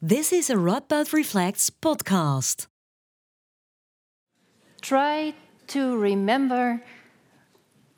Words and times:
This 0.00 0.32
is 0.32 0.48
a 0.48 0.54
Radboud 0.54 1.12
Reflects 1.12 1.70
podcast. 1.70 2.68
Try 4.80 5.34
to 5.66 5.98
remember 5.98 6.80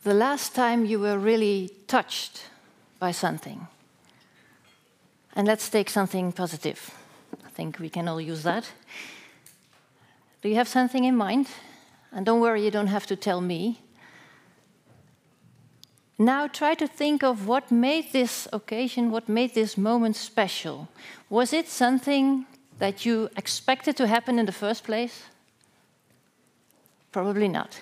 the 0.02 0.14
last 0.14 0.54
time 0.54 0.86
you 0.86 0.98
were 0.98 1.18
really 1.18 1.68
touched 1.88 2.44
by 2.98 3.10
something. 3.10 3.68
And 5.36 5.46
let's 5.46 5.68
take 5.68 5.90
something 5.90 6.32
positive. 6.32 6.90
I 7.44 7.50
think 7.50 7.78
we 7.78 7.90
can 7.90 8.08
all 8.08 8.18
use 8.18 8.44
that. 8.44 8.72
Do 10.40 10.48
you 10.48 10.54
have 10.54 10.68
something 10.68 11.04
in 11.04 11.16
mind? 11.16 11.48
And 12.12 12.24
don't 12.24 12.40
worry, 12.40 12.64
you 12.64 12.70
don't 12.70 12.86
have 12.86 13.06
to 13.08 13.14
tell 13.14 13.42
me. 13.42 13.82
Now 16.20 16.48
try 16.48 16.74
to 16.74 16.86
think 16.86 17.22
of 17.22 17.46
what 17.46 17.70
made 17.70 18.12
this 18.12 18.46
occasion, 18.52 19.10
what 19.10 19.26
made 19.26 19.54
this 19.54 19.78
moment 19.78 20.16
special. 20.16 20.86
Was 21.30 21.54
it 21.54 21.66
something 21.66 22.44
that 22.78 23.06
you 23.06 23.30
expected 23.38 23.96
to 23.96 24.06
happen 24.06 24.38
in 24.38 24.44
the 24.44 24.52
first 24.52 24.84
place? 24.84 25.22
Probably 27.10 27.48
not. 27.48 27.80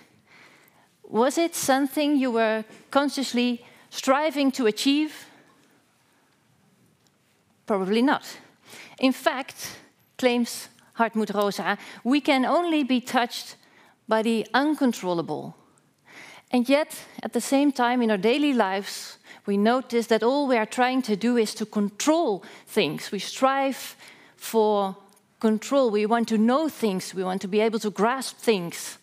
Was 1.03 1.37
it 1.37 1.57
something 1.57 2.17
you 2.17 2.31
were 2.31 2.65
consciously 2.93 3.65
striving 3.91 4.53
to 4.53 4.67
achieve? 4.67 5.27
Probably 7.67 8.03
not. 8.03 8.25
In 9.01 9.13
fact, 9.13 9.81
claims 10.17 10.69
Hartmut 10.97 11.35
Rosa, 11.35 11.77
we 12.05 12.21
can 12.21 12.45
only 12.45 12.85
be 12.85 13.01
touched 13.01 13.57
by 14.07 14.23
the 14.23 14.47
uncontrollable, 14.55 15.57
and 16.51 16.69
yet, 16.69 16.97
at 17.23 17.33
the 17.33 17.41
same 17.41 17.73
time, 17.73 18.01
in 18.01 18.11
our 18.11 18.17
daily 18.17 18.55
lives, 18.55 19.19
we 19.45 19.57
notice 19.57 20.07
that 20.07 20.23
all 20.23 20.47
we 20.47 20.57
are 20.57 20.67
trying 20.67 21.03
to 21.03 21.17
do 21.17 21.37
is 21.37 21.55
to 21.55 21.67
control 21.67 22.43
things. 22.67 23.11
We 23.11 23.19
strive 23.19 23.97
for 24.37 24.97
control. 25.41 25.91
We 25.91 26.07
want 26.07 26.29
to 26.29 26.39
know 26.39 26.69
things. 26.69 27.15
We 27.15 27.23
want 27.23 27.43
to 27.43 27.49
be 27.49 27.61
able 27.61 27.79
to 27.81 27.91
grasp 27.91 28.39
things. 28.39 28.99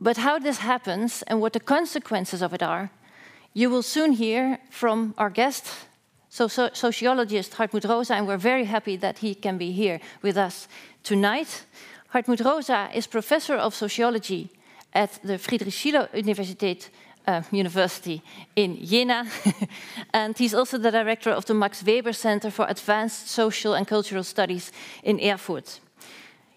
But 0.00 0.18
how 0.18 0.38
this 0.38 0.58
happens 0.58 1.22
and 1.22 1.40
what 1.40 1.52
the 1.52 1.60
consequences 1.60 2.42
of 2.42 2.52
it 2.54 2.62
are, 2.62 2.90
you 3.54 3.70
will 3.70 3.82
soon 3.82 4.12
hear 4.12 4.58
from 4.70 5.14
our 5.16 5.30
guest, 5.30 5.64
so, 6.28 6.48
so 6.48 6.70
sociologist 6.72 7.52
Hartmut 7.52 7.88
Rosa, 7.88 8.14
and 8.14 8.26
we're 8.26 8.36
very 8.36 8.64
happy 8.64 8.96
that 8.96 9.18
he 9.18 9.34
can 9.34 9.56
be 9.56 9.72
here 9.72 10.00
with 10.20 10.36
us 10.36 10.68
tonight. 11.02 11.64
Hartmut 12.12 12.44
Rosa 12.44 12.90
is 12.94 13.06
professor 13.06 13.54
of 13.54 13.74
sociology 13.74 14.50
at 14.96 15.20
the 15.22 15.38
Friedrich 15.38 15.74
Schiller 15.74 16.08
Universität 16.14 16.90
uh, 17.26 17.42
University 17.52 18.22
in 18.54 18.78
Jena. 18.82 19.26
and 20.12 20.38
he's 20.38 20.54
also 20.54 20.78
the 20.78 20.90
director 20.90 21.30
of 21.30 21.44
the 21.44 21.54
Max 21.54 21.82
Weber 21.82 22.12
Center 22.12 22.50
for 22.50 22.66
Advanced 22.68 23.28
Social 23.28 23.74
and 23.74 23.86
Cultural 23.86 24.24
Studies 24.24 24.72
in 25.02 25.20
Erfurt. 25.20 25.80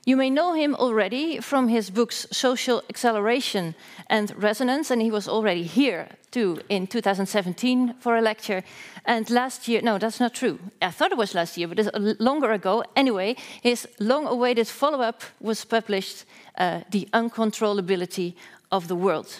You 0.05 0.15
may 0.15 0.29
know 0.29 0.53
him 0.53 0.75
already 0.75 1.39
from 1.39 1.67
his 1.67 1.89
books 1.89 2.25
Social 2.31 2.81
Acceleration 2.89 3.75
and 4.07 4.31
Resonance, 4.41 4.89
and 4.91 5.01
he 5.01 5.11
was 5.11 5.27
already 5.27 5.63
here 5.63 6.07
too 6.31 6.61
in 6.69 6.87
2017 6.87 7.95
for 7.99 8.15
a 8.15 8.21
lecture. 8.21 8.63
And 9.05 9.29
last 9.29 9.67
year, 9.67 9.81
no, 9.81 9.97
that's 9.97 10.19
not 10.19 10.33
true. 10.33 10.59
I 10.81 10.91
thought 10.91 11.11
it 11.11 11.17
was 11.17 11.35
last 11.35 11.57
year, 11.57 11.67
but 11.67 11.79
it's 11.79 11.89
longer 12.19 12.51
ago. 12.51 12.83
Anyway, 12.95 13.35
his 13.61 13.87
long 13.99 14.25
awaited 14.25 14.67
follow 14.67 15.01
up 15.01 15.21
was 15.39 15.65
published 15.65 16.25
uh, 16.57 16.81
The 16.91 17.07
Uncontrollability 17.13 18.35
of 18.71 18.87
the 18.87 18.95
World. 18.95 19.35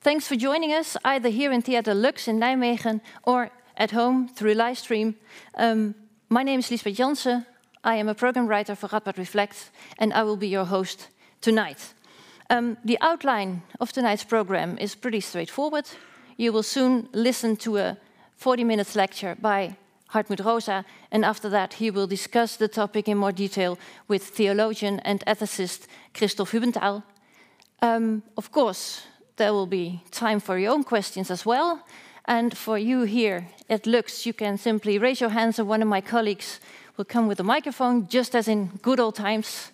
Thanks 0.00 0.26
for 0.26 0.34
joining 0.34 0.72
us, 0.72 0.96
either 1.04 1.28
here 1.28 1.52
in 1.52 1.62
Theater 1.62 1.94
Lux 1.94 2.26
in 2.26 2.40
Nijmegen 2.40 3.00
or 3.22 3.50
at 3.76 3.92
home 3.92 4.28
through 4.28 4.54
live 4.54 4.78
stream. 4.78 5.14
Um, 5.54 5.94
my 6.28 6.42
name 6.42 6.58
is 6.58 6.70
Lisbeth 6.70 6.96
Jansen. 6.96 7.46
I 7.84 7.96
am 7.96 8.08
a 8.08 8.14
program 8.14 8.46
writer 8.46 8.76
for 8.76 8.86
Radboud 8.86 9.18
Reflect, 9.18 9.70
and 9.98 10.12
I 10.12 10.22
will 10.22 10.36
be 10.36 10.46
your 10.46 10.64
host 10.64 11.08
tonight. 11.40 11.94
Um, 12.48 12.76
the 12.84 12.96
outline 13.00 13.62
of 13.80 13.92
tonight's 13.92 14.22
program 14.22 14.78
is 14.78 14.94
pretty 14.94 15.20
straightforward. 15.20 15.86
You 16.36 16.52
will 16.52 16.62
soon 16.62 17.08
listen 17.12 17.56
to 17.56 17.78
a 17.78 17.96
40 18.36 18.62
minutes 18.62 18.94
lecture 18.94 19.36
by 19.40 19.76
Hartmut 20.12 20.44
Rosa, 20.44 20.84
and 21.10 21.24
after 21.24 21.48
that, 21.48 21.74
he 21.74 21.90
will 21.90 22.06
discuss 22.06 22.54
the 22.54 22.68
topic 22.68 23.08
in 23.08 23.18
more 23.18 23.32
detail 23.32 23.76
with 24.06 24.22
theologian 24.22 25.00
and 25.00 25.24
ethicist 25.26 25.88
Christoph 26.14 26.52
Hübenthal. 26.52 27.02
Um, 27.80 28.22
of 28.36 28.52
course, 28.52 29.02
there 29.36 29.52
will 29.52 29.66
be 29.66 30.02
time 30.12 30.38
for 30.38 30.56
your 30.56 30.72
own 30.72 30.84
questions 30.84 31.32
as 31.32 31.44
well. 31.44 31.84
And 32.26 32.56
for 32.56 32.78
you 32.78 33.02
here 33.02 33.48
at 33.68 33.86
Lux, 33.86 34.24
you 34.24 34.32
can 34.32 34.56
simply 34.56 34.98
raise 34.98 35.20
your 35.20 35.30
hands, 35.30 35.58
and 35.58 35.68
one 35.68 35.82
of 35.82 35.88
my 35.88 36.00
colleagues 36.00 36.60
will 37.02 37.06
come 37.06 37.26
with 37.26 37.40
a 37.40 37.44
microphone, 37.44 38.06
just 38.06 38.36
as 38.36 38.46
in 38.46 38.70
good 38.80 39.00
old 39.00 39.16
times. 39.16 39.72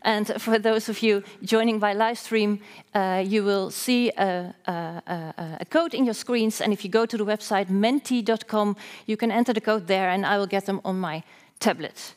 And 0.00 0.26
for 0.40 0.58
those 0.58 0.88
of 0.88 1.02
you 1.02 1.22
joining 1.42 1.78
by 1.78 1.92
live 1.92 2.18
stream, 2.18 2.60
uh, 2.94 3.22
you 3.26 3.44
will 3.44 3.70
see 3.70 4.10
a, 4.16 4.54
a, 4.66 4.72
a, 4.72 5.58
a, 5.60 5.64
code 5.66 5.92
in 5.92 6.06
your 6.06 6.14
screens. 6.14 6.62
And 6.62 6.72
if 6.72 6.82
you 6.82 6.90
go 6.90 7.04
to 7.04 7.18
the 7.18 7.24
website 7.24 7.68
menti.com, 7.68 8.76
you 9.04 9.16
can 9.18 9.30
enter 9.30 9.52
the 9.52 9.60
code 9.60 9.88
there, 9.88 10.08
and 10.08 10.24
I 10.24 10.38
will 10.38 10.46
get 10.46 10.64
them 10.64 10.80
on 10.84 10.98
my 10.98 11.22
tablet. 11.58 12.14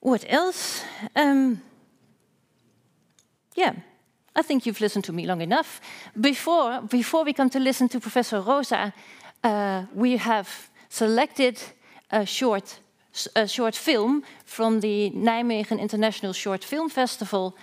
What 0.00 0.24
else? 0.28 0.82
Um, 1.14 1.62
yeah, 3.54 3.74
I 4.34 4.42
think 4.42 4.66
you've 4.66 4.80
listened 4.80 5.04
to 5.04 5.12
me 5.12 5.24
long 5.24 5.40
enough. 5.40 5.80
Before, 6.20 6.80
before 6.80 7.24
we 7.24 7.32
come 7.32 7.50
to 7.50 7.60
listen 7.60 7.88
to 7.90 8.00
Professor 8.00 8.40
Rosa, 8.40 8.92
uh, 9.44 9.84
we 9.94 10.16
have 10.16 10.48
selected 10.88 11.62
a 12.10 12.26
short 12.26 12.80
a 13.34 13.46
short 13.48 13.74
film 13.76 14.22
from 14.44 14.80
the 14.80 15.10
Nijmegen 15.14 15.78
International 15.80 16.32
Short 16.32 16.64
Film 16.64 16.88
Festival 16.88 17.56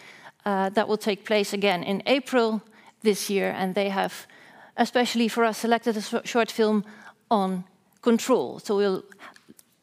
uh, 0.46 0.69
that 0.69 0.88
will 0.88 0.97
take 0.97 1.25
place 1.25 1.53
again 1.53 1.84
in 1.84 2.02
April 2.06 2.62
this 3.02 3.30
year. 3.30 3.53
And 3.58 3.75
they 3.75 3.90
have, 3.90 4.28
especially 4.78 5.28
for 5.28 5.44
us, 5.44 5.58
selected 5.58 5.97
a 5.97 6.28
short 6.28 6.52
film 6.52 6.84
on 7.30 7.64
control. 8.02 8.59
So 8.59 8.78
we'll 8.78 9.03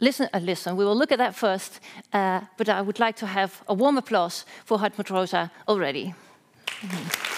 listen, 0.01 0.29
uh, 0.33 0.39
listen. 0.39 0.77
We 0.77 0.85
will 0.85 0.97
look 0.97 1.13
at 1.13 1.19
that 1.19 1.35
first. 1.35 1.81
Uh, 2.13 2.41
but 2.57 2.69
I 2.69 2.83
would 2.83 2.99
like 2.99 3.17
to 3.17 3.27
have 3.27 3.63
a 3.67 3.75
warm 3.75 3.97
applause 3.97 4.45
for 4.65 4.79
Hartmut 4.79 5.11
Rosa 5.11 5.51
already. 5.67 6.15
Mm 6.83 6.91
-hmm. 6.91 7.30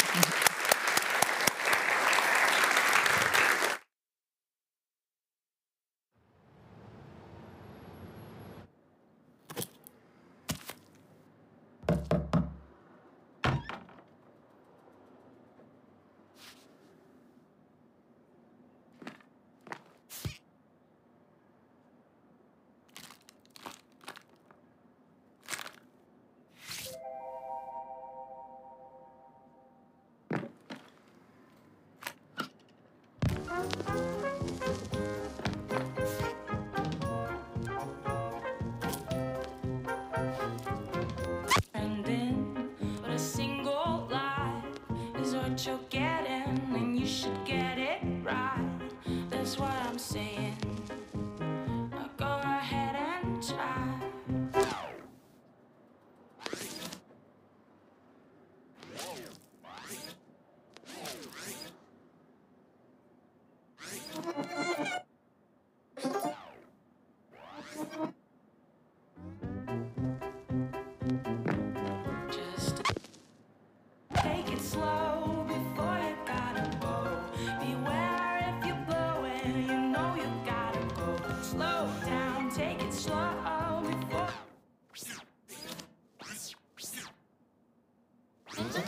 진짜? 88.55 88.82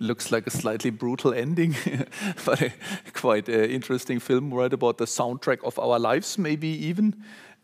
Looks 0.00 0.32
like 0.32 0.46
a 0.46 0.50
slightly 0.50 0.90
brutal 0.90 1.32
ending, 1.32 1.76
but 2.44 2.62
a 2.62 2.72
quite 3.12 3.48
uh, 3.48 3.52
interesting 3.52 4.20
film, 4.20 4.52
right? 4.52 4.72
About 4.72 4.98
the 4.98 5.04
soundtrack 5.04 5.62
of 5.64 5.78
our 5.78 5.98
lives, 5.98 6.38
maybe 6.38 6.68
even. 6.68 7.14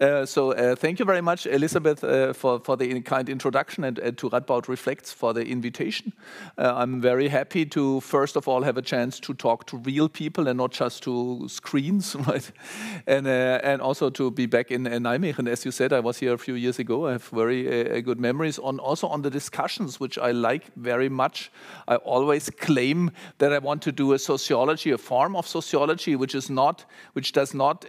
Uh, 0.00 0.24
so 0.24 0.52
uh, 0.52 0.74
thank 0.74 0.98
you 0.98 1.04
very 1.04 1.20
much, 1.20 1.44
Elizabeth, 1.46 2.02
uh, 2.02 2.32
for, 2.32 2.58
for 2.60 2.74
the 2.74 3.02
kind 3.02 3.28
introduction 3.28 3.84
and, 3.84 3.96
to 4.16 4.30
Radboud 4.30 4.66
Reflects 4.66 5.12
for 5.12 5.34
the 5.34 5.44
invitation. 5.44 6.14
Uh, 6.56 6.72
I'm 6.74 7.02
very 7.02 7.28
happy 7.28 7.66
to, 7.66 8.00
first 8.00 8.34
of 8.34 8.48
all, 8.48 8.62
have 8.62 8.78
a 8.78 8.82
chance 8.82 9.20
to 9.20 9.34
talk 9.34 9.66
to 9.66 9.76
real 9.76 10.08
people 10.08 10.48
and 10.48 10.56
not 10.56 10.70
just 10.70 11.02
to 11.02 11.46
screens, 11.48 12.16
right? 12.26 12.50
And, 13.06 13.26
uh, 13.26 13.60
and 13.62 13.82
also 13.82 14.08
to 14.08 14.30
be 14.30 14.46
back 14.46 14.70
in, 14.70 14.86
in 14.86 15.02
Nijmegen. 15.02 15.46
As 15.46 15.66
you 15.66 15.70
said, 15.70 15.92
I 15.92 16.00
was 16.00 16.16
here 16.16 16.32
a 16.32 16.38
few 16.38 16.54
years 16.54 16.78
ago. 16.78 17.06
I 17.06 17.12
have 17.12 17.24
very 17.24 18.00
good 18.00 18.18
memories 18.18 18.58
on 18.58 18.78
also 18.78 19.06
on 19.06 19.20
the 19.20 19.30
discussions, 19.30 20.00
which 20.00 20.16
I 20.16 20.30
like 20.30 20.74
very 20.76 21.10
much. 21.10 21.52
I 21.86 21.96
always 21.96 22.48
claim 22.48 23.10
that 23.36 23.52
I 23.52 23.58
want 23.58 23.82
to 23.82 23.92
do 23.92 24.14
a 24.14 24.18
sociology, 24.18 24.92
a 24.92 24.98
form 24.98 25.36
of 25.36 25.46
sociology, 25.46 26.16
which 26.16 26.34
is 26.34 26.48
not, 26.48 26.86
which 27.12 27.32
does 27.32 27.52
not 27.52 27.84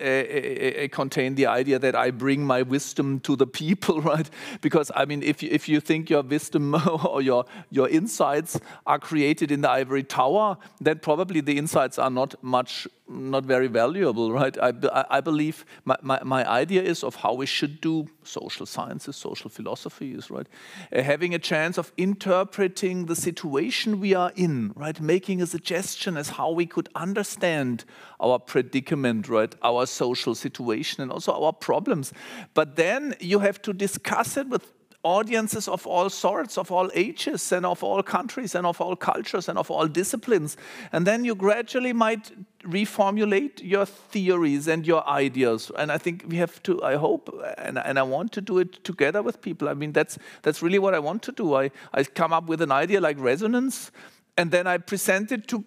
contain 0.91 1.35
the 1.35 1.45
idea 1.45 1.79
that 1.79 1.95
I 2.01 2.11
bring 2.11 2.45
my 2.45 2.63
wisdom 2.63 3.19
to 3.21 3.35
the 3.35 3.47
people, 3.47 4.01
right? 4.11 4.29
Because 4.61 4.91
I 4.95 5.05
mean, 5.05 5.21
if 5.23 5.43
you, 5.43 5.49
if 5.51 5.69
you 5.69 5.79
think 5.79 6.09
your 6.09 6.23
wisdom 6.23 6.75
or 7.05 7.21
your 7.21 7.45
your 7.69 7.87
insights 7.89 8.59
are 8.85 8.99
created 8.99 9.51
in 9.51 9.61
the 9.61 9.69
ivory 9.69 10.03
tower, 10.03 10.57
then 10.79 10.99
probably 10.99 11.41
the 11.41 11.57
insights 11.57 11.99
are 11.99 12.09
not 12.09 12.35
much 12.43 12.87
not 13.11 13.45
very 13.45 13.67
valuable, 13.67 14.31
right? 14.31 14.57
I, 14.61 14.73
I 15.09 15.21
believe 15.21 15.65
my, 15.85 15.97
my, 16.01 16.19
my, 16.23 16.49
idea 16.49 16.81
is 16.81 17.03
of 17.03 17.15
how 17.15 17.33
we 17.33 17.45
should 17.45 17.81
do 17.81 18.07
social 18.23 18.65
sciences, 18.65 19.15
social 19.15 19.49
philosophy 19.49 20.17
right? 20.29 20.47
Uh, 20.95 21.01
having 21.01 21.35
a 21.35 21.39
chance 21.39 21.77
of 21.77 21.91
interpreting 21.97 23.05
the 23.05 23.15
situation 23.15 23.99
we 23.99 24.13
are 24.13 24.31
in, 24.35 24.73
right? 24.75 24.99
Making 24.99 25.41
a 25.41 25.47
suggestion 25.47 26.17
as 26.17 26.29
how 26.29 26.51
we 26.51 26.65
could 26.65 26.89
understand 26.95 27.85
our 28.19 28.39
predicament, 28.39 29.27
right? 29.29 29.53
Our 29.61 29.85
social 29.85 30.35
situation 30.35 31.03
and 31.03 31.11
also 31.11 31.33
our 31.33 31.53
problems. 31.53 32.13
But 32.53 32.75
then 32.75 33.15
you 33.19 33.39
have 33.39 33.61
to 33.63 33.73
discuss 33.73 34.37
it 34.37 34.47
with 34.47 34.71
audiences 35.03 35.67
of 35.67 35.87
all 35.87 36.09
sorts, 36.09 36.57
of 36.57 36.71
all 36.71 36.89
ages, 36.93 37.51
and 37.51 37.65
of 37.65 37.83
all 37.83 38.03
countries, 38.03 38.55
and 38.55 38.65
of 38.67 38.79
all 38.79 38.95
cultures, 38.95 39.49
and 39.49 39.57
of 39.57 39.71
all 39.71 39.87
disciplines. 39.87 40.57
And 40.91 41.07
then 41.07 41.25
you 41.25 41.35
gradually 41.35 41.93
might 41.93 42.31
reformulate 42.63 43.61
your 43.63 43.85
theories 43.85 44.67
and 44.67 44.85
your 44.85 45.07
ideas. 45.07 45.71
And 45.77 45.91
I 45.91 45.97
think 45.97 46.25
we 46.27 46.37
have 46.37 46.61
to, 46.63 46.83
I 46.83 46.95
hope, 46.95 47.33
and, 47.57 47.79
and 47.79 47.97
I 47.97 48.03
want 48.03 48.31
to 48.33 48.41
do 48.41 48.59
it 48.59 48.83
together 48.83 49.23
with 49.23 49.41
people. 49.41 49.69
I 49.69 49.73
mean, 49.73 49.91
that's, 49.91 50.17
that's 50.43 50.61
really 50.61 50.79
what 50.79 50.93
I 50.93 50.99
want 50.99 51.23
to 51.23 51.31
do. 51.31 51.55
I, 51.55 51.71
I 51.93 52.03
come 52.03 52.33
up 52.33 52.45
with 52.45 52.61
an 52.61 52.71
idea 52.71 53.01
like 53.01 53.19
resonance, 53.19 53.91
and 54.37 54.51
then 54.51 54.67
I 54.67 54.77
present 54.77 55.31
it 55.31 55.47
to 55.47 55.65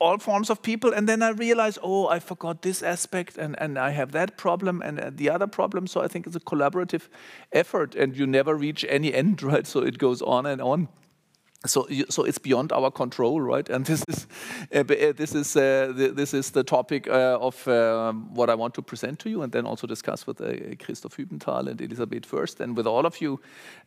all 0.00 0.18
forms 0.18 0.50
of 0.50 0.62
people. 0.62 0.92
And 0.92 1.08
then 1.08 1.22
I 1.22 1.28
realize, 1.28 1.78
oh, 1.82 2.08
I 2.08 2.18
forgot 2.18 2.62
this 2.62 2.82
aspect 2.82 3.38
and, 3.38 3.54
and 3.60 3.78
I 3.78 3.90
have 3.90 4.12
that 4.12 4.36
problem 4.36 4.82
and 4.82 4.98
uh, 4.98 5.10
the 5.14 5.30
other 5.30 5.46
problem. 5.46 5.86
So 5.86 6.00
I 6.00 6.08
think 6.08 6.26
it's 6.26 6.36
a 6.36 6.40
collaborative 6.40 7.08
effort 7.52 7.94
and 7.94 8.16
you 8.16 8.26
never 8.26 8.56
reach 8.56 8.84
any 8.88 9.14
end, 9.14 9.42
right? 9.52 9.66
So 9.66 9.80
it 9.80 9.98
goes 9.98 10.22
on 10.22 10.46
and 10.46 10.60
on 10.60 10.88
so, 11.66 11.86
so 12.08 12.24
it's 12.24 12.38
beyond 12.38 12.72
our 12.72 12.90
control, 12.90 13.38
right? 13.38 13.68
And 13.68 13.84
this 13.84 14.02
is 14.08 14.26
uh, 14.74 14.78
uh 14.78 15.12
this 15.12 15.34
is 15.34 15.54
uh, 15.56 15.92
the, 15.94 16.08
this 16.08 16.32
is 16.32 16.50
the 16.50 16.64
topic 16.64 17.06
uh, 17.06 17.38
of 17.38 17.68
um, 17.68 18.34
what 18.34 18.48
I 18.48 18.54
want 18.54 18.72
to 18.74 18.82
present 18.82 19.18
to 19.20 19.30
you, 19.30 19.42
and 19.42 19.52
then 19.52 19.66
also 19.66 19.86
discuss 19.86 20.26
with 20.26 20.40
uh, 20.40 20.74
Christoph 20.82 21.18
Hübenthal 21.18 21.68
and 21.68 21.78
Elisabeth 21.78 22.24
first, 22.24 22.60
and 22.60 22.74
with 22.74 22.86
all 22.86 23.04
of 23.04 23.20
you. 23.20 23.40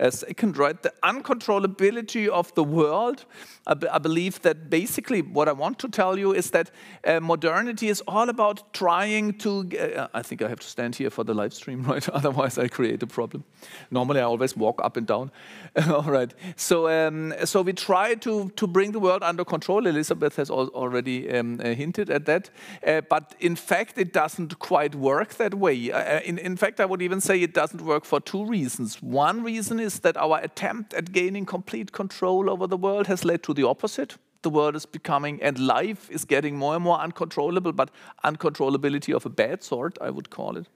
second, 0.10 0.56
right? 0.58 0.80
The 0.84 0.94
uncontrollability 1.04 2.28
of 2.28 2.54
the 2.54 2.64
world. 2.64 3.26
I, 3.66 3.98
believe 3.98 4.42
that 4.42 4.70
basically 4.70 5.22
what 5.22 5.48
I 5.48 5.54
want 5.54 5.80
to 5.80 5.88
tell 5.88 6.20
you 6.20 6.34
is 6.34 6.52
that 6.52 6.70
uh, 7.08 7.22
modernity 7.22 7.88
is 7.88 8.02
all 8.02 8.30
about 8.30 8.74
trying 8.74 9.38
to. 9.40 10.10
I 10.14 10.22
think 10.22 10.42
I 10.42 10.50
have 10.50 10.60
to 10.60 10.68
stand 10.68 10.96
here 10.96 11.10
for 11.10 11.24
the 11.24 11.34
live 11.34 11.54
stream, 11.54 11.84
right? 11.92 12.08
Otherwise, 12.10 12.60
I 12.60 12.68
create 12.68 13.02
a 13.02 13.08
problem. 13.08 13.46
Normally, 13.90 14.20
I 14.20 14.24
always 14.24 14.56
walk 14.56 14.80
up 14.84 14.98
and 14.98 15.08
down. 15.08 15.32
all 15.88 16.04
right. 16.04 16.32
So, 16.56 16.88
um, 16.88 17.34
so 17.46 17.63
we 17.64 17.74
try 17.74 18.16
to, 18.16 18.50
to 18.50 18.68
bring 18.68 18.92
the 18.92 19.00
world 19.00 19.24
under 19.24 19.46
control. 19.46 19.88
Elizabeth 19.88 20.36
has 20.36 20.50
al 20.50 20.68
already 20.70 21.30
um, 21.32 21.60
uh, 21.60 21.74
hinted 21.74 22.10
at 22.10 22.26
that. 22.26 22.50
Uh, 22.86 23.02
but 23.10 23.36
in 23.40 23.56
fact, 23.56 23.98
it 23.98 24.14
doesn't 24.14 24.60
quite 24.60 24.96
work 24.96 25.36
that 25.36 25.54
way. 25.56 25.92
Uh, 25.92 25.98
uh, 25.98 26.20
in, 26.26 26.38
in 26.38 26.58
fact, 26.58 26.80
I 26.80 26.86
would 26.86 27.02
even 27.02 27.22
say 27.22 27.42
it 27.42 27.54
doesn't 27.54 27.82
work 27.82 28.06
for 28.06 28.20
two 28.20 28.46
reasons. 28.46 29.02
One 29.02 29.44
reason 29.44 29.80
is 29.80 30.00
that 30.00 30.18
our 30.18 30.40
attempt 30.42 30.94
at 30.94 31.12
gaining 31.12 31.46
complete 31.46 31.92
control 31.92 32.50
over 32.50 32.68
the 32.68 32.78
world 32.78 33.08
has 33.08 33.26
led 33.26 33.44
to 33.44 33.54
the 33.54 33.64
opposite 33.64 34.18
the 34.44 34.50
world 34.50 34.76
is 34.76 34.86
becoming 34.86 35.42
and 35.42 35.58
life 35.58 36.10
is 36.12 36.26
getting 36.26 36.58
more 36.58 36.76
and 36.76 36.84
more 36.84 37.00
uncontrollable, 37.00 37.72
but 37.72 37.90
uncontrollability 38.26 39.16
of 39.16 39.26
a 39.26 39.30
bad 39.30 39.64
sort, 39.64 39.98
I 40.02 40.10
would 40.10 40.30
call 40.30 40.58
it. 40.58 40.68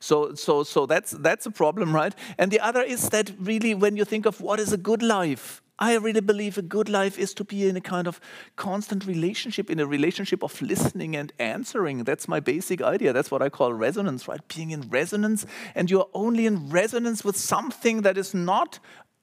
So, 0.00 0.34
so, 0.34 0.62
so 0.62 0.86
that's, 0.86 1.12
that's 1.12 1.46
a 1.46 1.50
problem, 1.50 1.94
right? 1.94 2.14
And 2.38 2.50
the 2.50 2.60
other 2.60 2.82
is 2.82 3.08
that 3.10 3.32
really 3.38 3.74
when 3.74 3.96
you 3.96 4.04
think 4.04 4.26
of 4.26 4.40
what 4.40 4.60
is 4.60 4.72
a 4.72 4.76
good 4.76 5.02
life, 5.02 5.62
I 5.78 5.96
really 5.96 6.20
believe 6.20 6.56
a 6.56 6.62
good 6.62 6.88
life 6.88 7.18
is 7.18 7.34
to 7.34 7.44
be 7.44 7.68
in 7.68 7.76
a 7.76 7.82
kind 7.82 8.08
of 8.08 8.18
constant 8.56 9.06
relationship, 9.06 9.68
in 9.68 9.78
a 9.78 9.86
relationship 9.86 10.42
of 10.42 10.60
listening 10.62 11.14
and 11.14 11.32
answering. 11.38 12.04
That's 12.04 12.28
my 12.28 12.40
basic 12.40 12.80
idea. 12.80 13.12
That's 13.12 13.30
what 13.30 13.42
I 13.42 13.50
call 13.50 13.74
resonance, 13.74 14.26
right? 14.26 14.40
Being 14.48 14.70
in 14.70 14.88
resonance, 14.88 15.44
and 15.74 15.90
you're 15.90 16.08
only 16.14 16.46
in 16.46 16.70
resonance 16.70 17.24
with 17.24 17.36
something 17.36 18.02
that 18.02 18.16
is 18.16 18.32
not 18.32 18.78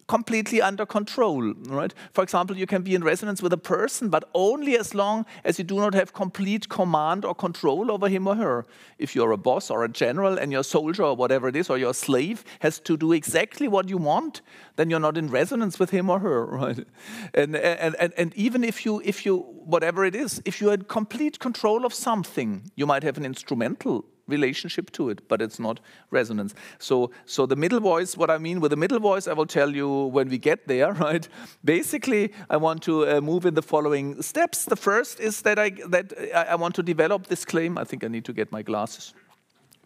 completely 0.08 0.62
under 0.62 0.86
control, 0.86 1.54
right? 1.68 1.94
For 2.14 2.24
example, 2.24 2.58
you 2.58 2.66
can 2.66 2.82
be 2.82 2.96
in 2.96 3.04
resonance 3.04 3.42
with 3.42 3.54
a 3.54 3.58
person, 3.58 4.10
but 4.10 4.30
only 4.34 4.78
as 4.78 4.94
long 4.94 5.26
as 5.44 5.58
you 5.58 5.64
do 5.64 5.76
not 5.76 5.94
have 5.94 6.14
complete 6.14 6.70
command 6.70 7.26
or 7.26 7.36
control 7.36 7.92
over 7.92 8.10
him 8.10 8.28
or 8.28 8.36
her. 8.36 8.66
If 8.98 9.16
you're 9.16 9.32
a 9.32 9.38
boss 9.38 9.70
or 9.70 9.84
a 9.84 9.90
general 9.90 10.38
and 10.38 10.52
your 10.52 10.64
soldier 10.64 11.04
or 11.04 11.16
whatever 11.16 11.48
it 11.48 11.56
is, 11.56 11.70
or 11.70 11.78
your 11.78 11.94
slave 11.94 12.44
has 12.60 12.80
to 12.82 12.98
do 12.98 13.12
exactly 13.12 13.68
what 13.68 13.90
you 13.90 13.98
want, 13.98 14.42
then 14.76 14.90
you're 14.90 15.00
not 15.00 15.18
in 15.18 15.30
resonance 15.30 15.80
with 15.80 15.92
him 15.92 16.10
or 16.10 16.20
her, 16.20 16.46
right? 16.64 16.86
And, 17.34 17.56
and, 17.56 17.96
and, 18.00 18.14
and 18.18 18.34
even 18.36 18.64
if 18.64 18.86
you, 18.86 19.02
if 19.06 19.26
you, 19.26 19.38
whatever 19.38 20.06
it 20.06 20.16
is, 20.16 20.42
if 20.46 20.60
you're 20.60 20.74
in 20.74 20.84
complete 20.84 21.40
control 21.40 21.86
of 21.86 21.94
something, 21.94 22.72
you 22.76 22.86
might 22.86 23.04
have 23.04 23.18
an 23.18 23.26
instrumental 23.26 24.06
relationship 24.28 24.92
to 24.92 25.10
it, 25.10 25.28
but 25.28 25.42
it's 25.42 25.60
not 25.60 25.80
resonance. 26.12 26.54
So, 26.80 27.12
so 27.26 27.46
the 27.46 27.56
middle 27.56 27.80
voice, 27.80 28.16
what 28.16 28.30
I 28.30 28.38
mean 28.38 28.62
with 28.62 28.72
the 28.72 28.78
middle 28.78 29.00
voice, 29.00 29.28
I 29.28 29.34
will 29.34 29.46
tell 29.46 29.76
you 29.76 30.06
when 30.06 30.30
we 30.30 30.38
get 30.38 30.68
there, 30.68 30.94
right? 31.08 31.28
Basically, 31.64 32.32
I 32.50 32.58
want 32.58 32.82
to 32.84 33.08
uh, 33.08 33.22
move 33.22 33.46
in 33.46 33.54
the 33.54 33.62
following 33.62 34.22
steps. 34.22 34.66
The 34.66 34.76
first 34.76 35.20
is 35.20 35.42
that 35.42 35.60
I 35.60 35.72
that 35.90 36.14
I 36.36 36.56
want 36.56 36.76
to 36.76 36.84
develop 36.84 37.28
this 37.28 37.46
claim. 37.46 37.78
I 37.78 37.84
think 37.84 38.04
I 38.04 38.08
need 38.08 38.26
to 38.26 38.34
get 38.34 38.52
my 38.52 38.62
glasses 38.62 39.14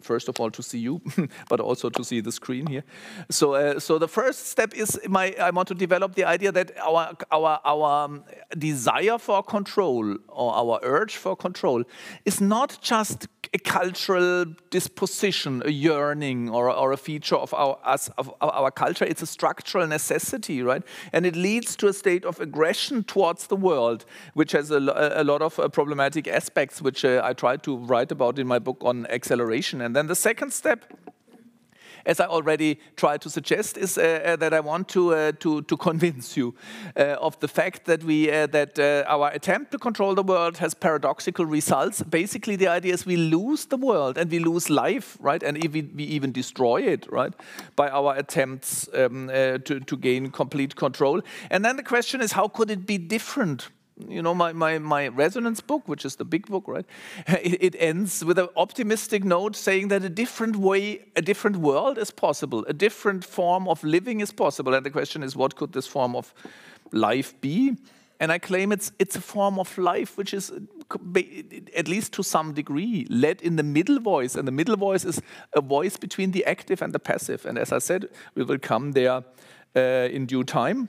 first 0.00 0.28
of 0.28 0.38
all 0.40 0.50
to 0.50 0.62
see 0.62 0.78
you, 0.78 1.00
but 1.48 1.60
also 1.60 1.90
to 1.90 2.04
see 2.04 2.20
the 2.20 2.32
screen 2.32 2.66
here. 2.66 2.84
So, 3.30 3.54
uh, 3.54 3.80
so 3.80 3.98
the 3.98 4.08
first 4.08 4.46
step 4.48 4.74
is 4.74 4.98
my, 5.08 5.34
I 5.40 5.50
want 5.50 5.68
to 5.68 5.74
develop 5.74 6.14
the 6.14 6.24
idea 6.24 6.52
that 6.52 6.76
our, 6.78 7.16
our, 7.30 7.60
our 7.64 8.04
um, 8.04 8.24
desire 8.56 9.18
for 9.18 9.42
control 9.42 10.16
or 10.28 10.54
our 10.54 10.80
urge 10.82 11.16
for 11.16 11.36
control 11.36 11.84
is 12.24 12.40
not 12.40 12.78
just 12.80 13.26
a 13.54 13.58
cultural 13.58 14.44
disposition, 14.70 15.62
a 15.64 15.70
yearning, 15.70 16.50
or, 16.50 16.70
or 16.70 16.92
a 16.92 16.96
feature 16.96 17.36
of 17.36 17.54
our, 17.54 17.78
us, 17.84 18.08
of 18.18 18.32
our 18.40 18.70
culture. 18.70 19.04
It's 19.04 19.22
a 19.22 19.26
structural 19.26 19.86
necessity, 19.86 20.62
right? 20.62 20.82
And 21.12 21.24
it 21.24 21.34
leads 21.34 21.76
to 21.76 21.88
a 21.88 21.92
state 21.92 22.24
of 22.24 22.40
aggression 22.40 23.04
towards 23.04 23.46
the 23.46 23.56
world, 23.56 24.04
which 24.34 24.52
has 24.52 24.70
a, 24.70 24.76
a 25.14 25.24
lot 25.24 25.42
of 25.42 25.58
uh, 25.58 25.68
problematic 25.68 26.28
aspects, 26.28 26.82
which 26.82 27.04
uh, 27.04 27.22
I 27.24 27.32
try 27.32 27.56
to 27.58 27.76
write 27.76 28.12
about 28.12 28.38
in 28.38 28.46
my 28.46 28.58
book 28.58 28.78
on 28.82 29.06
acceleration. 29.06 29.80
And 29.88 29.96
then 29.96 30.06
the 30.06 30.14
second 30.14 30.52
step 30.52 30.84
as 32.04 32.20
I 32.20 32.26
already 32.26 32.78
tried 32.96 33.20
to 33.22 33.30
suggest, 33.30 33.78
is 33.78 33.98
uh, 33.98 34.02
uh 34.02 34.36
that 34.36 34.52
I 34.52 34.60
want 34.60 34.88
to, 34.88 35.14
uh, 35.14 35.32
to, 35.40 35.62
to 35.62 35.76
convince 35.76 36.36
you 36.36 36.54
uh, 36.96 37.16
of 37.20 37.38
the 37.40 37.48
fact 37.48 37.86
that, 37.86 38.04
we, 38.04 38.26
that 38.26 38.78
our 39.06 39.30
attempt 39.30 39.72
to 39.72 39.78
control 39.78 40.14
the 40.14 40.22
world 40.22 40.58
has 40.58 40.74
paradoxical 40.74 41.46
results. 41.46 42.02
Basically, 42.02 42.56
the 42.56 42.68
idea 42.68 42.94
is 42.94 43.06
we 43.06 43.16
lose 43.16 43.66
the 43.66 43.78
world 43.78 44.18
and 44.18 44.30
we 44.30 44.38
lose 44.38 44.70
life, 44.70 45.16
right? 45.20 45.42
And 45.42 45.56
we, 45.72 45.82
we 45.82 46.04
even 46.04 46.32
destroy 46.32 46.82
it, 46.82 47.10
right? 47.10 47.32
By 47.76 47.88
our 47.88 48.14
attempts 48.16 48.88
um, 48.94 49.28
to, 49.28 49.80
to 49.80 49.96
gain 49.96 50.30
complete 50.30 50.76
control. 50.76 51.22
And 51.50 51.64
then 51.64 51.76
the 51.76 51.82
question 51.82 52.20
is, 52.20 52.32
how 52.32 52.48
could 52.48 52.70
it 52.70 52.86
be 52.86 52.98
different 52.98 53.70
you 54.06 54.22
know, 54.22 54.34
my, 54.34 54.52
my, 54.52 54.78
my 54.78 55.08
resonance 55.08 55.60
book, 55.60 55.88
which 55.88 56.04
is 56.04 56.16
the 56.16 56.24
big 56.24 56.46
book, 56.46 56.64
right? 56.66 56.86
It, 57.28 57.62
it, 57.62 57.76
ends 57.78 58.24
with 58.24 58.38
an 58.38 58.48
optimistic 58.56 59.24
note 59.24 59.56
saying 59.56 59.88
that 59.88 60.04
a 60.04 60.08
different 60.08 60.56
way, 60.56 61.00
a 61.16 61.22
different 61.22 61.56
world 61.56 61.98
is 61.98 62.10
possible, 62.10 62.64
a 62.68 62.72
different 62.72 63.24
form 63.24 63.68
of 63.68 63.82
living 63.82 64.20
is 64.20 64.32
possible. 64.32 64.74
And 64.74 64.84
the 64.84 64.90
question 64.90 65.22
is, 65.22 65.36
what 65.36 65.56
could 65.56 65.72
this 65.72 65.86
form 65.86 66.14
of 66.14 66.34
life 66.92 67.40
be? 67.40 67.76
And 68.20 68.32
I 68.32 68.38
claim 68.38 68.72
it's, 68.72 68.92
it's 68.98 69.16
a 69.16 69.20
form 69.20 69.58
of 69.58 69.78
life 69.78 70.18
which 70.18 70.34
is, 70.34 70.52
at 71.76 71.86
least 71.86 72.12
to 72.14 72.22
some 72.22 72.52
degree, 72.52 73.06
led 73.08 73.40
in 73.40 73.56
the 73.56 73.62
middle 73.62 74.00
voice. 74.00 74.34
And 74.34 74.46
the 74.46 74.52
middle 74.52 74.76
voice 74.76 75.04
is 75.04 75.22
a 75.54 75.60
voice 75.60 75.96
between 75.96 76.32
the 76.32 76.44
active 76.44 76.82
and 76.82 76.92
the 76.92 76.98
passive. 76.98 77.46
And 77.46 77.56
as 77.56 77.72
I 77.72 77.78
said, 77.78 78.08
we 78.34 78.42
will 78.42 78.58
come 78.58 78.92
there 78.92 79.22
uh, 79.76 79.80
in 80.10 80.26
due 80.26 80.42
time. 80.42 80.88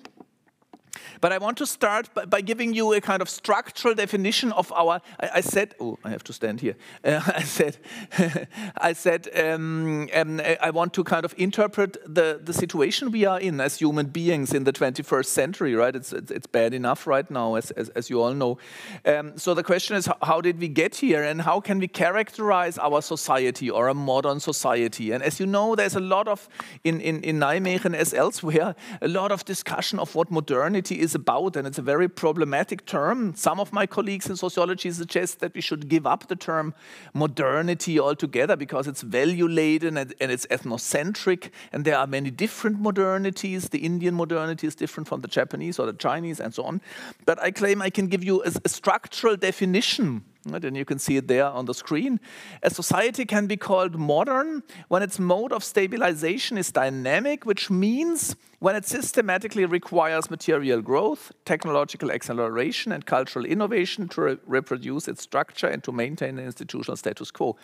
But 1.22 1.32
I 1.32 1.38
want 1.38 1.58
to 1.58 1.66
start 1.66 2.14
by, 2.14 2.26
by, 2.26 2.42
giving 2.42 2.74
you 2.74 2.94
a 2.94 3.02
kind 3.02 3.22
of 3.22 3.30
structural 3.30 3.94
definition 3.94 4.52
of 4.54 4.72
our. 4.72 5.02
I, 5.20 5.30
I 5.36 5.42
said, 5.42 5.76
oh, 5.80 5.98
I 6.04 6.10
have 6.10 6.24
to 6.26 6.34
stand 6.34 6.62
here. 6.62 6.76
Uh, 7.04 7.22
I 7.36 7.44
said, 7.44 7.78
I 8.78 8.94
said, 8.94 9.28
um, 9.38 10.10
um, 10.14 10.42
I 10.62 10.70
want 10.72 10.94
to 10.94 11.04
kind 11.04 11.26
of 11.26 11.34
interpret 11.38 11.98
the, 12.06 12.40
the 12.42 12.54
situation 12.54 13.12
we 13.12 13.26
are 13.26 13.40
in 13.40 13.60
as 13.60 13.78
human 13.78 14.08
beings 14.08 14.54
in 14.54 14.64
the 14.64 14.74
21st 14.74 15.26
century. 15.26 15.76
Right? 15.76 15.96
It's 15.96 16.14
it's, 16.14 16.32
it's 16.32 16.48
bad 16.48 16.74
enough 16.74 17.08
right 17.08 17.30
now, 17.30 17.56
as 17.56 17.72
as, 17.72 17.90
as 17.90 18.10
you 18.10 18.22
all 18.22 18.34
know. 18.34 18.58
Um, 19.06 19.38
so 19.38 19.54
the 19.54 19.64
question 19.64 19.96
is, 19.96 20.10
how 20.22 20.42
did 20.42 20.60
we 20.60 20.68
get 20.68 20.96
here, 20.96 21.24
and 21.24 21.42
how 21.42 21.60
can 21.60 21.80
we 21.80 21.88
characterize 21.88 22.78
our 22.78 23.02
society 23.02 23.70
or 23.70 23.88
a 23.88 23.94
modern 23.94 24.40
society? 24.40 25.12
And 25.12 25.24
as 25.24 25.40
you 25.40 25.46
know, 25.46 25.76
there's 25.76 25.96
a 25.96 26.00
lot 26.00 26.28
of 26.28 26.50
in 26.84 27.02
in 27.02 27.22
in 27.24 27.40
Nijmegen 27.40 27.96
as 27.96 28.14
elsewhere, 28.14 28.76
a 29.02 29.08
lot 29.08 29.32
of 29.32 29.46
discussion 29.46 30.00
of 30.00 30.16
what 30.16 30.32
modernity 30.32 30.79
is 30.88 31.16
about, 31.16 31.56
and 31.56 31.68
it's 31.68 31.78
a 31.78 31.82
very 31.82 32.08
problematic 32.08 32.86
term. 32.86 33.36
Some 33.36 33.60
of 33.60 33.74
my 33.74 33.86
colleagues 33.86 34.30
in 34.30 34.36
sociology 34.36 34.92
suggest 34.92 35.40
that 35.40 35.54
we 35.54 35.62
should 35.62 35.90
give 35.90 36.08
up 36.08 36.28
the 36.28 36.36
term 36.36 36.74
modernity 37.14 38.00
altogether 38.00 38.56
because 38.56 38.88
it's 38.88 39.02
value 39.02 39.48
laden 39.48 39.98
and, 39.98 40.14
and 40.20 40.32
it's 40.32 40.46
ethnocentric, 40.48 41.50
and 41.72 41.86
there 41.86 41.98
are 41.98 42.08
many 42.08 42.32
different 42.32 42.82
modernities. 42.82 43.70
The 43.70 43.80
Indian 43.80 44.16
modernity 44.16 44.68
is 44.68 44.76
different 44.76 45.08
from 45.08 45.22
the 45.22 45.28
Japanese 45.28 45.80
or 45.80 45.86
the 45.86 45.94
Chinese, 45.94 46.40
and 46.40 46.54
so 46.54 46.64
on. 46.64 46.82
But 47.26 47.42
I 47.42 47.52
claim 47.52 47.82
I 47.82 47.90
can 47.90 48.08
give 48.08 48.24
you 48.24 48.44
a, 48.44 48.52
a 48.66 48.70
structural 48.70 49.36
definition? 49.36 50.24
And 50.52 50.78
you 50.78 50.86
can 50.86 51.00
see 51.00 51.18
it 51.18 51.28
there 51.28 51.46
on 51.46 51.66
the 51.66 51.74
screen. 51.74 52.20
A 52.64 52.70
society 52.70 53.26
can 53.26 53.46
be 53.46 53.58
called 53.58 53.96
modern 54.00 54.64
when 54.88 55.04
its 55.04 55.20
mode 55.20 55.52
of 55.52 55.64
stabilization 55.64 56.58
is 56.58 56.72
dynamic, 56.72 57.46
which 57.46 57.70
means 57.70 58.36
when 58.60 58.76
it 58.76 58.86
systematically 58.86 59.66
requires 59.66 60.30
material 60.30 60.82
growth, 60.82 61.32
technological 61.46 62.12
acceleration, 62.12 62.92
and 62.92 63.06
cultural 63.06 63.46
innovation 63.46 64.08
to 64.10 64.22
re 64.22 64.38
reproduce 64.46 65.08
its 65.08 65.22
structure 65.22 65.68
and 65.68 65.84
to 65.84 65.92
maintain 65.92 66.38
an 66.38 66.46
institutional 66.46 66.98
status 66.98 67.32
quo. 67.32 67.56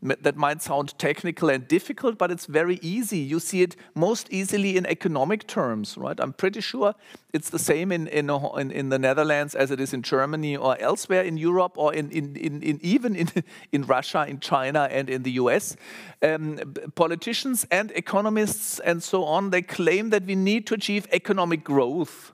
That 0.00 0.36
might 0.36 0.62
sound 0.62 0.98
technical 0.98 1.50
and 1.50 1.68
difficult, 1.68 2.18
but 2.18 2.30
it's 2.30 2.46
very 2.46 2.78
easy. 2.82 3.18
You 3.18 3.40
see 3.40 3.62
it 3.62 3.76
most 3.94 4.28
easily 4.30 4.76
in 4.76 4.86
economic 4.86 5.46
terms, 5.46 5.98
right? 5.98 6.18
I'm 6.18 6.32
pretty 6.32 6.60
sure 6.60 6.94
it's 7.34 7.50
the 7.50 7.58
same 7.58 7.92
in, 7.92 8.06
in, 8.06 8.30
in, 8.30 8.70
in 8.70 8.88
the 8.88 8.98
Netherlands 8.98 9.54
as 9.54 9.70
it 9.70 9.80
is 9.80 9.92
in 9.92 10.02
Germany 10.02 10.56
or 10.56 10.80
elsewhere 10.80 11.22
in 11.22 11.36
Europe 11.36 11.72
or 11.76 11.92
in, 11.92 12.10
in, 12.10 12.36
in, 12.36 12.62
in 12.62 12.78
even 12.82 13.14
in, 13.14 13.28
in 13.72 13.82
Russia, 13.82 14.24
in 14.26 14.40
China, 14.40 14.88
and 14.90 15.10
in 15.10 15.24
the 15.24 15.32
US. 15.32 15.76
Um, 16.22 16.58
politicians 16.94 17.66
and 17.70 17.90
economists 17.92 18.78
and 18.80 19.02
so 19.02 19.24
on, 19.24 19.50
they 19.50 19.62
claim 19.62 20.10
that 20.10 20.24
we 20.24 20.34
need 20.44 20.66
to 20.68 20.74
achieve 20.74 21.06
economic 21.12 21.64
growth. 21.64 22.32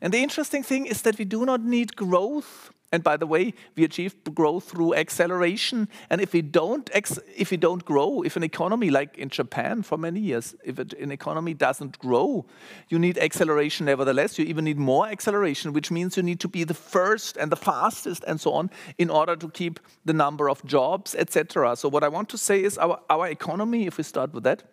And 0.00 0.14
the 0.14 0.22
interesting 0.22 0.62
thing 0.62 0.86
is 0.86 1.02
that 1.02 1.18
we 1.18 1.24
do 1.24 1.44
not 1.44 1.62
need 1.62 1.96
growth 1.96 2.72
and 2.92 3.04
by 3.04 3.16
the 3.16 3.26
way, 3.26 3.54
we 3.76 3.84
achieve 3.84 4.16
growth 4.34 4.64
through 4.64 4.94
acceleration. 4.94 5.88
And 6.08 6.20
if 6.20 6.32
we 6.32 6.42
don't, 6.42 6.90
if 6.92 7.50
we 7.52 7.56
don't 7.56 7.84
grow, 7.84 8.22
if 8.22 8.36
an 8.36 8.42
economy 8.42 8.90
like 8.90 9.16
in 9.16 9.28
Japan 9.28 9.82
for 9.82 9.96
many 9.96 10.18
years, 10.18 10.56
if 10.64 10.78
an 10.78 11.12
economy 11.12 11.54
doesn't 11.54 11.98
grow, 12.00 12.46
you 12.88 12.98
need 12.98 13.16
acceleration 13.18 13.86
nevertheless. 13.86 14.38
You 14.38 14.44
even 14.46 14.64
need 14.64 14.78
more 14.78 15.06
acceleration, 15.06 15.72
which 15.72 15.92
means 15.92 16.16
you 16.16 16.24
need 16.24 16.40
to 16.40 16.48
be 16.48 16.64
the 16.64 16.74
first 16.74 17.36
and 17.36 17.52
the 17.52 17.56
fastest 17.56 18.24
and 18.26 18.40
so 18.40 18.52
on 18.54 18.70
in 18.98 19.08
order 19.08 19.36
to 19.36 19.48
keep 19.50 19.78
the 20.04 20.12
number 20.12 20.50
of 20.50 20.64
jobs, 20.64 21.14
etc. 21.14 21.76
So 21.76 21.88
what 21.88 22.02
I 22.02 22.08
want 22.08 22.28
to 22.30 22.38
say 22.38 22.62
is 22.62 22.76
our, 22.76 23.00
our 23.08 23.28
economy, 23.28 23.86
if 23.86 23.98
we 23.98 24.04
start 24.04 24.32
with 24.32 24.42
that, 24.44 24.64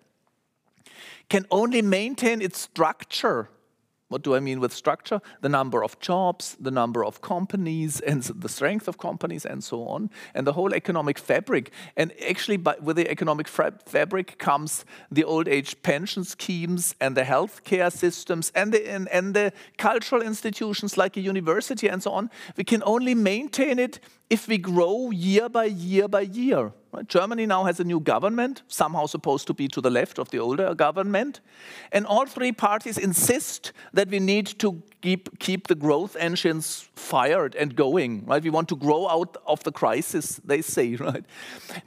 can 1.30 1.46
only 1.52 1.82
maintain 1.82 2.42
its 2.42 2.60
structure 2.60 3.50
what 4.10 4.22
do 4.22 4.36
I 4.36 4.40
mean 4.40 4.62
with 4.62 4.74
structure? 4.74 5.20
The 5.42 5.50
number 5.50 5.84
of 5.84 6.00
jobs, 6.00 6.56
the 6.62 6.72
number 6.72 7.04
of 7.04 7.20
companies, 7.20 8.00
and 8.00 8.24
the 8.24 8.48
strength 8.48 8.88
of 8.88 8.98
companies, 8.98 9.46
and 9.46 9.62
so 9.62 9.86
on, 9.86 10.10
and 10.34 10.48
the 10.48 10.54
whole 10.54 10.74
economic 10.74 11.18
fabric. 11.18 11.72
And 11.98 12.14
actually, 12.26 12.56
by, 12.56 12.76
with 12.82 12.96
the 12.96 13.12
economic 13.12 13.50
fabric 13.50 14.38
comes 14.38 14.86
the 15.12 15.26
old 15.26 15.50
age 15.50 15.82
pension 15.84 16.24
schemes 16.24 16.96
and 17.02 17.18
the 17.18 17.24
healthcare 17.24 17.92
systems 17.92 18.50
and 18.56 18.72
the, 18.72 18.90
and, 18.90 19.10
and 19.10 19.34
the 19.34 19.52
cultural 19.78 20.22
institutions 20.22 20.96
like 20.96 21.18
a 21.18 21.22
university 21.22 21.90
and 21.90 22.02
so 22.02 22.12
on. 22.12 22.30
We 22.56 22.64
can 22.64 22.84
only 22.86 23.14
maintain 23.14 23.78
it 23.78 24.00
if 24.30 24.48
we 24.48 24.58
grow 24.58 25.12
year 25.12 25.50
by 25.50 25.66
year 25.66 26.08
by 26.08 26.22
year. 26.22 26.72
Germany 27.08 27.46
now 27.46 27.64
has 27.66 27.80
a 27.80 27.84
new 27.84 28.00
government, 28.00 28.64
somehow 28.68 29.06
supposed 29.06 29.48
to 29.48 29.54
be 29.54 29.68
to 29.70 29.82
the 29.82 29.90
left 29.90 30.20
of 30.20 30.30
the 30.30 30.40
older 30.40 30.74
government. 30.76 31.42
And 31.92 32.06
all 32.06 32.26
three 32.26 32.52
parties 32.52 32.98
insist 32.98 33.72
that 33.94 34.10
we 34.10 34.20
need 34.20 34.48
to 34.60 34.82
keep, 35.02 35.40
keep 35.40 35.68
the 35.68 35.76
growth 35.76 36.16
engines 36.18 36.90
fired 36.96 37.56
and 37.56 37.76
going. 37.76 38.26
Right? 38.26 38.44
We 38.44 38.50
want 38.50 38.70
to 38.70 38.76
grow 38.76 39.08
out 39.08 39.38
of 39.46 39.64
the 39.64 39.72
crisis, 39.72 40.40
they 40.44 40.62
say. 40.62 40.98
Right? 41.08 41.24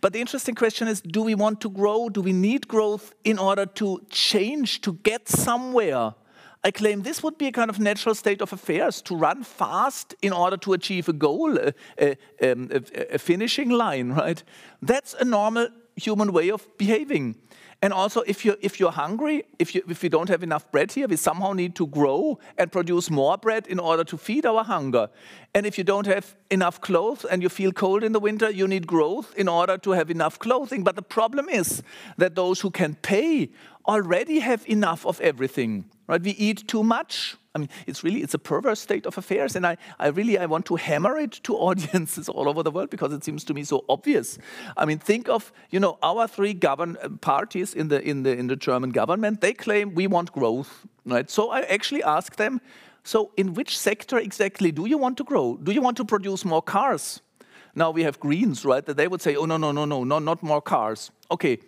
But 0.00 0.12
the 0.12 0.20
interesting 0.20 0.54
question 0.54 0.88
is 0.88 1.00
do 1.00 1.22
we 1.22 1.34
want 1.34 1.60
to 1.62 1.70
grow? 1.70 2.08
Do 2.08 2.20
we 2.20 2.32
need 2.32 2.68
growth 2.68 3.14
in 3.24 3.38
order 3.38 3.66
to 3.66 4.00
change, 4.10 4.80
to 4.82 4.92
get 4.92 5.28
somewhere? 5.28 6.14
I 6.62 6.70
claim 6.70 7.02
this 7.02 7.22
would 7.22 7.38
be 7.38 7.46
a 7.46 7.52
kind 7.52 7.70
of 7.70 7.78
natural 7.78 8.14
state 8.14 8.42
of 8.42 8.52
affairs 8.52 9.00
to 9.02 9.16
run 9.16 9.44
fast 9.44 10.14
in 10.20 10.32
order 10.32 10.58
to 10.58 10.74
achieve 10.74 11.08
a 11.08 11.12
goal, 11.12 11.56
a, 11.56 11.72
a, 11.98 12.16
um, 12.52 12.68
a, 12.70 13.14
a 13.14 13.18
finishing 13.18 13.70
line, 13.70 14.10
right? 14.10 14.42
That's 14.82 15.14
a 15.14 15.24
normal 15.24 15.68
human 15.96 16.32
way 16.32 16.50
of 16.50 16.66
behaving. 16.76 17.36
And 17.82 17.94
also, 17.94 18.20
if 18.26 18.44
you're, 18.44 18.58
if 18.60 18.78
you're 18.78 18.92
hungry, 18.92 19.44
if 19.58 19.74
you, 19.74 19.82
if 19.88 20.02
you 20.02 20.10
don't 20.10 20.28
have 20.28 20.42
enough 20.42 20.70
bread 20.70 20.92
here, 20.92 21.08
we 21.08 21.16
somehow 21.16 21.54
need 21.54 21.74
to 21.76 21.86
grow 21.86 22.38
and 22.58 22.70
produce 22.70 23.10
more 23.10 23.38
bread 23.38 23.66
in 23.66 23.78
order 23.78 24.04
to 24.04 24.18
feed 24.18 24.44
our 24.44 24.62
hunger. 24.62 25.08
And 25.54 25.64
if 25.64 25.78
you 25.78 25.84
don't 25.84 26.06
have 26.06 26.36
enough 26.50 26.82
clothes 26.82 27.24
and 27.24 27.42
you 27.42 27.48
feel 27.48 27.72
cold 27.72 28.04
in 28.04 28.12
the 28.12 28.20
winter, 28.20 28.50
you 28.50 28.68
need 28.68 28.86
growth 28.86 29.34
in 29.34 29.48
order 29.48 29.78
to 29.78 29.92
have 29.92 30.10
enough 30.10 30.38
clothing. 30.38 30.84
But 30.84 30.94
the 30.94 31.02
problem 31.02 31.48
is 31.48 31.82
that 32.18 32.34
those 32.34 32.60
who 32.60 32.70
can 32.70 32.96
pay 32.96 33.50
already 33.88 34.40
have 34.40 34.68
enough 34.68 35.06
of 35.06 35.18
everything. 35.22 35.86
Right? 36.06 36.22
We 36.22 36.32
eat 36.32 36.68
too 36.68 36.82
much. 36.82 37.36
I 37.54 37.58
mean, 37.58 37.68
it's 37.86 38.04
really 38.04 38.22
it's 38.22 38.34
a 38.34 38.38
perverse 38.38 38.78
state 38.78 39.06
of 39.06 39.18
affairs, 39.18 39.56
and 39.56 39.66
I, 39.66 39.76
I 39.98 40.08
really 40.08 40.38
I 40.38 40.46
want 40.46 40.66
to 40.66 40.76
hammer 40.76 41.16
it 41.18 41.32
to 41.42 41.56
audiences 41.68 42.28
all 42.28 42.48
over 42.48 42.62
the 42.62 42.70
world 42.70 42.90
because 42.90 43.12
it 43.12 43.24
seems 43.24 43.44
to 43.44 43.54
me 43.54 43.64
so 43.64 43.84
obvious. 43.88 44.38
I 44.76 44.84
mean, 44.84 44.98
think 44.98 45.28
of 45.28 45.52
you 45.70 45.80
know 45.80 45.98
our 46.02 46.28
three 46.28 46.54
govern 46.54 46.96
uh, 47.02 47.08
parties 47.20 47.74
in 47.74 47.88
the 47.88 48.00
in 48.02 48.22
the 48.22 48.36
in 48.36 48.46
the 48.46 48.56
German 48.56 48.90
government. 48.90 49.40
They 49.40 49.52
claim 49.52 49.94
we 49.94 50.06
want 50.06 50.30
growth, 50.32 50.86
right? 51.04 51.28
So 51.28 51.50
I 51.50 51.62
actually 51.62 52.04
ask 52.04 52.36
them, 52.36 52.60
so 53.02 53.32
in 53.36 53.54
which 53.54 53.76
sector 53.76 54.18
exactly 54.18 54.70
do 54.70 54.86
you 54.86 54.98
want 54.98 55.16
to 55.16 55.24
grow? 55.24 55.56
Do 55.56 55.72
you 55.72 55.82
want 55.82 55.96
to 55.96 56.04
produce 56.04 56.44
more 56.44 56.62
cars? 56.62 57.20
Now 57.74 57.90
we 57.90 58.04
have 58.04 58.20
Greens, 58.20 58.64
right? 58.64 58.84
That 58.84 58.96
they 58.96 59.08
would 59.08 59.22
say, 59.22 59.34
oh 59.34 59.44
no 59.44 59.56
no 59.56 59.72
no 59.72 59.84
no 59.84 60.04
no 60.04 60.20
not 60.20 60.42
more 60.42 60.62
cars. 60.62 61.10
Okay, 61.32 61.58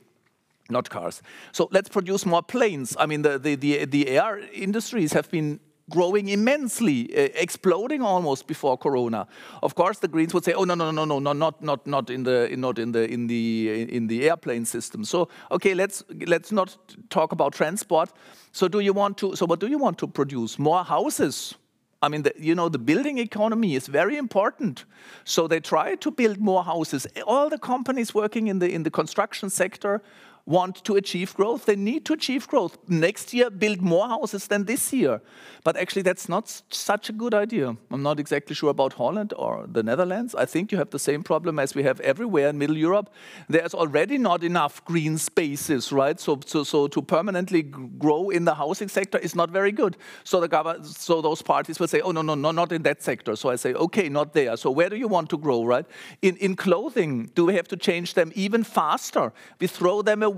not 0.70 0.90
cars. 0.90 1.22
So 1.50 1.68
let's 1.72 1.88
produce 1.88 2.24
more 2.24 2.42
planes. 2.42 2.96
I 2.98 3.06
mean, 3.06 3.22
the, 3.22 3.38
the, 3.38 3.56
the, 3.56 3.84
the 3.84 4.08
air 4.08 4.40
industries 4.52 5.12
have 5.12 5.30
been 5.30 5.60
growing 5.92 6.28
immensely, 6.28 6.98
uh, 7.14 7.28
exploding 7.34 8.02
almost 8.02 8.46
before 8.46 8.76
Corona. 8.78 9.26
Of 9.62 9.74
course, 9.74 10.00
the 10.00 10.08
Greens 10.08 10.34
would 10.34 10.44
say, 10.44 10.54
"Oh 10.54 10.64
no, 10.64 10.74
no, 10.74 10.90
no, 10.90 11.04
no, 11.04 11.18
no, 11.18 11.32
not, 11.32 11.62
not, 11.62 11.86
not 11.86 12.10
in 12.10 12.24
the, 12.24 12.48
not 12.56 12.78
in 12.78 12.92
the, 12.92 13.04
in 13.08 13.26
the, 13.26 13.86
in 13.96 14.06
the 14.08 14.28
airplane 14.28 14.64
system." 14.64 15.04
So, 15.04 15.28
okay, 15.50 15.74
let's 15.74 16.02
let's 16.26 16.50
not 16.50 16.76
talk 17.08 17.32
about 17.32 17.52
transport. 17.52 18.10
So, 18.52 18.68
do 18.68 18.80
you 18.80 18.92
want 18.92 19.18
to? 19.18 19.36
So, 19.36 19.46
what 19.46 19.60
do 19.60 19.66
you 19.66 19.78
want 19.78 19.98
to 19.98 20.06
produce? 20.08 20.58
More 20.58 20.84
houses? 20.84 21.54
I 22.02 22.08
mean, 22.08 22.22
the, 22.22 22.32
you 22.36 22.54
know, 22.54 22.68
the 22.68 22.80
building 22.80 23.18
economy 23.18 23.76
is 23.76 23.86
very 23.86 24.16
important. 24.16 24.84
So 25.24 25.46
they 25.46 25.60
try 25.60 25.94
to 25.94 26.10
build 26.10 26.38
more 26.38 26.64
houses. 26.64 27.06
All 27.26 27.48
the 27.48 27.58
companies 27.58 28.12
working 28.12 28.48
in 28.48 28.58
the 28.58 28.68
in 28.68 28.82
the 28.82 28.90
construction 28.90 29.50
sector 29.50 30.02
want 30.44 30.84
to 30.84 30.96
achieve 30.96 31.34
growth. 31.34 31.66
They 31.66 31.76
need 31.76 32.04
to 32.06 32.14
achieve 32.14 32.48
growth. 32.48 32.76
Next 32.88 33.32
year, 33.32 33.50
build 33.50 33.80
more 33.80 34.08
houses 34.08 34.48
than 34.48 34.64
this 34.64 34.92
year. 34.92 35.20
But 35.64 35.76
actually, 35.76 36.02
that's 36.02 36.28
not 36.28 36.62
such 36.68 37.08
a 37.08 37.12
good 37.12 37.32
idea. 37.32 37.76
I'm 37.90 38.02
not 38.02 38.18
exactly 38.18 38.54
sure 38.54 38.70
about 38.70 38.94
Holland 38.94 39.32
or 39.36 39.66
the 39.70 39.82
Netherlands. 39.82 40.34
I 40.34 40.44
think 40.46 40.72
you 40.72 40.78
have 40.78 40.90
the 40.90 40.98
same 40.98 41.22
problem 41.22 41.60
as 41.60 41.74
we 41.74 41.84
have 41.84 42.00
everywhere 42.00 42.48
in 42.48 42.58
Middle 42.58 42.76
Europe. 42.76 43.10
There's 43.48 43.72
already 43.72 44.18
not 44.18 44.42
enough 44.42 44.84
green 44.84 45.18
spaces, 45.18 45.92
right? 45.92 46.18
So, 46.18 46.40
so, 46.44 46.64
so 46.64 46.88
to 46.88 47.00
permanently 47.02 47.62
grow 47.62 48.30
in 48.30 48.44
the 48.44 48.54
housing 48.54 48.88
sector 48.88 49.18
is 49.18 49.36
not 49.36 49.50
very 49.50 49.70
good. 49.70 49.96
So 50.24 50.40
the 50.40 50.48
government, 50.48 50.86
so 50.86 51.22
those 51.22 51.42
parties 51.42 51.78
will 51.78 51.88
say, 51.88 52.00
oh 52.00 52.10
no, 52.10 52.22
no, 52.22 52.34
no, 52.34 52.50
not 52.50 52.72
in 52.72 52.82
that 52.82 53.00
sector. 53.00 53.36
So 53.36 53.50
I 53.50 53.56
say, 53.56 53.74
okay, 53.74 54.08
not 54.08 54.32
there. 54.32 54.56
So 54.56 54.72
where 54.72 54.88
do 54.88 54.96
you 54.96 55.06
want 55.06 55.30
to 55.30 55.38
grow, 55.38 55.64
right? 55.64 55.86
In 56.20 56.36
in 56.38 56.56
clothing, 56.56 57.30
do 57.34 57.46
we 57.46 57.54
have 57.54 57.68
to 57.68 57.76
change 57.76 58.14
them 58.14 58.32
even 58.34 58.64
faster? 58.64 59.32
We 59.60 59.68
throw 59.68 60.02
them 60.02 60.22
away. 60.22 60.31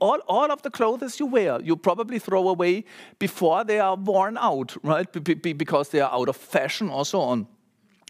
All 0.00 0.18
all 0.28 0.50
of 0.50 0.62
the 0.62 0.70
clothes 0.70 1.18
you 1.20 1.26
wear, 1.26 1.60
you 1.60 1.76
probably 1.76 2.18
throw 2.18 2.48
away 2.48 2.84
before 3.18 3.64
they 3.64 3.80
are 3.80 3.96
worn 3.96 4.36
out 4.38 4.76
right? 4.82 5.10
because 5.12 5.88
they 5.88 6.00
are 6.00 6.12
out 6.12 6.28
of 6.28 6.36
fashion 6.36 6.88
or 6.88 7.04
so 7.04 7.20
on. 7.20 7.46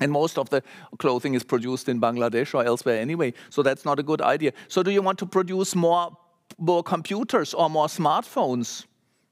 And 0.00 0.12
most 0.12 0.38
of 0.38 0.48
the 0.50 0.62
clothing 0.98 1.34
is 1.34 1.42
produced 1.42 1.88
in 1.88 2.00
Bangladesh 2.00 2.54
or 2.54 2.64
elsewhere 2.64 3.00
anyway, 3.00 3.34
so 3.50 3.62
that's 3.62 3.84
not 3.84 3.98
a 3.98 4.02
good 4.02 4.22
idea. 4.22 4.52
So, 4.68 4.82
do 4.82 4.90
you 4.90 5.02
want 5.02 5.18
to 5.18 5.26
produce 5.26 5.74
more, 5.74 6.16
more 6.58 6.82
computers 6.82 7.54
or 7.54 7.68
more 7.68 7.86
smartphones? 7.88 8.84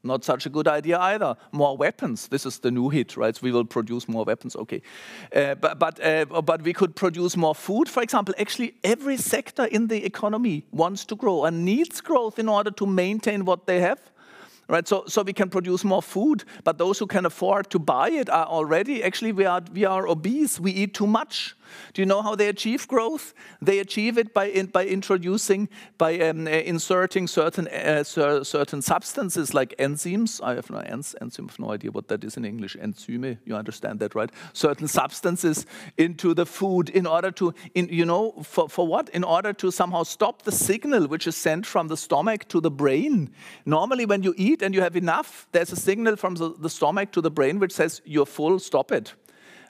Not 0.06 0.24
such 0.24 0.46
a 0.46 0.50
good 0.50 0.68
idea 0.68 0.98
either. 0.98 1.36
More 1.52 1.76
weapons. 1.76 2.28
This 2.28 2.46
is 2.46 2.58
the 2.58 2.70
new 2.70 2.88
hit, 2.88 3.16
right? 3.16 3.40
We 3.42 3.52
will 3.52 3.64
produce 3.64 4.08
more 4.08 4.24
weapons. 4.24 4.56
Okay, 4.56 4.82
uh, 5.34 5.54
but 5.54 5.78
but 5.78 6.04
uh, 6.04 6.42
but 6.42 6.62
we 6.62 6.72
could 6.72 6.94
produce 6.94 7.36
more 7.36 7.54
food, 7.54 7.88
for 7.88 8.02
example. 8.02 8.34
Actually, 8.38 8.74
every 8.82 9.16
sector 9.16 9.64
in 9.64 9.88
the 9.88 10.04
economy 10.04 10.64
wants 10.70 11.04
to 11.06 11.16
grow 11.16 11.44
and 11.44 11.64
needs 11.64 12.00
growth 12.00 12.38
in 12.38 12.48
order 12.48 12.70
to 12.70 12.86
maintain 12.86 13.44
what 13.44 13.66
they 13.66 13.80
have 13.80 14.00
right? 14.68 14.86
So, 14.86 15.04
so 15.06 15.22
we 15.22 15.32
can 15.32 15.48
produce 15.50 15.84
more 15.84 16.02
food, 16.02 16.44
but 16.64 16.78
those 16.78 16.98
who 16.98 17.06
can 17.06 17.26
afford 17.26 17.70
to 17.70 17.78
buy 17.78 18.10
it 18.10 18.28
are 18.30 18.46
already 18.46 19.02
actually 19.02 19.32
we 19.32 19.44
are 19.44 19.62
we 19.72 19.84
are 19.84 20.08
obese. 20.08 20.60
We 20.60 20.72
eat 20.72 20.94
too 20.94 21.06
much. 21.06 21.56
Do 21.92 22.02
you 22.02 22.06
know 22.06 22.22
how 22.22 22.34
they 22.34 22.48
achieve 22.48 22.86
growth? 22.88 23.34
They 23.60 23.78
achieve 23.78 24.18
it 24.18 24.34
by, 24.34 24.46
in, 24.46 24.66
by 24.66 24.86
introducing, 24.86 25.68
by 25.98 26.18
um, 26.20 26.46
uh, 26.46 26.50
inserting 26.50 27.26
certain, 27.26 27.68
uh, 27.68 28.04
certain 28.04 28.82
substances 28.82 29.54
like 29.54 29.74
enzymes. 29.78 30.40
I 30.42 30.54
have 30.54 30.70
no 30.70 30.78
enzyme, 30.78 31.48
have 31.48 31.58
no 31.58 31.72
idea 31.72 31.90
what 31.90 32.08
that 32.08 32.24
is 32.24 32.36
in 32.36 32.44
English. 32.44 32.76
Enzyme, 32.80 33.38
you 33.44 33.54
understand 33.54 34.00
that, 34.00 34.14
right? 34.14 34.30
Certain 34.52 34.88
substances 34.88 35.66
into 35.96 36.34
the 36.34 36.46
food 36.46 36.88
in 36.88 37.06
order 37.06 37.30
to, 37.32 37.54
in, 37.74 37.88
you 37.88 38.04
know, 38.04 38.32
for, 38.42 38.68
for 38.68 38.86
what? 38.86 39.08
In 39.10 39.24
order 39.24 39.52
to 39.54 39.70
somehow 39.70 40.02
stop 40.02 40.42
the 40.42 40.52
signal 40.52 41.06
which 41.08 41.26
is 41.26 41.36
sent 41.36 41.66
from 41.66 41.88
the 41.88 41.96
stomach 41.96 42.48
to 42.48 42.60
the 42.60 42.70
brain. 42.70 43.30
Normally, 43.64 44.06
when 44.06 44.22
you 44.22 44.34
eat 44.36 44.55
and 44.62 44.74
you 44.74 44.80
have 44.80 44.96
enough, 44.96 45.46
there's 45.52 45.72
a 45.72 45.76
signal 45.76 46.16
from 46.16 46.34
the, 46.34 46.54
the 46.58 46.70
stomach 46.70 47.12
to 47.12 47.20
the 47.20 47.30
brain 47.30 47.58
which 47.58 47.72
says, 47.72 48.02
You're 48.04 48.26
full, 48.26 48.58
stop 48.58 48.92
it. 48.92 49.14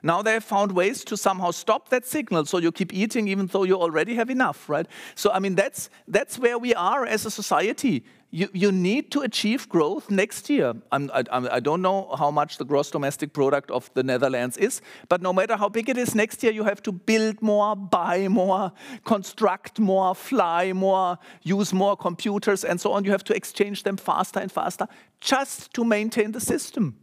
Now 0.03 0.21
they 0.21 0.33
have 0.33 0.43
found 0.43 0.71
ways 0.71 1.03
to 1.05 1.17
somehow 1.17 1.51
stop 1.51 1.89
that 1.89 2.05
signal 2.05 2.45
so 2.45 2.59
you 2.59 2.71
keep 2.71 2.93
eating 2.93 3.27
even 3.27 3.47
though 3.47 3.63
you 3.63 3.75
already 3.75 4.15
have 4.15 4.29
enough, 4.29 4.69
right? 4.69 4.85
So, 5.15 5.31
I 5.31 5.39
mean, 5.39 5.55
that's, 5.55 5.89
that's 6.07 6.37
where 6.37 6.57
we 6.57 6.73
are 6.75 7.05
as 7.05 7.25
a 7.25 7.31
society. 7.31 8.05
You, 8.29 8.49
you 8.53 8.73
need 8.73 9.09
to 9.11 9.21
achieve 9.21 9.69
growth 9.69 10.11
next 10.11 10.49
year. 10.49 10.73
I'm, 10.91 11.09
I, 11.13 11.23
I 11.31 11.59
don't 11.61 11.81
know 11.81 12.13
how 12.17 12.29
much 12.29 12.57
the 12.57 12.65
gross 12.65 12.91
domestic 12.91 13.31
product 13.31 13.71
of 13.71 13.89
the 13.93 14.03
Netherlands 14.03 14.57
is, 14.57 14.81
but 15.07 15.21
no 15.21 15.31
matter 15.31 15.55
how 15.55 15.69
big 15.69 15.87
it 15.87 15.97
is, 15.97 16.13
next 16.13 16.43
year 16.43 16.51
you 16.51 16.65
have 16.65 16.83
to 16.83 16.91
build 16.91 17.41
more, 17.41 17.73
buy 17.73 18.27
more, 18.27 18.73
construct 19.05 19.79
more, 19.79 20.13
fly 20.13 20.73
more, 20.73 21.17
use 21.41 21.71
more 21.71 21.95
computers, 21.95 22.65
and 22.65 22.81
so 22.81 22.91
on. 22.91 23.05
You 23.05 23.11
have 23.11 23.23
to 23.25 23.35
exchange 23.35 23.83
them 23.83 23.95
faster 23.95 24.41
and 24.41 24.51
faster 24.51 24.87
just 25.21 25.73
to 25.75 25.85
maintain 25.85 26.33
the 26.33 26.41
system. 26.41 26.97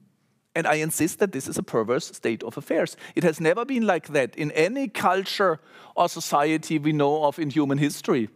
And 0.54 0.66
I 0.66 0.74
insist 0.74 1.20
that 1.20 1.32
this 1.32 1.48
is 1.48 1.56
a 1.56 1.62
perverse 1.62 2.14
state 2.14 2.42
of 2.42 2.58
affairs. 2.58 2.96
It 3.16 3.24
has 3.24 3.40
never 3.40 3.64
been 3.64 3.86
like 3.86 4.08
that 4.08 4.36
in 4.36 4.52
any 4.52 4.88
culture 4.88 5.58
or 5.96 6.08
society 6.10 6.78
we 6.78 6.92
know 6.92 7.24
of 7.24 7.38
in 7.38 7.48
human 7.48 7.78
history. 7.78 8.28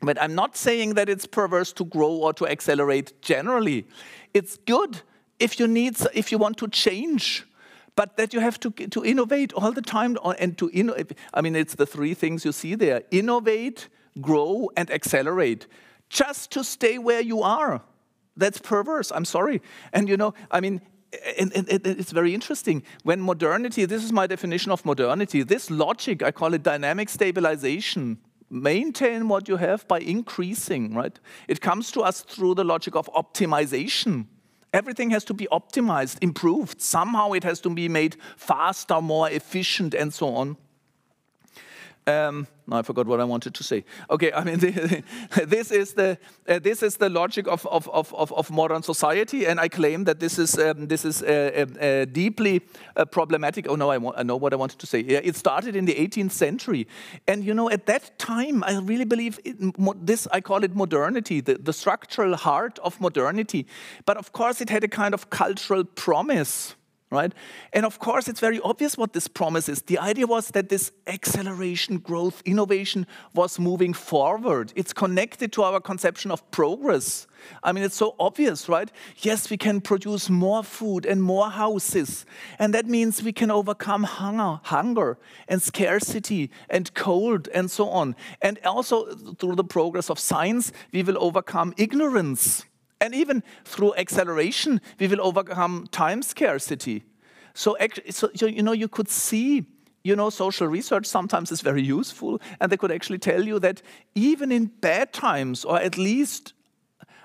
But 0.00 0.20
I'm 0.20 0.34
not 0.34 0.56
saying 0.56 0.94
that 0.94 1.08
it's 1.08 1.26
perverse 1.26 1.72
to 1.74 1.84
grow 1.84 2.10
or 2.10 2.32
to 2.34 2.46
accelerate 2.46 3.20
generally. 3.20 3.86
It's 4.32 4.56
good 4.58 5.02
if 5.38 5.58
you 5.58 5.66
need, 5.66 5.96
if 6.14 6.30
you 6.30 6.38
want 6.38 6.56
to 6.58 6.68
change, 6.68 7.46
but 7.96 8.16
that 8.16 8.32
you 8.32 8.40
have 8.40 8.60
to, 8.60 8.70
to 8.70 9.04
innovate 9.04 9.52
all 9.54 9.72
the 9.72 9.82
time 9.82 10.16
uh, 10.22 10.34
and 10.38 10.56
to 10.58 10.70
innovate. 10.72 11.14
I 11.34 11.40
mean, 11.40 11.56
it's 11.56 11.74
the 11.74 11.86
three 11.86 12.14
things 12.14 12.44
you 12.44 12.52
see 12.52 12.76
there: 12.76 13.02
innovate, 13.10 13.88
grow, 14.20 14.70
and 14.76 14.90
accelerate. 14.90 15.66
Just 16.08 16.52
to 16.52 16.64
stay 16.64 16.98
where 16.98 17.20
you 17.20 17.42
are. 17.42 17.82
That's 18.36 18.58
perverse. 18.58 19.10
I'm 19.12 19.24
sorry. 19.24 19.60
And 19.92 20.08
you 20.08 20.16
know, 20.16 20.32
I 20.50 20.60
mean, 20.60 20.80
and, 21.36 21.52
and, 21.54 21.68
and, 21.68 21.86
it's 21.86 22.12
very 22.12 22.34
interesting. 22.34 22.82
When 23.02 23.20
modernity, 23.20 23.84
this 23.84 24.04
is 24.04 24.12
my 24.12 24.26
definition 24.26 24.70
of 24.70 24.84
modernity, 24.84 25.42
this 25.42 25.70
logic, 25.70 26.22
I 26.22 26.30
call 26.30 26.54
it 26.54 26.62
dynamic 26.62 27.08
stabilization. 27.08 28.18
Maintain 28.50 29.28
what 29.28 29.48
you 29.48 29.56
have 29.56 29.86
by 29.88 30.00
increasing, 30.00 30.94
right? 30.94 31.18
It 31.48 31.60
comes 31.60 31.90
to 31.92 32.00
us 32.00 32.22
through 32.22 32.54
the 32.54 32.64
logic 32.64 32.96
of 32.96 33.10
optimization. 33.12 34.26
Everything 34.72 35.10
has 35.10 35.24
to 35.24 35.34
be 35.34 35.46
optimized, 35.50 36.18
improved. 36.22 36.80
Somehow 36.80 37.32
it 37.32 37.44
has 37.44 37.60
to 37.60 37.70
be 37.70 37.88
made 37.88 38.16
faster, 38.36 39.00
more 39.00 39.30
efficient, 39.30 39.94
and 39.94 40.12
so 40.12 40.34
on. 40.34 40.56
Um, 42.08 42.46
no, 42.66 42.76
I 42.78 42.82
forgot 42.82 43.06
what 43.06 43.20
I 43.20 43.24
wanted 43.24 43.54
to 43.54 43.62
say. 43.62 43.84
Okay, 44.08 44.32
I 44.32 44.42
mean, 44.42 44.58
this 45.44 45.70
is 45.70 45.92
the 45.92 46.18
uh, 46.48 46.58
this 46.58 46.82
is 46.82 46.96
the 46.96 47.10
logic 47.10 47.46
of, 47.46 47.66
of, 47.66 47.86
of, 47.88 48.32
of, 48.32 48.50
modern 48.50 48.82
society, 48.82 49.46
and 49.46 49.60
I 49.60 49.68
claim 49.68 50.04
that 50.04 50.18
this 50.18 50.38
is 50.38 50.58
um, 50.58 50.86
this 50.86 51.04
is 51.04 51.22
uh, 51.22 51.26
uh, 51.26 51.84
uh 51.84 52.04
deeply 52.06 52.62
uh, 52.96 53.04
problematic. 53.04 53.66
Oh 53.68 53.76
no, 53.76 53.90
I, 53.90 54.20
I, 54.20 54.22
know 54.22 54.36
what 54.36 54.54
I 54.54 54.56
wanted 54.56 54.78
to 54.78 54.86
say. 54.86 55.00
It 55.00 55.36
started 55.36 55.76
in 55.76 55.84
the 55.84 55.94
18th 55.94 56.32
century, 56.32 56.86
and 57.26 57.44
you 57.44 57.52
know, 57.52 57.68
at 57.68 57.84
that 57.86 58.18
time, 58.18 58.64
I 58.64 58.78
really 58.78 59.04
believe 59.04 59.38
it, 59.44 59.56
this. 60.06 60.26
I 60.32 60.40
call 60.40 60.64
it 60.64 60.74
modernity, 60.74 61.42
the, 61.42 61.58
the 61.58 61.72
structural 61.72 62.36
heart 62.36 62.78
of 62.78 62.98
modernity. 63.00 63.66
But 64.06 64.16
of 64.16 64.32
course, 64.32 64.62
it 64.62 64.70
had 64.70 64.82
a 64.82 64.88
kind 64.88 65.12
of 65.12 65.28
cultural 65.28 65.84
promise 65.84 66.74
right? 67.10 67.32
And 67.72 67.86
of 67.86 67.98
course, 67.98 68.28
it's 68.28 68.40
very 68.40 68.60
obvious 68.60 68.98
what 68.98 69.12
this 69.12 69.28
promise 69.28 69.68
is. 69.68 69.82
The 69.82 69.98
idea 69.98 70.26
was 70.26 70.48
that 70.48 70.68
this 70.68 70.92
acceleration, 71.06 71.98
growth, 71.98 72.42
innovation 72.44 73.06
was 73.34 73.58
moving 73.58 73.94
forward. 73.94 74.72
It's 74.76 74.92
connected 74.92 75.52
to 75.52 75.62
our 75.62 75.80
conception 75.80 76.30
of 76.30 76.48
progress. 76.50 77.26
I 77.62 77.72
mean, 77.72 77.84
it's 77.84 77.96
so 77.96 78.14
obvious, 78.18 78.68
right? 78.68 78.90
Yes, 79.18 79.48
we 79.48 79.56
can 79.56 79.80
produce 79.80 80.28
more 80.28 80.62
food 80.62 81.06
and 81.06 81.22
more 81.22 81.50
houses. 81.50 82.26
And 82.58 82.74
that 82.74 82.86
means 82.86 83.22
we 83.22 83.32
can 83.32 83.50
overcome 83.50 84.02
hunger, 84.02 84.60
hunger 84.64 85.18
and 85.46 85.62
scarcity 85.62 86.50
and 86.68 86.92
cold 86.94 87.48
and 87.54 87.70
so 87.70 87.88
on. 87.88 88.16
And 88.42 88.58
also, 88.64 89.06
through 89.14 89.54
the 89.54 89.64
progress 89.64 90.10
of 90.10 90.18
science, 90.18 90.72
we 90.92 91.02
will 91.02 91.16
overcome 91.22 91.72
ignorance 91.76 92.64
and 93.00 93.14
even 93.14 93.42
through 93.64 93.94
acceleration, 93.96 94.80
we 94.98 95.06
will 95.06 95.20
overcome 95.20 95.86
time 95.90 96.22
scarcity. 96.22 97.04
So, 97.54 97.76
so, 98.10 98.30
you 98.34 98.62
know, 98.62 98.72
you 98.72 98.88
could 98.88 99.08
see, 99.08 99.66
you 100.04 100.16
know, 100.16 100.30
social 100.30 100.66
research 100.66 101.06
sometimes 101.06 101.50
is 101.50 101.60
very 101.60 101.82
useful, 101.82 102.40
and 102.60 102.70
they 102.70 102.76
could 102.76 102.92
actually 102.92 103.18
tell 103.18 103.44
you 103.44 103.58
that 103.60 103.82
even 104.14 104.52
in 104.52 104.66
bad 104.66 105.12
times, 105.12 105.64
or 105.64 105.78
at 105.80 105.96
least 105.98 106.52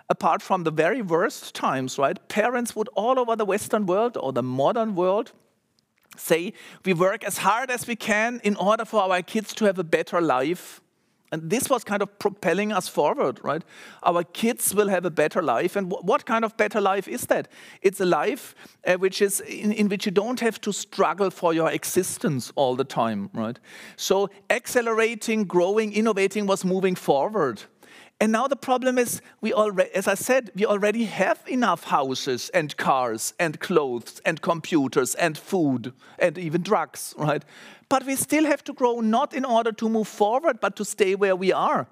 apart 0.09 0.41
from 0.41 0.63
the 0.63 0.71
very 0.71 1.01
worst 1.01 1.55
times, 1.55 1.97
right, 1.97 2.27
parents 2.27 2.75
would 2.75 2.89
all 2.95 3.19
over 3.19 3.35
the 3.35 3.45
Western 3.45 3.85
world 3.85 4.17
or 4.17 4.33
the 4.33 4.43
modern 4.43 4.95
world 4.95 5.31
say, 6.17 6.53
we 6.85 6.93
work 6.93 7.23
as 7.23 7.39
hard 7.39 7.71
as 7.71 7.87
we 7.87 7.95
can 7.95 8.39
in 8.43 8.55
order 8.57 8.85
for 8.85 9.01
our 9.01 9.23
kids 9.23 9.53
to 9.55 9.65
have 9.65 9.79
a 9.79 9.83
better 9.83 10.21
life 10.21 10.82
and 11.33 11.49
this 11.49 11.67
was 11.67 11.83
kind 11.83 12.03
of 12.03 12.19
propelling 12.19 12.71
us 12.71 12.87
forward, 12.87 13.39
right? 13.43 13.63
Our 14.03 14.23
kids 14.23 14.75
will 14.75 14.87
have 14.87 15.03
a 15.03 15.09
better 15.09 15.41
life. 15.41 15.75
And 15.75 15.91
what 15.91 16.27
kind 16.27 16.45
of 16.45 16.55
better 16.57 16.79
life 16.79 17.07
is 17.07 17.25
that? 17.25 17.47
It's 17.81 17.99
a 17.99 18.05
life 18.05 18.53
uh, 18.85 18.97
which 18.97 19.19
is 19.19 19.39
in, 19.39 19.71
in, 19.71 19.89
which 19.89 20.05
you 20.05 20.11
don't 20.11 20.39
have 20.41 20.61
to 20.61 20.71
struggle 20.71 21.31
for 21.31 21.51
your 21.51 21.71
existence 21.71 22.53
all 22.55 22.75
the 22.75 22.83
time, 22.83 23.31
right? 23.33 23.57
So 23.95 24.29
accelerating, 24.51 25.45
growing, 25.45 25.91
innovating 25.93 26.45
was 26.45 26.63
moving 26.63 26.93
forward. 26.93 27.63
And 28.23 28.31
now 28.31 28.47
the 28.47 28.55
problem 28.55 28.97
is, 28.97 29.21
we 29.41 29.51
already, 29.51 29.93
as 29.93 30.07
I 30.07 30.13
said, 30.13 30.49
we 30.55 30.65
already 30.65 31.03
have 31.03 31.43
enough 31.45 31.83
houses 31.83 32.49
and 32.53 32.77
cars 32.77 33.33
and 33.37 33.59
clothes 33.59 34.21
and 34.23 34.41
computers 34.41 35.13
and 35.15 35.37
food 35.37 35.91
and 36.17 36.37
even 36.37 36.61
drugs, 36.61 37.13
right? 37.17 37.43
But 37.89 38.05
we 38.05 38.15
still 38.15 38.45
have 38.45 38.63
to 38.63 38.71
grow 38.71 39.01
not 39.01 39.33
in 39.33 39.43
order 39.43 39.73
to 39.73 39.89
move 39.89 40.07
forward, 40.07 40.61
but 40.61 40.77
to 40.77 40.85
stay 40.85 41.15
where 41.15 41.35
we 41.35 41.51
are. 41.51 41.85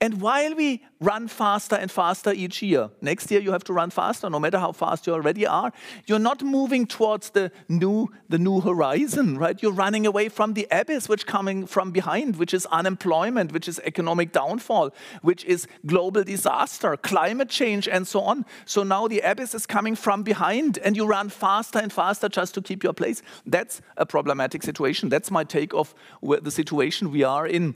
And 0.00 0.20
while 0.20 0.54
we 0.54 0.84
run 1.00 1.28
faster 1.28 1.76
and 1.76 1.90
faster 1.90 2.32
each 2.32 2.60
year, 2.60 2.90
next 3.00 3.30
year 3.30 3.40
you 3.40 3.52
have 3.52 3.64
to 3.64 3.72
run 3.72 3.90
faster, 3.90 4.28
no 4.28 4.38
matter 4.38 4.58
how 4.58 4.72
fast 4.72 5.06
you 5.06 5.14
already 5.14 5.46
are, 5.46 5.72
you're 6.06 6.18
not 6.18 6.42
moving 6.42 6.86
towards 6.86 7.30
the 7.30 7.50
new, 7.68 8.08
the 8.28 8.36
new 8.36 8.60
horizon, 8.60 9.38
right? 9.38 9.62
You're 9.62 9.72
running 9.72 10.04
away 10.04 10.28
from 10.28 10.54
the 10.54 10.66
abyss 10.70 11.08
which 11.08 11.26
coming 11.26 11.64
from 11.64 11.90
behind, 11.90 12.36
which 12.36 12.52
is 12.52 12.66
unemployment, 12.66 13.52
which 13.52 13.68
is 13.68 13.80
economic 13.84 14.32
downfall, 14.32 14.92
which 15.22 15.44
is 15.44 15.66
global 15.86 16.24
disaster, 16.24 16.96
climate 16.98 17.48
change, 17.48 17.88
and 17.88 18.06
so 18.06 18.20
on. 18.20 18.44
So 18.66 18.82
now 18.82 19.08
the 19.08 19.20
abyss 19.20 19.54
is 19.54 19.64
coming 19.64 19.96
from 19.96 20.22
behind, 20.22 20.76
and 20.78 20.96
you 20.96 21.06
run 21.06 21.30
faster 21.30 21.78
and 21.78 21.92
faster 21.92 22.28
just 22.28 22.52
to 22.54 22.60
keep 22.62 22.82
your 22.84 22.92
place. 22.92 23.22
That's 23.46 23.80
a 23.96 24.04
problematic 24.04 24.64
situation. 24.64 25.08
That's 25.08 25.30
my 25.30 25.44
take 25.44 25.72
of 25.72 25.94
the 26.20 26.50
situation 26.50 27.10
we 27.10 27.22
are 27.22 27.46
in. 27.46 27.74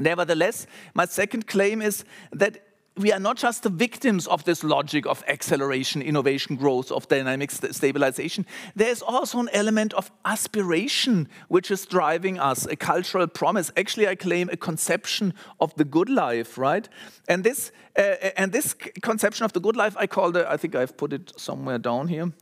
Nevertheless, 0.00 0.66
my 0.94 1.06
second 1.06 1.46
claim 1.46 1.82
is 1.82 2.04
that 2.32 2.62
we 2.98 3.12
are 3.12 3.20
not 3.20 3.36
just 3.36 3.62
the 3.62 3.70
victims 3.70 4.26
of 4.26 4.44
this 4.44 4.64
logic 4.64 5.06
of 5.06 5.22
acceleration, 5.28 6.02
innovation, 6.02 6.56
growth, 6.56 6.90
of 6.90 7.06
dynamic 7.08 7.50
st 7.50 7.74
stabilization. 7.74 8.44
There's 8.74 9.02
also 9.02 9.38
an 9.38 9.48
element 9.52 9.94
of 9.94 10.10
aspiration 10.24 11.28
which 11.48 11.70
is 11.70 11.86
driving 11.86 12.38
us, 12.38 12.66
a 12.66 12.76
cultural 12.76 13.26
promise. 13.28 13.70
Actually, 13.76 14.08
I 14.08 14.16
claim 14.16 14.48
a 14.50 14.56
conception 14.56 15.32
of 15.60 15.74
the 15.76 15.84
good 15.84 16.08
life, 16.08 16.58
right? 16.58 16.88
And 17.28 17.44
this, 17.44 17.72
uh, 17.96 18.32
and 18.36 18.52
this 18.52 18.74
conception 19.02 19.44
of 19.44 19.52
the 19.52 19.60
good 19.60 19.76
life, 19.76 19.96
I 19.96 20.06
call 20.06 20.32
the, 20.32 20.50
I 20.50 20.56
think 20.56 20.74
I've 20.74 20.96
put 20.96 21.12
it 21.12 21.32
somewhere 21.36 21.78
down 21.78 22.08
here, 22.08 22.32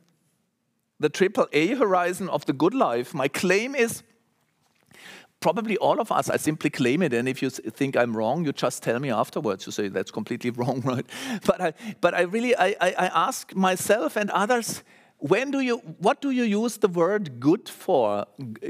the 0.99 1.11
triple 1.11 1.47
A 1.53 1.75
horizon 1.75 2.29
of 2.29 2.47
the 2.47 2.55
good 2.55 2.75
life. 2.75 3.13
My 3.15 3.29
claim 3.29 3.75
is 3.75 4.03
probably 5.47 5.77
all 5.77 6.01
of 6.01 6.11
us, 6.11 6.29
I 6.29 6.39
simply 6.39 6.71
claim 6.71 7.03
it. 7.03 7.13
And 7.13 7.29
if 7.29 7.41
you 7.41 7.51
think 7.51 7.97
I'm 7.97 8.17
wrong, 8.17 8.45
you 8.45 8.53
just 8.53 8.83
tell 8.83 8.99
me 8.99 9.13
afterwards. 9.13 9.65
You 9.65 9.71
say 9.71 9.87
that's 9.87 10.11
completely 10.11 10.51
wrong, 10.59 10.81
right? 10.81 11.07
But 11.47 11.61
I, 11.61 11.73
but 12.01 12.15
I 12.15 12.23
really, 12.23 12.57
I, 12.57 12.75
I, 12.81 12.91
I 13.05 13.07
ask 13.29 13.55
myself 13.55 14.17
and 14.17 14.29
others, 14.31 14.83
when 15.19 15.53
do 15.53 15.61
you, 15.61 15.77
what 15.99 16.21
do 16.21 16.33
you 16.33 16.43
use 16.43 16.79
the 16.79 16.89
word 16.89 17.39
good 17.39 17.69
for? 17.69 18.27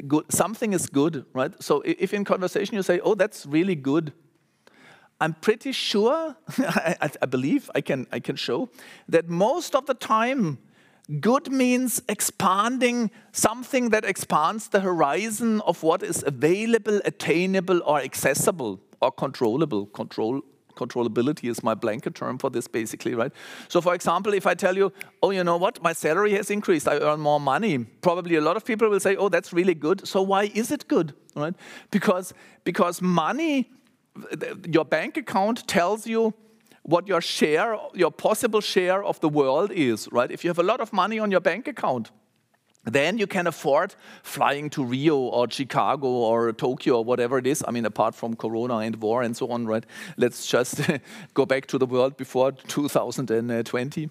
Good, 0.06 0.26
something 0.30 0.74
is 0.74 0.86
good, 0.86 1.24
right? 1.32 1.54
So 1.62 1.82
if 1.86 2.12
in 2.12 2.26
conversation 2.26 2.74
you 2.76 2.82
say, 2.82 3.00
oh, 3.00 3.14
that's 3.14 3.46
really 3.46 3.74
good, 3.74 4.12
I'm 5.18 5.32
pretty 5.32 5.72
sure, 5.72 6.36
I, 6.58 7.10
I, 7.22 7.26
believe 7.26 7.70
I 7.74 7.80
can, 7.80 8.06
I 8.12 8.20
can 8.20 8.36
show, 8.36 8.68
that 9.08 9.30
most 9.30 9.74
of 9.74 9.86
the 9.86 9.94
time 9.94 10.58
Good 11.20 11.52
means 11.52 12.02
expanding 12.08 13.12
something 13.30 13.90
that 13.90 14.04
expands 14.04 14.68
the 14.68 14.80
horizon 14.80 15.60
of 15.60 15.84
what 15.84 16.02
is 16.02 16.24
available, 16.26 17.00
attainable, 17.04 17.80
or 17.86 18.00
accessible, 18.00 18.80
or 19.00 19.12
controllable. 19.12 19.86
Control, 19.86 20.42
controllability 20.74 21.48
is 21.48 21.62
my 21.62 21.74
blanket 21.74 22.16
term 22.16 22.38
for 22.38 22.50
this, 22.50 22.66
basically, 22.66 23.14
right? 23.14 23.30
So, 23.68 23.80
for 23.80 23.94
example, 23.94 24.34
if 24.34 24.48
I 24.48 24.54
tell 24.54 24.76
you, 24.76 24.92
oh, 25.22 25.30
you 25.30 25.44
know 25.44 25.56
what, 25.56 25.80
my 25.80 25.92
salary 25.92 26.32
has 26.32 26.50
increased, 26.50 26.88
I 26.88 26.98
earn 26.98 27.20
more 27.20 27.38
money, 27.38 27.78
probably 27.78 28.34
a 28.34 28.40
lot 28.40 28.56
of 28.56 28.64
people 28.64 28.88
will 28.88 28.98
say, 28.98 29.14
oh, 29.14 29.28
that's 29.28 29.52
really 29.52 29.74
good. 29.74 30.08
So, 30.08 30.22
why 30.22 30.50
is 30.54 30.72
it 30.72 30.88
good, 30.88 31.14
right? 31.36 31.54
Because, 31.92 32.34
because 32.64 33.00
money, 33.00 33.70
your 34.68 34.84
bank 34.84 35.16
account 35.16 35.68
tells 35.68 36.08
you 36.08 36.34
what 36.87 37.09
your 37.09 37.20
share, 37.20 37.77
your 37.94 38.12
possible 38.12 38.61
share 38.61 39.03
of 39.03 39.20
the 39.20 39.29
world 39.29 39.72
is, 39.72 40.09
right? 40.12 40.31
If 40.31 40.44
you 40.44 40.51
have 40.51 40.59
a 40.59 40.62
lot 40.62 40.81
of 40.81 40.92
money 40.92 41.18
on 41.18 41.33
your 41.33 41.40
bank 41.40 41.66
account, 41.66 42.12
then 42.85 43.18
you 43.18 43.27
can 43.27 43.49
afford 43.49 43.96
flying 44.22 44.70
to 44.70 44.85
Rio 44.85 45.16
or 45.16 45.51
Chicago 45.51 46.07
or 46.07 46.53
Tokyo 46.53 46.99
or 46.99 47.05
whatever 47.05 47.38
it 47.38 47.46
is. 47.46 47.64
I 47.66 47.72
mean, 47.72 47.85
apart 47.85 48.14
from 48.14 48.37
Corona 48.37 48.77
and 48.79 48.94
war 49.03 49.22
and 49.22 49.37
so 49.37 49.49
on, 49.49 49.66
right? 49.66 49.85
Let's 50.16 50.46
just 50.46 50.81
go 51.35 51.44
back 51.44 51.66
to 51.66 51.79
the 51.79 51.87
world 51.87 52.16
before 52.16 52.53
2020. 52.53 54.09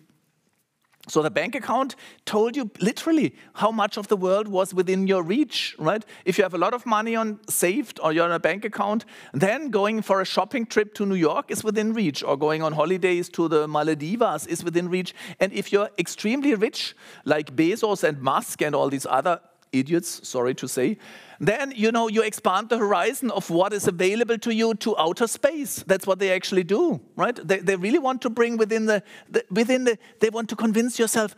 So 1.08 1.22
the 1.22 1.30
bank 1.30 1.56
account 1.56 1.96
told 2.26 2.56
you 2.56 2.72
literally 2.80 3.36
how 3.54 3.72
much 3.72 3.98
of 3.98 4.08
the 4.08 4.18
world 4.18 4.48
was 4.48 4.74
within 4.74 5.08
your 5.08 5.24
reach, 5.24 5.76
right? 5.78 6.04
If 6.26 6.38
you 6.38 6.44
have 6.44 6.54
a 6.54 6.58
lot 6.58 6.74
of 6.74 6.86
money 6.86 7.15
on 7.15 7.39
saved 7.48 8.00
or 8.02 8.12
you're 8.12 8.26
on 8.26 8.32
a 8.32 8.39
bank 8.39 8.65
account, 8.65 9.06
then 9.34 9.70
going 9.70 10.02
for 10.02 10.22
a 10.22 10.26
shopping 10.26 10.65
trip 10.65 10.94
to 10.96 11.06
New 11.06 11.15
York 11.15 11.52
is 11.52 11.63
within 11.63 11.94
reach, 11.94 12.24
or 12.24 12.38
going 12.38 12.63
on 12.63 12.74
holidays 12.74 13.30
to 13.30 13.48
the 13.48 13.68
Maldives 13.68 14.48
is 14.48 14.63
within 14.63 14.89
reach. 14.89 15.13
And 15.39 15.54
if 15.54 15.72
you're 15.72 15.89
extremely 15.98 16.56
rich, 16.56 16.96
like 17.24 17.56
Bezos 17.56 18.04
and 18.04 18.22
Musk 18.22 18.62
and 18.62 18.74
all 18.74 18.89
these 18.89 19.06
other 19.06 19.39
idiots, 19.80 20.28
sorry 20.28 20.56
to 20.56 20.68
say, 20.68 20.98
then 21.40 21.74
you 21.76 21.92
know 21.92 22.08
you 22.08 22.22
expand 22.22 22.70
the 22.70 22.78
horizon 22.78 23.32
of 23.32 23.50
what 23.50 23.74
is 23.74 23.88
available 23.88 24.38
to 24.38 24.54
you 24.54 24.74
to 24.76 24.98
outer 24.98 25.28
space. 25.28 25.84
That's 25.88 26.08
what 26.08 26.20
they 26.20 26.32
actually 26.32 26.64
do, 26.64 27.02
right? 27.16 27.36
They, 27.36 27.60
they 27.60 27.76
really 27.76 28.00
want 28.00 28.22
to 28.22 28.30
bring 28.30 28.58
within 28.58 28.86
the, 28.86 29.04
the 29.30 29.44
within 29.52 29.84
the 29.84 29.98
they 30.20 30.30
want 30.30 30.50
to 30.50 30.56
convince 30.56 30.98
yourself. 31.00 31.36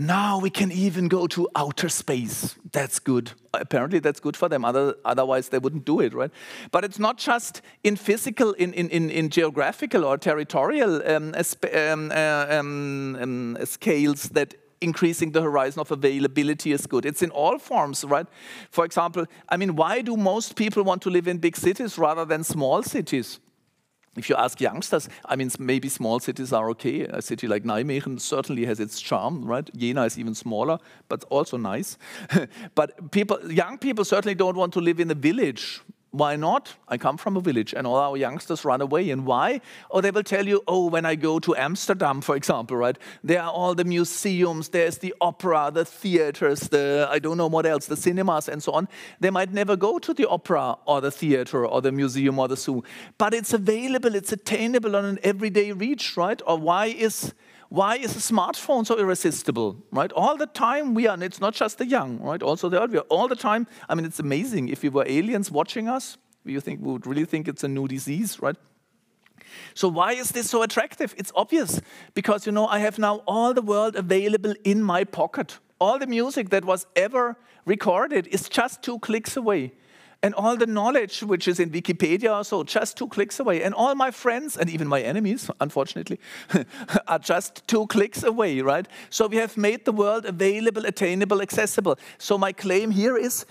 Now 0.00 0.38
we 0.38 0.48
can 0.48 0.70
even 0.70 1.08
go 1.08 1.26
to 1.26 1.48
outer 1.56 1.88
space. 1.88 2.54
That's 2.70 3.00
good. 3.00 3.32
Apparently, 3.52 3.98
that's 3.98 4.20
good 4.20 4.36
for 4.36 4.48
them. 4.48 4.64
Other, 4.64 4.94
otherwise, 5.04 5.48
they 5.48 5.58
wouldn't 5.58 5.84
do 5.84 5.98
it, 5.98 6.14
right? 6.14 6.30
But 6.70 6.84
it's 6.84 7.00
not 7.00 7.18
just 7.18 7.62
in 7.82 7.96
physical, 7.96 8.52
in, 8.52 8.72
in, 8.74 8.88
in, 8.90 9.10
in 9.10 9.28
geographical 9.28 10.04
or 10.04 10.16
territorial 10.16 11.02
um, 11.04 11.34
um, 11.74 12.12
uh, 12.14 12.46
um, 12.48 13.16
um, 13.20 13.58
scales 13.64 14.28
that 14.28 14.54
increasing 14.80 15.32
the 15.32 15.42
horizon 15.42 15.80
of 15.80 15.90
availability 15.90 16.72
is 16.72 16.86
good. 16.86 17.04
It's 17.04 17.22
in 17.22 17.30
all 17.30 17.58
forms, 17.58 18.04
right? 18.04 18.26
For 18.70 18.84
example, 18.84 19.26
I 19.48 19.56
mean, 19.56 19.76
why 19.76 20.02
do 20.02 20.16
most 20.16 20.56
people 20.56 20.82
want 20.82 21.02
to 21.02 21.10
live 21.10 21.28
in 21.28 21.38
big 21.38 21.56
cities 21.56 21.98
rather 21.98 22.24
than 22.24 22.44
small 22.44 22.82
cities? 22.82 23.40
If 24.16 24.28
you 24.28 24.34
ask 24.36 24.60
youngsters, 24.60 25.08
I 25.24 25.36
mean, 25.36 25.50
maybe 25.58 25.88
small 25.88 26.18
cities 26.18 26.52
are 26.52 26.68
okay. 26.70 27.02
A 27.02 27.22
city 27.22 27.46
like 27.46 27.62
Nijmegen 27.62 28.20
certainly 28.20 28.64
has 28.64 28.80
its 28.80 29.00
charm, 29.00 29.44
right? 29.44 29.70
Jena 29.76 30.04
is 30.04 30.18
even 30.18 30.34
smaller, 30.34 30.78
but 31.08 31.24
also 31.30 31.56
nice. 31.56 31.96
but 32.74 33.12
people, 33.12 33.38
young 33.52 33.78
people 33.78 34.04
certainly 34.04 34.34
don't 34.34 34.56
want 34.56 34.72
to 34.72 34.80
live 34.80 34.98
in 34.98 35.10
a 35.10 35.14
village 35.14 35.80
why 36.10 36.36
not? 36.36 36.74
I 36.88 36.96
come 36.96 37.18
from 37.18 37.36
a 37.36 37.40
village 37.40 37.74
and 37.74 37.86
all 37.86 37.96
our 37.96 38.16
youngsters 38.16 38.64
run 38.64 38.80
away. 38.80 39.10
And 39.10 39.26
why? 39.26 39.60
Or 39.90 40.00
they 40.00 40.10
will 40.10 40.22
tell 40.22 40.46
you, 40.46 40.62
oh, 40.66 40.88
when 40.88 41.04
I 41.04 41.14
go 41.14 41.38
to 41.40 41.54
Amsterdam, 41.54 42.22
for 42.22 42.34
example, 42.34 42.78
right? 42.78 42.96
There 43.22 43.42
are 43.42 43.50
all 43.50 43.74
the 43.74 43.84
museums, 43.84 44.70
there's 44.70 44.98
the 44.98 45.14
opera, 45.20 45.70
the 45.72 45.84
theaters, 45.84 46.60
the, 46.60 47.06
I 47.10 47.18
don't 47.18 47.36
know 47.36 47.46
what 47.46 47.66
else, 47.66 47.86
the 47.86 47.96
cinemas 47.96 48.48
and 48.48 48.62
so 48.62 48.72
on. 48.72 48.88
They 49.20 49.30
might 49.30 49.52
never 49.52 49.76
go 49.76 49.98
to 49.98 50.14
the 50.14 50.26
opera 50.28 50.78
or 50.86 51.02
the 51.02 51.10
theater 51.10 51.66
or 51.66 51.82
the 51.82 51.92
museum 51.92 52.38
or 52.38 52.48
the 52.48 52.56
zoo. 52.56 52.82
But 53.18 53.34
it's 53.34 53.52
available, 53.52 54.14
it's 54.14 54.32
attainable 54.32 54.96
on 54.96 55.04
an 55.04 55.18
everyday 55.22 55.72
reach, 55.72 56.16
right? 56.16 56.40
Or 56.46 56.56
why 56.56 56.86
is 56.86 57.34
why 57.68 57.96
is 57.96 58.16
a 58.16 58.32
smartphone 58.32 58.86
so 58.86 58.98
irresistible, 58.98 59.76
right? 59.92 60.10
All 60.12 60.36
the 60.36 60.46
time 60.46 60.94
we 60.94 61.06
are, 61.06 61.14
and 61.14 61.22
it's 61.22 61.40
not 61.40 61.54
just 61.54 61.78
the 61.78 61.86
young, 61.86 62.18
right? 62.20 62.42
Also 62.42 62.68
the 62.68 62.80
old, 62.80 62.92
we 62.92 62.98
are 62.98 63.08
all 63.10 63.28
the 63.28 63.36
time. 63.36 63.66
I 63.88 63.94
mean, 63.94 64.06
it's 64.06 64.18
amazing. 64.18 64.68
If 64.68 64.82
we 64.82 64.88
were 64.88 65.04
aliens 65.06 65.50
watching 65.50 65.88
us, 65.88 66.16
you 66.44 66.60
think 66.60 66.80
we 66.80 66.92
would 66.92 67.06
really 67.06 67.26
think 67.26 67.46
it's 67.46 67.64
a 67.64 67.68
new 67.68 67.86
disease, 67.86 68.40
right? 68.40 68.56
So 69.74 69.88
why 69.88 70.12
is 70.12 70.30
this 70.30 70.48
so 70.50 70.62
attractive? 70.62 71.14
It's 71.18 71.32
obvious 71.34 71.80
because 72.14 72.46
you 72.46 72.52
know 72.52 72.66
I 72.66 72.78
have 72.80 72.98
now 72.98 73.22
all 73.26 73.54
the 73.54 73.62
world 73.62 73.96
available 73.96 74.54
in 74.64 74.82
my 74.82 75.04
pocket. 75.04 75.58
All 75.78 75.98
the 75.98 76.06
music 76.06 76.50
that 76.50 76.64
was 76.64 76.86
ever 76.96 77.36
recorded 77.64 78.26
is 78.28 78.48
just 78.48 78.82
two 78.82 78.98
clicks 78.98 79.36
away 79.36 79.72
and 80.22 80.34
all 80.34 80.56
the 80.56 80.66
knowledge 80.66 81.22
which 81.22 81.46
is 81.46 81.60
in 81.60 81.70
Wikipedia 81.70 82.44
so, 82.44 82.64
just 82.64 82.96
two 82.96 83.06
clicks 83.08 83.38
away. 83.38 83.62
And 83.62 83.74
all 83.74 83.94
my 83.94 84.10
friends, 84.10 84.56
and 84.56 84.68
even 84.68 84.88
my 84.88 85.00
enemies, 85.00 85.50
unfortunately, 85.60 86.18
are 87.06 87.18
just 87.18 87.66
two 87.68 87.86
clicks 87.86 88.22
away, 88.22 88.60
right? 88.60 88.88
So 89.10 89.26
we 89.28 89.36
have 89.36 89.56
made 89.56 89.84
the 89.84 89.92
world 89.92 90.24
available, 90.24 90.84
attainable, 90.86 91.40
accessible. 91.40 91.98
So 92.18 92.36
my 92.36 92.52
claim 92.52 92.90
here 92.90 93.16
is 93.16 93.46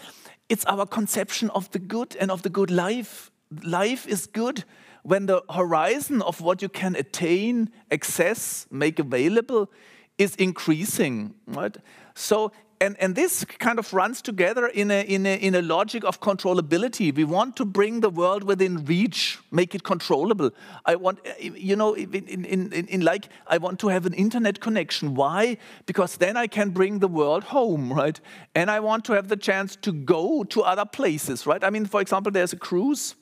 it's 0.49 0.65
our 0.65 0.85
conception 0.85 1.49
of 1.51 1.71
the 1.71 1.79
good 1.79 2.15
and 2.19 2.31
of 2.31 2.41
the 2.41 2.49
good 2.49 2.71
life. 2.71 3.31
Life 3.63 4.07
is 4.07 4.27
good 4.27 4.65
when 5.03 5.25
the 5.25 5.41
horizon 5.49 6.21
of 6.21 6.41
what 6.41 6.61
you 6.61 6.67
can 6.67 6.95
attain, 6.95 7.69
access, 7.91 8.67
make 8.69 8.99
available 8.99 9.69
is 10.17 10.35
increasing, 10.35 11.33
right? 11.47 11.77
So 12.13 12.51
and, 12.79 12.95
and 12.99 13.15
this 13.15 13.43
kind 13.43 13.79
of 13.79 13.93
runs 13.93 14.21
together 14.21 14.67
in 14.67 14.91
a, 14.91 15.01
in, 15.01 15.25
a, 15.25 15.35
in 15.35 15.55
a 15.55 15.61
logic 15.61 16.03
of 16.03 16.21
controllability. 16.21 17.15
We 17.15 17.23
want 17.23 17.55
to 17.57 17.65
bring 17.65 18.01
the 18.01 18.09
world 18.09 18.43
within 18.43 18.85
reach, 18.85 19.39
make 19.51 19.73
it 19.73 19.83
controllable. 19.83 20.51
I 20.85 20.95
want, 20.95 21.19
you 21.39 21.75
know, 21.75 21.93
in, 21.93 22.13
in, 22.13 22.45
in, 22.45 22.87
in 22.87 23.01
like, 23.01 23.29
I 23.47 23.57
want 23.57 23.79
to 23.79 23.87
have 23.87 24.05
an 24.05 24.13
internet 24.13 24.59
connection. 24.59 25.15
Why? 25.15 25.57
Because 25.85 26.17
then 26.17 26.37
I 26.37 26.47
can 26.47 26.69
bring 26.69 26.99
the 26.99 27.07
world 27.07 27.45
home, 27.45 27.91
right? 27.91 28.19
And 28.53 28.69
I 28.69 28.79
want 28.79 29.05
to 29.05 29.13
have 29.13 29.27
the 29.27 29.37
chance 29.37 29.75
to 29.77 29.91
go 29.91 30.43
to 30.43 30.61
other 30.61 30.85
places, 30.85 31.47
right? 31.47 31.63
I 31.63 31.69
mean, 31.69 31.85
for 31.85 32.01
example, 32.01 32.31
there's 32.31 32.53
a 32.53 32.57
cruise. 32.57 33.15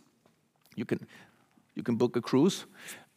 You 0.75 0.85
can, 0.85 1.07
you 1.75 1.83
can 1.83 1.95
book 1.95 2.15
a 2.15 2.21
cruise 2.21 2.65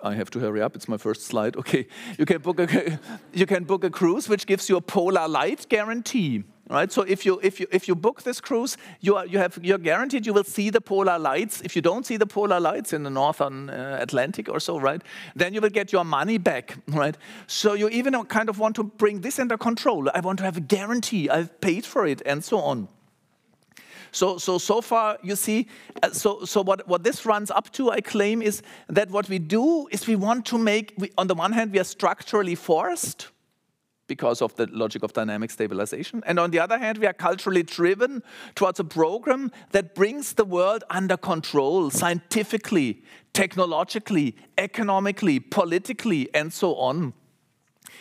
I 0.00 0.14
have 0.14 0.30
to 0.30 0.38
hurry 0.38 0.62
up. 0.62 0.76
It's 0.76 0.88
my 0.88 0.96
first 0.96 1.22
slide. 1.26 1.56
Okay, 1.68 1.86
you 2.18 2.24
can 2.24 2.38
book 2.38 2.60
a 2.60 2.98
you 3.32 3.46
can 3.46 3.64
book 3.64 3.84
a 3.84 3.90
cruise 3.90 4.28
which 4.28 4.46
gives 4.46 4.68
you 4.68 4.76
a 4.76 4.80
polar 4.80 5.28
light 5.28 5.68
guarantee. 5.68 6.44
right? 6.70 6.92
So 6.92 7.02
if 7.02 7.26
you 7.26 7.40
if 7.42 7.60
you 7.60 7.66
if 7.72 7.88
you 7.88 7.94
book 7.94 8.22
this 8.22 8.40
cruise, 8.40 8.76
you 9.00 9.16
are 9.16 9.26
you 9.26 9.38
have 9.38 9.58
you're 9.62 9.78
guaranteed 9.78 10.26
you 10.26 10.34
will 10.34 10.44
see 10.44 10.70
the 10.70 10.80
polar 10.80 11.18
lights. 11.18 11.60
If 11.62 11.74
you 11.74 11.82
don't 11.82 12.06
see 12.06 12.16
the 12.16 12.26
polar 12.26 12.60
lights 12.60 12.92
in 12.92 13.02
the 13.02 13.10
northern 13.10 13.70
uh, 13.70 13.98
Atlantic 14.00 14.48
or 14.48 14.60
so, 14.60 14.78
right, 14.78 15.02
then 15.34 15.54
you 15.54 15.60
will 15.60 15.70
get 15.70 15.92
your 15.92 16.04
money 16.04 16.38
back, 16.38 16.76
right? 16.88 17.16
So 17.46 17.74
you 17.74 17.88
even 17.88 18.24
kind 18.26 18.48
of 18.48 18.58
want 18.58 18.76
to 18.76 18.84
bring 18.84 19.22
this 19.22 19.38
under 19.38 19.58
control. 19.58 20.08
I 20.14 20.20
want 20.20 20.38
to 20.38 20.44
have 20.44 20.56
a 20.56 20.66
guarantee. 20.76 21.28
I've 21.28 21.60
paid 21.60 21.84
for 21.84 22.06
it, 22.06 22.22
and 22.26 22.44
so 22.44 22.58
on. 22.58 22.88
So, 24.12 24.38
so, 24.38 24.58
so 24.58 24.80
far, 24.80 25.18
you 25.22 25.36
see, 25.36 25.68
uh, 26.02 26.10
so, 26.10 26.44
so 26.44 26.62
what, 26.62 26.86
what 26.88 27.04
this 27.04 27.26
runs 27.26 27.50
up 27.50 27.70
to, 27.72 27.90
I 27.90 28.00
claim, 28.00 28.42
is 28.42 28.62
that 28.88 29.10
what 29.10 29.28
we 29.28 29.38
do 29.38 29.88
is 29.88 30.06
we 30.06 30.16
want 30.16 30.46
to 30.46 30.58
make, 30.58 30.94
we, 30.98 31.10
on 31.18 31.26
the 31.26 31.34
one 31.34 31.52
hand, 31.52 31.72
we 31.72 31.78
are 31.78 31.84
structurally 31.84 32.54
forced 32.54 33.28
because 34.08 34.40
of 34.40 34.56
the 34.56 34.66
logic 34.72 35.02
of 35.02 35.12
dynamic 35.12 35.50
stabilization. 35.50 36.22
And 36.26 36.38
on 36.38 36.50
the 36.50 36.58
other 36.58 36.78
hand, 36.78 36.98
we 36.98 37.06
are 37.06 37.12
culturally 37.12 37.62
driven 37.62 38.22
towards 38.54 38.80
a 38.80 38.84
program 38.84 39.52
that 39.72 39.94
brings 39.94 40.32
the 40.32 40.44
world 40.44 40.82
under 40.90 41.16
control 41.16 41.90
scientifically, 41.90 43.02
technologically, 43.34 44.34
economically, 44.56 45.38
politically, 45.38 46.34
and 46.34 46.52
so 46.52 46.74
on. 46.76 47.12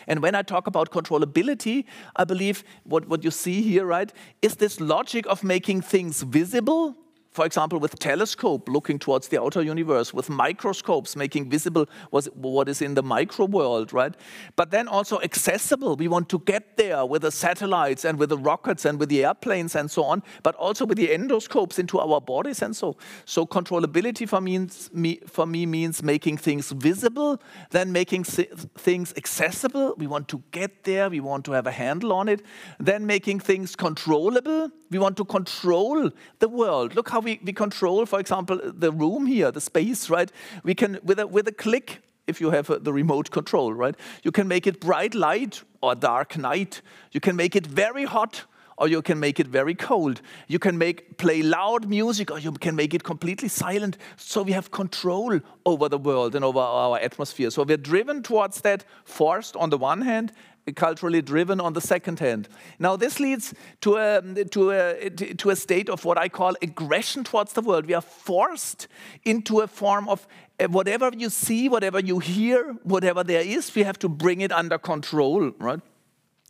And 0.06 0.22
when 0.22 0.34
I 0.34 0.42
talk 0.42 0.66
about 0.66 0.90
controllability, 0.90 1.84
I 2.16 2.24
believe 2.24 2.64
what, 2.84 3.08
what 3.08 3.24
you 3.24 3.30
see 3.30 3.62
here, 3.62 3.84
right, 3.84 4.12
is 4.42 4.56
this 4.56 4.80
logic 4.80 5.26
of 5.26 5.44
making 5.44 5.82
things 5.82 6.22
visible 6.22 6.96
for 7.38 7.46
example, 7.46 7.78
with 7.78 7.96
telescope 8.00 8.68
looking 8.68 8.98
towards 8.98 9.28
the 9.28 9.40
outer 9.40 9.62
universe, 9.62 10.12
with 10.12 10.28
microscopes 10.28 11.14
making 11.14 11.48
visible 11.48 11.86
what 12.10 12.68
is 12.68 12.82
in 12.82 12.94
the 12.94 13.02
micro 13.02 13.46
world, 13.46 13.92
right? 13.92 14.12
But 14.56 14.72
then 14.72 14.88
also 14.88 15.20
accessible. 15.20 15.94
We 15.94 16.08
want 16.08 16.28
to 16.30 16.40
get 16.40 16.76
there 16.76 17.06
with 17.06 17.22
the 17.22 17.30
satellites 17.30 18.04
and 18.04 18.18
with 18.18 18.30
the 18.30 18.38
rockets 18.38 18.84
and 18.84 18.98
with 18.98 19.08
the 19.08 19.24
airplanes 19.24 19.76
and 19.76 19.88
so 19.88 20.02
on, 20.02 20.24
but 20.42 20.56
also 20.56 20.84
with 20.84 20.98
the 20.98 21.10
endoscopes 21.10 21.78
into 21.78 22.00
our 22.00 22.20
bodies 22.20 22.60
and 22.60 22.74
so. 22.74 22.96
So 23.24 23.46
controllability 23.46 24.28
for, 24.28 24.40
me, 24.40 25.20
for 25.28 25.46
me 25.46 25.64
means 25.64 26.02
making 26.02 26.38
things 26.38 26.72
visible, 26.72 27.40
then 27.70 27.92
making 27.92 28.24
things 28.24 29.14
accessible. 29.16 29.94
We 29.96 30.08
want 30.08 30.26
to 30.30 30.42
get 30.50 30.82
there. 30.82 31.08
We 31.08 31.20
want 31.20 31.44
to 31.44 31.52
have 31.52 31.68
a 31.68 31.76
handle 31.84 32.12
on 32.14 32.28
it. 32.28 32.42
Then 32.80 33.06
making 33.06 33.38
things 33.38 33.76
controllable. 33.76 34.72
We 34.90 34.98
want 34.98 35.16
to 35.18 35.24
control 35.24 36.10
the 36.40 36.48
world. 36.48 36.96
Look 36.96 37.10
how 37.10 37.20
we, 37.20 37.27
we 37.36 37.52
control, 37.52 38.06
for 38.06 38.20
example, 38.20 38.60
the 38.64 38.92
room 38.92 39.26
here, 39.26 39.50
the 39.50 39.60
space, 39.60 40.08
right? 40.08 40.30
We 40.62 40.74
can, 40.74 40.98
with 41.02 41.18
a, 41.18 41.26
with 41.26 41.48
a 41.48 41.52
click, 41.52 42.00
if 42.26 42.40
you 42.40 42.50
have 42.50 42.70
a, 42.70 42.78
the 42.78 42.92
remote 42.92 43.30
control, 43.30 43.72
right? 43.72 43.94
You 44.22 44.32
can 44.32 44.48
make 44.48 44.66
it 44.66 44.80
bright 44.80 45.14
light 45.14 45.62
or 45.80 45.94
dark 45.94 46.36
night. 46.36 46.82
You 47.12 47.20
can 47.20 47.36
make 47.36 47.56
it 47.56 47.66
very 47.66 48.04
hot 48.04 48.44
or 48.78 48.88
you 48.88 49.02
can 49.02 49.18
make 49.18 49.40
it 49.40 49.46
very 49.46 49.74
cold. 49.74 50.20
You 50.46 50.58
can 50.58 50.78
make 50.78 51.18
play 51.18 51.42
loud 51.42 51.88
music 51.88 52.30
or 52.30 52.38
you 52.38 52.52
can 52.52 52.76
make 52.76 52.94
it 52.94 53.02
completely 53.02 53.48
silent. 53.48 53.98
So 54.16 54.42
we 54.42 54.52
have 54.52 54.70
control 54.70 55.40
over 55.66 55.88
the 55.88 55.98
world 55.98 56.34
and 56.34 56.44
over 56.44 56.60
our 56.60 56.98
atmosphere. 56.98 57.50
So 57.50 57.64
we're 57.64 57.76
driven 57.76 58.22
towards 58.22 58.60
that, 58.60 58.84
forced 59.04 59.56
on 59.56 59.70
the 59.70 59.78
one 59.78 60.02
hand, 60.02 60.32
culturally 60.72 61.22
driven 61.22 61.60
on 61.60 61.72
the 61.72 61.80
second 61.80 62.20
hand. 62.20 62.48
Now, 62.78 62.96
this 62.96 63.20
leads 63.20 63.54
to 63.80 63.96
a, 63.96 64.44
to, 64.44 64.70
a, 64.70 65.10
to 65.10 65.50
a 65.50 65.56
state 65.56 65.88
of 65.88 66.04
what 66.04 66.18
I 66.18 66.28
call 66.28 66.54
aggression 66.62 67.24
towards 67.24 67.52
the 67.52 67.62
world. 67.62 67.86
We 67.86 67.94
are 67.94 68.00
forced 68.02 68.88
into 69.24 69.60
a 69.60 69.66
form 69.66 70.08
of 70.08 70.26
uh, 70.60 70.66
whatever 70.66 71.10
you 71.16 71.30
see, 71.30 71.68
whatever 71.68 72.00
you 72.00 72.18
hear, 72.18 72.76
whatever 72.82 73.22
there 73.22 73.42
is, 73.42 73.74
we 73.74 73.82
have 73.84 73.98
to 74.00 74.08
bring 74.08 74.40
it 74.40 74.52
under 74.52 74.78
control, 74.78 75.52
right? 75.58 75.80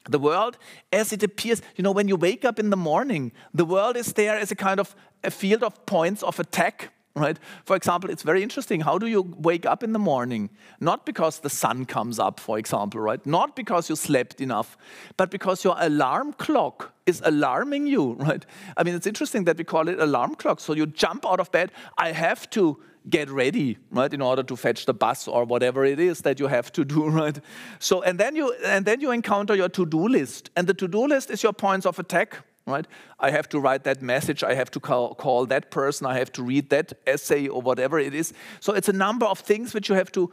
The 0.08 0.18
world 0.18 0.56
as 0.92 1.12
it 1.12 1.22
appears, 1.22 1.60
you 1.76 1.82
know, 1.82 1.92
when 1.92 2.08
you 2.08 2.16
wake 2.16 2.44
up 2.44 2.58
in 2.58 2.70
the 2.70 2.76
morning, 2.76 3.32
the 3.52 3.66
world 3.66 3.96
is 3.96 4.14
there 4.14 4.38
as 4.38 4.50
a 4.50 4.56
kind 4.56 4.80
of 4.80 4.96
a 5.22 5.30
field 5.30 5.62
of 5.62 5.84
points 5.84 6.22
of 6.22 6.40
attack 6.40 6.92
right? 7.18 7.38
For 7.64 7.76
example, 7.76 8.10
it's 8.10 8.22
very 8.22 8.42
interesting. 8.42 8.80
How 8.80 8.98
do 8.98 9.06
you 9.06 9.22
wake 9.38 9.66
up 9.66 9.82
in 9.82 9.92
the 9.92 9.98
morning? 9.98 10.50
Not 10.80 11.04
because 11.04 11.40
the 11.40 11.50
sun 11.50 11.84
comes 11.84 12.18
up, 12.18 12.40
for 12.40 12.58
example, 12.58 13.00
right? 13.00 13.24
Not 13.26 13.56
because 13.56 13.88
you 13.88 13.96
slept 13.96 14.40
enough, 14.40 14.76
but 15.16 15.30
because 15.30 15.64
your 15.64 15.76
alarm 15.78 16.32
clock 16.34 16.92
is 17.06 17.22
alarming 17.24 17.86
you, 17.86 18.12
right? 18.18 18.44
I 18.76 18.82
mean, 18.82 18.94
it's 18.94 19.06
interesting 19.06 19.44
that 19.44 19.58
we 19.58 19.64
call 19.64 19.88
it 19.88 19.98
alarm 19.98 20.34
clock. 20.34 20.60
So 20.60 20.72
you 20.74 20.86
jump 20.86 21.26
out 21.26 21.40
of 21.40 21.50
bed, 21.50 21.72
I 21.96 22.12
have 22.12 22.48
to 22.50 22.78
get 23.08 23.30
ready, 23.30 23.78
right, 23.90 24.12
in 24.12 24.20
order 24.20 24.42
to 24.42 24.56
fetch 24.56 24.86
the 24.86 24.94
bus 24.94 25.28
or 25.28 25.44
whatever 25.44 25.84
it 25.84 25.98
is 25.98 26.20
that 26.22 26.38
you 26.38 26.46
have 26.46 26.70
to 26.72 26.84
do, 26.84 27.08
right? 27.20 27.38
So 27.78 28.02
and 28.02 28.18
then 28.18 28.36
you 28.36 28.52
and 28.64 28.84
then 28.84 29.00
you 29.00 29.10
encounter 29.10 29.54
your 29.54 29.68
to-do 29.68 30.08
list, 30.08 30.50
and 30.56 30.66
the 30.66 30.74
to-do 30.74 31.06
list 31.06 31.30
is 31.30 31.42
your 31.42 31.52
points 31.52 31.86
of 31.86 31.98
attack, 31.98 32.38
right? 32.68 32.86
I 33.18 33.30
have 33.30 33.48
to 33.50 33.60
write 33.60 33.84
that 33.84 34.02
message, 34.02 34.42
I 34.44 34.54
have 34.54 34.70
to 34.72 34.80
call, 34.80 35.14
call, 35.14 35.46
that 35.46 35.70
person, 35.70 36.06
I 36.06 36.18
have 36.18 36.32
to 36.32 36.42
read 36.42 36.70
that 36.70 36.92
essay 37.06 37.48
or 37.48 37.62
whatever 37.62 37.98
it 37.98 38.14
is. 38.14 38.32
So 38.60 38.72
it's 38.74 38.88
a 38.88 38.92
number 38.92 39.26
of 39.26 39.40
things 39.40 39.74
which 39.74 39.88
you 39.88 39.94
have 39.94 40.12
to 40.12 40.30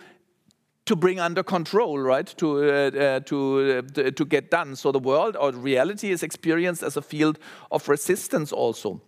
to 0.85 0.95
bring 0.95 1.19
under 1.19 1.41
control, 1.41 1.97
right? 1.97 2.27
To 2.37 2.57
uh, 2.57 2.91
uh, 2.91 3.19
to 3.21 3.83
uh, 3.97 4.11
to 4.11 4.25
get 4.25 4.51
done. 4.51 4.75
So 4.75 4.91
the 4.91 4.99
world 4.99 5.35
or 5.35 5.51
reality 5.51 6.11
is 6.11 6.21
experienced 6.21 6.83
as 6.83 6.97
a 6.97 7.01
field 7.01 7.39
of 7.71 7.89
resistance 7.89 8.51
also. 8.51 9.01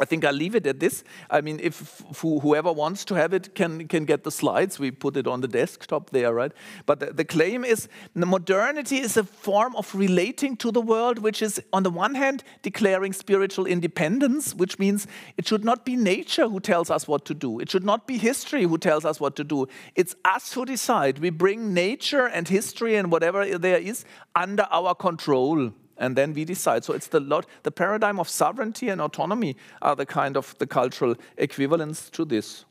I 0.00 0.04
think 0.04 0.24
I'll 0.24 0.32
leave 0.32 0.54
it 0.54 0.66
at 0.66 0.80
this. 0.80 1.04
I 1.28 1.40
mean, 1.40 1.60
if 1.62 2.02
whoever 2.20 2.72
wants 2.72 3.04
to 3.06 3.14
have 3.14 3.32
it 3.32 3.54
can, 3.54 3.86
can 3.86 4.04
get 4.04 4.24
the 4.24 4.30
slides. 4.30 4.78
We 4.78 4.90
put 4.90 5.16
it 5.16 5.26
on 5.26 5.40
the 5.40 5.48
desktop 5.48 6.10
there, 6.10 6.32
right? 6.32 6.52
But 6.86 7.00
the, 7.00 7.12
the 7.12 7.24
claim 7.24 7.64
is 7.64 7.88
the 8.14 8.26
modernity 8.26 8.98
is 8.98 9.16
a 9.16 9.24
form 9.24 9.76
of 9.76 9.94
relating 9.94 10.56
to 10.58 10.70
the 10.70 10.80
world, 10.80 11.18
which 11.18 11.42
is, 11.42 11.62
on 11.72 11.82
the 11.82 11.90
one 11.90 12.14
hand, 12.14 12.42
declaring 12.62 13.12
spiritual 13.12 13.66
independence, 13.66 14.54
which 14.54 14.78
means 14.78 15.06
it 15.36 15.46
should 15.46 15.64
not 15.64 15.84
be 15.84 15.96
nature 15.96 16.48
who 16.48 16.60
tells 16.60 16.90
us 16.90 17.06
what 17.06 17.24
to 17.26 17.34
do. 17.34 17.60
It 17.60 17.70
should 17.70 17.84
not 17.84 18.06
be 18.06 18.16
history 18.18 18.64
who 18.64 18.78
tells 18.78 19.04
us 19.04 19.20
what 19.20 19.36
to 19.36 19.44
do. 19.44 19.66
It's 19.94 20.14
us 20.24 20.52
who 20.52 20.64
decide. 20.64 21.18
We 21.18 21.30
bring 21.30 21.74
nature 21.74 22.26
and 22.26 22.48
history 22.48 22.96
and 22.96 23.10
whatever 23.12 23.58
there 23.58 23.78
is 23.78 24.04
under 24.34 24.66
our 24.70 24.94
control 24.94 25.72
and 26.00 26.16
then 26.16 26.32
we 26.32 26.44
decide. 26.44 26.82
So 26.82 26.94
it's 26.94 27.06
the 27.06 27.20
lot, 27.20 27.46
the 27.62 27.70
paradigm 27.70 28.18
of 28.18 28.28
sovereignty 28.28 28.88
and 28.88 29.00
autonomy 29.00 29.56
are 29.80 29.94
the 29.94 30.06
kind 30.06 30.36
of 30.36 30.56
the 30.58 30.66
cultural 30.66 31.14
equivalents 31.36 32.10
to 32.10 32.24
this. 32.24 32.64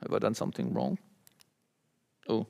Have 0.00 0.14
I 0.14 0.18
done 0.20 0.34
something 0.34 0.72
wrong? 0.72 0.98
Oh, 2.28 2.46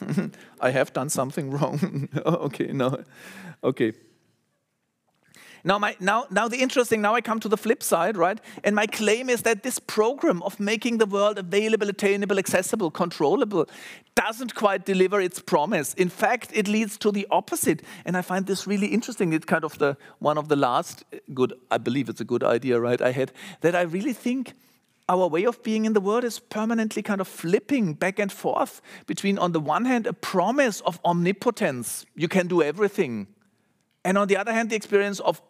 I 0.60 0.70
have 0.70 0.92
done 0.92 1.10
something 1.10 1.50
wrong. 1.56 2.08
okay, 2.26 2.72
no, 2.72 3.04
okay. 3.62 3.92
Now, 5.64 5.78
my, 5.78 5.96
now, 6.00 6.26
now 6.30 6.48
the 6.48 6.58
interesting, 6.58 7.00
now 7.00 7.14
I 7.14 7.20
come 7.20 7.40
to 7.40 7.48
the 7.48 7.56
flip 7.56 7.82
side, 7.82 8.16
right? 8.16 8.40
And 8.64 8.74
my 8.74 8.86
claim 8.86 9.28
is 9.28 9.42
that 9.42 9.62
this 9.62 9.78
program 9.78 10.42
of 10.42 10.58
making 10.60 10.98
the 10.98 11.06
world 11.06 11.38
available, 11.38 11.88
attainable, 11.88 12.38
accessible, 12.38 12.90
controllable 12.90 13.66
doesn't 14.14 14.54
quite 14.54 14.84
deliver 14.84 15.20
its 15.20 15.40
promise. 15.40 15.94
In 15.94 16.08
fact, 16.08 16.50
it 16.52 16.68
leads 16.68 16.98
to 16.98 17.12
the 17.12 17.26
opposite. 17.30 17.82
And 18.04 18.16
I 18.16 18.22
find 18.22 18.46
this 18.46 18.66
really 18.66 18.88
interesting. 18.88 19.32
It's 19.32 19.46
kind 19.46 19.64
of 19.64 19.78
the 19.78 19.96
one 20.18 20.38
of 20.38 20.48
the 20.48 20.56
last 20.56 21.04
good, 21.34 21.52
I 21.70 21.78
believe 21.78 22.08
it's 22.08 22.20
a 22.20 22.24
good 22.24 22.42
idea, 22.42 22.80
right? 22.80 23.00
I 23.00 23.12
had 23.12 23.32
that 23.60 23.74
I 23.74 23.82
really 23.82 24.12
think 24.12 24.54
our 25.08 25.26
way 25.26 25.44
of 25.44 25.62
being 25.62 25.86
in 25.86 25.94
the 25.94 26.00
world 26.00 26.24
is 26.24 26.38
permanently 26.38 27.02
kind 27.02 27.20
of 27.20 27.28
flipping 27.28 27.94
back 27.94 28.18
and 28.18 28.30
forth 28.30 28.82
between, 29.06 29.38
on 29.38 29.52
the 29.52 29.60
one 29.60 29.86
hand, 29.86 30.06
a 30.06 30.12
promise 30.12 30.80
of 30.82 31.00
omnipotence, 31.04 32.04
you 32.14 32.28
can 32.28 32.46
do 32.46 32.62
everything, 32.62 33.26
and 34.08 34.16
on 34.16 34.26
the 34.26 34.38
other 34.38 34.54
hand, 34.54 34.70
the 34.70 34.74
experience 34.74 35.20
of 35.20 35.42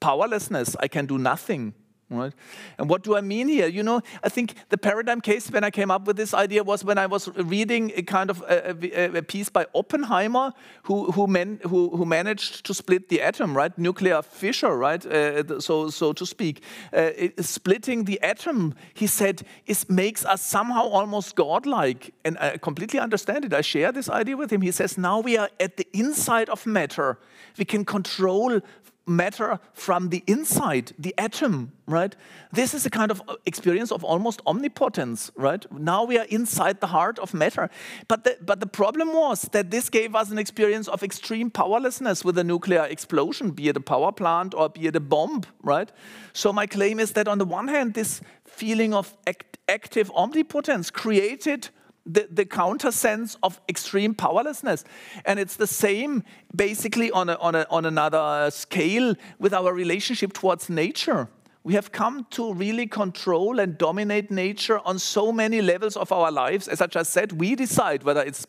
powerlessness, 0.00 0.74
I 0.80 0.88
can 0.88 1.06
do 1.06 1.18
nothing. 1.18 1.72
Right? 2.08 2.32
And 2.78 2.88
what 2.88 3.02
do 3.02 3.16
I 3.16 3.20
mean 3.20 3.48
here? 3.48 3.66
You 3.66 3.82
know, 3.82 4.00
I 4.22 4.28
think 4.28 4.54
the 4.68 4.78
paradigm 4.78 5.20
case 5.20 5.50
when 5.50 5.64
I 5.64 5.70
came 5.70 5.90
up 5.90 6.06
with 6.06 6.16
this 6.16 6.34
idea 6.34 6.62
was 6.62 6.84
when 6.84 6.98
I 6.98 7.06
was 7.06 7.26
reading 7.36 7.92
a 7.96 8.02
kind 8.02 8.30
of 8.30 8.42
a, 8.42 8.76
a, 8.80 9.18
a 9.18 9.22
piece 9.22 9.48
by 9.48 9.66
Oppenheimer, 9.74 10.52
who 10.84 11.10
who, 11.10 11.26
man, 11.26 11.58
who, 11.64 11.96
who 11.96 12.06
managed 12.06 12.64
to 12.66 12.74
split 12.74 13.08
the 13.08 13.20
atom, 13.20 13.56
right? 13.56 13.76
Nuclear 13.76 14.22
fission, 14.22 14.70
right? 14.70 15.04
Uh, 15.04 15.58
so 15.58 15.90
so 15.90 16.12
to 16.12 16.24
speak, 16.24 16.62
uh, 16.92 17.10
splitting 17.40 18.04
the 18.04 18.22
atom, 18.22 18.74
he 18.94 19.08
said, 19.08 19.42
is 19.66 19.88
makes 19.88 20.24
us 20.24 20.42
somehow 20.42 20.88
almost 20.88 21.34
godlike, 21.34 22.14
and 22.24 22.38
I 22.38 22.56
completely 22.58 23.00
understand 23.00 23.44
it. 23.44 23.52
I 23.52 23.62
share 23.62 23.90
this 23.90 24.08
idea 24.08 24.36
with 24.36 24.52
him. 24.52 24.62
He 24.62 24.70
says 24.70 24.96
now 24.96 25.18
we 25.18 25.36
are 25.36 25.50
at 25.58 25.76
the 25.76 25.88
inside 25.92 26.48
of 26.50 26.66
matter. 26.66 27.18
We 27.58 27.64
can 27.64 27.84
control 27.84 28.60
matter 29.06 29.60
from 29.72 30.10
the 30.10 30.22
inside, 30.26 30.92
the 30.98 31.14
atom, 31.16 31.72
right? 31.86 32.14
This 32.52 32.74
is 32.74 32.84
a 32.84 32.90
kind 32.90 33.10
of 33.10 33.22
experience 33.46 33.92
of 33.92 34.02
almost 34.04 34.40
omnipotence, 34.46 35.30
right? 35.36 35.64
Now 35.72 36.04
we 36.04 36.18
are 36.18 36.24
inside 36.24 36.80
the 36.80 36.88
heart 36.88 37.18
of 37.18 37.32
matter. 37.32 37.70
But 38.08 38.24
the, 38.24 38.36
but 38.42 38.60
the 38.60 38.66
problem 38.66 39.12
was 39.12 39.42
that 39.52 39.70
this 39.70 39.88
gave 39.88 40.14
us 40.14 40.30
an 40.30 40.38
experience 40.38 40.88
of 40.88 41.02
extreme 41.02 41.50
powerlessness 41.50 42.24
with 42.24 42.36
a 42.38 42.44
nuclear 42.44 42.84
explosion, 42.84 43.50
be 43.52 43.68
it 43.68 43.76
a 43.76 43.80
power 43.80 44.12
plant 44.12 44.54
or 44.54 44.68
be 44.68 44.86
it 44.86 44.96
a 44.96 45.00
bomb, 45.00 45.42
right? 45.62 45.90
So 46.32 46.52
my 46.52 46.66
claim 46.66 46.98
is 46.98 47.12
that 47.12 47.28
on 47.28 47.38
the 47.38 47.44
one 47.44 47.68
hand, 47.68 47.94
this 47.94 48.20
feeling 48.44 48.92
of 48.94 49.16
act 49.26 49.56
active 49.68 50.10
omnipotence 50.14 50.90
created 50.90 51.70
the, 52.06 52.28
the 52.30 52.44
counter 52.44 52.92
sense 52.92 53.36
of 53.42 53.60
extreme 53.68 54.14
powerlessness. 54.14 54.84
And 55.24 55.38
it's 55.38 55.56
the 55.56 55.66
same 55.66 56.22
basically 56.54 57.10
on, 57.10 57.28
a, 57.28 57.34
on, 57.34 57.54
a, 57.54 57.66
on 57.70 57.84
another 57.84 58.50
scale 58.50 59.14
with 59.38 59.52
our 59.52 59.72
relationship 59.72 60.32
towards 60.32 60.70
nature. 60.70 61.28
We 61.64 61.74
have 61.74 61.90
come 61.90 62.26
to 62.30 62.54
really 62.54 62.86
control 62.86 63.58
and 63.58 63.76
dominate 63.76 64.30
nature 64.30 64.78
on 64.84 65.00
so 65.00 65.32
many 65.32 65.60
levels 65.60 65.96
of 65.96 66.12
our 66.12 66.30
lives. 66.30 66.68
As 66.68 66.80
I 66.80 66.86
just 66.86 67.12
said, 67.12 67.32
we 67.32 67.56
decide 67.56 68.04
whether 68.04 68.22
it's 68.22 68.46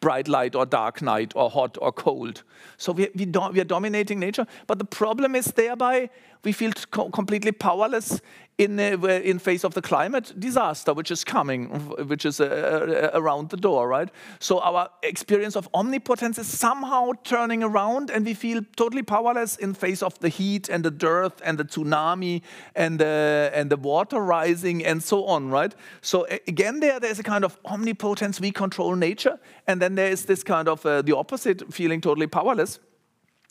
bright 0.00 0.28
light 0.28 0.54
or 0.54 0.66
dark 0.66 1.02
night 1.02 1.32
or 1.34 1.50
hot 1.50 1.76
or 1.80 1.92
cold. 1.92 2.42
So 2.76 2.92
we, 2.92 3.08
we, 3.14 3.24
do, 3.26 3.40
we 3.52 3.60
are 3.60 3.64
dominating 3.64 4.18
nature. 4.20 4.46
But 4.66 4.78
the 4.78 4.84
problem 4.84 5.34
is 5.34 5.46
thereby 5.46 6.10
we 6.44 6.52
feel 6.52 6.72
co 6.90 7.10
completely 7.10 7.52
powerless 7.52 8.20
in, 8.56 8.78
uh, 8.78 9.06
in 9.24 9.38
face 9.40 9.64
of 9.64 9.74
the 9.74 9.82
climate 9.82 10.32
disaster 10.38 10.94
which 10.94 11.10
is 11.10 11.24
coming, 11.24 11.68
which 12.06 12.24
is 12.24 12.40
uh, 12.40 13.10
uh, 13.12 13.18
around 13.18 13.50
the 13.50 13.56
door, 13.56 13.88
right? 13.88 14.08
So 14.38 14.60
our 14.60 14.88
experience 15.02 15.56
of 15.56 15.68
omnipotence 15.74 16.38
is 16.38 16.46
somehow 16.46 17.12
turning 17.24 17.64
around 17.64 18.10
and 18.10 18.24
we 18.24 18.34
feel 18.34 18.62
totally 18.76 19.02
powerless 19.02 19.56
in 19.56 19.74
face 19.74 20.02
of 20.02 20.18
the 20.20 20.28
heat 20.28 20.68
and 20.68 20.84
the 20.84 20.90
dearth 20.90 21.40
and 21.44 21.58
the 21.58 21.64
tsunami 21.64 22.42
and, 22.76 23.02
uh, 23.02 23.50
and 23.52 23.70
the 23.70 23.76
water 23.76 24.20
rising 24.20 24.84
and 24.84 25.02
so 25.02 25.24
on, 25.24 25.50
right? 25.50 25.74
So 26.00 26.26
again, 26.46 26.78
there, 26.78 27.00
there's 27.00 27.18
a 27.18 27.24
kind 27.24 27.44
of 27.44 27.58
omnipotence, 27.64 28.40
we 28.40 28.52
control 28.52 28.94
nature. 28.94 29.40
And 29.66 29.80
then 29.80 29.94
there 29.94 30.10
is 30.10 30.24
this 30.24 30.42
kind 30.42 30.68
of 30.68 30.84
uh, 30.84 31.02
the 31.02 31.16
opposite, 31.16 31.72
feeling 31.72 32.00
totally 32.00 32.26
powerless. 32.26 32.78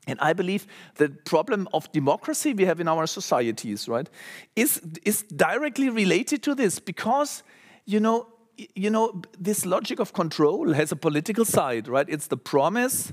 And 0.06 0.20
I 0.20 0.34
believe 0.34 0.68
the 0.96 1.10
problem 1.10 1.68
of 1.74 1.92
democracy 1.92 2.54
we 2.54 2.66
have 2.66 2.80
in 2.80 2.88
our 2.88 3.08
societies, 3.08 3.88
right, 3.88 4.10
is, 4.56 4.82
is 5.06 5.24
directly 5.24 5.90
related 5.90 6.44
to 6.44 6.56
this 6.56 6.80
because, 6.80 7.44
you 7.86 8.00
know, 8.00 8.28
you 8.76 8.90
know, 8.90 9.22
this 9.40 9.66
logic 9.66 10.00
of 10.00 10.14
control 10.14 10.74
has 10.74 10.92
a 10.92 10.96
political 10.96 11.46
side, 11.46 11.88
right? 11.88 12.06
It's 12.08 12.28
the 12.28 12.38
promise 12.38 13.12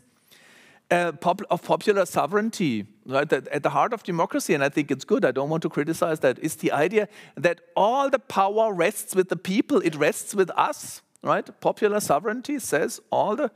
uh, 0.90 1.12
pop 1.12 1.40
of 1.50 1.62
popular 1.62 2.04
sovereignty, 2.04 2.86
right? 3.06 3.32
At 3.32 3.62
the 3.62 3.70
heart 3.70 3.92
of 3.92 4.02
democracy, 4.02 4.54
and 4.54 4.62
I 4.62 4.68
think 4.68 4.90
it's 4.90 5.04
good, 5.04 5.24
I 5.24 5.30
don't 5.30 5.48
want 5.48 5.62
to 5.62 5.68
criticize 5.68 6.20
that, 6.20 6.38
is 6.40 6.56
the 6.56 6.72
idea 6.72 7.08
that 7.36 7.60
all 7.76 8.10
the 8.10 8.18
power 8.18 8.72
rests 8.74 9.14
with 9.14 9.28
the 9.28 9.36
people, 9.36 9.78
it 9.78 9.94
rests 9.94 10.34
with 10.34 10.50
us, 10.56 11.02
right? 11.22 11.48
Popular 11.60 12.00
sovereignty 12.00 12.58
says 12.58 13.00
all 13.10 13.36
the, 13.36 13.50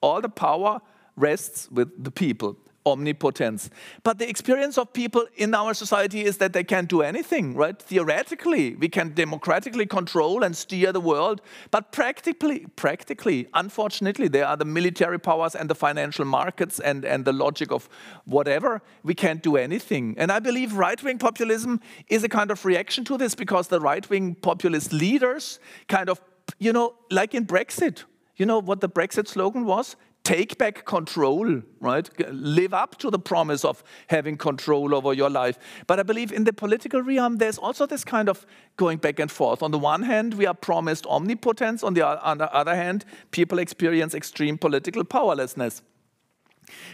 all 0.00 0.20
the 0.20 0.28
power 0.28 0.80
rests 1.16 1.68
with 1.70 2.02
the 2.02 2.10
people 2.10 2.56
omnipotence. 2.92 3.70
But 4.02 4.18
the 4.18 4.28
experience 4.28 4.78
of 4.78 4.92
people 4.92 5.26
in 5.36 5.54
our 5.54 5.74
society 5.74 6.24
is 6.24 6.38
that 6.38 6.52
they 6.52 6.64
can't 6.64 6.88
do 6.88 7.02
anything, 7.02 7.54
right? 7.54 7.80
Theoretically, 7.80 8.74
we 8.76 8.88
can 8.88 9.14
democratically 9.14 9.86
control 9.86 10.42
and 10.42 10.56
steer 10.56 10.92
the 10.92 11.00
world, 11.00 11.40
but 11.70 11.92
practically, 11.92 12.66
practically, 12.76 13.48
unfortunately, 13.54 14.28
there 14.28 14.46
are 14.46 14.56
the 14.56 14.64
military 14.64 15.18
powers 15.18 15.54
and 15.54 15.68
the 15.68 15.74
financial 15.74 16.24
markets 16.24 16.80
and, 16.80 17.04
and 17.04 17.24
the 17.24 17.32
logic 17.32 17.70
of 17.70 17.88
whatever. 18.24 18.80
We 19.02 19.14
can't 19.14 19.42
do 19.42 19.56
anything. 19.56 20.14
And 20.18 20.32
I 20.32 20.38
believe 20.38 20.74
right-wing 20.74 21.18
populism 21.18 21.80
is 22.08 22.24
a 22.24 22.28
kind 22.28 22.50
of 22.50 22.64
reaction 22.64 23.04
to 23.04 23.18
this 23.18 23.34
because 23.34 23.68
the 23.68 23.80
right-wing 23.80 24.36
populist 24.36 24.92
leaders 24.92 25.58
kind 25.88 26.08
of, 26.08 26.20
you 26.58 26.72
know, 26.72 26.94
like 27.10 27.34
in 27.34 27.46
Brexit, 27.46 28.04
you 28.36 28.46
know 28.46 28.60
what 28.60 28.80
the 28.80 28.88
Brexit 28.88 29.28
slogan 29.28 29.64
was? 29.64 29.96
take 30.28 30.58
back 30.58 30.84
control, 30.84 31.62
right? 31.80 32.06
Live 32.30 32.74
up 32.74 32.98
to 32.98 33.10
the 33.10 33.18
promise 33.18 33.64
of 33.64 33.82
having 34.08 34.36
control 34.36 34.94
over 34.94 35.14
your 35.14 35.30
life. 35.30 35.58
But 35.86 35.98
I 35.98 36.02
believe 36.02 36.32
in 36.32 36.44
the 36.44 36.52
political 36.52 37.00
realm, 37.00 37.38
there's 37.38 37.56
also 37.56 37.86
this 37.86 38.04
kind 38.04 38.28
of 38.28 38.46
going 38.76 38.98
back 38.98 39.18
and 39.20 39.30
forth. 39.30 39.62
On 39.62 39.70
the 39.70 39.78
one 39.78 40.02
hand, 40.02 40.34
we 40.34 40.44
are 40.44 40.52
promised 40.52 41.06
omnipotence. 41.06 41.82
On 41.82 41.94
the, 41.94 42.06
other 42.06 42.76
hand, 42.76 43.06
people 43.30 43.58
experience 43.58 44.14
extreme 44.14 44.58
political 44.58 45.02
powerlessness. 45.02 45.80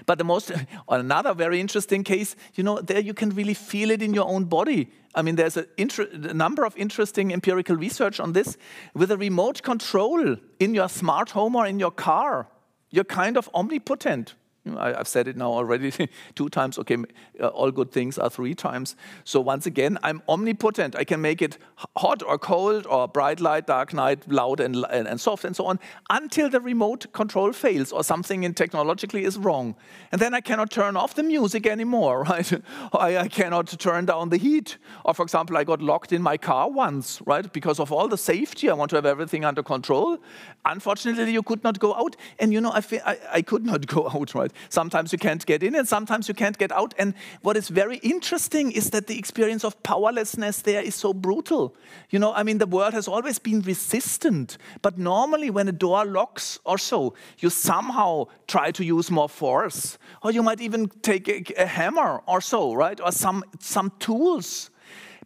But 0.07 0.19
the 0.19 0.25
most, 0.25 0.53
another 0.89 1.35
very 1.35 1.61
interesting 1.61 2.05
case, 2.05 2.37
you 2.55 2.65
know, 2.65 2.81
there 2.81 3.01
you 3.01 3.15
can 3.15 3.31
really 3.31 3.55
feel 3.55 3.91
it 3.91 4.03
in 4.03 4.15
your 4.15 4.27
own 4.27 4.45
body. 4.45 4.91
I 5.15 5.23
mean, 5.23 5.37
there's 5.37 5.57
a, 5.57 5.67
a, 5.79 6.35
number 6.35 6.65
of 6.65 6.77
interesting 6.77 7.33
empirical 7.33 7.77
research 7.77 8.19
on 8.19 8.33
this. 8.33 8.57
With 8.95 9.11
a 9.11 9.17
remote 9.17 9.63
control 9.63 10.37
in 10.59 10.75
your 10.75 10.89
smart 10.89 11.31
home 11.31 11.55
or 11.55 11.67
in 11.67 11.79
your 11.79 11.93
car, 11.93 12.49
you're 12.91 13.05
kind 13.05 13.37
of 13.37 13.49
omnipotent. 13.55 14.35
I, 14.79 14.95
have 14.95 15.09
said 15.09 15.29
it 15.29 15.37
now 15.37 15.53
already 15.53 15.93
two 16.35 16.49
times. 16.49 16.79
Okay, 16.79 16.97
uh, 17.41 17.49
all 17.49 17.71
good 17.71 17.93
things 17.93 18.19
are 18.19 18.31
three 18.31 18.55
times. 18.55 18.97
So 19.25 19.41
once 19.41 19.67
again, 19.67 19.99
I'm 20.03 20.23
omnipotent. 20.29 20.97
I 20.97 21.05
can 21.05 21.21
make 21.21 21.43
it 21.43 21.59
hot 21.97 22.23
or 22.23 22.39
cold 22.39 22.87
or 22.87 23.07
bright 23.07 23.41
light, 23.41 23.67
dark 23.67 23.93
night, 23.93 24.31
loud 24.31 24.61
and, 24.61 24.77
and, 24.91 25.07
and 25.07 25.21
soft 25.21 25.45
and 25.45 25.55
so 25.55 25.67
on 25.67 25.79
until 26.11 26.49
the 26.49 26.61
remote 26.61 27.13
control 27.13 27.53
fails 27.53 27.93
or 27.93 28.03
something 28.03 28.45
in 28.45 28.55
technologically 28.55 29.25
is 29.25 29.37
wrong. 29.37 29.75
And 30.13 30.21
then 30.21 30.33
I 30.33 30.41
cannot 30.41 30.71
turn 30.71 30.97
off 30.97 31.15
the 31.15 31.23
music 31.23 31.67
anymore, 31.67 32.23
right? 32.29 32.51
I, 32.93 33.19
I 33.19 33.29
cannot 33.29 33.67
turn 33.79 34.07
down 34.07 34.31
the 34.31 34.39
heat. 34.39 34.79
Or 35.05 35.13
for 35.13 35.23
example, 35.23 35.57
I 35.59 35.65
got 35.65 35.83
locked 35.83 36.13
in 36.13 36.23
my 36.23 36.37
car 36.39 36.71
once, 36.71 37.21
right? 37.27 37.53
Because 37.53 37.79
of 37.81 37.93
all 37.93 38.09
the 38.09 38.19
safety, 38.19 38.71
I 38.71 38.75
want 38.75 38.91
to 38.91 38.97
have 38.97 39.07
everything 39.07 39.45
under 39.45 39.63
control. 39.63 40.19
Unfortunately, 40.65 41.33
you 41.33 41.43
could 41.43 41.63
not 41.63 41.79
go 41.79 41.95
out. 41.95 42.17
And 42.39 42.53
you 42.53 42.61
know, 42.61 42.71
I, 42.71 42.83
I, 43.05 43.19
I 43.33 43.43
could 43.43 43.67
not 43.67 43.87
go 43.95 44.09
out, 44.09 44.35
right? 44.35 44.53
Sometimes 44.69 45.13
you 45.13 45.19
can't 45.19 45.45
get 45.47 45.63
in 45.63 45.75
and 45.75 45.89
sometimes 45.89 46.29
you 46.29 46.35
can't 46.35 46.59
get 46.59 46.73
out. 46.73 46.95
And 46.99 47.15
what 47.43 47.57
is 47.57 47.69
very 47.69 47.97
interesting 47.99 48.73
is 48.73 48.91
that 48.91 49.07
the 49.07 49.19
experience 49.19 49.65
of 49.65 49.83
powerlessness 49.83 50.63
there 50.63 50.83
is 50.83 50.95
so 50.95 51.13
brutal. 51.13 51.75
You 52.11 52.19
know, 52.19 52.33
I 52.33 52.43
mean, 52.43 52.59
the 52.59 52.67
world 52.67 52.95
has 52.95 53.09
always 53.09 53.39
been 53.39 53.61
resistant, 53.63 54.59
but 54.83 54.99
normally 54.99 55.51
when 55.51 55.69
a 55.69 55.73
door 55.73 56.05
locks 56.05 56.59
or 56.65 56.79
so, 56.79 57.15
you 57.39 57.51
somehow 57.51 58.27
try 58.47 58.71
to 58.73 58.85
use 58.85 59.11
more 59.11 59.29
force, 59.29 59.99
or 60.23 60.31
you 60.31 60.43
might 60.43 60.61
even 60.61 60.89
take 61.03 61.29
a, 61.29 61.63
a 61.63 61.67
hammer 61.67 62.23
or 62.27 62.41
so, 62.41 62.75
right? 62.75 63.01
Or 63.01 63.13
some, 63.13 63.45
some 63.59 63.93
tools 63.99 64.71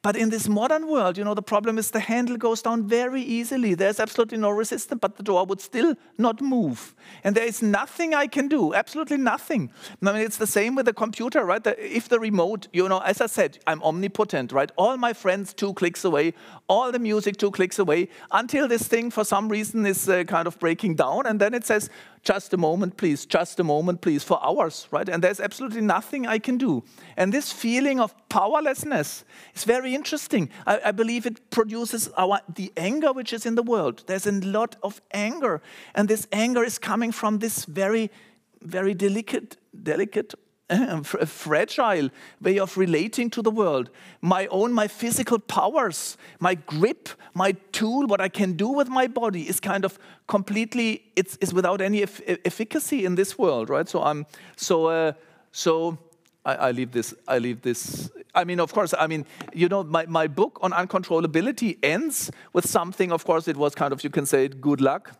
but 0.02 0.16
in 0.16 0.30
this 0.30 0.48
modern 0.48 0.86
world, 0.86 1.18
you 1.18 1.24
know, 1.24 1.34
the 1.34 1.42
problem 1.42 1.78
is 1.78 1.90
the 1.90 2.00
handle 2.00 2.36
goes 2.36 2.62
down 2.62 2.86
very 2.86 3.22
easily. 3.22 3.74
There's 3.74 4.00
absolutely 4.00 4.38
no 4.38 4.50
resistance, 4.50 4.98
but 5.00 5.16
the 5.16 5.22
door 5.22 5.44
would 5.46 5.60
still 5.60 5.94
not 6.16 6.40
move. 6.40 6.94
And 7.24 7.34
there 7.34 7.46
is 7.46 7.62
nothing 7.62 8.14
I 8.14 8.26
can 8.26 8.48
do, 8.48 8.74
absolutely 8.74 9.16
nothing. 9.16 9.70
I 10.02 10.12
mean, 10.12 10.22
it's 10.22 10.36
the 10.36 10.46
same 10.46 10.74
with 10.74 10.86
the 10.86 10.92
computer, 10.92 11.44
right? 11.44 11.66
If 11.78 12.08
the 12.08 12.20
remote, 12.20 12.68
you 12.72 12.88
know, 12.88 13.00
as 13.00 13.20
I 13.20 13.26
said, 13.26 13.58
I'm 13.66 13.82
omnipotent, 13.82 14.52
right? 14.52 14.70
All 14.76 14.96
my 14.96 15.12
friends 15.12 15.52
two 15.52 15.74
clicks 15.74 16.04
away, 16.04 16.34
all 16.68 16.92
the 16.92 16.98
music 16.98 17.36
two 17.36 17.50
clicks 17.50 17.78
away, 17.78 18.08
until 18.30 18.68
this 18.68 18.86
thing 18.86 19.10
for 19.10 19.24
some 19.24 19.48
reason 19.48 19.86
is 19.86 20.08
uh, 20.08 20.24
kind 20.24 20.46
of 20.46 20.58
breaking 20.58 20.94
down. 20.96 21.26
And 21.26 21.40
then 21.40 21.54
it 21.54 21.66
says, 21.66 21.90
just 22.22 22.52
a 22.52 22.56
moment, 22.56 22.96
please, 22.96 23.26
just 23.26 23.60
a 23.60 23.64
moment, 23.64 24.00
please, 24.00 24.22
for 24.24 24.38
hours, 24.44 24.88
right? 24.90 25.08
And 25.08 25.22
there's 25.22 25.40
absolutely 25.40 25.80
nothing 25.80 26.26
I 26.26 26.38
can 26.38 26.58
do. 26.58 26.82
And 27.16 27.32
this 27.32 27.52
feeling 27.52 28.00
of 28.00 28.14
powerlessness 28.28 29.24
is 29.54 29.64
very 29.64 29.94
interesting. 29.94 30.50
I, 30.66 30.80
I, 30.86 30.92
believe 30.92 31.26
it 31.26 31.50
produces 31.50 32.08
our, 32.16 32.40
the 32.54 32.72
anger 32.76 33.12
which 33.12 33.32
is 33.32 33.46
in 33.46 33.54
the 33.54 33.62
world. 33.62 34.04
There's 34.06 34.26
a 34.26 34.32
lot 34.32 34.76
of 34.82 35.00
anger. 35.12 35.62
And 35.94 36.08
this 36.08 36.26
anger 36.32 36.64
is 36.64 36.78
coming 36.78 37.12
from 37.12 37.38
this 37.38 37.64
very, 37.64 38.10
very 38.62 38.94
delicate, 38.94 39.56
delicate 39.82 40.34
a 40.70 41.02
fragile 41.26 42.10
way 42.42 42.58
of 42.58 42.76
relating 42.76 43.30
to 43.30 43.40
the 43.40 43.50
world. 43.50 43.88
My 44.20 44.46
own, 44.48 44.72
my 44.72 44.86
physical 44.86 45.38
powers, 45.38 46.18
my 46.40 46.56
grip, 46.56 47.08
my 47.32 47.52
tool, 47.72 48.06
what 48.06 48.20
I 48.20 48.28
can 48.28 48.52
do 48.52 48.68
with 48.68 48.88
my 48.88 49.06
body 49.06 49.48
is 49.48 49.60
kind 49.60 49.84
of 49.84 49.98
completely, 50.26 51.04
it's, 51.16 51.38
it's 51.40 51.54
without 51.54 51.80
any 51.80 52.02
efficacy 52.02 53.06
in 53.06 53.14
this 53.14 53.38
world, 53.38 53.70
right? 53.70 53.88
So 53.88 54.02
I'm, 54.02 54.26
so, 54.56 54.86
uh, 54.86 55.12
so 55.52 55.96
I, 56.44 56.54
I, 56.54 56.70
leave 56.72 56.92
this, 56.92 57.14
I 57.26 57.38
leave 57.38 57.62
this. 57.62 58.10
I 58.34 58.44
mean, 58.44 58.60
of 58.60 58.74
course, 58.74 58.92
I 58.98 59.06
mean, 59.06 59.24
you 59.54 59.68
know, 59.68 59.82
my, 59.84 60.04
my 60.04 60.26
book 60.26 60.58
on 60.60 60.72
uncontrollability 60.72 61.78
ends 61.82 62.30
with 62.52 62.68
something, 62.68 63.10
of 63.10 63.24
course, 63.24 63.48
it 63.48 63.56
was 63.56 63.74
kind 63.74 63.92
of, 63.94 64.04
you 64.04 64.10
can 64.10 64.26
say, 64.26 64.48
good 64.48 64.82
luck 64.82 65.16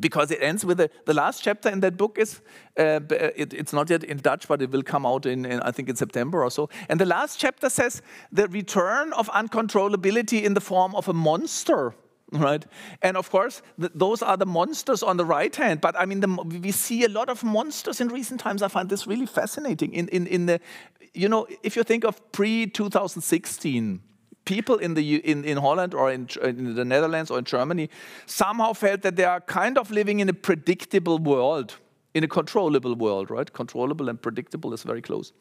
because 0.00 0.30
it 0.30 0.42
ends 0.42 0.64
with 0.64 0.78
the, 0.78 0.90
the 1.06 1.14
last 1.14 1.42
chapter 1.42 1.68
in 1.68 1.80
that 1.80 1.96
book 1.96 2.18
is 2.18 2.40
uh, 2.78 2.82
uh, 2.82 2.98
it, 3.36 3.52
it's 3.52 3.72
not 3.72 3.90
yet 3.90 4.04
in 4.04 4.18
Dutch, 4.18 4.48
but 4.48 4.62
it 4.62 4.70
will 4.70 4.82
come 4.82 5.06
out 5.06 5.26
in, 5.26 5.44
in, 5.44 5.60
I 5.60 5.70
think 5.70 5.88
in 5.88 5.96
September 5.96 6.42
or 6.42 6.50
so. 6.50 6.68
And 6.88 7.00
the 7.00 7.06
last 7.06 7.38
chapter 7.38 7.68
says 7.68 8.02
the 8.32 8.48
return 8.48 9.12
of 9.12 9.28
uncontrollability 9.30 10.42
in 10.42 10.54
the 10.54 10.60
form 10.60 10.94
of 10.94 11.08
a 11.08 11.12
monster. 11.12 11.94
Right, 12.32 12.64
and 13.02 13.16
of 13.16 13.28
course, 13.28 13.60
th 13.80 13.90
those 13.92 14.22
are 14.22 14.36
the 14.36 14.46
monsters 14.46 15.02
on 15.02 15.16
the 15.16 15.24
right 15.24 15.56
hand. 15.56 15.80
But 15.80 15.96
I 15.98 16.06
mean, 16.06 16.20
the, 16.20 16.28
we 16.62 16.70
see 16.70 17.04
a 17.04 17.08
lot 17.08 17.28
of 17.28 17.42
monsters 17.42 18.00
in 18.00 18.08
recent 18.08 18.40
times. 18.40 18.62
I 18.62 18.68
find 18.68 18.88
this 18.88 19.04
really 19.04 19.26
fascinating. 19.26 19.92
In 19.92 20.08
in 20.08 20.26
in 20.28 20.46
the, 20.46 20.60
you 21.12 21.28
know, 21.28 21.48
if 21.62 21.74
you 21.74 21.82
think 21.82 22.04
of 22.04 22.14
pre 22.30 22.66
2016, 22.66 24.00
people 24.50 24.78
in, 24.78 24.94
the, 24.94 25.16
in, 25.32 25.44
in 25.44 25.56
Holland 25.56 25.94
or 25.94 26.10
in, 26.10 26.28
in 26.42 26.74
the 26.74 26.84
Netherlands 26.84 27.30
or 27.30 27.38
in 27.38 27.44
Germany 27.44 27.88
somehow 28.26 28.72
felt 28.72 29.02
that 29.02 29.14
they 29.14 29.24
are 29.24 29.40
kind 29.40 29.78
of 29.78 29.90
living 29.90 30.18
in 30.18 30.28
a 30.28 30.32
predictable 30.32 31.18
world, 31.18 31.76
in 32.14 32.24
a 32.24 32.28
controllable 32.28 32.96
world, 32.96 33.30
right? 33.30 33.52
Controllable 33.52 34.08
and 34.08 34.20
predictable 34.20 34.74
is 34.74 34.82
very 34.82 35.02
close. 35.02 35.32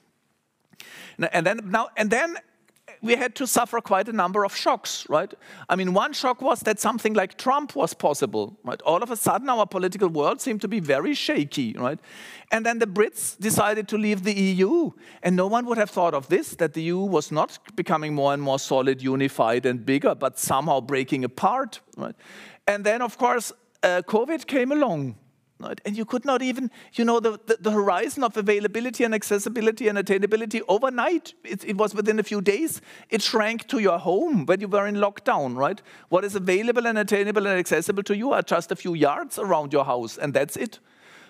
And 1.33 1.45
then, 1.47 1.59
now, 1.65 1.89
and 1.97 2.11
then 2.11 2.37
we 3.01 3.15
had 3.15 3.35
to 3.35 3.47
suffer 3.47 3.79
quite 3.81 4.09
a 4.09 4.13
number 4.13 4.43
of 4.43 4.55
shocks, 4.55 5.05
right? 5.09 5.33
I 5.69 5.75
mean, 5.75 5.93
one 5.93 6.13
shock 6.13 6.41
was 6.41 6.59
that 6.61 6.79
something 6.79 7.13
like 7.13 7.37
Trump 7.37 7.75
was 7.75 7.93
possible, 7.93 8.57
right? 8.63 8.81
All 8.81 9.01
of 9.01 9.11
a 9.11 9.15
sudden, 9.15 9.49
our 9.49 9.65
political 9.65 10.09
world 10.09 10.41
seemed 10.41 10.61
to 10.61 10.67
be 10.67 10.79
very 10.79 11.13
shaky, 11.13 11.73
right? 11.73 11.99
And 12.51 12.65
then 12.65 12.79
the 12.79 12.87
Brits 12.87 13.39
decided 13.39 13.87
to 13.89 13.97
leave 13.97 14.23
the 14.23 14.33
EU, 14.33 14.91
and 15.23 15.35
no 15.35 15.47
one 15.47 15.65
would 15.65 15.77
have 15.77 15.89
thought 15.89 16.13
of 16.13 16.27
this 16.27 16.55
that 16.55 16.73
the 16.73 16.81
EU 16.83 16.99
was 16.99 17.31
not 17.31 17.59
becoming 17.75 18.13
more 18.13 18.33
and 18.33 18.41
more 18.41 18.59
solid, 18.59 19.01
unified, 19.01 19.65
and 19.65 19.85
bigger, 19.85 20.15
but 20.15 20.37
somehow 20.37 20.81
breaking 20.81 21.23
apart, 21.23 21.79
right? 21.95 22.15
And 22.67 22.85
then, 22.85 23.01
of 23.01 23.17
course, 23.17 23.53
uh, 23.81 24.01
COVID 24.05 24.45
came 24.45 24.71
along? 24.71 25.15
And 25.61 25.97
you 25.97 26.05
could 26.05 26.23
not 26.23 26.41
even, 26.41 26.71
you 26.93 27.03
know, 27.03 27.19
the, 27.19 27.31
the, 27.45 27.57
the, 27.59 27.71
horizon 27.71 28.23
of 28.23 28.37
availability 28.37 29.03
and 29.03 29.13
accessibility 29.13 29.89
and 29.89 29.97
attainability 29.97 30.61
overnight, 30.69 31.33
it, 31.43 31.65
it, 31.65 31.77
was 31.77 31.93
within 31.93 32.17
a 32.17 32.23
few 32.23 32.39
days, 32.39 32.81
it 33.09 33.21
shrank 33.21 33.67
to 33.67 33.79
your 33.79 33.99
home 33.99 34.45
when 34.45 34.61
you 34.61 34.69
were 34.69 34.87
in 34.87 34.95
lockdown, 34.95 35.57
right? 35.57 35.81
What 36.07 36.23
is 36.23 36.33
available 36.33 36.87
and 36.87 36.97
attainable 36.97 37.45
and 37.45 37.59
accessible 37.59 38.03
to 38.03 38.15
you 38.15 38.31
are 38.31 38.41
just 38.41 38.71
a 38.71 38.75
few 38.75 38.93
yards 38.93 39.37
around 39.37 39.73
your 39.73 39.83
house, 39.83 40.17
and 40.17 40.33
that's 40.33 40.55
it. 40.55 40.79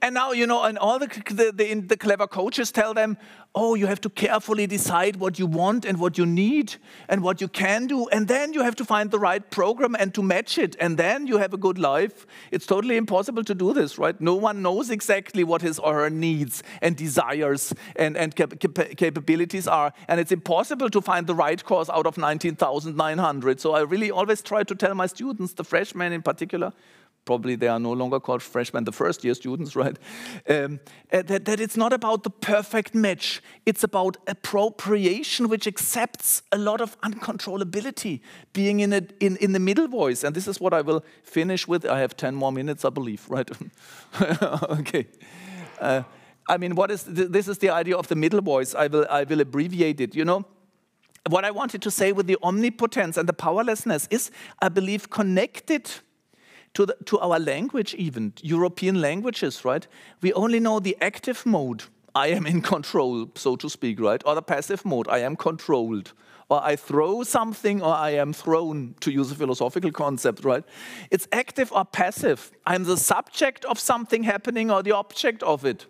And 0.02 0.14
now, 0.14 0.32
you 0.32 0.48
know, 0.48 0.64
and 0.64 0.76
all 0.78 0.98
the, 0.98 1.06
the, 1.06 1.52
the, 1.54 1.74
the, 1.74 1.96
clever 1.96 2.26
coaches 2.26 2.72
tell 2.72 2.92
them, 2.92 3.16
oh, 3.54 3.76
you 3.76 3.86
have 3.86 4.00
to 4.00 4.10
carefully 4.10 4.66
decide 4.66 5.14
what 5.14 5.38
you 5.38 5.46
want 5.46 5.84
and 5.84 6.00
what 6.00 6.18
you 6.18 6.26
need 6.26 6.74
and 7.08 7.22
what 7.22 7.40
you 7.40 7.46
can 7.46 7.86
do. 7.86 8.08
And 8.08 8.26
then 8.26 8.52
you 8.52 8.64
have 8.64 8.74
to 8.76 8.84
find 8.84 9.12
the 9.12 9.20
right 9.20 9.48
program 9.52 9.94
and 9.96 10.12
to 10.14 10.22
match 10.22 10.58
it. 10.58 10.74
And 10.80 10.98
then 10.98 11.28
you 11.28 11.38
have 11.38 11.54
a 11.54 11.56
good 11.56 11.78
life. 11.78 12.26
It's 12.50 12.66
totally 12.66 12.96
impossible 12.96 13.44
to 13.44 13.54
do 13.54 13.72
this, 13.72 13.96
right? 13.96 14.20
No 14.20 14.34
one 14.34 14.60
knows 14.60 14.90
exactly 14.90 15.44
what 15.44 15.62
his 15.62 15.78
or 15.78 15.94
her 15.94 16.10
needs 16.10 16.64
and 16.80 16.96
desires 16.96 17.72
and, 17.94 18.16
and 18.16 18.34
cap 18.34 18.58
cap 18.58 18.96
capabilities 18.96 19.68
are. 19.68 19.92
And 20.08 20.18
it's 20.18 20.32
impossible 20.32 20.90
to 20.90 21.00
find 21.00 21.28
the 21.28 21.36
right 21.36 21.64
course 21.64 21.88
out 21.88 22.08
of 22.08 22.18
19,900. 22.18 23.60
So 23.60 23.74
I 23.74 23.82
really 23.82 24.10
always 24.10 24.42
try 24.42 24.64
to 24.64 24.74
tell 24.74 24.96
my 24.96 25.06
students, 25.06 25.52
the 25.52 25.62
freshmen 25.62 26.12
in 26.12 26.22
particular, 26.22 26.72
probably 27.24 27.54
they 27.56 27.68
are 27.68 27.78
no 27.78 27.92
longer 27.92 28.18
called 28.18 28.42
freshmen, 28.42 28.84
the 28.84 28.92
first 28.92 29.24
year 29.24 29.34
students, 29.34 29.76
right? 29.82 29.96
Um, 30.48 30.80
uh, 31.12 31.22
that, 31.22 31.44
that 31.44 31.60
it's 31.60 31.76
not 31.76 31.92
about 31.92 32.24
the 32.24 32.30
perfect 32.30 32.94
match. 32.94 33.42
It's 33.66 33.84
about 33.84 34.16
appropriation, 34.26 35.48
which 35.48 35.66
accepts 35.66 36.42
a 36.52 36.58
lot 36.58 36.80
of 36.80 37.00
uncontrollability, 37.00 38.20
being 38.52 38.80
in, 38.80 38.92
a, 38.92 39.02
in, 39.20 39.36
in 39.36 39.52
the 39.52 39.60
middle 39.60 39.88
voice. 39.88 40.24
And 40.24 40.34
this 40.34 40.48
is 40.48 40.60
what 40.60 40.74
I 40.74 40.80
will 40.80 41.04
finish 41.22 41.68
with. 41.68 41.86
I 41.86 42.00
have 42.00 42.16
10 42.16 42.34
more 42.34 42.52
minutes, 42.52 42.84
I 42.84 42.90
believe, 42.90 43.28
right? 43.28 43.50
okay. 44.22 45.06
Uh, 45.80 46.02
I 46.48 46.56
mean, 46.58 46.74
what 46.74 46.90
is 46.90 47.04
th 47.04 47.28
this 47.30 47.48
is 47.48 47.58
the 47.58 47.70
idea 47.70 47.96
of 47.96 48.06
the 48.08 48.16
middle 48.16 48.42
voice. 48.42 48.74
I 48.74 48.88
will, 48.88 49.06
I 49.08 49.24
will 49.24 49.40
abbreviate 49.40 50.00
it. 50.00 50.14
You 50.14 50.24
know, 50.24 50.44
what 51.28 51.44
I 51.44 51.50
wanted 51.50 51.82
to 51.82 51.90
say 51.90 52.12
with 52.12 52.26
the 52.26 52.36
omnipotence 52.42 53.16
and 53.16 53.28
the 53.28 53.32
powerlessness 53.32 54.08
is, 54.10 54.30
I 54.60 54.68
believe, 54.68 55.08
connected 55.08 55.90
to, 56.74 56.86
the, 56.86 56.96
to 57.06 57.18
our 57.18 57.38
language 57.38 57.94
even, 57.94 58.32
European 58.42 59.00
languages, 59.00 59.64
right? 59.64 59.86
We 60.20 60.32
only 60.32 60.60
know 60.60 60.80
the 60.80 60.96
active 61.00 61.44
mode, 61.44 61.84
I 62.14 62.28
am 62.28 62.46
in 62.46 62.60
control, 62.62 63.30
so 63.34 63.56
to 63.56 63.68
speak, 63.68 64.00
right? 64.00 64.22
Or 64.26 64.34
the 64.34 64.42
passive 64.42 64.84
mode, 64.84 65.08
I 65.08 65.18
am 65.18 65.36
controlled. 65.36 66.12
Or 66.48 66.62
I 66.62 66.76
throw 66.76 67.22
something 67.22 67.80
or 67.80 67.94
I 67.94 68.10
am 68.10 68.34
thrown, 68.34 68.94
to 69.00 69.10
use 69.10 69.30
a 69.32 69.34
philosophical 69.34 69.90
concept, 69.90 70.44
right? 70.44 70.64
It's 71.10 71.26
active 71.32 71.72
or 71.72 71.84
passive. 71.84 72.52
I'm 72.66 72.84
the 72.84 72.98
subject 72.98 73.64
of 73.64 73.78
something 73.78 74.24
happening 74.24 74.70
or 74.70 74.82
the 74.82 74.92
object 74.92 75.42
of 75.42 75.64
it. 75.64 75.86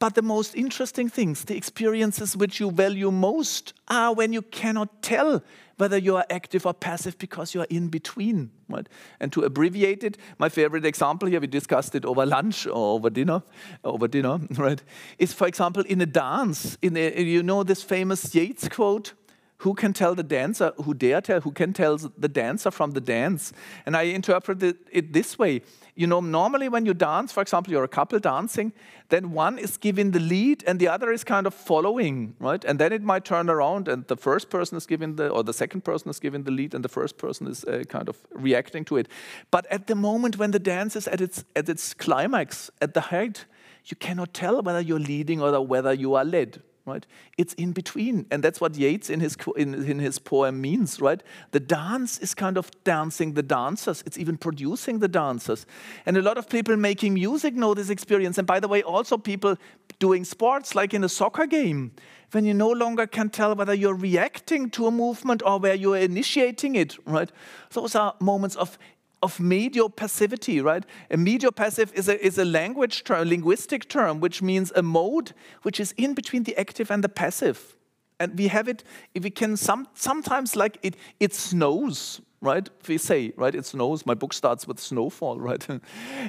But 0.00 0.14
the 0.14 0.22
most 0.22 0.56
interesting 0.56 1.10
things, 1.10 1.44
the 1.44 1.56
experiences 1.56 2.34
which 2.34 2.58
you 2.58 2.70
value 2.70 3.10
most, 3.10 3.74
are 3.86 4.14
when 4.14 4.32
you 4.32 4.40
cannot 4.40 5.02
tell 5.02 5.42
whether 5.76 5.98
you 5.98 6.16
are 6.16 6.24
active 6.30 6.64
or 6.64 6.72
passive 6.72 7.18
because 7.18 7.54
you 7.54 7.60
are 7.60 7.66
in 7.68 7.88
between. 7.88 8.50
Right? 8.68 8.88
And 9.20 9.30
to 9.32 9.42
abbreviate 9.42 10.02
it, 10.02 10.16
my 10.38 10.48
favorite 10.48 10.86
example 10.86 11.28
here, 11.28 11.38
we 11.38 11.46
discussed 11.46 11.94
it 11.94 12.06
over 12.06 12.24
lunch 12.24 12.66
or 12.66 12.94
over 12.94 13.10
dinner, 13.10 13.42
over 13.84 14.08
dinner, 14.08 14.40
right? 14.56 14.82
Is 15.18 15.34
for 15.34 15.46
example 15.46 15.82
in 15.82 16.00
a 16.00 16.06
dance, 16.06 16.78
in 16.80 16.96
a, 16.96 17.20
you 17.22 17.42
know 17.42 17.62
this 17.62 17.82
famous 17.82 18.34
Yeats 18.34 18.68
quote, 18.70 19.12
who 19.60 19.74
can 19.74 19.92
tell 19.92 20.14
the 20.14 20.22
dancer, 20.22 20.72
who 20.84 20.94
dare 20.94 21.20
tell, 21.20 21.40
who 21.42 21.52
can 21.52 21.74
tell 21.74 21.98
the 21.98 22.28
dancer 22.28 22.70
from 22.70 22.92
the 22.92 23.00
dance? 23.00 23.52
And 23.84 23.94
I 23.94 24.02
interpreted 24.04 24.78
it 24.90 25.12
this 25.12 25.38
way. 25.38 25.60
You 26.00 26.06
know, 26.06 26.20
normally 26.20 26.70
when 26.70 26.86
you 26.86 26.94
dance, 26.94 27.30
for 27.30 27.42
example, 27.42 27.74
you're 27.74 27.84
a 27.84 27.96
couple 27.98 28.18
dancing, 28.18 28.72
then 29.10 29.32
one 29.32 29.58
is 29.58 29.76
giving 29.76 30.12
the 30.12 30.18
lead 30.18 30.64
and 30.66 30.80
the 30.80 30.88
other 30.88 31.12
is 31.12 31.24
kind 31.24 31.46
of 31.46 31.52
following, 31.52 32.36
right? 32.38 32.64
And 32.64 32.78
then 32.78 32.90
it 32.90 33.02
might 33.02 33.26
turn 33.26 33.50
around 33.50 33.86
and 33.86 34.06
the 34.06 34.16
first 34.16 34.48
person 34.48 34.78
is 34.78 34.86
giving 34.86 35.16
the, 35.16 35.28
or 35.28 35.44
the 35.44 35.52
second 35.52 35.84
person 35.84 36.08
is 36.08 36.18
giving 36.18 36.44
the 36.44 36.52
lead 36.52 36.72
and 36.72 36.82
the 36.82 36.88
first 36.88 37.18
person 37.18 37.46
is 37.46 37.64
uh, 37.64 37.82
kind 37.90 38.08
of 38.08 38.16
reacting 38.30 38.82
to 38.86 38.96
it. 38.96 39.08
But 39.50 39.66
at 39.66 39.88
the 39.88 39.94
moment 39.94 40.38
when 40.38 40.52
the 40.52 40.58
dance 40.58 40.96
is 40.96 41.06
at 41.06 41.20
its, 41.20 41.44
at 41.54 41.68
its 41.68 41.92
climax, 41.92 42.70
at 42.80 42.94
the 42.94 43.02
height, 43.02 43.44
you 43.84 43.94
cannot 43.98 44.32
tell 44.32 44.62
whether 44.62 44.80
you're 44.80 44.98
leading 44.98 45.42
or 45.42 45.60
whether 45.66 45.92
you 45.92 46.14
are 46.14 46.24
led 46.24 46.62
right? 46.86 47.06
It's 47.38 47.54
in 47.54 47.72
between. 47.72 48.26
And 48.30 48.42
that's 48.42 48.60
what 48.60 48.76
Yeats 48.76 49.10
in 49.10 49.20
his, 49.20 49.36
in, 49.56 49.74
in 49.74 49.98
his 49.98 50.18
poem 50.18 50.60
means, 50.60 51.00
right? 51.00 51.22
The 51.52 51.60
dance 51.60 52.18
is 52.18 52.34
kind 52.34 52.56
of 52.56 52.70
dancing 52.84 53.34
the 53.34 53.42
dancers. 53.42 54.02
It's 54.06 54.18
even 54.18 54.36
producing 54.36 54.98
the 54.98 55.08
dancers. 55.08 55.66
And 56.06 56.16
a 56.16 56.22
lot 56.22 56.38
of 56.38 56.48
people 56.48 56.76
making 56.76 57.14
music 57.14 57.54
know 57.54 57.74
this 57.74 57.90
experience. 57.90 58.38
And 58.38 58.46
by 58.46 58.60
the 58.60 58.68
way, 58.68 58.82
also 58.82 59.18
people 59.18 59.56
doing 59.98 60.24
sports, 60.24 60.74
like 60.74 60.94
in 60.94 61.04
a 61.04 61.08
soccer 61.08 61.46
game, 61.46 61.92
when 62.32 62.44
you 62.44 62.54
no 62.54 62.70
longer 62.70 63.06
can 63.06 63.28
tell 63.28 63.54
whether 63.54 63.74
you're 63.74 63.94
reacting 63.94 64.70
to 64.70 64.86
a 64.86 64.90
movement 64.90 65.42
or 65.44 65.58
where 65.58 65.74
you're 65.74 65.96
initiating 65.96 66.76
it, 66.76 66.96
right? 67.04 67.30
Those 67.72 67.94
are 67.94 68.14
moments 68.20 68.56
of 68.56 68.78
of 69.22 69.38
medio 69.38 69.88
passivity, 69.88 70.60
right? 70.60 70.84
A 71.10 71.16
medio 71.16 71.50
passive 71.50 71.92
is 71.94 72.08
a, 72.08 72.24
is 72.24 72.38
a 72.38 72.44
language 72.44 73.04
term, 73.04 73.28
linguistic 73.28 73.88
term, 73.88 74.20
which 74.20 74.40
means 74.40 74.72
a 74.74 74.82
mode 74.82 75.32
which 75.62 75.78
is 75.78 75.92
in 75.96 76.14
between 76.14 76.44
the 76.44 76.56
active 76.56 76.90
and 76.90 77.04
the 77.04 77.08
passive. 77.08 77.76
And 78.18 78.38
we 78.38 78.48
have 78.48 78.68
it, 78.68 78.84
if 79.14 79.22
we 79.24 79.30
can 79.30 79.56
some, 79.56 79.88
sometimes 79.94 80.56
like 80.56 80.78
it, 80.82 80.96
it 81.18 81.34
snows, 81.34 82.20
right? 82.42 82.68
We 82.88 82.96
say, 82.96 83.32
right, 83.36 83.54
it 83.54 83.66
snows. 83.66 84.06
My 84.06 84.14
book 84.14 84.32
starts 84.32 84.66
with 84.66 84.80
snowfall, 84.80 85.38
right? 85.48 85.68
Uh, 85.68 85.78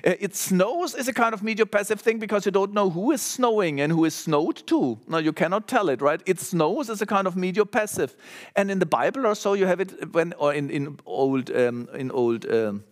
it 0.04 0.36
snows 0.36 0.94
is 0.94 1.08
a 1.08 1.14
kind 1.14 1.34
of 1.34 1.42
medio 1.44 1.66
passive 1.66 2.02
thing 2.02 2.20
because 2.20 2.46
you 2.46 2.52
don't 2.52 2.74
know 2.74 2.90
who 2.90 3.12
is 3.12 3.22
snowing 3.22 3.80
and 3.80 3.92
who 3.92 4.06
is 4.06 4.14
snowed 4.14 4.68
to. 4.68 5.00
No, 5.08 5.18
you 5.18 5.34
cannot 5.34 5.68
tell 5.68 5.90
it, 5.90 6.02
right? 6.02 6.22
It 6.26 6.40
snows 6.40 6.90
is 6.90 7.02
a 7.02 7.06
kind 7.06 7.28
of 7.28 7.36
medio 7.36 7.66
passive. 7.66 8.16
And 8.56 8.70
in 8.70 8.80
the 8.80 8.86
Bible 8.86 9.26
or 9.26 9.36
so, 9.36 9.54
you 9.54 9.66
have 9.66 9.80
it 9.80 10.14
when, 10.14 10.34
or 10.38 10.54
in, 10.54 10.70
in 10.70 11.00
old, 11.06 11.50
um, 11.52 11.88
in 11.94 12.12
old 12.12 12.46
um, 12.52 12.84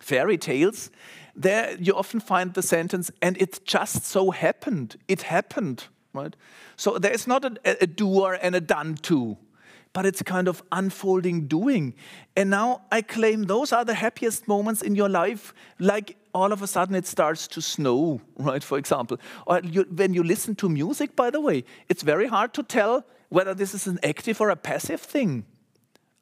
fairy 0.00 0.38
tales, 0.38 0.90
there 1.34 1.76
you 1.78 1.94
often 1.94 2.20
find 2.20 2.54
the 2.54 2.62
sentence, 2.62 3.10
and 3.20 3.36
it 3.36 3.60
just 3.66 4.06
so 4.06 4.30
happened. 4.30 4.96
It 5.06 5.22
happened, 5.22 5.84
right? 6.14 6.34
So 6.76 6.96
there 6.98 7.12
is 7.12 7.26
not 7.26 7.44
a, 7.44 7.82
a 7.82 7.86
doer 7.86 8.38
and 8.40 8.54
a 8.54 8.60
done 8.60 8.94
to 9.02 9.36
but 9.96 10.04
it's 10.04 10.20
kind 10.20 10.46
of 10.46 10.62
unfolding 10.72 11.46
doing. 11.46 11.94
And 12.36 12.50
now 12.50 12.82
I 12.92 13.00
claim 13.00 13.44
those 13.44 13.72
are 13.72 13.82
the 13.82 13.94
happiest 13.94 14.46
moments 14.46 14.82
in 14.82 14.94
your 14.94 15.08
life, 15.08 15.54
like 15.78 16.18
all 16.34 16.52
of 16.52 16.60
a 16.60 16.66
sudden 16.66 16.94
it 16.94 17.06
starts 17.06 17.48
to 17.48 17.62
snow, 17.62 18.20
right, 18.36 18.62
for 18.62 18.76
example. 18.76 19.16
Or 19.46 19.62
you, 19.64 19.86
when 19.90 20.12
you 20.12 20.22
listen 20.22 20.54
to 20.56 20.68
music, 20.68 21.16
by 21.16 21.30
the 21.30 21.40
way, 21.40 21.64
it's 21.88 22.02
very 22.02 22.26
hard 22.26 22.52
to 22.52 22.62
tell 22.62 23.06
whether 23.30 23.54
this 23.54 23.72
is 23.72 23.86
an 23.86 23.98
active 24.02 24.38
or 24.38 24.50
a 24.50 24.56
passive 24.56 25.00
thing. 25.00 25.46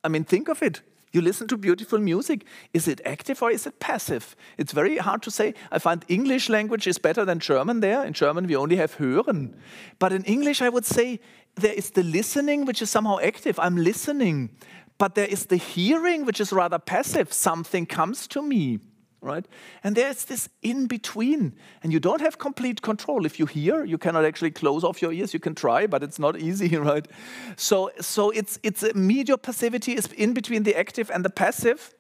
I 0.05 0.09
mean, 0.09 0.23
think 0.23 0.49
of 0.49 0.63
it. 0.63 0.83
You 1.11 1.21
listen 1.21 1.49
to 1.49 1.57
beautiful 1.57 1.99
music. 1.99 2.45
Is 2.73 2.87
it 2.87 3.01
active 3.05 3.43
or 3.43 3.51
is 3.51 3.67
it 3.67 3.81
passive? 3.81 4.37
It's 4.57 4.73
very 4.73 4.99
hard 4.99 5.23
to 5.23 5.31
say. 5.33 5.55
I 5.73 5.81
find 5.81 6.05
English 6.09 6.49
language 6.49 6.89
is 6.89 6.99
better 6.99 7.25
than 7.25 7.41
German 7.41 7.81
there. 7.81 8.05
In 8.05 8.13
German, 8.13 8.47
we 8.47 8.57
only 8.57 8.77
have 8.77 8.97
hören. 8.99 9.55
But 9.99 10.13
in 10.13 10.25
English, 10.25 10.61
I 10.61 10.69
would 10.69 10.85
say 10.85 11.21
there 11.57 11.73
is 11.73 11.91
the 11.91 12.03
listening, 12.03 12.65
which 12.65 12.83
is 12.83 12.91
somehow 12.91 13.19
active. 13.21 13.59
I'm 13.59 13.77
listening. 13.77 14.51
But 14.99 15.15
there 15.15 15.27
is 15.27 15.47
the 15.47 15.57
hearing, 15.57 16.25
which 16.25 16.41
is 16.41 16.53
rather 16.53 16.79
passive. 16.79 17.33
Something 17.33 17.87
comes 17.87 18.27
to 18.29 18.43
me 18.43 18.81
right? 19.25 19.47
And 19.83 19.97
there's 19.97 20.27
this 20.27 20.49
in 20.63 20.87
between, 20.87 21.55
and 21.83 21.93
you 21.93 21.99
don't 21.99 22.21
have 22.21 22.39
complete 22.39 22.83
control. 22.83 23.25
If 23.27 23.39
you 23.39 23.47
hear, 23.47 23.85
you 23.85 23.99
cannot 23.99 24.25
actually 24.25 24.51
close 24.51 24.85
off 24.85 25.01
your 25.01 25.13
ears. 25.13 25.33
You 25.33 25.41
can 25.41 25.55
try, 25.55 25.87
but 25.87 26.03
it's 26.03 26.19
not 26.19 26.39
easy, 26.39 26.77
right? 26.91 27.09
So, 27.57 27.91
so 28.01 28.31
it's 28.31 28.59
it's 28.63 28.83
a 28.83 28.93
medial 28.95 29.39
passivity 29.39 29.93
is 29.95 30.07
in 30.13 30.35
between 30.35 30.63
the 30.63 30.77
active 30.79 31.11
and 31.11 31.25
the 31.25 31.31
passive, 31.31 31.95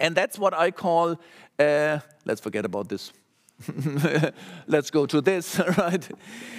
and 0.00 0.14
that's 0.14 0.38
what 0.38 0.54
I 0.54 0.70
call. 0.70 1.20
Uh, 1.58 1.98
let's 2.24 2.40
forget 2.40 2.64
about 2.64 2.88
this. 2.88 3.12
let's 4.66 4.90
go 4.90 5.06
to 5.06 5.20
this, 5.20 5.58
right? 5.78 6.08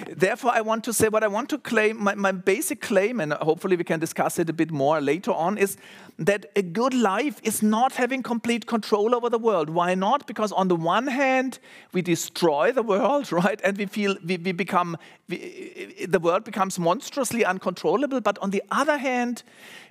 Therefore, 0.08 0.52
I 0.54 0.60
want 0.60 0.84
to 0.84 0.92
say 0.92 1.08
what 1.08 1.24
I 1.24 1.28
want 1.28 1.48
to 1.50 1.58
claim, 1.58 2.02
my, 2.02 2.14
my, 2.14 2.32
basic 2.32 2.80
claim, 2.80 3.20
and 3.20 3.32
hopefully 3.32 3.76
we 3.76 3.84
can 3.84 3.98
discuss 3.98 4.38
it 4.38 4.48
a 4.48 4.52
bit 4.52 4.70
more 4.70 5.00
later 5.00 5.32
on, 5.32 5.58
is 5.58 5.76
that 6.18 6.46
a 6.54 6.62
good 6.62 6.94
life 6.94 7.40
is 7.42 7.62
not 7.62 7.92
having 7.92 8.22
complete 8.22 8.66
control 8.66 9.14
over 9.14 9.28
the 9.28 9.38
world. 9.38 9.70
Why 9.70 9.94
not? 9.94 10.26
Because 10.26 10.52
on 10.52 10.68
the 10.68 10.76
one 10.76 11.08
hand, 11.08 11.58
we 11.92 12.02
destroy 12.02 12.72
the 12.72 12.82
world, 12.82 13.32
right? 13.32 13.60
And 13.64 13.76
we 13.76 13.86
feel 13.86 14.16
we, 14.24 14.36
we 14.36 14.52
become, 14.52 14.96
we, 15.28 16.06
the 16.08 16.20
world 16.20 16.44
becomes 16.44 16.78
monstrously 16.78 17.44
uncontrollable. 17.44 18.20
But 18.20 18.38
on 18.38 18.50
the 18.50 18.62
other 18.70 18.98
hand, 18.98 19.42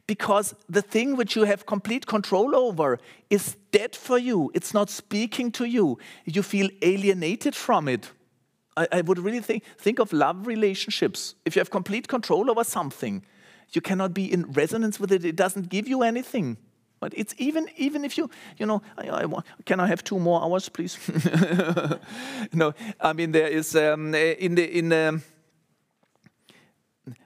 because 0.08 0.56
the 0.70 0.82
thing 0.82 1.16
which 1.16 1.36
you 1.36 1.44
have 1.44 1.66
complete 1.66 2.06
control 2.06 2.56
over 2.56 3.00
is 3.30 3.58
dead 3.72 3.96
for 3.96 4.18
you, 4.18 4.52
it's 4.54 4.74
not 4.74 4.90
speaking 4.90 5.52
to 5.54 5.66
you, 5.66 5.98
you 6.26 6.44
feel 6.44 6.70
alienated 6.82 7.56
from 7.56 7.88
it. 7.88 8.12
I, 8.78 8.88
I 8.92 9.02
would 9.02 9.20
really 9.20 9.42
think, 9.42 9.64
think 9.78 10.00
of 10.00 10.14
love 10.14 10.48
relationships. 10.48 11.36
If 11.46 11.56
you 11.56 11.60
have 11.60 11.72
complete 11.72 12.08
control 12.08 12.50
over 12.50 12.64
something, 12.64 13.26
you 13.74 13.82
cannot 13.82 14.14
be 14.14 14.32
in 14.32 14.52
resonance 14.52 15.00
with 15.00 15.12
it. 15.12 15.26
It 15.26 15.36
doesn't 15.36 15.70
give 15.70 15.88
you 15.88 16.04
anything. 16.04 16.58
But 17.00 17.14
it's 17.18 17.34
even 17.40 17.68
even 17.78 18.06
if 18.06 18.16
you 18.16 18.30
you 18.58 18.68
know 18.68 18.84
I, 18.96 19.24
I 19.24 19.26
can 19.66 19.80
I 19.80 19.88
have 19.88 20.04
two 20.04 20.20
more 20.20 20.40
hours, 20.44 20.70
please? 20.70 21.00
no, 22.54 22.74
I 23.00 23.14
mean 23.14 23.32
there 23.32 23.48
is 23.48 23.76
um, 23.76 24.14
in 24.14 24.54
the 24.54 24.78
in 24.78 24.90
the. 24.90 25.22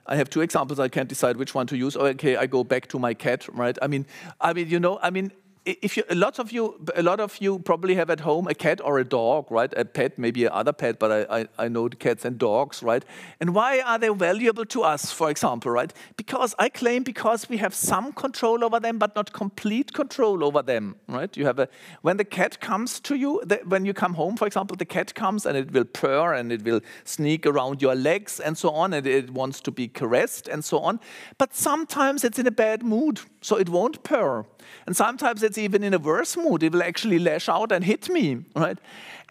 I 0.06 0.16
have 0.16 0.30
two 0.30 0.40
examples. 0.40 0.80
I 0.80 0.88
can't 0.88 1.08
decide 1.08 1.36
which 1.36 1.54
one 1.54 1.66
to 1.66 1.76
use. 1.76 1.94
Okay, 1.94 2.36
I 2.36 2.46
go 2.46 2.64
back 2.64 2.86
to 2.88 2.98
my 2.98 3.12
cat, 3.12 3.46
right? 3.54 3.76
I 3.82 3.86
mean, 3.86 4.06
I 4.40 4.54
mean, 4.54 4.70
you 4.70 4.80
know, 4.80 4.98
I 5.02 5.10
mean, 5.10 5.30
if 5.66 5.96
you, 5.96 6.04
a 6.08 6.14
lot 6.14 6.38
of 6.38 6.52
you, 6.52 6.80
a 6.94 7.02
lot 7.02 7.18
of 7.18 7.38
you 7.40 7.58
probably 7.58 7.96
have 7.96 8.08
at 8.08 8.20
home 8.20 8.46
a 8.46 8.54
cat 8.54 8.80
or 8.84 8.98
a 8.98 9.04
dog, 9.04 9.50
right? 9.50 9.72
A 9.76 9.84
pet, 9.84 10.16
maybe 10.16 10.44
another 10.44 10.72
pet, 10.72 10.98
but 11.00 11.10
I, 11.10 11.40
I, 11.40 11.48
I 11.58 11.68
know 11.68 11.88
cats 11.88 12.24
and 12.24 12.38
dogs, 12.38 12.84
right? 12.84 13.04
And 13.40 13.52
why 13.52 13.80
are 13.80 13.98
they 13.98 14.08
valuable 14.08 14.64
to 14.66 14.82
us, 14.84 15.10
for 15.10 15.28
example, 15.28 15.72
right? 15.72 15.92
Because 16.16 16.54
I 16.60 16.68
claim 16.68 17.02
because 17.02 17.48
we 17.48 17.56
have 17.56 17.74
some 17.74 18.12
control 18.12 18.64
over 18.64 18.78
them, 18.78 18.98
but 18.98 19.16
not 19.16 19.32
complete 19.32 19.92
control 19.92 20.44
over 20.44 20.62
them, 20.62 20.96
right? 21.08 21.36
You 21.36 21.46
have 21.46 21.58
a 21.58 21.68
when 22.02 22.16
the 22.16 22.24
cat 22.24 22.60
comes 22.60 23.00
to 23.00 23.16
you, 23.16 23.42
the, 23.44 23.60
when 23.66 23.84
you 23.84 23.92
come 23.92 24.14
home, 24.14 24.36
for 24.36 24.46
example, 24.46 24.76
the 24.76 24.84
cat 24.84 25.14
comes 25.14 25.46
and 25.46 25.56
it 25.56 25.72
will 25.72 25.84
purr 25.84 26.34
and 26.34 26.52
it 26.52 26.62
will 26.62 26.80
sneak 27.04 27.44
around 27.44 27.82
your 27.82 27.96
legs 27.96 28.38
and 28.38 28.56
so 28.56 28.70
on, 28.70 28.92
and 28.92 29.04
it 29.06 29.30
wants 29.30 29.60
to 29.62 29.72
be 29.72 29.88
caressed 29.88 30.46
and 30.46 30.64
so 30.64 30.78
on. 30.78 31.00
But 31.38 31.54
sometimes 31.54 32.22
it's 32.22 32.38
in 32.38 32.46
a 32.46 32.52
bad 32.52 32.84
mood, 32.84 33.20
so 33.40 33.56
it 33.56 33.68
won't 33.68 34.04
purr. 34.04 34.44
And 34.86 34.96
sometimes 34.96 35.42
it's 35.42 35.55
even 35.58 35.82
in 35.82 35.94
a 35.94 35.98
worse 35.98 36.36
mood. 36.36 36.62
It 36.62 36.72
will 36.72 36.82
actually 36.82 37.18
lash 37.18 37.48
out 37.48 37.72
and 37.72 37.84
hit 37.84 38.08
me, 38.08 38.44
right? 38.54 38.78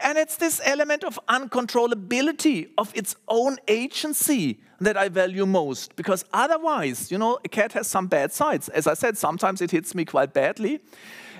And 0.03 0.17
it's 0.17 0.37
this 0.37 0.61
element 0.63 1.03
of 1.03 1.19
uncontrollability 1.29 2.69
of 2.77 2.91
its 2.95 3.15
own 3.27 3.57
agency 3.67 4.59
that 4.81 4.97
I 4.97 5.09
value 5.09 5.45
most. 5.45 5.95
Because 5.95 6.25
otherwise, 6.33 7.11
you 7.11 7.17
know, 7.17 7.39
a 7.45 7.49
cat 7.49 7.73
has 7.73 7.87
some 7.87 8.07
bad 8.07 8.33
sides. 8.33 8.69
As 8.69 8.87
I 8.87 8.93
said, 8.93 9.17
sometimes 9.17 9.61
it 9.61 9.71
hits 9.71 9.95
me 9.95 10.05
quite 10.05 10.33
badly. 10.33 10.81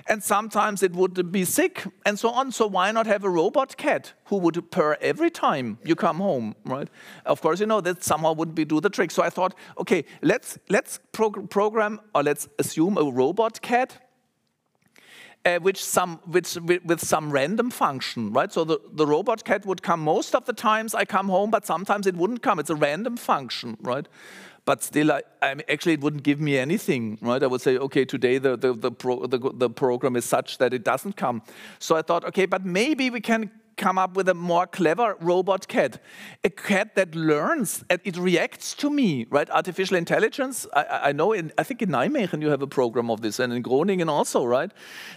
And 0.08 0.22
sometimes 0.22 0.84
it 0.84 0.92
would 0.92 1.32
be 1.32 1.44
sick 1.44 1.84
and 2.04 2.16
so 2.16 2.30
on. 2.30 2.52
So 2.52 2.68
why 2.68 2.92
not 2.92 3.06
have 3.06 3.24
a 3.24 3.28
robot 3.28 3.76
cat 3.76 4.12
who 4.26 4.36
would 4.36 4.70
purr 4.70 4.96
every 5.00 5.30
time 5.30 5.78
you 5.84 5.96
come 5.96 6.18
home, 6.18 6.54
right? 6.64 6.88
Of 7.24 7.40
course, 7.40 7.58
you 7.58 7.66
know 7.66 7.80
that 7.80 8.04
somehow 8.04 8.32
would 8.34 8.54
be 8.54 8.64
do 8.64 8.80
the 8.80 8.88
trick. 8.88 9.10
So 9.10 9.24
I 9.24 9.30
thought, 9.30 9.54
okay, 9.78 10.04
let's 10.22 10.58
let's 10.68 11.00
program 11.12 12.00
or 12.14 12.22
let's 12.22 12.48
assume 12.58 12.98
a 12.98 13.04
robot 13.04 13.60
cat 13.62 14.05
uh, 15.46 15.60
which 15.60 15.82
some, 15.82 16.18
which, 16.24 16.56
with, 16.56 17.00
some 17.00 17.30
random 17.30 17.70
function, 17.70 18.32
right? 18.32 18.52
So 18.52 18.64
the, 18.64 18.80
the 18.92 19.06
robot 19.06 19.44
cat 19.44 19.64
would 19.64 19.80
come 19.80 20.00
most 20.00 20.34
of 20.34 20.44
the 20.44 20.52
times 20.52 20.94
I 20.94 21.04
come 21.04 21.28
home, 21.28 21.50
but 21.50 21.64
sometimes 21.64 22.06
it 22.06 22.16
wouldn't 22.16 22.42
come. 22.42 22.58
It's 22.58 22.68
a 22.68 22.74
random 22.74 23.16
function, 23.16 23.76
right? 23.80 24.06
But 24.64 24.82
still, 24.82 25.12
I, 25.12 25.22
I 25.40 25.54
mean, 25.54 25.64
actually, 25.68 25.92
it 25.92 26.00
wouldn't 26.00 26.24
give 26.24 26.40
me 26.40 26.58
anything, 26.58 27.18
right? 27.22 27.40
I 27.40 27.46
would 27.46 27.60
say, 27.60 27.78
okay, 27.78 28.04
today 28.04 28.38
the, 28.38 28.56
the, 28.56 28.72
the, 28.72 28.90
pro, 28.90 29.24
the, 29.26 29.38
the 29.38 29.70
program 29.70 30.16
is 30.16 30.24
such 30.24 30.58
that 30.58 30.74
it 30.74 30.82
doesn't 30.82 31.16
come. 31.16 31.42
So 31.78 31.94
I 31.94 32.02
thought, 32.02 32.24
okay, 32.24 32.46
but 32.46 32.64
maybe 32.64 33.08
we 33.08 33.20
can 33.20 33.52
come 33.76 33.98
up 33.98 34.16
with 34.16 34.28
a 34.28 34.34
more 34.34 34.66
clever 34.66 35.16
robot 35.20 35.68
cat. 35.68 36.02
A 36.44 36.50
cat 36.50 36.94
that 36.94 37.14
learns 37.14 37.84
and 37.90 38.00
it 38.04 38.16
reacts 38.16 38.74
to 38.74 38.90
me, 38.90 39.26
right? 39.30 39.48
Artificial 39.50 39.96
intelligence, 39.96 40.66
I, 40.74 41.00
I 41.04 41.12
know, 41.12 41.32
in, 41.32 41.52
I 41.58 41.62
think 41.62 41.82
in 41.82 41.90
Nijmegen 41.90 42.40
you 42.42 42.50
have 42.50 42.62
a 42.62 42.66
program 42.66 43.10
of 43.10 43.20
this 43.20 43.38
and 43.38 43.52
in 43.52 43.62
Groningen 43.62 44.08
also, 44.08 44.44
right? 44.44 44.70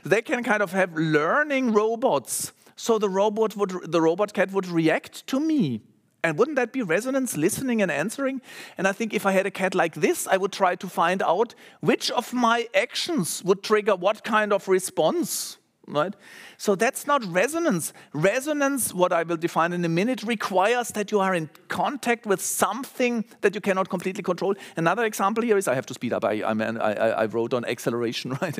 They 0.03 0.21
can 0.21 0.43
kind 0.43 0.61
of 0.61 0.71
have 0.71 0.93
learning 0.95 1.73
robots. 1.73 2.53
So 2.75 2.97
the 2.97 3.09
robot 3.09 3.55
would, 3.55 3.91
the 3.91 4.01
robot 4.01 4.33
cat 4.33 4.51
would 4.51 4.67
react 4.67 5.25
to 5.27 5.39
me. 5.39 5.81
And 6.21 6.37
wouldn't 6.37 6.57
that 6.57 6.73
be 6.73 6.81
resonance, 6.81 7.37
listening 7.37 7.81
and 7.81 7.89
answering? 7.89 8.41
And 8.77 8.87
I 8.87 8.91
think 8.91 9.13
if 9.13 9.25
I 9.25 9.31
had 9.31 9.45
a 9.45 9.51
cat 9.51 9.73
like 9.73 9.95
this, 9.95 10.27
I 10.27 10.35
would 10.35 10.51
try 10.51 10.75
to 10.75 10.87
find 10.87 11.21
out 11.21 11.55
which 11.79 12.11
of 12.11 12.33
my 12.33 12.67
actions 12.75 13.41
would 13.45 13.63
trigger 13.63 13.95
what 13.95 14.25
kind 14.25 14.51
of 14.51 14.67
response 14.67 15.57
right? 15.89 16.13
So 16.57 16.75
that's 16.75 17.07
not 17.07 17.23
resonance. 17.25 17.93
Resonance, 18.13 18.93
what 18.93 19.11
I 19.11 19.23
will 19.23 19.37
define 19.37 19.73
in 19.73 19.83
a 19.85 19.89
minute, 19.89 20.23
requires 20.23 20.89
that 20.89 21.11
you 21.11 21.19
are 21.19 21.33
in 21.33 21.49
contact 21.67 22.25
with 22.25 22.41
something 22.41 23.25
that 23.41 23.55
you 23.55 23.61
cannot 23.61 23.89
completely 23.89 24.23
control. 24.23 24.55
Another 24.77 25.05
example 25.05 25.43
here 25.43 25.57
is 25.57 25.67
I 25.67 25.75
have 25.75 25.85
to 25.87 25.93
speed 25.93 26.13
up. 26.13 26.23
I, 26.25 26.43
I, 26.43 26.53
mean, 26.53 26.77
I, 26.77 26.93
I 26.93 27.25
wrote 27.25 27.53
on 27.53 27.65
acceleration, 27.65 28.37
right? 28.41 28.57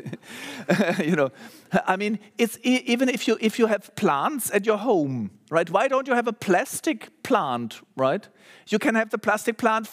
you 0.98 1.16
know, 1.16 1.30
I 1.86 1.96
mean, 1.96 2.18
it's 2.38 2.58
even 2.62 3.08
if 3.08 3.28
you 3.28 3.38
if 3.40 3.58
you 3.58 3.66
have 3.66 3.94
plants 3.96 4.50
at 4.52 4.66
your 4.66 4.78
home, 4.78 5.30
right? 5.50 5.68
Why 5.68 5.88
don't 5.88 6.06
you 6.06 6.14
have 6.14 6.28
a 6.28 6.32
plastic 6.32 7.22
plant, 7.24 7.80
right? 7.96 8.26
You 8.68 8.78
can 8.78 8.94
have 8.94 9.10
the 9.10 9.18
plastic 9.18 9.58
plant 9.58 9.88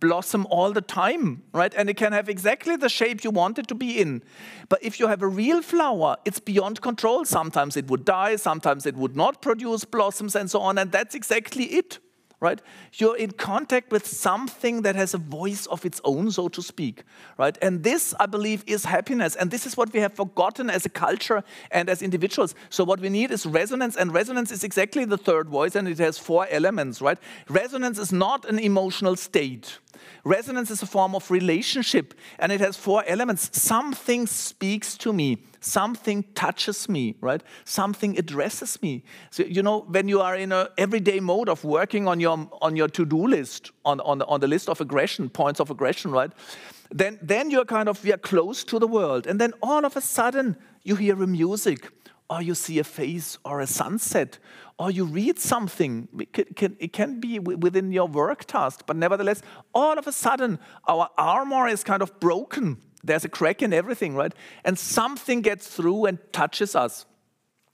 blossom 0.00 0.46
all 0.50 0.72
the 0.72 0.80
time, 0.80 1.42
right? 1.52 1.72
And 1.76 1.90
it 1.90 1.98
can 1.98 2.12
have 2.12 2.28
exactly 2.28 2.74
the 2.74 2.88
shape 2.88 3.22
you 3.22 3.30
want 3.30 3.58
it 3.58 3.68
to 3.68 3.74
be 3.74 4.00
in. 4.00 4.22
But 4.68 4.82
if 4.82 4.98
you 4.98 5.06
have 5.06 5.22
a 5.22 5.28
real 5.28 5.60
flower, 5.62 6.16
it's 6.24 6.40
beyond 6.40 6.80
control. 6.80 7.26
Sometimes 7.26 7.76
it 7.76 7.88
would 7.88 8.06
die, 8.06 8.36
sometimes 8.36 8.86
it 8.86 8.96
would 8.96 9.14
not 9.14 9.42
produce 9.42 9.84
blossoms 9.84 10.34
and 10.34 10.50
so 10.50 10.60
on. 10.60 10.78
And 10.78 10.90
that's 10.90 11.14
exactly 11.14 11.64
it, 11.64 11.98
right? 12.40 12.60
You're 12.94 13.16
in 13.16 13.32
contact 13.32 13.90
with 13.90 14.06
something 14.06 14.82
that 14.82 14.94
has 14.94 15.12
a 15.12 15.18
voice 15.18 15.66
of 15.66 15.84
its 15.84 16.00
own, 16.04 16.30
so 16.30 16.48
to 16.48 16.62
speak, 16.62 17.02
right? 17.36 17.58
And 17.60 17.82
this, 17.82 18.14
I 18.20 18.26
believe, 18.26 18.62
is 18.66 18.84
happiness. 18.84 19.34
And 19.34 19.50
this 19.50 19.66
is 19.66 19.76
what 19.76 19.92
we 19.92 20.00
have 20.00 20.14
forgotten 20.14 20.70
as 20.70 20.86
a 20.86 20.88
culture 20.88 21.42
and 21.70 21.88
as 21.88 22.00
individuals. 22.00 22.54
So 22.70 22.84
what 22.84 23.00
we 23.00 23.08
need 23.08 23.30
is 23.30 23.44
resonance, 23.44 23.96
and 23.96 24.14
resonance 24.14 24.52
is 24.52 24.62
exactly 24.62 25.04
the 25.04 25.18
third 25.18 25.48
voice, 25.48 25.74
and 25.74 25.88
it 25.88 25.98
has 25.98 26.18
four 26.18 26.46
elements, 26.50 27.00
right? 27.00 27.18
Resonance 27.48 27.98
is 27.98 28.12
not 28.12 28.44
an 28.44 28.58
emotional 28.58 29.16
state. 29.16 29.78
Resonance 30.24 30.70
is 30.70 30.82
a 30.82 30.86
form 30.86 31.14
of 31.14 31.30
relationship, 31.30 32.14
and 32.38 32.52
it 32.52 32.60
has 32.60 32.76
four 32.76 33.04
elements. 33.06 33.50
Something 33.52 34.26
speaks 34.26 34.96
to 34.98 35.12
me, 35.12 35.38
something 35.60 36.24
touches 36.34 36.88
me, 36.88 37.16
right? 37.20 37.42
Something 37.64 38.18
addresses 38.18 38.80
me. 38.82 39.04
So, 39.30 39.42
you 39.42 39.62
know, 39.62 39.80
when 39.80 40.08
you 40.08 40.20
are 40.20 40.36
in 40.36 40.52
an 40.52 40.68
everyday 40.76 41.20
mode 41.20 41.48
of 41.48 41.64
working 41.64 42.08
on 42.08 42.20
your, 42.20 42.48
on 42.60 42.76
your 42.76 42.88
to 42.88 43.04
do 43.04 43.26
list, 43.26 43.70
on, 43.84 44.00
on, 44.00 44.22
on 44.22 44.40
the 44.40 44.48
list 44.48 44.68
of 44.68 44.80
aggression, 44.80 45.28
points 45.28 45.60
of 45.60 45.70
aggression, 45.70 46.10
right? 46.10 46.30
Then, 46.90 47.18
then 47.20 47.50
you're 47.50 47.64
kind 47.64 47.88
of, 47.88 48.02
we 48.02 48.12
are 48.12 48.18
close 48.18 48.64
to 48.64 48.78
the 48.78 48.86
world. 48.86 49.26
And 49.26 49.40
then 49.40 49.52
all 49.62 49.84
of 49.84 49.96
a 49.96 50.00
sudden, 50.00 50.56
you 50.84 50.96
hear 50.96 51.22
a 51.22 51.26
music, 51.26 51.90
or 52.30 52.42
you 52.42 52.54
see 52.54 52.78
a 52.78 52.84
face, 52.84 53.38
or 53.44 53.60
a 53.60 53.66
sunset, 53.66 54.38
or 54.78 54.90
you 54.90 55.04
read 55.04 55.38
something. 55.38 56.08
It 56.18 56.32
can, 56.32 56.44
can, 56.54 56.76
it 56.78 56.92
can 56.92 57.20
be 57.20 57.38
within 57.38 57.90
your 57.90 58.06
work 58.06 58.44
task, 58.44 58.84
but 58.86 58.96
nevertheless, 58.96 59.42
all 59.74 59.98
of 59.98 60.06
a 60.06 60.12
sudden, 60.12 60.58
our 60.86 61.08
armor 61.16 61.66
is 61.68 61.82
kind 61.82 62.02
of 62.02 62.20
broken. 62.20 62.78
There's 63.02 63.24
a 63.24 63.28
crack 63.28 63.62
in 63.62 63.72
everything, 63.72 64.14
right? 64.14 64.34
And 64.64 64.78
something 64.78 65.40
gets 65.40 65.66
through 65.68 66.06
and 66.06 66.18
touches 66.32 66.76
us. 66.76 67.06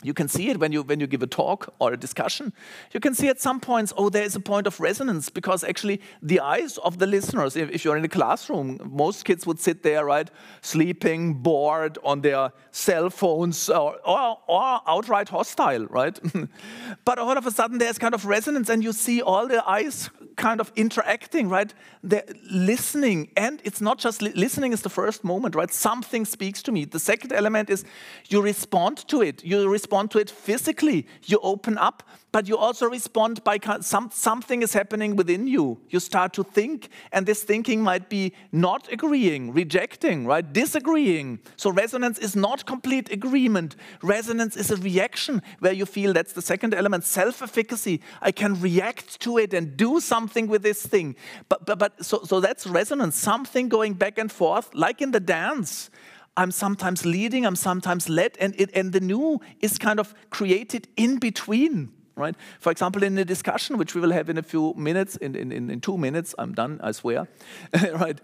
You 0.04 0.12
can 0.12 0.28
see 0.28 0.50
it 0.50 0.60
when 0.60 0.70
you 0.70 0.82
when 0.82 1.00
you 1.00 1.06
give 1.06 1.22
a 1.22 1.26
talk 1.26 1.72
or 1.78 1.94
a 1.94 1.96
discussion. 1.96 2.52
You 2.92 3.00
can 3.00 3.14
see 3.14 3.28
at 3.28 3.40
some 3.40 3.58
points, 3.58 3.92
oh, 3.96 4.10
there 4.10 4.22
is 4.22 4.36
a 4.36 4.40
point 4.40 4.66
of 4.66 4.78
resonance 4.78 5.30
because 5.30 5.64
actually 5.64 6.00
the 6.22 6.40
eyes 6.40 6.78
of 6.78 6.98
the 6.98 7.06
listeners, 7.06 7.56
if, 7.56 7.70
if 7.70 7.84
you're 7.84 7.96
in 7.96 8.04
a 8.04 8.08
classroom, 8.08 8.78
most 8.84 9.24
kids 9.24 9.46
would 9.46 9.58
sit 9.58 9.82
there, 9.82 10.04
right, 10.04 10.30
sleeping, 10.60 11.34
bored 11.34 11.98
on 12.04 12.20
their 12.20 12.52
cell 12.70 13.08
phones, 13.08 13.70
or, 13.70 13.96
or, 14.04 14.38
or 14.46 14.80
outright 14.86 15.30
hostile, 15.30 15.86
right? 15.86 16.20
but 17.04 17.18
all 17.18 17.38
of 17.38 17.46
a 17.46 17.50
sudden 17.50 17.78
there's 17.78 17.98
kind 17.98 18.14
of 18.14 18.26
resonance, 18.26 18.68
and 18.68 18.84
you 18.84 18.92
see 18.92 19.22
all 19.22 19.48
the 19.48 19.66
eyes 19.68 20.10
kind 20.36 20.60
of 20.60 20.72
interacting, 20.76 21.48
right? 21.48 21.72
They're 22.02 22.24
listening, 22.50 23.30
and 23.36 23.60
it's 23.64 23.80
not 23.80 23.98
just 23.98 24.20
li 24.20 24.32
listening 24.34 24.72
is 24.72 24.82
the 24.82 24.90
first 24.90 25.24
moment, 25.24 25.54
right? 25.54 25.72
Something 25.72 26.24
speaks 26.26 26.62
to 26.64 26.72
me. 26.72 26.84
The 26.84 26.98
second 26.98 27.32
element 27.32 27.70
is 27.70 27.84
you 28.28 28.42
respond 28.42 29.08
to 29.08 29.22
it. 29.22 29.44
You 29.44 29.68
respond 29.68 29.93
to 29.94 30.18
it 30.18 30.28
physically. 30.28 31.06
You 31.24 31.38
open 31.42 31.78
up, 31.78 32.02
but 32.32 32.48
you 32.48 32.56
also 32.56 32.86
respond 32.86 33.44
by 33.44 33.58
some, 33.80 34.10
something 34.12 34.60
is 34.60 34.72
happening 34.72 35.14
within 35.14 35.46
you. 35.46 35.78
You 35.88 36.00
start 36.00 36.32
to 36.32 36.42
think, 36.42 36.88
and 37.12 37.26
this 37.26 37.44
thinking 37.44 37.80
might 37.80 38.08
be 38.08 38.32
not 38.50 38.92
agreeing, 38.92 39.52
rejecting, 39.52 40.26
right? 40.26 40.52
Disagreeing. 40.52 41.38
So 41.56 41.70
resonance 41.70 42.18
is 42.18 42.34
not 42.34 42.66
complete 42.66 43.12
agreement. 43.12 43.76
Resonance 44.02 44.56
is 44.56 44.72
a 44.72 44.76
reaction 44.76 45.42
where 45.60 45.72
you 45.72 45.86
feel 45.86 46.12
that's 46.12 46.32
the 46.32 46.42
second 46.42 46.74
element, 46.74 47.04
self-efficacy. 47.04 48.00
I 48.20 48.32
can 48.32 48.60
react 48.60 49.20
to 49.20 49.38
it 49.38 49.54
and 49.54 49.76
do 49.76 50.00
something 50.00 50.48
with 50.48 50.62
this 50.62 50.84
thing. 50.84 51.14
But, 51.48 51.66
but, 51.66 51.78
but 51.78 52.04
so, 52.04 52.24
so 52.24 52.40
that's 52.40 52.66
resonance, 52.66 53.16
something 53.16 53.68
going 53.68 53.94
back 53.94 54.18
and 54.18 54.30
forth, 54.30 54.74
like 54.74 55.00
in 55.00 55.12
the 55.12 55.20
dance. 55.20 55.88
I'm 56.36 56.50
sometimes 56.50 57.06
leading, 57.06 57.46
I'm 57.46 57.56
sometimes 57.56 58.08
led, 58.08 58.36
and, 58.40 58.54
it, 58.58 58.70
and 58.74 58.92
the 58.92 59.00
new 59.00 59.40
is 59.60 59.78
kind 59.78 60.00
of 60.00 60.14
created 60.30 60.88
in 60.96 61.18
between 61.18 61.92
right? 62.16 62.36
For 62.60 62.70
example, 62.70 63.02
in 63.02 63.18
a 63.18 63.24
discussion, 63.24 63.76
which 63.76 63.94
we 63.94 64.00
will 64.00 64.12
have 64.12 64.28
in 64.28 64.38
a 64.38 64.42
few 64.42 64.74
minutes, 64.76 65.16
in, 65.16 65.34
in, 65.34 65.52
in 65.52 65.80
two 65.80 65.98
minutes, 65.98 66.34
I'm 66.38 66.54
done, 66.54 66.80
I 66.82 66.92
swear, 66.92 67.26
right? 67.92 68.20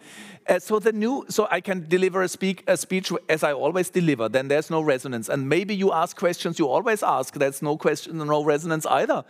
Uh, 0.48 0.58
so 0.58 0.78
the 0.78 0.92
new, 0.92 1.24
so 1.28 1.48
I 1.50 1.60
can 1.60 1.88
deliver 1.88 2.22
a, 2.22 2.28
speak, 2.28 2.62
a 2.66 2.76
speech 2.76 3.12
as 3.28 3.42
I 3.42 3.52
always 3.52 3.90
deliver, 3.90 4.28
then 4.28 4.48
there's 4.48 4.70
no 4.70 4.80
resonance. 4.80 5.28
And 5.28 5.48
maybe 5.48 5.74
you 5.74 5.92
ask 5.92 6.16
questions 6.16 6.58
you 6.58 6.68
always 6.68 7.02
ask, 7.02 7.34
there's 7.34 7.62
no 7.62 7.76
question, 7.76 8.18
no 8.18 8.44
resonance 8.44 8.86
either. 8.86 9.24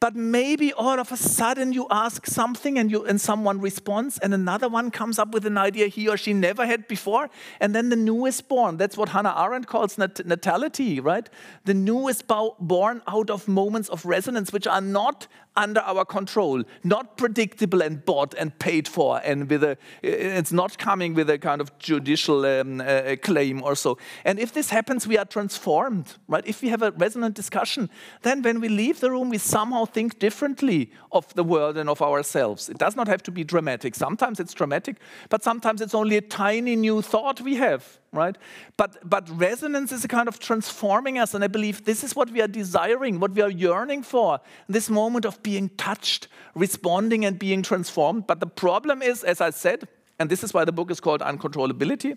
But 0.00 0.14
maybe 0.14 0.72
all 0.72 0.98
of 0.98 1.12
a 1.12 1.16
sudden 1.16 1.72
you 1.72 1.86
ask 1.90 2.26
something 2.26 2.78
and, 2.78 2.90
you, 2.90 3.04
and 3.04 3.20
someone 3.20 3.60
responds 3.60 4.18
and 4.18 4.34
another 4.34 4.68
one 4.68 4.90
comes 4.90 5.18
up 5.18 5.32
with 5.32 5.46
an 5.46 5.56
idea 5.56 5.86
he 5.88 6.08
or 6.08 6.16
she 6.16 6.32
never 6.32 6.66
had 6.66 6.86
before, 6.86 7.30
and 7.60 7.74
then 7.74 7.88
the 7.88 7.96
new 7.96 8.26
is 8.26 8.40
born. 8.40 8.76
That's 8.76 8.96
what 8.96 9.10
Hannah 9.10 9.34
Arendt 9.38 9.66
calls 9.66 9.96
nat 9.98 10.24
natality, 10.26 11.00
right? 11.00 11.28
The 11.64 11.74
new 11.74 12.08
is 12.08 12.22
born 12.22 13.02
out 13.06 13.30
of 13.30 13.48
moments 13.48 13.88
of 13.88 14.01
resonance 14.04 14.52
which 14.52 14.66
are 14.66 14.80
not 14.80 15.26
under 15.56 15.80
our 15.80 16.04
control, 16.04 16.62
not 16.82 17.16
predictable 17.16 17.82
and 17.82 18.04
bought 18.04 18.34
and 18.34 18.58
paid 18.58 18.88
for, 18.88 19.20
and 19.24 19.48
with 19.50 19.62
a, 19.62 19.76
it's 20.02 20.52
not 20.52 20.78
coming 20.78 21.14
with 21.14 21.28
a 21.28 21.38
kind 21.38 21.60
of 21.60 21.76
judicial 21.78 22.44
um, 22.46 22.80
uh, 22.80 23.16
claim 23.22 23.62
or 23.62 23.74
so. 23.74 23.98
And 24.24 24.38
if 24.38 24.52
this 24.52 24.70
happens, 24.70 25.06
we 25.06 25.18
are 25.18 25.24
transformed, 25.24 26.14
right? 26.28 26.46
If 26.46 26.62
we 26.62 26.68
have 26.68 26.82
a 26.82 26.90
resonant 26.92 27.34
discussion, 27.34 27.90
then 28.22 28.42
when 28.42 28.60
we 28.60 28.68
leave 28.68 29.00
the 29.00 29.10
room, 29.10 29.28
we 29.28 29.38
somehow 29.38 29.84
think 29.84 30.18
differently 30.18 30.90
of 31.10 31.32
the 31.34 31.44
world 31.44 31.76
and 31.76 31.88
of 31.88 32.00
ourselves. 32.00 32.68
It 32.68 32.78
does 32.78 32.96
not 32.96 33.08
have 33.08 33.22
to 33.24 33.30
be 33.30 33.44
dramatic. 33.44 33.94
Sometimes 33.94 34.40
it's 34.40 34.54
dramatic, 34.54 34.96
but 35.28 35.42
sometimes 35.42 35.80
it's 35.80 35.94
only 35.94 36.16
a 36.16 36.22
tiny 36.22 36.76
new 36.76 37.02
thought 37.02 37.40
we 37.40 37.56
have 37.56 37.98
right? 38.12 38.36
But, 38.76 39.08
but 39.08 39.28
resonance 39.30 39.90
is 39.90 40.04
a 40.04 40.08
kind 40.08 40.28
of 40.28 40.38
transforming 40.38 41.18
us, 41.18 41.32
and 41.32 41.42
I 41.42 41.46
believe 41.46 41.84
this 41.84 42.04
is 42.04 42.14
what 42.14 42.30
we 42.30 42.42
are 42.42 42.48
desiring, 42.48 43.18
what 43.18 43.32
we 43.32 43.40
are 43.40 43.50
yearning 43.50 44.02
for, 44.02 44.40
this 44.68 44.90
moment 44.90 45.24
of 45.24 45.41
being 45.42 45.70
touched, 45.70 46.28
responding, 46.54 47.24
and 47.24 47.38
being 47.38 47.62
transformed. 47.62 48.26
But 48.26 48.40
the 48.40 48.46
problem 48.46 49.02
is, 49.02 49.24
as 49.24 49.40
I 49.40 49.50
said, 49.50 49.88
and 50.18 50.30
this 50.30 50.44
is 50.44 50.54
why 50.54 50.64
the 50.64 50.72
book 50.72 50.90
is 50.90 51.00
called 51.00 51.20
Uncontrollability, 51.20 52.16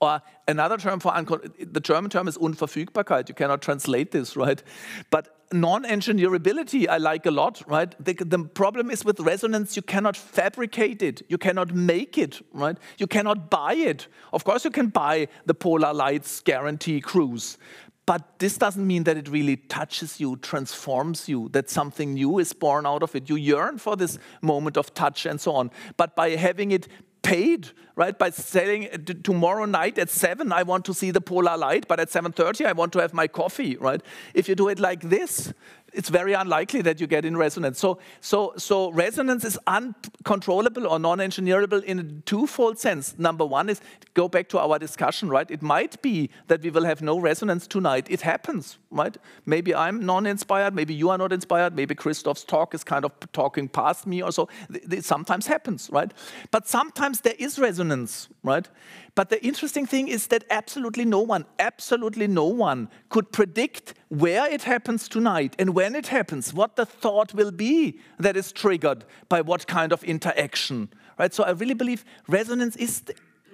or 0.00 0.22
another 0.46 0.76
term 0.76 1.00
for 1.00 1.12
the 1.58 1.80
German 1.80 2.10
term 2.10 2.28
is 2.28 2.38
Unverfügbarkeit. 2.38 3.28
You 3.28 3.34
cannot 3.34 3.62
translate 3.62 4.12
this, 4.12 4.36
right? 4.36 4.62
But 5.10 5.34
non-engineerability 5.52 6.88
I 6.88 6.98
like 6.98 7.26
a 7.26 7.30
lot, 7.30 7.62
right? 7.66 7.94
The, 8.04 8.12
the, 8.14 8.38
problem 8.44 8.90
is 8.90 9.04
with 9.04 9.18
resonance, 9.20 9.76
you 9.76 9.82
cannot 9.82 10.16
fabricate 10.16 11.02
it, 11.02 11.22
you 11.28 11.38
cannot 11.38 11.74
make 11.74 12.18
it, 12.18 12.40
right? 12.52 12.76
You 12.98 13.06
cannot 13.06 13.50
buy 13.50 13.74
it. 13.74 14.08
Of 14.32 14.44
course, 14.44 14.64
you 14.64 14.70
can 14.70 14.88
buy 14.88 15.28
the 15.46 15.54
Polar 15.54 15.94
Lights 15.94 16.40
guarantee 16.40 17.00
cruise, 17.00 17.58
but 18.08 18.38
this 18.38 18.56
doesn't 18.56 18.86
mean 18.86 19.04
that 19.04 19.18
it 19.18 19.28
really 19.28 19.56
touches 19.56 20.18
you, 20.18 20.36
transforms 20.36 21.28
you, 21.28 21.50
that 21.50 21.68
something 21.68 22.14
new 22.14 22.38
is 22.38 22.54
born 22.54 22.86
out 22.86 23.02
of 23.02 23.14
it. 23.14 23.28
You 23.28 23.36
yearn 23.36 23.76
for 23.76 23.96
this 23.96 24.18
moment 24.40 24.78
of 24.78 24.94
touch 24.94 25.26
and 25.26 25.38
so 25.38 25.52
on. 25.52 25.70
But 25.98 26.16
by 26.16 26.30
having 26.30 26.70
it 26.70 26.88
paid, 27.20 27.68
right? 27.96 28.18
By 28.18 28.30
saying 28.30 28.88
uh, 28.90 29.12
tomorrow 29.22 29.66
night 29.66 29.98
at 29.98 30.08
7, 30.08 30.50
I 30.52 30.62
want 30.62 30.86
to 30.86 30.94
see 30.94 31.10
the 31.10 31.20
polar 31.20 31.58
light, 31.58 31.86
but 31.86 32.00
at 32.00 32.08
7.30, 32.08 32.64
I 32.64 32.72
want 32.72 32.94
to 32.94 33.00
have 33.00 33.12
my 33.12 33.26
coffee, 33.26 33.76
right? 33.76 34.00
If 34.32 34.48
you 34.48 34.54
do 34.54 34.68
it 34.68 34.78
like 34.78 35.02
this, 35.02 35.52
it's 35.92 36.08
very 36.08 36.32
unlikely 36.32 36.82
that 36.82 37.00
you 37.00 37.06
get 37.06 37.24
in 37.24 37.36
resonance. 37.36 37.78
So, 37.78 37.98
so, 38.20 38.52
so 38.56 38.90
resonance 38.92 39.44
is 39.44 39.58
uncontrollable 39.66 40.86
or 40.86 40.98
non-engineerable 40.98 41.82
in 41.84 41.98
a 41.98 42.04
twofold 42.22 42.78
sense. 42.78 43.18
Number 43.18 43.44
one 43.44 43.68
is 43.68 43.80
go 44.14 44.28
back 44.28 44.48
to 44.50 44.58
our 44.58 44.78
discussion, 44.78 45.28
right? 45.28 45.50
It 45.50 45.62
might 45.62 46.00
be 46.02 46.30
that 46.48 46.62
we 46.62 46.70
will 46.70 46.84
have 46.84 47.02
no 47.02 47.18
resonance 47.18 47.66
tonight. 47.66 48.06
It 48.10 48.20
happens, 48.20 48.78
right? 48.90 49.16
Maybe 49.46 49.74
I'm 49.74 50.04
non-inspired, 50.04 50.74
maybe 50.74 50.94
you 50.94 51.10
are 51.10 51.18
not 51.18 51.32
inspired, 51.32 51.74
maybe 51.74 51.94
Christoph's 51.94 52.44
talk 52.44 52.74
is 52.74 52.84
kind 52.84 53.04
of 53.04 53.12
talking 53.32 53.68
past 53.68 54.06
me 54.06 54.22
or 54.22 54.32
so. 54.32 54.48
It 54.70 55.04
sometimes 55.04 55.46
happens, 55.46 55.88
right? 55.92 56.12
But 56.50 56.68
sometimes 56.68 57.22
there 57.22 57.36
is 57.38 57.58
resonance, 57.58 58.28
right? 58.42 58.68
But 59.18 59.30
the 59.30 59.44
interesting 59.44 59.84
thing 59.84 60.06
is 60.06 60.28
that 60.28 60.44
absolutely 60.48 61.04
no 61.04 61.18
one, 61.18 61.44
absolutely 61.58 62.28
no 62.28 62.44
one 62.44 62.88
could 63.08 63.32
predict 63.32 63.94
where 64.10 64.48
it 64.48 64.62
happens 64.62 65.08
tonight 65.08 65.56
and 65.58 65.74
when 65.74 65.96
it 65.96 66.06
happens, 66.06 66.54
what 66.54 66.76
the 66.76 66.86
thought 66.86 67.34
will 67.34 67.50
be 67.50 67.98
that 68.20 68.36
is 68.36 68.52
triggered 68.52 69.04
by 69.28 69.40
what 69.40 69.66
kind 69.66 69.92
of 69.92 70.04
interaction. 70.04 70.88
Right? 71.18 71.34
So 71.34 71.42
I 71.42 71.50
really 71.50 71.74
believe 71.74 72.04
resonance 72.28 72.76
is, 72.76 73.02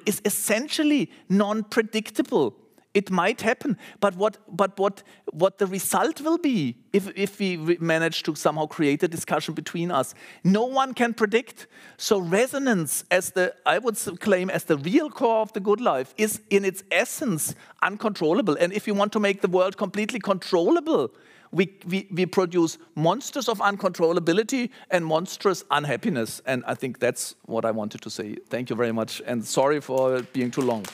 is 0.04 0.20
essentially 0.26 1.10
non-predictable 1.30 2.54
it 2.94 3.10
might 3.10 3.40
happen, 3.40 3.76
but 4.00 4.16
what, 4.16 4.38
but 4.48 4.78
what, 4.78 5.02
what 5.32 5.58
the 5.58 5.66
result 5.66 6.20
will 6.20 6.38
be 6.38 6.76
if, 6.92 7.10
if 7.16 7.38
we 7.40 7.56
manage 7.80 8.22
to 8.22 8.34
somehow 8.36 8.66
create 8.66 9.02
a 9.02 9.08
discussion 9.08 9.52
between 9.52 9.90
us, 9.90 10.14
no 10.44 10.64
one 10.64 10.94
can 10.94 11.12
predict. 11.12 11.66
So 11.96 12.18
resonance, 12.18 13.04
as 13.10 13.30
the 13.30 13.54
I 13.66 13.78
would 13.78 13.96
claim 14.20 14.48
as 14.48 14.64
the 14.64 14.78
real 14.78 15.10
core 15.10 15.40
of 15.40 15.52
the 15.52 15.60
good 15.60 15.80
life, 15.80 16.14
is 16.16 16.40
in 16.50 16.64
its 16.64 16.84
essence 16.90 17.54
uncontrollable. 17.82 18.56
And 18.56 18.72
if 18.72 18.86
you 18.86 18.94
want 18.94 19.12
to 19.12 19.20
make 19.20 19.40
the 19.40 19.48
world 19.48 19.76
completely 19.76 20.20
controllable, 20.20 21.10
we, 21.50 21.72
we, 21.86 22.08
we 22.10 22.26
produce 22.26 22.78
monsters 22.94 23.48
of 23.48 23.58
uncontrollability 23.58 24.70
and 24.90 25.06
monstrous 25.06 25.64
unhappiness. 25.70 26.42
And 26.46 26.64
I 26.66 26.74
think 26.74 26.98
that's 26.98 27.34
what 27.46 27.64
I 27.64 27.70
wanted 27.70 28.02
to 28.02 28.10
say. 28.10 28.36
Thank 28.48 28.70
you 28.70 28.76
very 28.76 28.92
much, 28.92 29.22
and 29.26 29.44
sorry 29.44 29.80
for 29.80 30.22
being 30.32 30.50
too 30.50 30.62
long. 30.62 30.84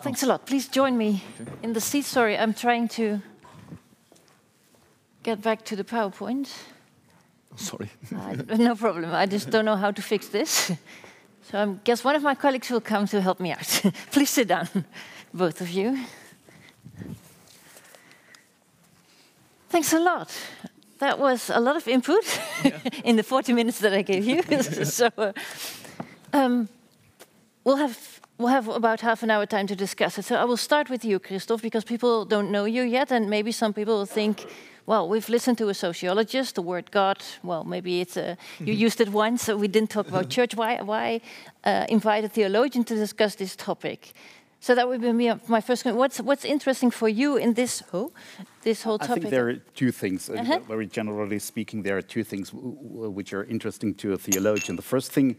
Thanks 0.00 0.22
a 0.22 0.26
lot. 0.26 0.46
Please 0.46 0.66
join 0.66 0.96
me 0.96 1.22
in 1.62 1.72
the 1.74 1.80
seat. 1.80 2.04
Sorry, 2.04 2.36
I'm 2.36 2.54
trying 2.54 2.88
to 2.88 3.20
get 5.22 5.40
back 5.42 5.64
to 5.66 5.76
the 5.76 5.84
PowerPoint. 5.84 6.48
Sorry. 7.54 7.90
uh, 8.16 8.56
no 8.56 8.74
problem. 8.74 9.12
I 9.14 9.26
just 9.26 9.50
don't 9.50 9.64
know 9.64 9.76
how 9.76 9.92
to 9.92 10.02
fix 10.02 10.28
this. 10.28 10.72
So 11.42 11.58
I 11.58 11.66
guess 11.84 12.04
one 12.04 12.16
of 12.16 12.22
my 12.22 12.34
colleagues 12.34 12.70
will 12.70 12.80
come 12.80 13.06
to 13.06 13.20
help 13.20 13.38
me 13.38 13.52
out. 13.52 13.82
Please 14.10 14.30
sit 14.30 14.48
down, 14.48 14.68
both 15.32 15.60
of 15.60 15.70
you. 15.70 15.98
Thanks 19.68 19.92
a 19.92 20.00
lot 20.00 20.36
that 21.00 21.18
was 21.18 21.50
a 21.50 21.60
lot 21.60 21.76
of 21.76 21.88
input 21.88 22.40
yeah. 22.64 22.78
in 23.04 23.16
the 23.16 23.22
40 23.22 23.52
minutes 23.52 23.80
that 23.80 23.92
I 23.92 24.02
gave 24.02 24.24
you. 24.24 24.42
so 24.84 25.10
uh, 25.18 25.32
um, 26.32 26.68
we'll 27.64 27.76
have 27.76 28.20
we'll 28.38 28.48
have 28.48 28.68
about 28.68 29.00
half 29.00 29.22
an 29.22 29.30
hour 29.30 29.46
time 29.46 29.66
to 29.66 29.76
discuss 29.76 30.18
it. 30.18 30.24
So 30.24 30.36
I 30.36 30.44
will 30.44 30.56
start 30.56 30.88
with 30.88 31.04
you, 31.04 31.18
Christoph, 31.18 31.62
because 31.62 31.84
people 31.84 32.24
don't 32.24 32.50
know 32.50 32.64
you 32.64 32.82
yet, 32.82 33.12
and 33.12 33.28
maybe 33.28 33.52
some 33.52 33.72
people 33.74 33.98
will 33.98 34.06
think, 34.06 34.46
well, 34.86 35.08
we've 35.08 35.28
listened 35.28 35.58
to 35.58 35.68
a 35.68 35.74
sociologist, 35.74 36.54
the 36.54 36.62
word 36.62 36.90
God. 36.90 37.18
Well, 37.42 37.64
maybe 37.64 38.00
it's 38.00 38.16
a, 38.16 38.36
you 38.58 38.66
mm-hmm. 38.66 38.86
used 38.86 39.00
it 39.00 39.10
once, 39.10 39.42
so 39.44 39.56
we 39.56 39.68
didn't 39.68 39.90
talk 39.90 40.08
about 40.08 40.30
church. 40.30 40.54
Why 40.54 40.80
why 40.82 41.20
uh, 41.64 41.86
invite 41.88 42.24
a 42.24 42.28
theologian 42.28 42.84
to 42.84 42.94
discuss 42.94 43.34
this 43.34 43.56
topic? 43.56 44.12
So 44.60 44.74
that 44.74 44.86
would 44.86 45.00
be 45.00 45.12
my 45.48 45.60
first 45.62 45.82
question. 45.82 45.96
What's 45.96 46.20
what's 46.20 46.44
interesting 46.44 46.90
for 46.90 47.08
you 47.08 47.38
in 47.38 47.54
this 47.54 47.80
whole 47.90 48.12
this 48.62 48.82
whole 48.82 48.98
topic? 48.98 49.10
I 49.10 49.20
think 49.20 49.30
there 49.30 49.48
are 49.48 49.56
two 49.74 49.90
things. 49.90 50.28
Uh 50.28 50.34
-huh. 50.34 50.66
Very 50.68 50.86
generally 50.86 51.38
speaking, 51.38 51.82
there 51.82 51.94
are 51.94 52.06
two 52.06 52.24
things 52.24 52.52
which 53.16 53.32
are 53.32 53.46
interesting 53.48 53.96
to 53.96 54.12
a 54.12 54.16
theologian. 54.16 54.76
The 54.76 54.88
first 54.88 55.12
thing 55.12 55.36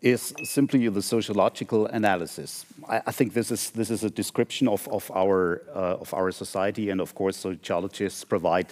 is 0.00 0.32
simply 0.44 0.90
the 0.90 1.02
sociological 1.02 1.86
analysis. 1.86 2.66
I, 2.88 3.00
I 3.06 3.12
think 3.12 3.32
this 3.32 3.50
is 3.50 3.70
this 3.70 3.90
is 3.90 4.04
a 4.04 4.10
description 4.10 4.68
of 4.68 4.88
of 4.88 5.10
our 5.10 5.62
uh, 5.74 6.00
of 6.00 6.14
our 6.14 6.32
society, 6.32 6.90
and 6.90 7.00
of 7.00 7.12
course, 7.14 7.38
sociologists 7.38 8.24
provide 8.24 8.66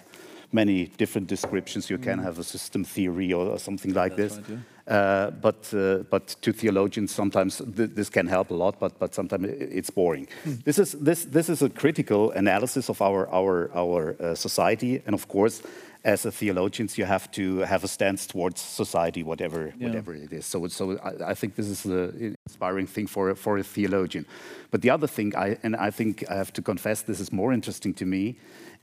many 0.51 0.91
different 0.97 1.29
descriptions. 1.29 1.89
You 1.89 1.99
mm. 1.99 2.05
can 2.05 2.19
have 2.19 2.41
a 2.41 2.45
system 2.45 2.85
theory 2.85 3.33
or, 3.33 3.47
or 3.47 3.59
something 3.59 3.95
like 3.95 4.17
That's 4.17 4.37
this. 4.37 4.49
Right, 4.49 4.59
yeah. 4.59 4.78
Uh, 4.89 5.31
but 5.31 5.75
uh, 5.75 5.99
but 6.11 6.37
to 6.41 6.53
theologians, 6.53 7.15
sometimes 7.15 7.63
th 7.77 7.91
this 7.95 8.11
can 8.11 8.27
help 8.27 8.51
a 8.51 8.55
lot, 8.55 8.79
but 8.81 8.99
but 8.99 9.15
sometimes 9.15 9.47
it's 9.49 9.91
boring. 9.91 10.29
Mm. 10.45 10.63
This 10.65 10.79
is 10.79 10.93
this 10.93 11.25
this 11.25 11.49
is 11.49 11.63
a 11.63 11.69
critical 11.69 12.33
analysis 12.33 12.89
of 12.89 13.01
our 13.03 13.29
our 13.33 13.71
our 13.75 14.17
uh, 14.21 14.35
society, 14.35 15.03
and 15.07 15.15
of 15.15 15.27
course. 15.29 15.63
As 16.05 16.27
a 16.27 16.31
theologians, 16.31 16.97
you 16.97 17.07
have 17.07 17.29
to 17.33 17.65
have 17.67 17.85
a 17.85 17.89
stance 17.89 18.27
towards 18.27 18.61
society, 18.61 19.23
whatever 19.23 19.61
yeah. 19.61 19.87
whatever 19.87 20.15
it 20.15 20.33
is. 20.33 20.47
So, 20.47 20.69
so 20.69 20.97
I, 21.03 21.33
I 21.33 21.35
think 21.35 21.55
this 21.55 21.67
is 21.67 21.85
an 21.85 22.37
inspiring 22.47 22.87
thing 22.87 23.09
for 23.09 23.35
for 23.35 23.59
a 23.59 23.63
theologian. 23.63 24.25
But 24.71 24.81
the 24.83 24.91
other 24.91 25.09
thing, 25.09 25.35
I, 25.37 25.59
and 25.63 25.75
I 25.75 25.91
think 25.91 26.25
I 26.31 26.35
have 26.35 26.53
to 26.53 26.63
confess, 26.63 27.03
this 27.03 27.21
is 27.21 27.33
more 27.33 27.53
interesting 27.53 27.95
to 27.95 28.07
me, 28.07 28.37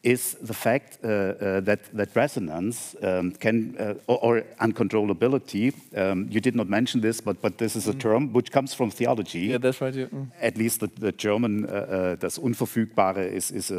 is 0.05 0.35
the 0.39 0.53
fact 0.53 0.99
uh, 1.03 1.07
uh, 1.07 1.59
that, 1.61 1.79
that 1.91 2.15
resonance 2.15 2.95
um, 3.01 3.31
can, 3.31 3.75
uh, 3.79 3.95
or, 4.05 4.17
or, 4.23 4.41
uncontrollability, 4.61 5.73
um, 5.97 6.27
you 6.29 6.39
did 6.39 6.55
not 6.55 6.69
mention 6.69 7.01
this, 7.01 7.19
but, 7.19 7.41
but 7.41 7.57
this 7.57 7.75
is 7.75 7.87
a 7.87 7.93
mm. 7.93 7.99
term 7.99 8.31
which 8.31 8.51
comes 8.51 8.71
from 8.71 8.91
theology. 8.91 9.39
Yeah, 9.39 9.57
that's 9.57 9.81
right. 9.81 9.95
Yeah. 9.95 10.05
Mm. 10.05 10.27
At 10.39 10.57
least 10.57 10.79
the, 10.81 10.91
the 10.99 11.11
German, 11.11 11.65
uh, 11.65 11.71
uh, 11.71 12.15
das 12.17 12.37
Unverfügbare 12.37 13.31
is, 13.31 13.49
is 13.49 13.71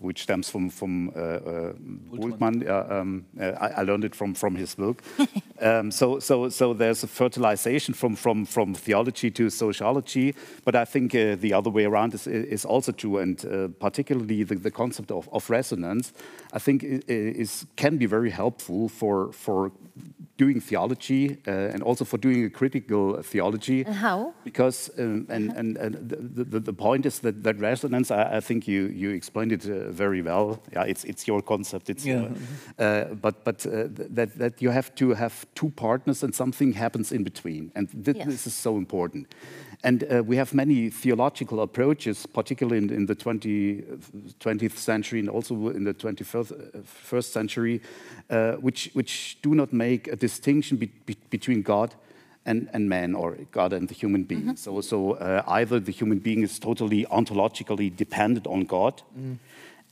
which 0.00 0.22
stems 0.22 0.48
from, 0.48 0.70
from 0.70 1.10
Bultmann. 2.10 2.66
Um, 2.68 3.26
I, 3.38 3.80
I, 3.80 3.82
learned 3.82 4.04
it 4.04 4.14
from, 4.14 4.34
from 4.34 4.56
his 4.56 4.74
book. 4.74 5.02
Um, 5.58 5.90
so, 5.90 6.18
so, 6.18 6.50
so 6.50 6.74
there's 6.74 7.02
a 7.02 7.06
fertilization 7.06 7.94
from, 7.94 8.14
from, 8.14 8.44
from 8.44 8.74
theology 8.74 9.30
to 9.30 9.48
sociology, 9.48 10.34
but 10.66 10.76
I 10.76 10.84
think 10.84 11.12
the 11.12 11.54
other 11.54 11.70
way 11.70 11.86
around 11.86 12.12
is, 12.12 12.26
is 12.26 12.66
also 12.66 12.92
true, 12.92 13.16
and 13.16 13.38
particularly 13.80 14.42
the, 14.42 14.56
the 14.56 14.70
concept 14.70 15.10
of, 15.10 15.30
of 15.32 15.48
resonance 15.48 15.65
resonance, 15.66 16.12
I 16.52 16.58
think 16.58 16.82
is, 16.84 17.66
can 17.76 17.98
be 17.98 18.06
very 18.06 18.30
helpful 18.30 18.88
for, 18.88 19.32
for 19.32 19.72
doing 20.36 20.60
theology 20.60 21.38
uh, 21.46 21.72
and 21.72 21.82
also 21.82 22.04
for 22.04 22.18
doing 22.18 22.44
a 22.44 22.50
critical 22.50 23.22
theology. 23.22 23.84
And 23.86 23.94
how? 23.94 24.34
Because, 24.44 24.90
um, 24.98 25.26
and, 25.30 25.50
uh-huh. 25.50 25.60
and, 25.60 25.76
and 25.76 25.94
the, 26.08 26.44
the, 26.44 26.60
the, 26.60 26.72
point 26.72 27.06
is 27.06 27.20
that, 27.20 27.42
that 27.42 27.58
resonance, 27.58 28.10
I, 28.10 28.36
I 28.36 28.40
think 28.40 28.68
you, 28.68 28.86
you 28.94 29.10
explained 29.10 29.52
it 29.52 29.64
uh, 29.64 29.90
very 29.90 30.22
well. 30.22 30.60
Yeah, 30.72 30.84
it's, 30.84 31.04
it's 31.04 31.26
your 31.26 31.42
concept. 31.42 31.88
It's, 31.88 32.04
yeah. 32.04 32.28
Uh, 32.78 32.82
uh 32.82 33.14
but 33.14 33.44
but 33.44 33.66
uh, 33.66 33.88
that, 34.14 34.38
that 34.38 34.62
you 34.62 34.70
have 34.70 34.94
to 34.94 35.14
have 35.14 35.46
two 35.54 35.70
partners 35.70 36.22
and 36.22 36.34
something 36.34 36.74
happens 36.74 37.12
in 37.12 37.24
between. 37.24 37.72
And 37.74 37.88
th 38.04 38.16
yes. 38.16 38.26
this 38.26 38.46
is 38.46 38.54
so 38.54 38.76
important. 38.76 39.34
And 39.86 40.02
uh, 40.02 40.20
we 40.26 40.34
have 40.36 40.52
many 40.52 40.90
theological 40.90 41.60
approaches, 41.62 42.26
particularly 42.26 42.78
in, 42.78 42.90
in 42.90 43.06
the 43.06 43.14
20, 43.14 43.84
20th 44.40 44.76
century 44.76 45.20
and 45.20 45.30
also 45.30 45.68
in 45.68 45.84
the 45.84 45.94
21st 45.94 47.24
century, 47.24 47.80
uh, 48.28 48.54
which, 48.54 48.90
which 48.94 49.38
do 49.42 49.54
not 49.54 49.72
make 49.72 50.08
a 50.08 50.16
distinction 50.16 50.76
be, 50.76 50.86
be, 51.06 51.16
between 51.30 51.62
God 51.62 51.94
and, 52.44 52.68
and, 52.72 52.88
man 52.88 53.14
or 53.14 53.38
God 53.52 53.72
and 53.72 53.88
the 53.88 53.94
human 53.94 54.24
being. 54.24 54.42
Mm 54.42 54.48
-hmm. 54.48 54.58
So, 54.58 54.80
so 54.80 55.10
uh, 55.12 55.60
either 55.60 55.80
the 55.80 55.94
human 56.00 56.18
being 56.18 56.42
is 56.42 56.58
totally 56.58 57.06
ontologically 57.08 57.92
dependent 57.96 58.46
on 58.46 58.66
God, 58.66 59.02
mm 59.16 59.38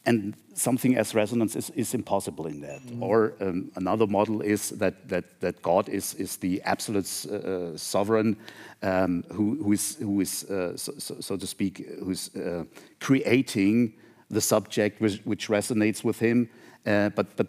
and 0.06 0.34
something 0.54 0.96
as 0.96 1.14
resonance 1.14 1.56
is, 1.56 1.70
is 1.70 1.94
impossible 1.94 2.46
in 2.46 2.60
that. 2.60 2.82
Mm. 2.82 3.02
Or 3.02 3.34
um, 3.40 3.70
another 3.76 4.06
model 4.06 4.42
is 4.42 4.70
that, 4.70 5.08
that, 5.08 5.40
that 5.40 5.62
God 5.62 5.88
is, 5.88 6.14
is 6.14 6.36
the 6.36 6.60
absolute 6.62 7.06
uh, 7.26 7.76
sovereign 7.76 8.36
um, 8.82 9.24
who, 9.32 9.62
who 9.62 9.72
is, 9.72 9.96
who 9.96 10.20
is 10.20 10.44
uh, 10.44 10.76
so, 10.76 10.92
so, 10.98 11.20
so, 11.20 11.36
to 11.36 11.46
speak, 11.46 11.86
who's 12.02 12.34
uh, 12.36 12.64
creating 13.00 13.94
the 14.30 14.40
subject 14.40 15.00
which, 15.00 15.20
which 15.24 15.48
resonates 15.48 16.04
with 16.04 16.18
him 16.18 16.48
uh, 16.86 17.08
but 17.10 17.34
but 17.36 17.46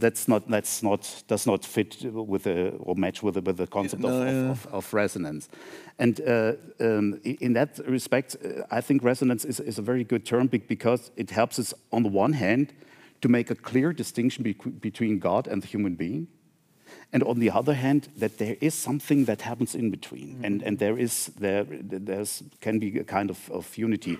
that's 0.00 0.28
not 0.28 0.48
that's 0.48 0.82
not 0.82 1.22
does 1.26 1.46
not 1.46 1.64
fit 1.64 2.04
with 2.04 2.44
the 2.44 2.70
or 2.78 2.94
match 2.94 3.22
with 3.22 3.34
the, 3.34 3.40
with 3.40 3.56
the 3.56 3.66
concept 3.66 4.02
no, 4.02 4.08
of, 4.08 4.28
yeah. 4.28 4.50
of, 4.50 4.66
of, 4.66 4.94
resonance. 4.94 5.48
And 5.98 6.20
uh, 6.20 6.52
um, 6.78 7.20
in 7.24 7.54
that 7.54 7.78
respect, 7.88 8.36
uh, 8.44 8.62
I 8.70 8.80
think 8.80 9.02
resonance 9.02 9.44
is, 9.44 9.60
is 9.60 9.78
a 9.78 9.82
very 9.82 10.04
good 10.04 10.24
term 10.24 10.46
because 10.46 11.10
it 11.16 11.30
helps 11.30 11.58
us 11.58 11.74
on 11.90 12.04
the 12.04 12.08
one 12.08 12.34
hand 12.34 12.72
to 13.22 13.28
make 13.28 13.50
a 13.50 13.56
clear 13.56 13.92
distinction 13.92 14.44
be 14.44 14.52
between 14.52 15.18
God 15.18 15.48
and 15.48 15.62
the 15.62 15.66
human 15.66 15.96
being. 15.96 16.28
And 17.12 17.22
on 17.22 17.38
the 17.38 17.50
other 17.50 17.74
hand, 17.74 18.08
that 18.18 18.38
there 18.38 18.56
is 18.60 18.74
something 18.74 19.24
that 19.24 19.42
happens 19.42 19.74
in 19.74 19.90
between, 19.90 20.28
mm 20.28 20.36
-hmm. 20.36 20.46
and, 20.46 20.62
and 20.62 20.78
there 20.78 21.00
is 21.02 21.30
there 21.38 21.66
there's 22.04 22.42
can 22.60 22.78
be 22.78 23.00
a 23.00 23.04
kind 23.04 23.30
of, 23.30 23.50
of 23.50 23.78
unity. 23.78 24.18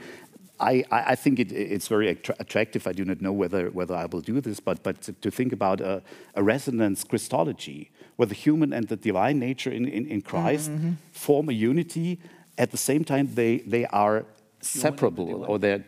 I, 0.59 0.84
I, 0.90 1.14
think 1.14 1.38
it, 1.38 1.52
it's 1.52 1.88
very 1.88 2.09
attractive. 2.09 2.86
I 2.86 2.92
do 2.92 3.04
not 3.04 3.20
know 3.20 3.32
whether, 3.32 3.70
whether 3.70 3.94
I 3.94 4.07
will 4.07 4.22
do 4.22 4.40
this, 4.40 4.59
but, 4.61 4.82
but 4.82 5.02
to 5.20 5.30
think 5.30 5.52
about 5.52 5.80
a, 5.80 6.02
a 6.34 6.42
resonance 6.42 7.04
Christology, 7.04 7.90
where 8.16 8.26
the 8.26 8.34
human 8.34 8.72
and 8.72 8.88
the 8.88 8.96
divine 8.96 9.38
nature 9.38 9.70
in, 9.70 9.86
in, 9.86 10.07
in 10.07 10.22
Christ 10.22 10.70
mm 10.70 10.78
-hmm. 10.78 10.92
form 11.12 11.48
a 11.48 11.52
unity. 11.52 12.18
At 12.57 12.70
the 12.70 12.76
same 12.76 13.04
time, 13.04 13.28
they, 13.34 13.62
they 13.68 13.86
are 13.86 14.24
separable 14.69 15.45
or 15.45 15.59
they're 15.59 15.79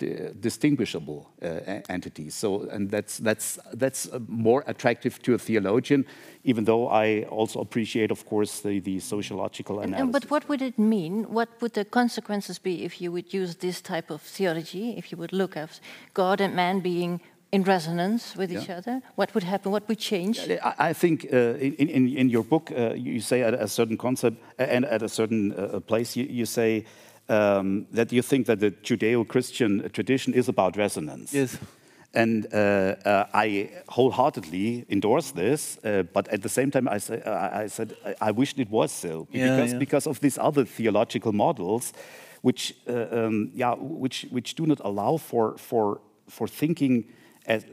distinguishable 0.40 1.30
uh, 1.42 1.80
entities. 1.88 2.34
So, 2.34 2.62
and 2.70 2.90
that's 2.90 3.18
that's 3.18 3.58
that's 3.72 4.08
uh, 4.08 4.20
more 4.28 4.64
attractive 4.66 5.20
to 5.22 5.34
a 5.34 5.38
theologian, 5.38 6.04
even 6.44 6.64
though 6.64 6.88
I 6.88 7.24
also 7.24 7.60
appreciate, 7.60 8.10
of 8.10 8.24
course, 8.26 8.60
the, 8.60 8.80
the 8.80 9.00
sociological 9.00 9.80
analysis. 9.80 10.02
And, 10.02 10.12
but 10.12 10.30
what 10.30 10.48
would 10.48 10.62
it 10.62 10.78
mean? 10.78 11.24
What 11.32 11.48
would 11.60 11.74
the 11.74 11.84
consequences 11.84 12.58
be 12.58 12.84
if 12.84 13.00
you 13.00 13.12
would 13.12 13.32
use 13.32 13.56
this 13.56 13.80
type 13.80 14.10
of 14.10 14.22
theology? 14.22 14.94
If 14.96 15.12
you 15.12 15.18
would 15.18 15.32
look 15.32 15.56
at 15.56 15.80
God 16.14 16.40
and 16.40 16.54
man 16.54 16.80
being 16.80 17.20
in 17.50 17.62
resonance 17.64 18.36
with 18.36 18.50
yeah. 18.50 18.60
each 18.60 18.70
other? 18.70 19.00
What 19.14 19.34
would 19.34 19.44
happen? 19.44 19.72
What 19.72 19.88
would 19.88 19.98
change? 19.98 20.38
I, 20.62 20.74
I 20.90 20.92
think 20.92 21.26
uh, 21.32 21.36
in, 21.36 21.74
in, 21.74 22.16
in, 22.16 22.28
your 22.28 22.44
book, 22.44 22.70
uh, 22.70 22.92
you 22.94 23.20
say 23.20 23.42
at 23.42 23.54
a 23.54 23.68
certain 23.68 23.96
concept 23.96 24.36
and 24.58 24.84
at 24.84 25.02
a 25.02 25.08
certain 25.08 25.54
uh, 25.54 25.80
place, 25.80 26.16
you, 26.16 26.24
you 26.24 26.46
say 26.46 26.84
um, 27.28 27.86
that 27.92 28.12
you 28.12 28.22
think 28.22 28.46
that 28.46 28.60
the 28.60 28.70
Judeo-Christian 28.70 29.90
tradition 29.90 30.34
is 30.34 30.48
about 30.48 30.76
resonance. 30.76 31.34
Yes. 31.34 31.58
And 32.14 32.46
uh, 32.54 32.56
uh, 33.04 33.26
I 33.34 33.70
wholeheartedly 33.88 34.86
endorse 34.88 35.32
this, 35.32 35.78
uh, 35.84 36.04
but 36.14 36.26
at 36.28 36.40
the 36.40 36.48
same 36.48 36.70
time, 36.70 36.88
I, 36.88 36.98
say, 36.98 37.22
I 37.22 37.66
said 37.68 37.94
I, 38.04 38.28
I 38.28 38.30
wished 38.30 38.58
it 38.58 38.70
was 38.70 38.90
so 38.92 39.28
yeah, 39.30 39.56
because 39.56 39.72
yeah. 39.72 39.78
because 39.78 40.06
of 40.06 40.18
these 40.20 40.38
other 40.38 40.64
theological 40.64 41.32
models, 41.32 41.92
which 42.40 42.74
uh, 42.88 43.06
um, 43.12 43.50
yeah, 43.54 43.74
which 43.74 44.26
which 44.30 44.54
do 44.54 44.66
not 44.66 44.80
allow 44.84 45.18
for 45.18 45.58
for 45.58 46.00
for 46.28 46.48
thinking 46.48 47.04
as 47.46 47.64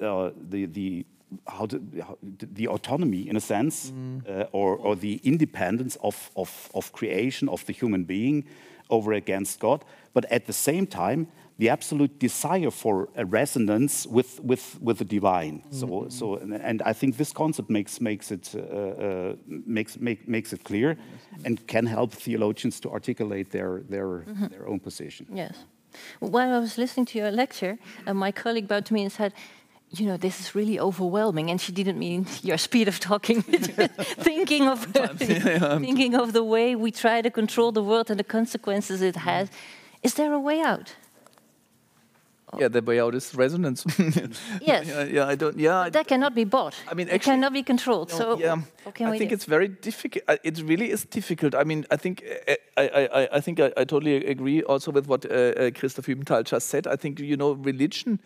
uh, 0.00 0.30
the 0.50 0.66
the 0.66 1.04
how, 1.46 1.66
to, 1.66 1.80
how 2.06 2.18
the 2.22 2.68
autonomy 2.68 3.28
in 3.28 3.36
a 3.36 3.40
sense 3.40 3.90
mm. 3.90 4.28
uh, 4.28 4.46
or, 4.52 4.76
or 4.76 4.96
the 4.96 5.20
independence 5.22 5.96
of, 6.02 6.30
of, 6.36 6.70
of 6.74 6.92
creation 6.92 7.48
of 7.48 7.64
the 7.66 7.72
human 7.72 8.04
being 8.04 8.44
over 8.90 9.12
against 9.12 9.60
God, 9.60 9.84
but 10.12 10.24
at 10.30 10.46
the 10.46 10.52
same 10.52 10.86
time, 10.86 11.26
the 11.58 11.68
absolute 11.68 12.18
desire 12.18 12.70
for 12.70 13.08
a 13.16 13.24
resonance 13.24 14.06
with, 14.06 14.40
with, 14.40 14.78
with 14.80 14.98
the 14.98 15.04
divine. 15.04 15.54
Mm 15.54 15.62
-hmm. 15.70 15.78
So, 15.78 16.08
so 16.08 16.36
and, 16.64 16.82
I 16.82 16.94
think 16.94 17.16
this 17.16 17.32
concept 17.32 17.68
makes, 17.68 18.00
makes, 18.00 18.30
it, 18.30 18.54
uh, 18.54 18.62
uh, 18.62 19.36
makes, 19.66 19.98
make, 19.98 20.20
makes 20.26 20.52
it 20.52 20.62
clear 20.62 20.96
and 21.44 21.66
can 21.66 21.86
help 21.86 22.14
theologians 22.14 22.80
to 22.80 22.90
articulate 22.90 23.44
their, 23.50 23.82
their, 23.90 24.06
mm 24.06 24.34
-hmm. 24.36 24.48
their 24.48 24.66
own 24.66 24.80
position. 24.80 25.26
Yes. 25.34 25.66
While 26.18 26.56
I 26.56 26.60
was 26.60 26.76
listening 26.76 27.06
to 27.12 27.18
your 27.18 27.30
lecture, 27.30 27.76
uh, 28.06 28.14
my 28.14 28.32
colleague 28.32 28.66
bowed 28.66 28.84
to 28.86 28.94
me 28.94 29.00
and 29.00 29.12
said, 29.12 29.32
you 29.92 30.06
know, 30.06 30.16
this 30.16 30.40
is 30.40 30.54
really 30.54 30.78
overwhelming. 30.78 31.50
And 31.50 31.60
she 31.60 31.72
didn't 31.72 31.98
mean 31.98 32.26
your 32.42 32.58
speed 32.58 32.88
of 32.88 33.00
talking, 33.00 33.42
thinking 33.42 34.68
of 34.68 34.84
thinking 35.18 36.14
of 36.14 36.32
the 36.32 36.44
way 36.44 36.76
we 36.76 36.90
try 36.90 37.22
to 37.22 37.30
control 37.30 37.72
the 37.72 37.82
world 37.82 38.10
and 38.10 38.18
the 38.18 38.24
consequences 38.24 39.02
it 39.02 39.16
has. 39.16 39.50
Is 40.02 40.14
there 40.14 40.32
a 40.32 40.40
way 40.40 40.60
out? 40.60 40.94
Yeah, 42.58 42.66
the 42.66 42.82
way 42.82 42.98
out 42.98 43.14
is 43.14 43.32
resonance. 43.34 43.84
yes. 44.60 44.86
Yeah, 44.88 45.04
yeah, 45.04 45.26
I 45.26 45.36
don't. 45.36 45.56
Yeah, 45.56 45.84
but 45.84 45.92
that 45.92 46.08
cannot 46.08 46.34
be 46.34 46.42
bought. 46.42 46.74
I 46.88 46.94
mean, 46.94 47.06
actually, 47.06 47.16
it 47.16 47.22
cannot 47.22 47.52
be 47.52 47.62
controlled. 47.62 48.10
No, 48.10 48.18
so 48.18 48.38
yeah, 48.38 48.56
I 48.86 49.18
think 49.18 49.28
do? 49.28 49.34
it's 49.34 49.44
very 49.44 49.68
difficult. 49.68 50.24
Uh, 50.26 50.36
it 50.42 50.60
really 50.62 50.90
is 50.90 51.04
difficult. 51.04 51.54
I 51.54 51.62
mean, 51.62 51.86
I 51.92 51.96
think 51.96 52.24
uh, 52.48 52.54
I, 52.76 53.08
I, 53.12 53.28
I 53.36 53.40
think 53.40 53.60
I, 53.60 53.72
I 53.76 53.84
totally 53.84 54.16
agree 54.16 54.64
also 54.64 54.90
with 54.90 55.06
what 55.06 55.26
uh, 55.26 55.34
uh, 55.34 55.70
Christoph 55.70 56.06
Hübenthal 56.06 56.42
just 56.42 56.66
said. 56.68 56.88
I 56.88 56.96
think 56.96 57.20
you 57.20 57.36
know, 57.36 57.52
religion 57.52 58.18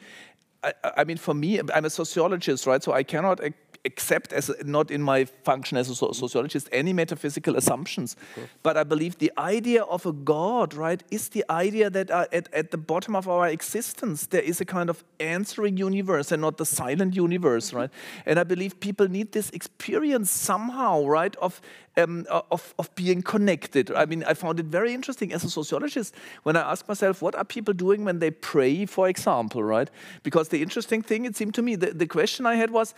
I, 0.65 0.73
I, 0.99 1.05
mean, 1.05 1.19
for 1.19 1.35
me, 1.35 1.61
I'm 1.75 1.85
a 1.85 1.91
sociologist, 1.91 2.67
right? 2.67 2.83
So 2.83 2.93
I 2.93 3.03
cannot 3.03 3.41
accept 3.85 4.33
as 4.33 4.51
not 4.65 4.91
in 4.91 5.03
my 5.03 5.25
function 5.25 5.77
as 5.77 5.91
a 5.91 5.95
sociologist 5.95 6.69
any 6.73 6.93
metaphysical 6.93 7.57
assumptions. 7.57 8.17
But 8.63 8.77
i 8.77 8.85
believe 8.85 9.19
the 9.19 9.33
idea 9.39 9.83
of 9.83 10.07
a 10.07 10.13
god 10.13 10.75
right 10.75 11.03
is 11.11 11.29
the 11.29 11.45
idea 11.51 11.91
that 11.91 12.11
uh, 12.11 12.27
at, 12.33 12.49
at 12.53 12.71
the 12.71 12.79
bottom 12.79 13.15
of 13.15 13.29
our 13.29 13.49
existence 13.49 14.27
there 14.27 14.41
is 14.41 14.61
a 14.61 14.65
kind 14.65 14.89
of 14.89 15.05
answering 15.21 15.77
universe 15.77 16.33
and 16.33 16.41
not 16.41 16.57
the 16.57 16.65
silent 16.65 17.15
universe 17.15 17.73
right? 17.73 17.91
And 18.25 18.39
i 18.39 18.45
believe 18.45 18.81
people 18.81 19.09
need 19.09 19.33
this 19.33 19.51
experience 19.51 20.31
somehow 20.31 21.05
right 21.05 21.37
of 21.37 21.61
um, 21.97 22.27
of, 22.31 22.75
of 22.79 22.95
being 22.95 23.23
connected. 23.23 23.91
I 23.93 24.07
mean, 24.07 24.25
I 24.25 24.35
found 24.35 24.61
it 24.61 24.67
very 24.67 24.93
interesting 24.95 25.33
as 25.33 25.45
a 25.45 25.51
sociologist 25.51 26.15
when 26.43 26.57
I 26.57 26.71
asked 26.73 26.89
myself, 26.89 27.23
what 27.23 27.35
are 27.35 27.45
people 27.45 27.75
doing 27.75 28.05
when 28.05 28.19
they 28.19 28.31
pray, 28.31 28.87
for 28.87 29.09
example, 29.09 29.63
right? 29.63 29.91
Because 30.23 30.49
the 30.49 30.63
interesting 30.63 31.03
thing, 31.03 31.25
it 31.25 31.37
seemed 31.37 31.55
to 31.55 31.63
me, 31.63 31.77
the, 31.77 31.93
the 31.93 32.07
question 32.07 32.47
I 32.47 32.57
had 32.57 32.71
was, 32.71 32.95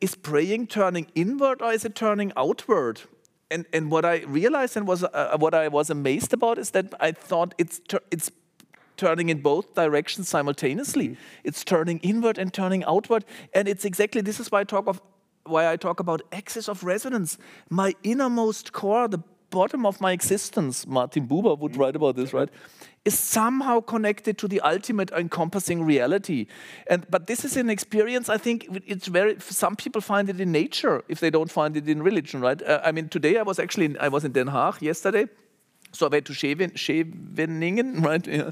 is 0.00 0.14
praying 0.14 0.68
turning 0.68 1.06
inward 1.14 1.62
or 1.62 1.72
is 1.72 1.84
it 1.84 1.94
turning 1.94 2.32
outward? 2.36 3.02
And, 3.50 3.64
and 3.72 3.90
what 3.90 4.04
I 4.04 4.18
realized 4.24 4.76
and 4.76 4.86
was 4.86 5.04
uh, 5.04 5.36
what 5.38 5.54
I 5.54 5.68
was 5.68 5.88
amazed 5.88 6.34
about 6.34 6.58
is 6.58 6.70
that 6.70 6.92
I 7.00 7.12
thought 7.12 7.54
it's 7.56 7.80
it's 8.10 8.30
turning 8.98 9.30
in 9.30 9.40
both 9.40 9.74
directions 9.74 10.28
simultaneously. 10.28 11.08
Mm. 11.08 11.16
It's 11.44 11.64
turning 11.64 11.98
inward 12.00 12.36
and 12.36 12.52
turning 12.52 12.84
outward, 12.84 13.24
and 13.54 13.66
it's 13.66 13.86
exactly 13.86 14.20
this 14.20 14.38
is 14.38 14.52
why 14.52 14.60
I 14.60 14.64
talk 14.64 14.86
of 14.86 15.00
why 15.48 15.70
I 15.70 15.76
talk 15.76 16.00
about 16.00 16.22
axis 16.32 16.68
of 16.68 16.84
resonance. 16.84 17.38
My 17.70 17.94
innermost 18.02 18.72
core, 18.72 19.08
the 19.08 19.22
bottom 19.50 19.86
of 19.86 20.00
my 20.00 20.12
existence, 20.12 20.86
Martin 20.86 21.26
Buber 21.26 21.58
would 21.58 21.76
write 21.76 21.96
about 21.96 22.16
this, 22.16 22.32
right, 22.32 22.48
is 23.04 23.18
somehow 23.18 23.80
connected 23.80 24.36
to 24.38 24.48
the 24.48 24.60
ultimate 24.60 25.10
encompassing 25.12 25.82
reality. 25.82 26.46
And 26.88 27.06
but 27.10 27.26
this 27.26 27.44
is 27.44 27.56
an 27.56 27.70
experience. 27.70 28.28
I 28.28 28.38
think 28.38 28.68
it's 28.86 29.06
very. 29.06 29.40
Some 29.40 29.76
people 29.76 30.00
find 30.00 30.28
it 30.28 30.40
in 30.40 30.52
nature 30.52 31.02
if 31.08 31.20
they 31.20 31.30
don't 31.30 31.50
find 31.50 31.76
it 31.76 31.88
in 31.88 32.02
religion, 32.02 32.40
right? 32.40 32.60
Uh, 32.62 32.80
I 32.84 32.92
mean, 32.92 33.08
today 33.08 33.38
I 33.38 33.42
was 33.42 33.58
actually 33.58 33.86
in, 33.86 33.96
I 33.98 34.08
was 34.08 34.24
in 34.24 34.32
Den 34.32 34.48
Haag 34.48 34.82
yesterday, 34.82 35.26
so 35.92 36.06
I 36.06 36.10
went 36.10 36.26
to 36.26 36.32
Scheveningen, 36.32 38.02
right? 38.10 38.26
Yeah. 38.26 38.50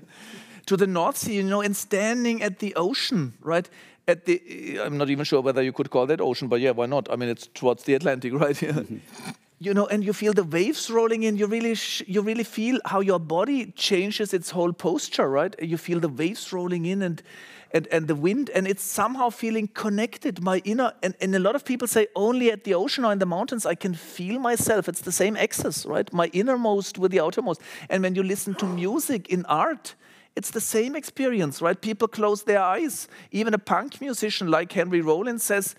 To 0.66 0.76
the 0.76 0.86
North 0.86 1.16
Sea, 1.16 1.36
you 1.36 1.44
know, 1.44 1.62
and 1.62 1.76
standing 1.76 2.42
at 2.42 2.58
the 2.58 2.74
ocean, 2.74 3.34
right? 3.40 3.70
At 4.08 4.24
the, 4.24 4.80
I'm 4.80 4.96
not 4.96 5.10
even 5.10 5.24
sure 5.24 5.40
whether 5.40 5.62
you 5.62 5.72
could 5.72 5.90
call 5.90 6.06
that 6.06 6.20
ocean, 6.20 6.48
but 6.48 6.60
yeah, 6.60 6.70
why 6.70 6.86
not? 6.86 7.10
I 7.10 7.16
mean, 7.16 7.28
it's 7.28 7.48
towards 7.48 7.84
the 7.84 7.94
Atlantic, 7.94 8.32
right? 8.44 8.60
Yeah. 8.60 8.72
Mm-hmm. 8.72 9.30
you 9.58 9.74
know, 9.74 9.86
and 9.86 10.04
you 10.04 10.12
feel 10.12 10.32
the 10.32 10.44
waves 10.44 10.90
rolling 10.90 11.24
in. 11.24 11.36
You 11.36 11.46
really, 11.46 11.76
you 12.06 12.22
really 12.22 12.44
feel 12.44 12.78
how 12.84 13.00
your 13.00 13.18
body 13.18 13.72
changes 13.72 14.32
its 14.32 14.50
whole 14.50 14.72
posture, 14.72 15.28
right? 15.28 15.54
You 15.60 15.76
feel 15.76 15.98
the 15.98 16.08
waves 16.08 16.52
rolling 16.52 16.84
in 16.86 17.02
and, 17.02 17.22
and, 17.72 17.88
and 17.88 18.06
the 18.06 18.14
wind, 18.14 18.50
and 18.50 18.68
it's 18.68 18.82
somehow 18.82 19.30
feeling 19.30 19.66
connected. 19.68 20.42
My 20.42 20.58
inner, 20.64 20.92
and, 21.02 21.14
and 21.20 21.34
a 21.34 21.40
lot 21.40 21.56
of 21.56 21.64
people 21.64 21.88
say 21.88 22.06
only 22.14 22.52
at 22.52 22.64
the 22.64 22.74
ocean 22.74 23.04
or 23.04 23.12
in 23.12 23.18
the 23.18 23.26
mountains 23.26 23.66
I 23.66 23.74
can 23.74 23.94
feel 23.94 24.38
myself. 24.38 24.88
It's 24.88 25.00
the 25.00 25.12
same 25.12 25.36
axis, 25.36 25.84
right? 25.84 26.10
My 26.12 26.26
innermost 26.32 26.98
with 26.98 27.10
the 27.10 27.20
outermost. 27.20 27.60
And 27.90 28.04
when 28.04 28.14
you 28.14 28.22
listen 28.22 28.54
to 28.56 28.66
music 28.66 29.28
in 29.30 29.44
art, 29.46 29.96
it's 30.36 30.50
the 30.50 30.60
same 30.60 30.94
experience, 30.94 31.62
right? 31.62 31.80
People 31.80 32.08
close 32.08 32.42
their 32.42 32.60
eyes. 32.60 33.08
Even 33.30 33.54
a 33.54 33.58
punk 33.58 34.00
musician 34.00 34.50
like 34.50 34.70
Henry 34.72 35.00
Rollins 35.00 35.42
says, 35.42 35.74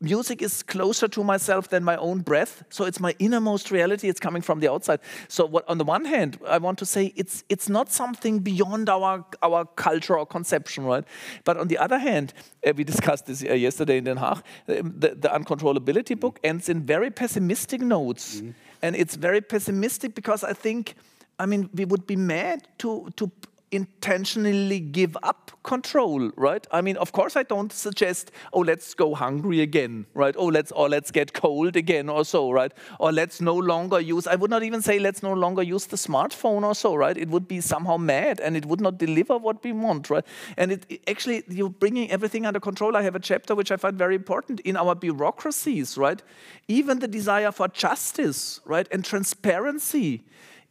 music 0.00 0.42
is 0.42 0.62
closer 0.62 1.08
to 1.08 1.24
myself 1.24 1.68
than 1.68 1.82
my 1.82 1.96
own 1.96 2.20
breath. 2.20 2.62
So 2.68 2.84
it's 2.84 3.00
my 3.00 3.14
innermost 3.18 3.70
reality. 3.70 4.08
It's 4.08 4.20
coming 4.20 4.42
from 4.42 4.60
the 4.60 4.70
outside. 4.70 5.00
So 5.28 5.46
what, 5.46 5.66
on 5.68 5.78
the 5.78 5.84
one 5.84 6.04
hand 6.04 6.38
i 6.46 6.58
want 6.58 6.78
to 6.78 6.86
say 6.86 7.12
it's 7.16 7.44
it's 7.48 7.68
not 7.68 7.90
something 7.90 8.40
beyond 8.40 8.88
our 8.88 9.24
our 9.42 9.64
culture 9.76 10.18
or 10.18 10.26
conception 10.26 10.84
right? 10.84 11.04
But 11.44 11.56
on 11.56 11.68
the 11.68 11.78
other 11.78 11.98
hand 11.98 12.34
uh, 12.66 12.72
we 12.76 12.84
discussed 12.84 13.26
this 13.26 13.42
uh, 13.42 13.54
yesterday 13.54 13.96
in 13.98 14.04
den 14.04 14.18
haag 14.18 14.42
um, 14.68 14.94
the, 14.98 15.14
the, 15.14 15.28
uncontrollability 15.28 16.18
book 16.18 16.38
ends 16.42 16.68
in 16.68 16.86
very 16.86 17.10
pessimistic 17.10 17.80
notes. 17.80 18.40
Mm 18.40 18.54
and 18.84 18.94
it's 18.94 19.16
very 19.16 19.40
pessimistic 19.40 20.14
because 20.14 20.44
i 20.44 20.52
think 20.52 20.94
i 21.38 21.46
mean 21.46 21.70
we 21.72 21.84
would 21.84 22.06
be 22.06 22.16
mad 22.16 22.68
to 22.78 23.10
to 23.16 23.30
intentionally 23.74 24.80
give 24.80 25.16
up 25.22 25.52
control, 25.62 26.30
right? 26.36 26.66
I 26.70 26.80
mean, 26.80 26.96
of 26.96 27.12
course, 27.12 27.36
I 27.36 27.42
don't 27.42 27.72
suggest, 27.72 28.30
oh, 28.52 28.60
let's 28.60 28.94
go 28.94 29.14
hungry 29.14 29.60
again, 29.60 30.06
right? 30.14 30.34
Oh, 30.38 30.46
let's 30.46 30.70
or 30.72 30.88
let's 30.88 31.10
get 31.10 31.32
cold 31.32 31.76
again, 31.76 32.08
or 32.08 32.24
so, 32.24 32.50
right? 32.50 32.72
Or 33.00 33.12
let's 33.12 33.40
no 33.40 33.54
longer 33.54 34.00
use. 34.00 34.26
I 34.26 34.36
would 34.36 34.50
not 34.50 34.62
even 34.62 34.82
say 34.82 34.98
let's 34.98 35.22
no 35.22 35.32
longer 35.32 35.62
use 35.62 35.86
the 35.86 35.96
smartphone, 35.96 36.64
or 36.64 36.74
so, 36.74 36.94
right? 36.94 37.16
It 37.16 37.28
would 37.28 37.48
be 37.48 37.60
somehow 37.60 37.96
mad, 37.96 38.40
and 38.40 38.56
it 38.56 38.66
would 38.66 38.80
not 38.80 38.98
deliver 38.98 39.38
what 39.38 39.62
we 39.64 39.72
want, 39.72 40.10
right? 40.10 40.24
And 40.56 40.72
it, 40.72 40.86
it 40.88 41.00
actually, 41.08 41.42
you're 41.48 41.70
bringing 41.70 42.10
everything 42.10 42.46
under 42.46 42.60
control. 42.60 42.96
I 42.96 43.02
have 43.02 43.14
a 43.14 43.20
chapter 43.20 43.54
which 43.54 43.72
I 43.72 43.76
find 43.76 43.96
very 43.96 44.14
important 44.14 44.60
in 44.60 44.76
our 44.76 44.94
bureaucracies, 44.94 45.96
right? 45.96 46.22
Even 46.68 46.98
the 46.98 47.08
desire 47.08 47.52
for 47.52 47.68
justice, 47.68 48.60
right, 48.64 48.86
and 48.92 49.04
transparency 49.04 50.24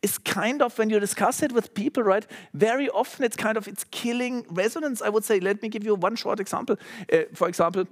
is 0.03 0.17
kind 0.17 0.61
of 0.61 0.77
when 0.77 0.89
you 0.89 0.99
discuss 0.99 1.41
it 1.41 1.51
with 1.51 1.73
people 1.73 2.03
right 2.03 2.27
very 2.53 2.89
often 2.89 3.25
it's 3.25 3.35
kind 3.35 3.57
of 3.57 3.67
it's 3.67 3.85
killing 3.85 4.45
resonance 4.49 5.01
i 5.01 5.09
would 5.09 5.23
say. 5.23 5.39
Let 5.39 5.61
me 5.61 5.69
give 5.69 5.83
you 5.83 5.95
one 5.95 6.15
short 6.15 6.39
example. 6.39 6.75
Uh, 7.11 7.23
for 7.33 7.47
example 7.47 7.85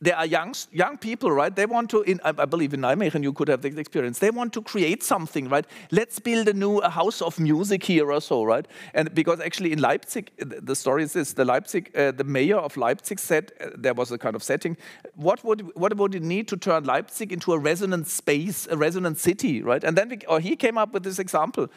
there 0.00 0.16
are 0.16 0.26
young, 0.26 0.54
young 0.70 0.96
people, 0.96 1.32
right? 1.32 1.54
They 1.54 1.66
want 1.66 1.90
to, 1.90 2.02
in, 2.02 2.20
I, 2.24 2.44
believe 2.44 2.72
in 2.72 2.80
Nijmegen 2.80 3.22
you 3.22 3.32
could 3.32 3.48
have 3.48 3.62
the 3.62 3.68
experience. 3.68 4.20
They 4.20 4.30
want 4.30 4.52
to 4.52 4.62
create 4.62 5.02
something, 5.02 5.48
right? 5.48 5.66
Let's 5.90 6.20
build 6.20 6.48
a 6.48 6.52
new 6.52 6.78
a 6.78 6.88
house 6.88 7.20
of 7.20 7.40
music 7.40 7.82
here 7.82 8.12
or 8.12 8.20
so, 8.20 8.44
right? 8.44 8.66
And 8.94 9.12
because 9.12 9.40
actually 9.40 9.72
in 9.72 9.80
Leipzig, 9.80 10.30
the 10.38 10.76
story 10.76 11.02
is 11.02 11.14
this: 11.14 11.32
the 11.32 11.44
Leipzig, 11.44 11.90
uh, 11.96 12.12
the 12.12 12.24
mayor 12.24 12.58
of 12.58 12.76
Leipzig 12.76 13.18
said 13.18 13.52
uh, 13.60 13.70
there 13.76 13.94
was 13.94 14.12
a 14.12 14.18
kind 14.18 14.36
of 14.36 14.42
setting. 14.42 14.76
What 15.16 15.42
would 15.44 15.74
what 15.74 15.96
would 15.96 16.14
it 16.14 16.22
need 16.22 16.46
to 16.48 16.56
turn 16.56 16.84
Leipzig 16.84 17.32
into 17.32 17.52
a 17.52 17.58
resonant 17.58 18.06
space, 18.06 18.68
a 18.70 18.76
resonant 18.76 19.18
city, 19.18 19.62
right? 19.62 19.82
And 19.82 19.98
then 19.98 20.10
we, 20.10 20.18
or 20.28 20.38
he 20.38 20.54
came 20.54 20.78
up 20.78 20.92
with 20.92 21.02
this 21.02 21.18
example: 21.18 21.68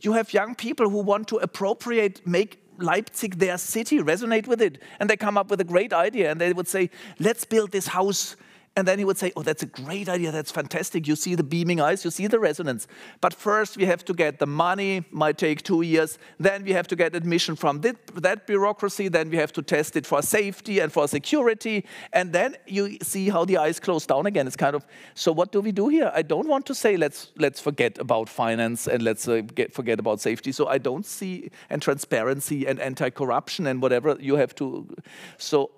you 0.00 0.14
have 0.14 0.32
young 0.32 0.56
people 0.56 0.90
who 0.90 1.00
want 1.00 1.28
to 1.28 1.36
appropriate, 1.36 2.26
make 2.26 2.60
Leipzig, 2.78 3.38
their 3.38 3.58
city, 3.58 3.98
resonate 3.98 4.46
with 4.46 4.62
it. 4.62 4.80
And 5.00 5.08
they 5.08 5.16
come 5.16 5.36
up 5.36 5.50
with 5.50 5.60
a 5.60 5.64
great 5.64 5.92
idea 5.92 6.30
and 6.30 6.40
they 6.40 6.52
would 6.52 6.68
say, 6.68 6.90
let's 7.18 7.44
build 7.44 7.72
this 7.72 7.88
house 7.88 8.36
and 8.78 8.86
then 8.86 9.00
he 9.00 9.04
would 9.04 9.18
say, 9.18 9.32
Oh, 9.34 9.42
that's 9.42 9.64
a 9.64 9.66
great 9.66 10.08
idea. 10.08 10.30
That's 10.30 10.52
fantastic. 10.52 11.08
You 11.08 11.16
see 11.16 11.34
the 11.34 11.42
beaming 11.42 11.80
eyes, 11.80 12.04
you 12.04 12.12
see 12.12 12.28
the 12.28 12.38
resonance. 12.38 12.86
But 13.20 13.34
first, 13.34 13.76
we 13.76 13.86
have 13.86 14.04
to 14.04 14.14
get 14.14 14.38
the 14.38 14.46
money, 14.46 15.04
might 15.10 15.36
take 15.36 15.64
two 15.64 15.82
years. 15.82 16.16
Then 16.38 16.62
we 16.62 16.72
have 16.74 16.86
to 16.86 16.94
get 16.94 17.16
admission 17.16 17.56
from 17.56 17.80
that 17.80 18.46
bureaucracy. 18.46 19.08
Then 19.08 19.30
we 19.30 19.36
have 19.36 19.52
to 19.54 19.62
test 19.62 19.96
it 19.96 20.06
for 20.06 20.22
safety 20.22 20.78
and 20.78 20.92
for 20.92 21.08
security. 21.08 21.86
And 22.12 22.32
then 22.32 22.54
you 22.68 22.98
see 23.02 23.30
how 23.30 23.44
the 23.44 23.56
eyes 23.56 23.80
close 23.80 24.06
down 24.06 24.26
again. 24.26 24.46
It's 24.46 24.54
kind 24.54 24.76
of, 24.76 24.86
so 25.14 25.32
what 25.32 25.50
do 25.50 25.60
we 25.60 25.72
do 25.72 25.88
here? 25.88 26.12
I 26.14 26.22
don't 26.22 26.46
want 26.46 26.64
to 26.66 26.74
say, 26.74 26.96
let's, 26.96 27.32
let's 27.36 27.60
forget 27.60 27.98
about 27.98 28.28
finance 28.28 28.86
and 28.86 29.02
let's 29.02 29.26
uh, 29.26 29.40
get, 29.56 29.74
forget 29.74 29.98
about 29.98 30.20
safety. 30.20 30.52
So 30.52 30.68
I 30.68 30.78
don't 30.78 31.04
see, 31.04 31.50
and 31.68 31.82
transparency 31.82 32.64
and 32.68 32.78
anti 32.78 33.10
corruption 33.10 33.66
and 33.66 33.82
whatever 33.82 34.16
you 34.20 34.36
have 34.36 34.54
to. 34.54 34.86
So 35.36 35.72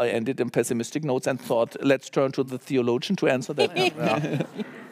I 0.00 0.08
ended 0.08 0.40
in 0.40 0.50
pessimistic 0.50 1.04
notes 1.04 1.26
and 1.26 1.40
thought, 1.40 1.76
let's 1.82 2.10
turn 2.10 2.32
to 2.32 2.42
the 2.42 2.58
theologian 2.58 3.16
to 3.16 3.28
answer 3.28 3.52
that. 3.54 3.76
yeah. 3.76 4.42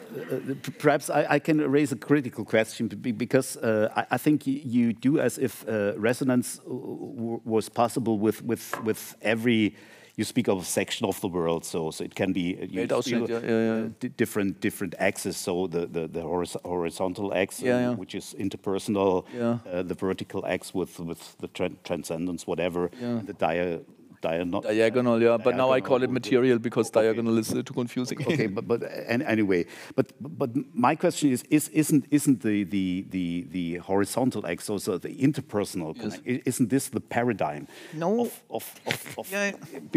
Uh, 0.08 0.54
perhaps 0.78 1.10
I, 1.10 1.26
I, 1.28 1.38
can 1.38 1.58
raise 1.70 1.92
a 1.92 1.96
critical 1.96 2.44
question 2.44 2.88
because 2.88 3.56
uh, 3.58 3.92
I, 3.94 4.06
I, 4.12 4.18
think 4.18 4.46
you 4.46 4.92
do 4.94 5.20
as 5.20 5.38
if 5.38 5.68
uh, 5.68 5.98
resonance 5.98 6.60
was 6.64 7.68
possible 7.68 8.18
with, 8.18 8.42
with, 8.42 8.82
with 8.82 9.16
every 9.20 9.74
you 10.18 10.24
speak 10.24 10.48
of 10.48 10.60
a 10.60 10.64
section 10.64 11.06
of 11.06 11.20
the 11.20 11.28
world, 11.28 11.64
so, 11.64 11.92
so 11.92 12.02
it 12.02 12.14
can 12.16 12.32
be 12.32 12.56
uh, 12.60 12.64
you, 12.64 12.80
yeah, 12.82 13.26
yeah, 13.28 13.38
yeah. 13.40 14.06
Uh, 14.06 14.08
different 14.16 14.60
different 14.60 14.94
axes. 14.98 15.36
So 15.36 15.68
the 15.68 15.86
the, 15.86 16.08
the 16.08 16.22
horizontal 16.22 17.32
axe, 17.32 17.62
uh, 17.62 17.94
which 17.96 18.16
is 18.16 18.34
interpersonal, 18.36 19.24
uh, 19.40 19.82
the 19.84 19.94
vertical 19.94 20.44
axis 20.44 20.74
with 20.74 20.98
with 20.98 21.36
the 21.38 21.46
tra 21.46 21.70
transcendence, 21.84 22.48
whatever, 22.48 22.90
the 23.00 23.32
dia 23.32 23.80
diagonal. 24.20 24.60
Diagonal, 24.60 25.22
yeah. 25.22 25.36
But 25.36 25.56
now 25.56 25.70
I 25.70 25.80
call 25.80 26.02
it 26.02 26.10
material 26.10 26.58
because 26.58 26.88
okay. 26.88 27.02
diagonal 27.02 27.38
is 27.38 27.48
too 27.48 27.62
confusing. 27.62 28.20
okay, 28.20 28.46
but 28.46 28.66
but 28.66 28.82
anyway, 29.06 29.66
but 29.94 30.12
but 30.20 30.50
my 30.74 30.94
question 30.96 31.30
is: 31.30 31.42
is 31.50 31.68
isn't 31.68 32.06
isn't 32.10 32.42
the 32.42 32.64
the 32.64 33.06
the, 33.10 33.46
the 33.50 33.74
horizontal 33.76 34.46
axis, 34.46 34.70
also 34.70 34.98
the 34.98 35.14
interpersonal, 35.14 35.96
yes. 35.96 36.18
isn't 36.24 36.70
this 36.70 36.88
the 36.88 37.00
paradigm? 37.00 37.66
No. 37.92 38.20
Of, 38.20 38.42
of, 38.50 38.80
of, 38.86 39.18
of 39.18 39.32
yeah. 39.32 39.52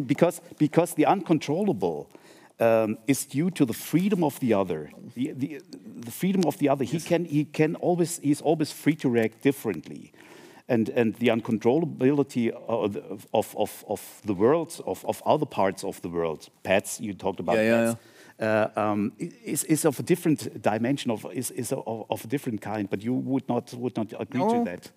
because 0.05 0.41
because 0.57 0.93
the 0.93 1.05
uncontrollable. 1.05 2.09
Um, 2.59 2.99
is 3.07 3.25
due 3.25 3.49
to 3.49 3.65
the 3.65 3.73
freedom 3.73 4.23
of 4.23 4.39
the 4.39 4.53
other. 4.53 4.91
The, 5.15 5.31
the, 5.31 5.61
the 5.95 6.11
freedom 6.11 6.43
of 6.45 6.59
the 6.59 6.69
other. 6.69 6.83
Yes. 6.83 6.91
He 6.91 6.99
can 6.99 7.25
he 7.25 7.45
can 7.45 7.75
always 7.77 8.19
he's 8.19 8.39
always 8.39 8.71
free 8.71 8.93
to 8.97 9.09
react 9.09 9.41
differently 9.41 10.13
and, 10.71 10.89
and 10.89 11.15
the 11.15 11.27
uncontrollability 11.27 12.49
of, 12.49 12.97
of, 13.33 13.55
of, 13.57 13.85
of 13.87 14.21
the 14.23 14.33
world, 14.33 14.81
of, 14.85 15.05
of 15.05 15.21
other 15.25 15.45
parts 15.45 15.83
of 15.83 16.01
the 16.01 16.09
world, 16.09 16.49
pets, 16.63 17.01
you 17.01 17.13
talked 17.13 17.39
about 17.39 17.57
yeah, 17.57 17.71
pets, 17.71 17.99
yeah, 18.39 18.45
yeah. 18.47 18.69
Uh, 18.75 18.91
um, 18.91 19.11
is, 19.19 19.63
is 19.65 19.85
of 19.85 19.99
a 19.99 20.03
different 20.03 20.61
dimension, 20.61 21.11
of, 21.11 21.25
is, 21.33 21.51
is 21.51 21.73
of, 21.73 22.05
of 22.09 22.23
a 22.23 22.27
different 22.27 22.61
kind, 22.61 22.89
but 22.89 23.03
you 23.03 23.13
would 23.13 23.47
not, 23.49 23.73
would 23.73 23.95
not 23.97 24.13
agree 24.17 24.39
no. 24.39 24.49
to 24.49 24.63
that. 24.63 24.91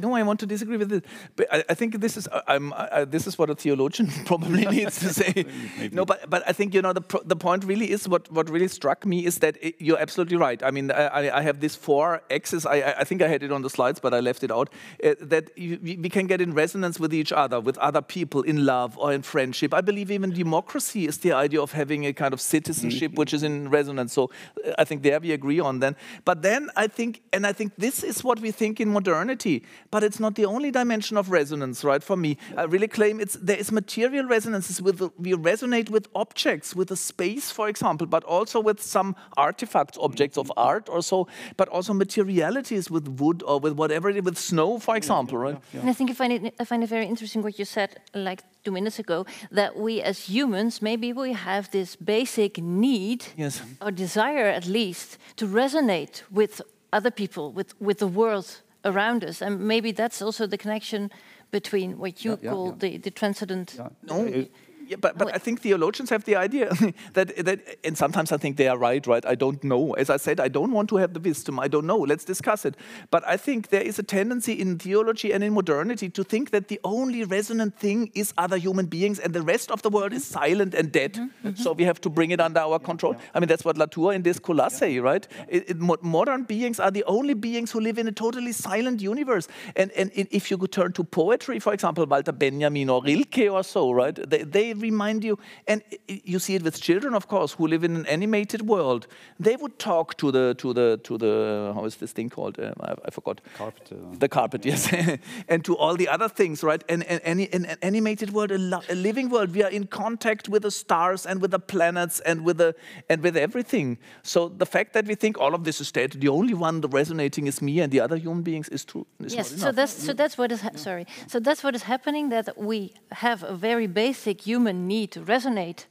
No, 0.00 0.14
I 0.14 0.22
want 0.22 0.40
to 0.40 0.46
disagree 0.46 0.76
with 0.76 0.92
it. 0.92 1.04
But 1.36 1.46
I, 1.52 1.64
I 1.68 1.74
think 1.74 2.00
this 2.00 2.16
is 2.16 2.26
uh, 2.28 2.42
I, 2.48 3.04
this 3.04 3.26
is 3.26 3.38
what 3.38 3.50
a 3.50 3.54
theologian 3.54 4.08
probably 4.24 4.66
needs 4.76 4.98
to 5.00 5.12
say. 5.12 5.46
no, 5.92 6.04
but 6.04 6.28
but 6.28 6.42
I 6.48 6.52
think 6.52 6.74
you 6.74 6.82
know 6.82 6.92
the 6.92 7.04
the 7.24 7.36
point 7.36 7.64
really 7.64 7.90
is 7.90 8.08
what 8.08 8.30
what 8.32 8.50
really 8.50 8.68
struck 8.68 9.06
me 9.06 9.26
is 9.26 9.38
that 9.38 9.56
it, 9.60 9.74
you're 9.78 9.98
absolutely 9.98 10.36
right. 10.36 10.62
I 10.62 10.70
mean, 10.70 10.90
I, 10.90 11.30
I 11.38 11.42
have 11.42 11.60
this 11.60 11.76
four 11.76 12.22
axes. 12.30 12.66
I, 12.66 12.94
I 12.98 13.04
think 13.04 13.22
I 13.22 13.28
had 13.28 13.42
it 13.42 13.52
on 13.52 13.62
the 13.62 13.70
slides, 13.70 14.00
but 14.00 14.14
I 14.14 14.20
left 14.20 14.42
it 14.42 14.50
out. 14.50 14.70
Uh, 15.04 15.14
that 15.20 15.56
you, 15.56 15.78
we 15.82 16.08
can 16.08 16.26
get 16.26 16.40
in 16.40 16.54
resonance 16.54 16.98
with 16.98 17.12
each 17.14 17.32
other, 17.32 17.60
with 17.60 17.78
other 17.78 18.02
people, 18.02 18.42
in 18.42 18.64
love 18.64 18.96
or 18.98 19.12
in 19.12 19.22
friendship. 19.22 19.74
I 19.74 19.80
believe 19.80 20.10
even 20.10 20.30
democracy 20.30 21.06
is 21.06 21.18
the 21.18 21.32
idea 21.32 21.60
of 21.60 21.72
having 21.72 22.06
a 22.06 22.12
kind 22.12 22.32
of 22.32 22.40
citizenship 22.40 23.10
mm 23.10 23.14
-hmm. 23.14 23.18
which 23.18 23.32
is 23.34 23.42
in 23.42 23.70
resonance. 23.70 24.14
So 24.14 24.22
uh, 24.24 24.82
I 24.82 24.84
think 24.84 25.02
there 25.02 25.20
we 25.20 25.32
agree 25.32 25.60
on 25.60 25.80
then. 25.80 25.96
But 26.24 26.42
then 26.42 26.70
I 26.76 26.88
think, 26.88 27.20
and 27.32 27.46
I 27.46 27.52
think 27.52 27.72
this 27.78 28.02
is 28.02 28.22
what 28.22 28.40
we 28.40 28.52
think 28.52 28.80
in 28.80 28.88
modernity 28.88 29.62
but 29.90 30.04
it's 30.04 30.20
not 30.20 30.34
the 30.34 30.44
only 30.44 30.70
dimension 30.70 31.16
of 31.16 31.30
resonance, 31.30 31.84
right? 31.84 32.02
For 32.02 32.16
me, 32.16 32.36
I 32.56 32.64
really 32.64 32.88
claim 32.88 33.20
it's 33.20 33.34
there 33.34 33.56
is 33.56 33.72
material 33.72 34.26
resonances 34.26 34.80
with 34.80 35.00
we 35.18 35.32
resonate 35.32 35.90
with 35.90 36.08
objects, 36.14 36.74
with 36.74 36.90
a 36.90 36.96
space, 36.96 37.50
for 37.50 37.68
example, 37.68 38.06
but 38.06 38.24
also 38.24 38.60
with 38.60 38.80
some 38.80 39.16
artifacts, 39.36 39.98
objects 40.00 40.38
of 40.38 40.52
art 40.56 40.88
or 40.88 41.02
so, 41.02 41.26
but 41.56 41.68
also 41.68 41.92
materialities 41.92 42.90
with 42.90 43.08
wood 43.20 43.42
or 43.42 43.58
with 43.58 43.74
whatever, 43.74 44.12
with 44.22 44.38
snow, 44.38 44.78
for 44.78 44.96
example, 44.96 45.38
right? 45.38 45.58
And 45.72 45.90
I 45.90 45.92
think 45.92 46.10
I 46.10 46.14
find 46.14 46.32
it 46.32 46.54
I 46.60 46.64
find 46.64 46.82
it 46.82 46.88
very 46.88 47.06
interesting 47.06 47.42
what 47.42 47.58
you 47.58 47.64
said, 47.64 48.00
like 48.14 48.42
two 48.64 48.72
minutes 48.72 48.98
ago, 48.98 49.26
that 49.50 49.76
we 49.76 50.02
as 50.02 50.18
humans 50.28 50.82
maybe 50.82 51.12
we 51.12 51.32
have 51.32 51.70
this 51.70 51.96
basic 51.96 52.58
need 52.58 53.24
yes. 53.36 53.62
or 53.80 53.90
desire 53.90 54.46
at 54.46 54.66
least 54.66 55.18
to 55.36 55.46
resonate 55.46 56.22
with 56.30 56.62
other 56.92 57.10
people, 57.10 57.52
with 57.52 57.74
with 57.80 57.98
the 57.98 58.06
world 58.06 58.62
around 58.84 59.24
us. 59.24 59.42
And 59.42 59.60
maybe 59.60 59.92
that's 59.92 60.22
also 60.22 60.46
the 60.46 60.58
connection 60.58 61.10
between 61.50 61.98
what 61.98 62.24
you 62.24 62.38
yeah, 62.42 62.50
call 62.50 62.66
yeah, 62.68 62.74
The, 62.78 62.96
the 62.98 63.10
transcendent. 63.10 63.78
No, 64.02 64.46
yeah, 64.90 64.96
but, 64.96 65.16
but 65.16 65.32
I 65.32 65.38
think 65.38 65.60
theologians 65.60 66.10
have 66.10 66.24
the 66.24 66.34
idea 66.34 66.68
that, 67.12 67.36
that, 67.44 67.60
and 67.84 67.96
sometimes 67.96 68.32
I 68.32 68.38
think 68.38 68.56
they 68.56 68.66
are 68.66 68.76
right, 68.76 69.06
right? 69.06 69.24
I 69.24 69.36
don't 69.36 69.62
know. 69.62 69.92
As 69.92 70.10
I 70.10 70.16
said, 70.16 70.40
I 70.40 70.48
don't 70.48 70.72
want 70.72 70.88
to 70.88 70.96
have 70.96 71.14
the 71.14 71.20
wisdom. 71.20 71.60
I 71.60 71.68
don't 71.68 71.86
know. 71.86 71.98
Let's 71.98 72.24
discuss 72.24 72.64
it. 72.64 72.74
But 73.12 73.22
I 73.24 73.36
think 73.36 73.68
there 73.68 73.82
is 73.82 74.00
a 74.00 74.02
tendency 74.02 74.54
in 74.54 74.78
theology 74.78 75.32
and 75.32 75.44
in 75.44 75.54
modernity 75.54 76.08
to 76.10 76.24
think 76.24 76.50
that 76.50 76.66
the 76.66 76.80
only 76.82 77.22
resonant 77.22 77.78
thing 77.78 78.10
is 78.14 78.34
other 78.36 78.56
human 78.56 78.86
beings 78.86 79.20
and 79.20 79.32
the 79.32 79.42
rest 79.42 79.70
of 79.70 79.80
the 79.82 79.90
world 79.90 80.12
is 80.12 80.26
silent 80.26 80.74
and 80.74 80.90
dead. 80.90 81.16
Mm 81.16 81.30
-hmm. 81.42 81.56
So 81.56 81.74
we 81.74 81.84
have 81.84 82.00
to 82.00 82.10
bring 82.10 82.32
it 82.32 82.40
under 82.40 82.62
our 82.62 82.80
control. 82.80 83.14
I 83.14 83.38
mean, 83.38 83.48
that's 83.48 83.62
what 83.62 83.76
Latour 83.76 84.12
in 84.12 84.22
this 84.22 84.40
Colossae, 84.40 85.00
right? 85.00 85.28
It, 85.48 85.70
it, 85.70 85.76
modern 86.00 86.44
beings 86.46 86.80
are 86.80 86.90
the 86.90 87.04
only 87.06 87.34
beings 87.34 87.72
who 87.72 87.80
live 87.80 88.00
in 88.00 88.08
a 88.08 88.12
totally 88.12 88.52
silent 88.52 89.02
universe. 89.02 89.48
And, 89.76 89.92
and 89.96 90.10
if 90.14 90.50
you 90.50 90.58
could 90.58 90.72
turn 90.72 90.92
to 90.92 91.04
poetry, 91.04 91.60
for 91.60 91.72
example, 91.72 92.04
Walter 92.06 92.34
Benjamin 92.34 92.90
or 92.90 93.02
Rilke 93.04 93.48
or 93.50 93.62
so, 93.62 93.94
right? 93.94 94.30
They, 94.30 94.44
they 94.44 94.79
remind 94.80 95.24
you, 95.24 95.38
and 95.66 95.82
you 96.08 96.38
see 96.38 96.54
it 96.54 96.62
with 96.62 96.80
children, 96.80 97.14
of 97.14 97.28
course, 97.28 97.52
who 97.52 97.66
live 97.66 97.84
in 97.84 97.96
an 97.96 98.06
animated 98.06 98.62
world. 98.62 99.06
They 99.38 99.56
would 99.56 99.78
talk 99.78 100.16
to 100.18 100.30
the 100.30 100.54
to 100.54 100.72
the 100.72 101.00
to 101.04 101.18
the 101.18 101.72
how 101.74 101.84
is 101.84 101.96
this 101.96 102.12
thing 102.12 102.30
called? 102.30 102.58
Uh, 102.58 102.72
I, 102.80 102.94
I, 103.06 103.10
forgot. 103.10 103.40
Carpet. 103.56 103.92
Uh, 103.92 104.16
the 104.18 104.28
carpet, 104.28 104.64
yes, 104.64 104.92
and 105.48 105.64
to 105.64 105.76
all 105.76 105.96
the 105.96 106.08
other 106.08 106.28
things, 106.28 106.62
right? 106.62 106.82
And, 106.88 107.04
and, 107.04 107.20
and 107.24 107.40
in 107.40 107.64
an 107.66 107.78
animated 107.82 108.32
world, 108.32 108.50
a, 108.50 108.82
a, 108.88 108.94
living 108.94 109.28
world, 109.30 109.54
we 109.54 109.62
are 109.62 109.70
in 109.70 109.86
contact 109.86 110.48
with 110.48 110.62
the 110.62 110.70
stars 110.70 111.26
and 111.26 111.40
with 111.40 111.50
the 111.50 111.58
planets 111.58 112.20
and 112.20 112.44
with 112.44 112.58
the 112.58 112.74
and 113.08 113.22
with 113.22 113.36
everything. 113.36 113.98
So 114.22 114.48
the 114.48 114.66
fact 114.66 114.92
that 114.94 115.06
we 115.06 115.14
think 115.14 115.38
all 115.38 115.54
of 115.54 115.64
this 115.64 115.80
is 115.80 115.92
dead, 115.92 116.12
the 116.12 116.28
only 116.28 116.54
one 116.54 116.80
resonating 116.80 117.46
is 117.46 117.60
me 117.62 117.80
and 117.80 117.92
the 117.92 118.00
other 118.00 118.16
human 118.16 118.42
beings 118.42 118.68
is 118.68 118.84
true. 118.84 119.06
Is 119.24 119.34
yes. 119.34 119.48
So 119.60 119.72
that's 119.72 119.92
so 119.92 120.12
that's 120.12 120.36
what 120.38 120.52
is 120.52 120.62
sorry. 120.76 121.06
So 121.26 121.40
that's 121.40 121.62
what 121.64 121.74
is 121.74 121.82
happening. 121.82 122.30
That 122.30 122.46
we 122.56 122.92
have 123.12 123.42
a 123.42 123.54
very 123.54 123.86
basic 123.86 124.40
human 124.40 124.69
human 124.70 124.86
need 124.86 125.10
to 125.12 125.20
resonate 125.20 125.86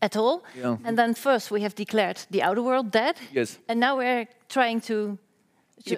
at 0.00 0.16
all. 0.16 0.42
Yeah. 0.56 0.76
And 0.84 0.96
then 0.96 1.14
first 1.14 1.50
we 1.50 1.62
have 1.62 1.74
declared 1.74 2.26
the 2.30 2.42
outer 2.42 2.62
world 2.62 2.90
dead. 2.90 3.16
Yes. 3.32 3.58
And 3.68 3.80
now 3.80 3.96
we're 3.96 4.26
trying 4.48 4.80
to 4.82 5.18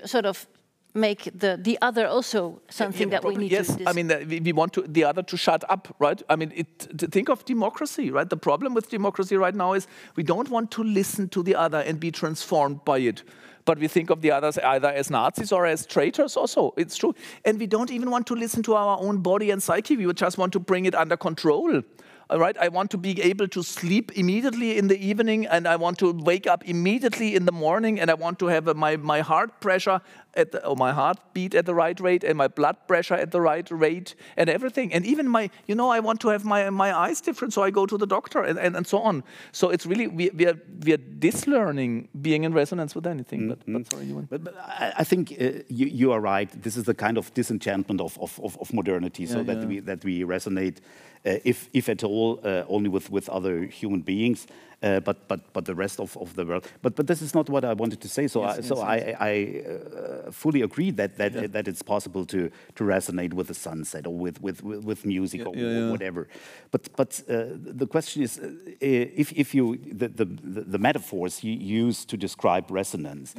sort 0.05 0.27
of 0.27 0.47
make 0.95 1.25
the, 1.39 1.59
the 1.61 1.77
other 1.83 2.07
also 2.07 2.61
something 2.69 3.11
yeah, 3.11 3.21
that 3.21 3.29
we 3.29 3.35
need 3.37 3.51
yes, 3.51 3.67
to... 3.67 3.79
Yes, 3.81 3.89
I 3.89 3.93
mean, 3.93 4.09
we, 4.29 4.41
we 4.41 4.53
want 4.53 4.73
to, 4.75 4.83
the 4.83 5.05
other 5.05 5.23
to 5.23 5.37
shut 5.37 5.65
up, 5.69 5.89
right? 5.99 6.23
I 6.29 6.37
mean, 6.37 6.53
it, 6.55 6.69
think 7.11 7.29
of 7.29 7.45
democracy, 7.45 8.11
right? 8.11 8.31
The 8.31 8.37
problem 8.37 8.75
with 8.75 8.91
democracy 8.91 9.37
right 9.37 9.55
now 9.55 9.75
is 9.75 9.89
we 10.17 10.23
don't 10.23 10.51
want 10.51 10.71
to 10.71 10.85
listen 10.85 11.29
to 11.29 11.43
the 11.43 11.57
other 11.57 11.79
and 11.79 11.99
be 11.99 12.11
transformed 12.11 12.85
by 12.85 12.99
it 12.99 13.25
but 13.65 13.79
we 13.79 13.89
think 13.89 14.11
of 14.11 14.21
the 14.21 14.31
others 14.31 14.59
either 14.59 14.89
as 14.89 15.11
Nazis 15.11 15.53
or 15.53 15.67
as 15.67 15.87
traitors 15.87 16.37
also. 16.37 16.75
It's 16.77 16.97
true. 16.97 17.15
And 17.45 17.59
we 17.59 17.67
don't 17.67 17.91
even 17.91 18.11
want 18.11 18.27
to 18.29 18.35
listen 18.35 18.63
to 18.65 18.75
our 18.75 18.99
own 19.01 19.19
body 19.19 19.51
and 19.51 19.63
psyche. 19.63 19.97
We 19.97 20.13
just 20.13 20.39
want 20.39 20.53
to 20.53 20.61
bring 20.61 20.87
it 20.87 20.95
under 20.95 21.17
control. 21.17 21.83
All 22.31 22.39
right, 22.39 22.57
I 22.59 22.69
want 22.69 22.91
to 22.93 22.97
be 22.97 23.21
able 23.21 23.49
to 23.49 23.63
sleep 23.63 24.13
immediately 24.13 24.79
in 24.79 24.89
the 24.89 24.99
evening 24.99 25.47
and 25.47 25.69
I 25.69 25.77
want 25.77 25.99
to 25.99 26.11
wake 26.11 26.47
up 26.47 26.67
immediately 26.67 27.35
in 27.35 27.45
the 27.45 27.53
morning 27.53 28.01
and 28.01 28.11
I 28.11 28.15
want 28.15 28.39
to 28.39 28.47
have 28.47 28.67
a, 28.67 28.75
my, 28.75 28.97
my 28.97 29.21
heart 29.21 29.61
pressure 29.61 30.01
at 30.37 30.53
the, 30.53 30.67
or 30.67 30.75
my 30.77 30.93
heartbeat 30.93 31.55
at 31.55 31.67
the 31.67 31.75
right 31.75 31.99
rate 32.01 32.25
and 32.25 32.37
my 32.37 32.49
blood 32.49 32.77
pressure 32.89 33.15
at 33.15 33.31
the 33.31 33.41
right 33.41 33.71
rate 33.71 34.15
and 34.37 34.49
everything. 34.49 34.93
And 34.93 35.05
even 35.05 35.29
my, 35.29 35.51
you 35.67 35.75
know, 35.75 35.91
I 35.91 36.01
want 36.01 36.21
to 36.21 36.29
have 36.29 36.45
my, 36.45 36.71
my 36.71 36.97
eyes 36.97 37.21
different, 37.21 37.53
so 37.53 37.63
I 37.63 37.71
go 37.71 37.87
to 37.87 37.99
the 37.99 38.07
doctor 38.07 38.43
and, 38.43 38.59
and, 38.59 38.75
and 38.75 38.87
so 38.87 38.99
on. 39.01 39.23
So 39.53 39.71
it's 39.71 39.85
really, 39.85 40.07
we, 40.07 40.31
we, 40.31 40.47
are, 40.47 40.59
we 40.85 40.95
are 40.95 40.99
dislearning 41.19 42.09
being 42.21 42.45
in 42.45 42.55
resonance 42.55 42.95
with 42.95 43.07
anything. 43.07 43.43
Mm 43.43 43.51
-hmm. 43.51 43.57
but, 43.57 43.59
but, 43.59 43.69
mm-hmm. 43.69 43.85
sorry, 43.91 44.07
you 44.07 44.27
but, 44.31 44.45
but 44.45 44.55
I, 45.03 45.05
think 45.05 45.31
uh, 45.31 45.37
you, 45.69 45.89
you, 46.01 46.13
are 46.13 46.23
right. 46.37 46.63
This 46.63 46.77
is 46.77 46.85
the 46.85 46.95
kind 46.95 47.19
of 47.19 47.33
disenchantment 47.33 48.01
of, 48.01 48.19
of, 48.19 48.39
of, 48.41 48.57
of 48.59 48.73
modernity, 48.73 49.27
so 49.27 49.35
yeah. 49.35 49.47
that, 49.47 49.69
we, 49.69 49.83
that 49.83 50.05
we 50.05 50.25
resonate, 50.25 50.81
if, 51.25 51.69
if 51.73 51.89
at 51.89 52.05
all, 52.05 52.41
uh, 52.45 52.65
only 52.69 52.89
with, 52.89 53.11
with 53.11 53.29
other 53.29 53.65
human 53.65 54.01
beings. 54.01 54.47
Uh, 54.83 55.01
but 55.01 55.27
but 55.29 55.41
but 55.55 55.65
the 55.65 55.75
rest 55.75 55.99
of, 55.99 56.15
of 56.19 56.35
the 56.35 56.45
world. 56.45 56.67
But 56.83 56.95
but 56.95 57.07
this 57.07 57.23
is 57.23 57.35
not 57.35 57.49
what 57.49 57.65
I 57.65 57.73
wanted 57.73 58.03
to 58.03 58.09
say. 58.09 58.29
So 58.29 58.43
yes, 58.43 58.53
I, 58.53 58.57
yes, 58.57 58.69
so 58.69 58.77
yes. 58.77 58.85
I 58.85 59.31
I 59.31 59.63
uh, 59.67 60.31
fully 60.31 60.61
agree 60.61 60.91
that 60.91 61.17
that 61.17 61.33
yeah. 61.33 61.47
that 61.47 61.69
it's 61.69 61.81
possible 61.81 62.27
to 62.27 62.51
to 62.75 62.85
resonate 62.85 63.33
with 63.33 63.47
the 63.47 63.55
sunset 63.55 64.07
or 64.07 64.15
with 64.15 64.43
with 64.43 64.63
with 64.63 65.07
music 65.07 65.41
yeah, 65.41 65.47
or 65.47 65.57
yeah, 65.57 65.91
whatever. 65.91 66.29
But 66.71 66.95
but 66.97 67.23
uh, 67.31 67.57
the 67.81 67.87
question 67.87 68.25
is 68.25 68.39
uh, 68.39 68.51
if 68.81 69.33
if 69.33 69.55
you 69.55 69.79
the, 69.79 70.09
the 70.09 70.27
the 70.27 70.79
metaphors 70.79 71.43
you 71.43 71.53
use 71.87 72.05
to 72.05 72.19
describe 72.19 72.71
resonance 72.71 73.35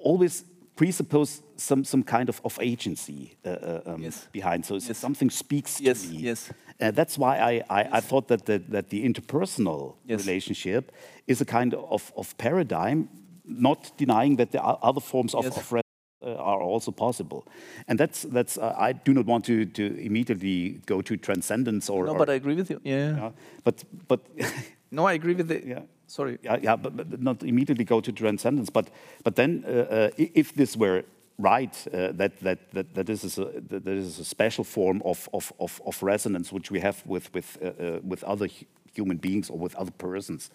always 0.00 0.44
presuppose 0.80 1.42
some 1.56 1.84
some 1.84 2.02
kind 2.02 2.28
of, 2.28 2.40
of 2.42 2.58
agency 2.60 3.36
uh, 3.44 3.48
uh 3.50 3.80
um, 3.86 4.02
yes. 4.02 4.28
behind. 4.32 4.64
So 4.64 4.74
yes. 4.74 4.98
something 4.98 5.30
speaks 5.30 5.76
to 5.76 5.84
yes. 5.84 6.08
me. 6.08 6.16
Yes. 6.16 6.50
Uh, 6.80 6.90
that's 6.90 7.18
why 7.18 7.36
I, 7.36 7.80
I, 7.80 7.98
I, 7.98 8.00
thought 8.00 8.28
that 8.28 8.46
the, 8.46 8.58
that 8.68 8.88
the 8.88 9.04
interpersonal 9.04 9.96
relationship 10.08 10.92
is 11.26 11.42
a 11.42 11.44
kind 11.44 11.74
of, 11.74 12.10
of 12.16 12.34
paradigm, 12.38 13.08
not 13.44 13.92
denying 13.98 14.36
that 14.36 14.50
there 14.50 14.62
are 14.62 14.78
other 14.82 15.00
forms 15.02 15.34
of, 15.34 15.44
of 15.44 15.72
uh, 15.74 15.82
are 16.22 16.62
also 16.62 16.90
possible. 16.90 17.44
And 17.86 17.98
that's, 17.98 18.22
that's 18.22 18.56
uh, 18.56 18.74
I 18.78 18.92
do 18.92 19.12
not 19.12 19.26
want 19.26 19.44
to, 19.44 19.66
to 19.66 19.82
immediately 19.82 20.80
go 20.86 21.02
to 21.02 21.16
transcendence 21.18 21.90
or. 21.90 22.06
No, 22.06 22.14
but 22.14 22.30
I 22.30 22.34
agree 22.34 22.54
with 22.54 22.70
you. 22.70 22.80
Yeah. 22.82 23.16
yeah 23.16 23.30
but, 23.62 23.84
but 24.08 24.20
no, 24.90 25.06
I 25.06 25.12
agree 25.12 25.34
with 25.34 25.50
it. 25.50 25.64
Yeah. 25.66 25.82
Sorry. 26.10 26.38
Yeah, 26.42 26.58
yeah 26.60 26.76
but, 26.76 26.96
but, 26.96 27.20
not 27.20 27.42
immediately 27.42 27.84
go 27.84 28.00
to 28.00 28.12
transcendence. 28.12 28.68
But, 28.68 28.90
but 29.22 29.36
then, 29.36 29.64
uh, 29.66 29.70
uh, 29.70 30.10
if 30.16 30.52
this 30.54 30.76
were 30.76 31.04
right, 31.38 31.74
uh, 31.94 32.12
that, 32.12 32.40
that, 32.40 32.72
that, 32.72 32.94
that, 32.94 33.06
this 33.06 33.22
is 33.22 33.38
a, 33.38 33.44
that 33.68 33.84
this 33.84 34.04
is 34.04 34.18
a 34.18 34.24
special 34.24 34.64
form 34.64 35.02
of, 35.04 35.28
of, 35.32 35.52
of, 35.60 35.80
of 35.86 36.02
resonance 36.02 36.52
which 36.52 36.70
we 36.70 36.80
have 36.80 37.00
with, 37.06 37.32
with, 37.32 37.56
uh, 37.62 37.66
uh, 37.66 38.00
with 38.02 38.24
other 38.24 38.48
human 38.92 39.18
beings 39.18 39.50
or 39.50 39.56
with 39.56 39.76
other 39.76 39.92
persons. 39.92 40.50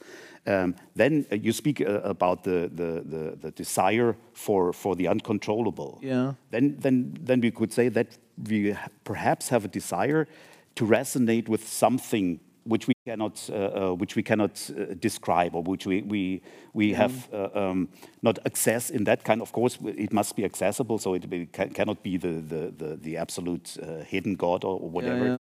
Um, 0.46 0.76
then 0.94 1.26
uh, 1.32 1.36
you 1.36 1.54
speak 1.54 1.80
about 1.80 2.44
the, 2.44 2.70
the, 2.74 3.02
the, 3.06 3.38
the, 3.40 3.52
desire 3.52 4.18
for, 4.34 4.74
for 4.74 4.94
the 4.98 5.08
uncontrollable. 5.08 6.00
Yeah. 6.02 6.34
Then, 6.52 6.76
then, 6.80 7.18
then 7.22 7.40
we 7.40 7.52
could 7.52 7.72
say 7.72 7.88
that 7.90 8.18
we 8.50 8.76
perhaps 9.06 9.48
have 9.50 9.64
a 9.64 9.70
desire 9.70 10.28
to 10.76 10.86
resonate 10.86 11.48
with 11.48 11.66
something 11.66 12.42
which 12.66 12.88
we 12.88 12.96
cannot, 13.06 13.50
uh, 13.52 13.56
uh, 13.56 13.94
which 13.94 14.16
we 14.16 14.24
cannot 14.24 14.70
uh, 14.72 14.96
describe 15.00 15.56
or 15.56 15.62
which 15.62 15.86
we, 15.86 16.02
we, 16.02 16.42
we 16.74 16.92
mm. 16.92 16.96
have 16.96 17.30
uh, 17.32 17.50
um, 17.54 17.90
not 18.24 18.40
access 18.46 18.90
in 18.90 19.04
that 19.04 19.24
kind. 19.24 19.42
Of 19.42 19.52
course, 19.52 19.78
it 19.86 20.12
must 20.12 20.36
be 20.36 20.44
accessible, 20.44 20.98
so 20.98 21.14
it 21.14 21.30
be, 21.30 21.46
can, 21.46 21.70
cannot 21.70 22.02
be 22.02 22.18
the, 22.18 22.42
the, 22.42 22.74
the, 22.76 22.96
the 22.98 23.18
absolute 23.18 23.78
uh, 23.82 24.04
hidden 24.04 24.36
God 24.36 24.64
or, 24.64 24.80
or 24.80 24.90
whatever. 24.90 25.26
Yeah, 25.26 25.32
yeah. 25.32 25.38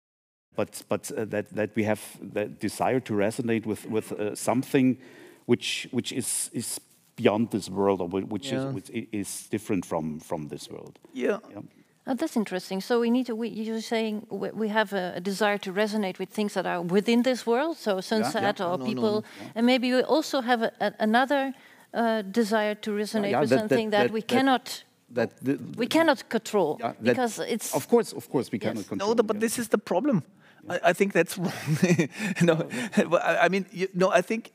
But, 0.57 0.83
but 0.89 1.11
uh, 1.13 1.25
that, 1.27 1.55
that 1.55 1.71
we 1.77 1.85
have 1.85 2.03
that 2.21 2.61
desire 2.61 3.01
to 3.01 3.13
resonate 3.15 3.67
with, 3.67 3.87
with 3.89 4.37
something 4.37 4.99
which, 5.47 5.89
which 5.93 6.13
is, 6.13 6.51
is 6.53 6.81
beyond 7.17 7.51
this 7.53 7.71
world 7.71 8.01
or 8.01 8.09
which, 8.09 8.51
yeah. 8.51 8.69
is, 8.69 8.75
which 8.75 8.91
is 8.91 9.47
different 9.49 9.87
from, 9.87 10.19
from 10.19 10.49
this 10.49 10.69
world. 10.69 10.99
yeah. 11.51 11.61
Oh, 12.07 12.15
that's 12.15 12.37
interesting. 12.37 12.81
So 12.81 13.01
we 13.01 13.11
need 13.11 13.27
to. 13.27 13.37
We, 13.37 13.49
you're 13.49 13.81
saying 13.81 14.27
we, 14.29 14.51
we 14.51 14.69
have 14.69 14.93
a, 14.93 15.15
a, 15.17 15.21
desire 15.21 15.59
to 15.59 15.73
resonate 15.73 16.19
with 16.19 16.31
things 16.31 16.55
that 16.55 16.67
are 16.67 16.83
within 16.83 17.23
this 17.23 17.47
world, 17.47 17.77
so 17.77 18.01
sunset 18.01 18.43
yeah, 18.43 18.67
yeah. 18.67 18.73
or 18.73 18.79
no, 18.79 18.85
people, 18.85 19.13
no, 19.13 19.21
no, 19.21 19.53
and 19.55 19.67
maybe 19.67 19.93
we 19.93 20.03
also 20.03 20.41
have 20.41 20.63
a, 20.63 20.73
a, 20.81 20.93
another 20.99 21.55
uh, 21.95 22.23
desire 22.23 22.75
to 22.75 22.91
resonate 22.91 23.39
with 23.41 23.51
that, 23.51 23.59
something 23.61 23.91
that, 23.91 23.99
that, 23.99 24.03
that 24.09 24.13
we 24.13 24.23
cannot 24.23 24.83
that 25.11 25.31
the, 25.45 25.59
we 25.77 25.87
cannot 25.87 26.29
control 26.29 26.79
yeah, 26.81 26.93
because 27.03 27.39
it's 27.39 27.75
of 27.75 27.89
course, 27.89 28.13
of 28.13 28.29
course, 28.29 28.51
we 28.51 28.59
cannot 28.59 28.89
control. 28.89 29.11
No, 29.11 29.15
the, 29.15 29.23
but 29.23 29.37
yeah. 29.37 29.41
this 29.41 29.59
is 29.59 29.69
the 29.69 29.79
problem. 29.79 30.25
I, 30.69 30.81
I 30.85 30.93
think 30.93 31.13
that's 31.13 31.39
wrong. 31.43 31.53
no, 32.43 32.69
but 33.09 33.23
I, 33.25 33.45
I 33.45 33.49
mean, 33.49 33.67
you, 33.71 33.89
no, 33.95 34.11
I 34.11 34.23
think, 34.23 34.53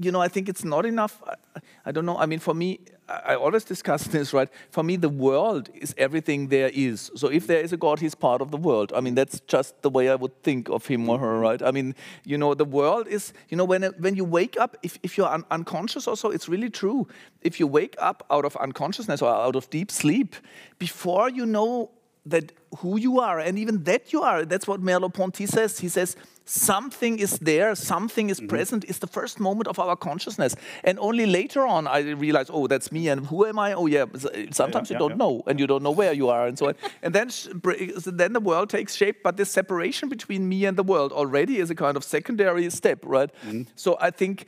you 0.00 0.10
know, 0.10 0.20
I 0.20 0.28
think 0.28 0.48
it's 0.48 0.64
not 0.64 0.86
enough. 0.86 1.22
I, 1.26 1.60
I 1.86 1.92
don't 1.92 2.06
know. 2.06 2.16
I 2.16 2.26
mean, 2.26 2.38
for 2.38 2.54
me, 2.54 2.80
I, 3.08 3.32
I 3.32 3.36
always 3.36 3.64
discuss 3.64 4.04
this, 4.14 4.32
right? 4.32 4.48
For 4.70 4.82
me, 4.82 4.96
the 4.96 5.08
world 5.08 5.68
is 5.74 5.94
everything 5.98 6.48
there 6.48 6.70
is. 6.72 7.10
So 7.16 7.28
if 7.28 7.46
there 7.46 7.60
is 7.60 7.72
a 7.72 7.76
God, 7.76 8.00
He's 8.00 8.14
part 8.14 8.40
of 8.40 8.50
the 8.50 8.56
world. 8.56 8.92
I 8.94 9.00
mean, 9.00 9.14
that's 9.14 9.40
just 9.40 9.82
the 9.82 9.90
way 9.90 10.08
I 10.08 10.14
would 10.14 10.42
think 10.42 10.68
of 10.70 10.86
him 10.86 11.08
or 11.08 11.18
her, 11.18 11.38
right? 11.38 11.62
I 11.62 11.70
mean, 11.70 11.94
you 12.24 12.38
know, 12.38 12.54
the 12.54 12.64
world 12.64 13.06
is, 13.08 13.32
you 13.50 13.56
know, 13.56 13.64
when 13.64 13.82
when 13.98 14.16
you 14.16 14.24
wake 14.24 14.58
up, 14.58 14.76
if, 14.82 14.98
if 15.02 15.18
you're 15.18 15.32
un- 15.32 15.44
unconscious, 15.50 16.08
also, 16.08 16.30
it's 16.30 16.48
really 16.48 16.70
true. 16.70 17.06
If 17.42 17.60
you 17.60 17.66
wake 17.66 17.96
up 17.98 18.24
out 18.30 18.44
of 18.44 18.56
unconsciousness 18.56 19.22
or 19.22 19.28
out 19.28 19.56
of 19.56 19.68
deep 19.70 19.90
sleep, 19.90 20.36
before 20.78 21.28
you 21.28 21.44
know 21.44 21.90
that 22.26 22.52
who 22.78 22.98
you 22.98 23.20
are 23.20 23.38
and 23.38 23.58
even 23.58 23.84
that 23.84 24.12
you 24.12 24.22
are. 24.22 24.44
That's 24.44 24.66
what 24.66 24.80
merleau-ponty 24.80 25.46
says. 25.46 25.80
He 25.80 25.88
says 25.88 26.16
something 26.44 27.18
is 27.18 27.38
there. 27.38 27.74
Something 27.74 28.28
is 28.30 28.38
mm-hmm. 28.38 28.48
present. 28.48 28.84
Is 28.84 28.98
the 28.98 29.06
first 29.06 29.38
moment 29.38 29.68
of 29.68 29.78
our 29.78 29.96
consciousness. 29.96 30.56
And 30.84 30.98
only 30.98 31.26
later 31.26 31.66
on 31.66 31.86
i 31.86 32.00
realize 32.00 32.50
oh 32.50 32.66
that's 32.66 32.90
me. 32.90 33.08
And 33.08 33.26
who 33.26 33.46
am 33.46 33.58
i? 33.58 33.72
Oh 33.72 33.86
yeah. 33.86 34.06
Sometimes 34.50 34.90
yeah, 34.90 34.94
you 34.94 34.98
don't 34.98 35.10
yeah. 35.10 35.16
know 35.16 35.42
and 35.46 35.60
you 35.60 35.66
don't 35.66 35.82
know 35.82 35.90
where 35.90 36.12
you 36.12 36.28
are 36.28 36.46
and 36.46 36.58
so 36.58 36.68
on. 36.68 36.74
And 37.02 37.14
then 37.14 37.30
sh- 37.30 37.48
then 38.06 38.32
the 38.32 38.40
world 38.40 38.68
takes 38.70 38.94
shape 38.94 39.22
but 39.22 39.36
this 39.36 39.50
separation 39.50 40.08
between 40.08 40.48
me 40.48 40.64
and 40.64 40.76
the 40.76 40.82
world 40.82 41.12
already 41.12 41.58
is 41.58 41.70
a 41.70 41.74
kind 41.74 41.96
of 41.96 42.04
secondary 42.04 42.68
step 42.70 42.98
right? 43.04 43.30
Mm-hmm. 43.46 43.62
So 43.76 43.96
i 44.00 44.10
think 44.10 44.46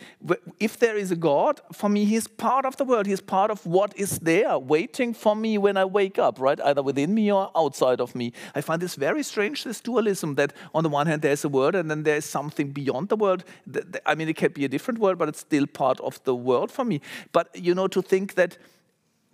if 0.59 0.79
there 0.79 0.97
is 0.97 1.11
a 1.11 1.16
god 1.16 1.61
for 1.73 1.89
me 1.89 2.05
he's 2.05 2.27
part 2.27 2.64
of 2.66 2.77
the 2.77 2.85
world. 2.85 3.07
He's 3.07 3.20
part 3.20 3.51
of 3.51 3.64
what 3.66 3.97
is 3.97 4.18
there 4.18 4.59
waiting 4.59 5.14
for 5.14 5.35
me 5.37 5.59
when 5.59 5.77
i 5.77 5.85
wake 5.85 6.18
up 6.18 6.41
right? 6.41 6.61
Either 6.61 6.83
within 6.83 7.14
me 7.14 7.33
or 7.33 7.51
outside 7.57 8.01
of 8.01 8.12
me 8.15 8.33
i 8.55 8.61
find 8.61 8.81
this 8.83 8.95
very 8.95 9.23
strange 9.23 9.65
this 9.65 9.81
dualism 9.81 10.35
that 10.35 10.53
on 10.75 10.83
the 10.83 10.89
one 10.89 11.07
hand 11.07 11.23
there's 11.23 11.45
a 11.45 11.49
world 11.49 11.75
and 11.75 11.91
then 11.91 12.03
there's 12.03 12.25
something 12.25 12.71
beyond 12.73 13.09
the 13.09 13.17
world 13.17 13.45
Th- 13.73 13.85
th- 13.93 14.03
i 14.07 14.15
mean 14.15 14.29
it 14.29 14.37
can 14.37 14.53
be 14.53 14.65
a 14.65 14.69
different 14.69 15.01
world 15.01 15.19
but 15.19 15.29
it's 15.29 15.41
still 15.41 15.67
part 15.67 16.01
of 16.01 16.23
the 16.25 16.35
world 16.35 16.71
for 16.71 16.85
me 16.85 17.01
but 17.33 17.49
you 17.55 17.75
know 17.75 17.89
to 17.89 18.03
think 18.03 18.35
that 18.35 18.59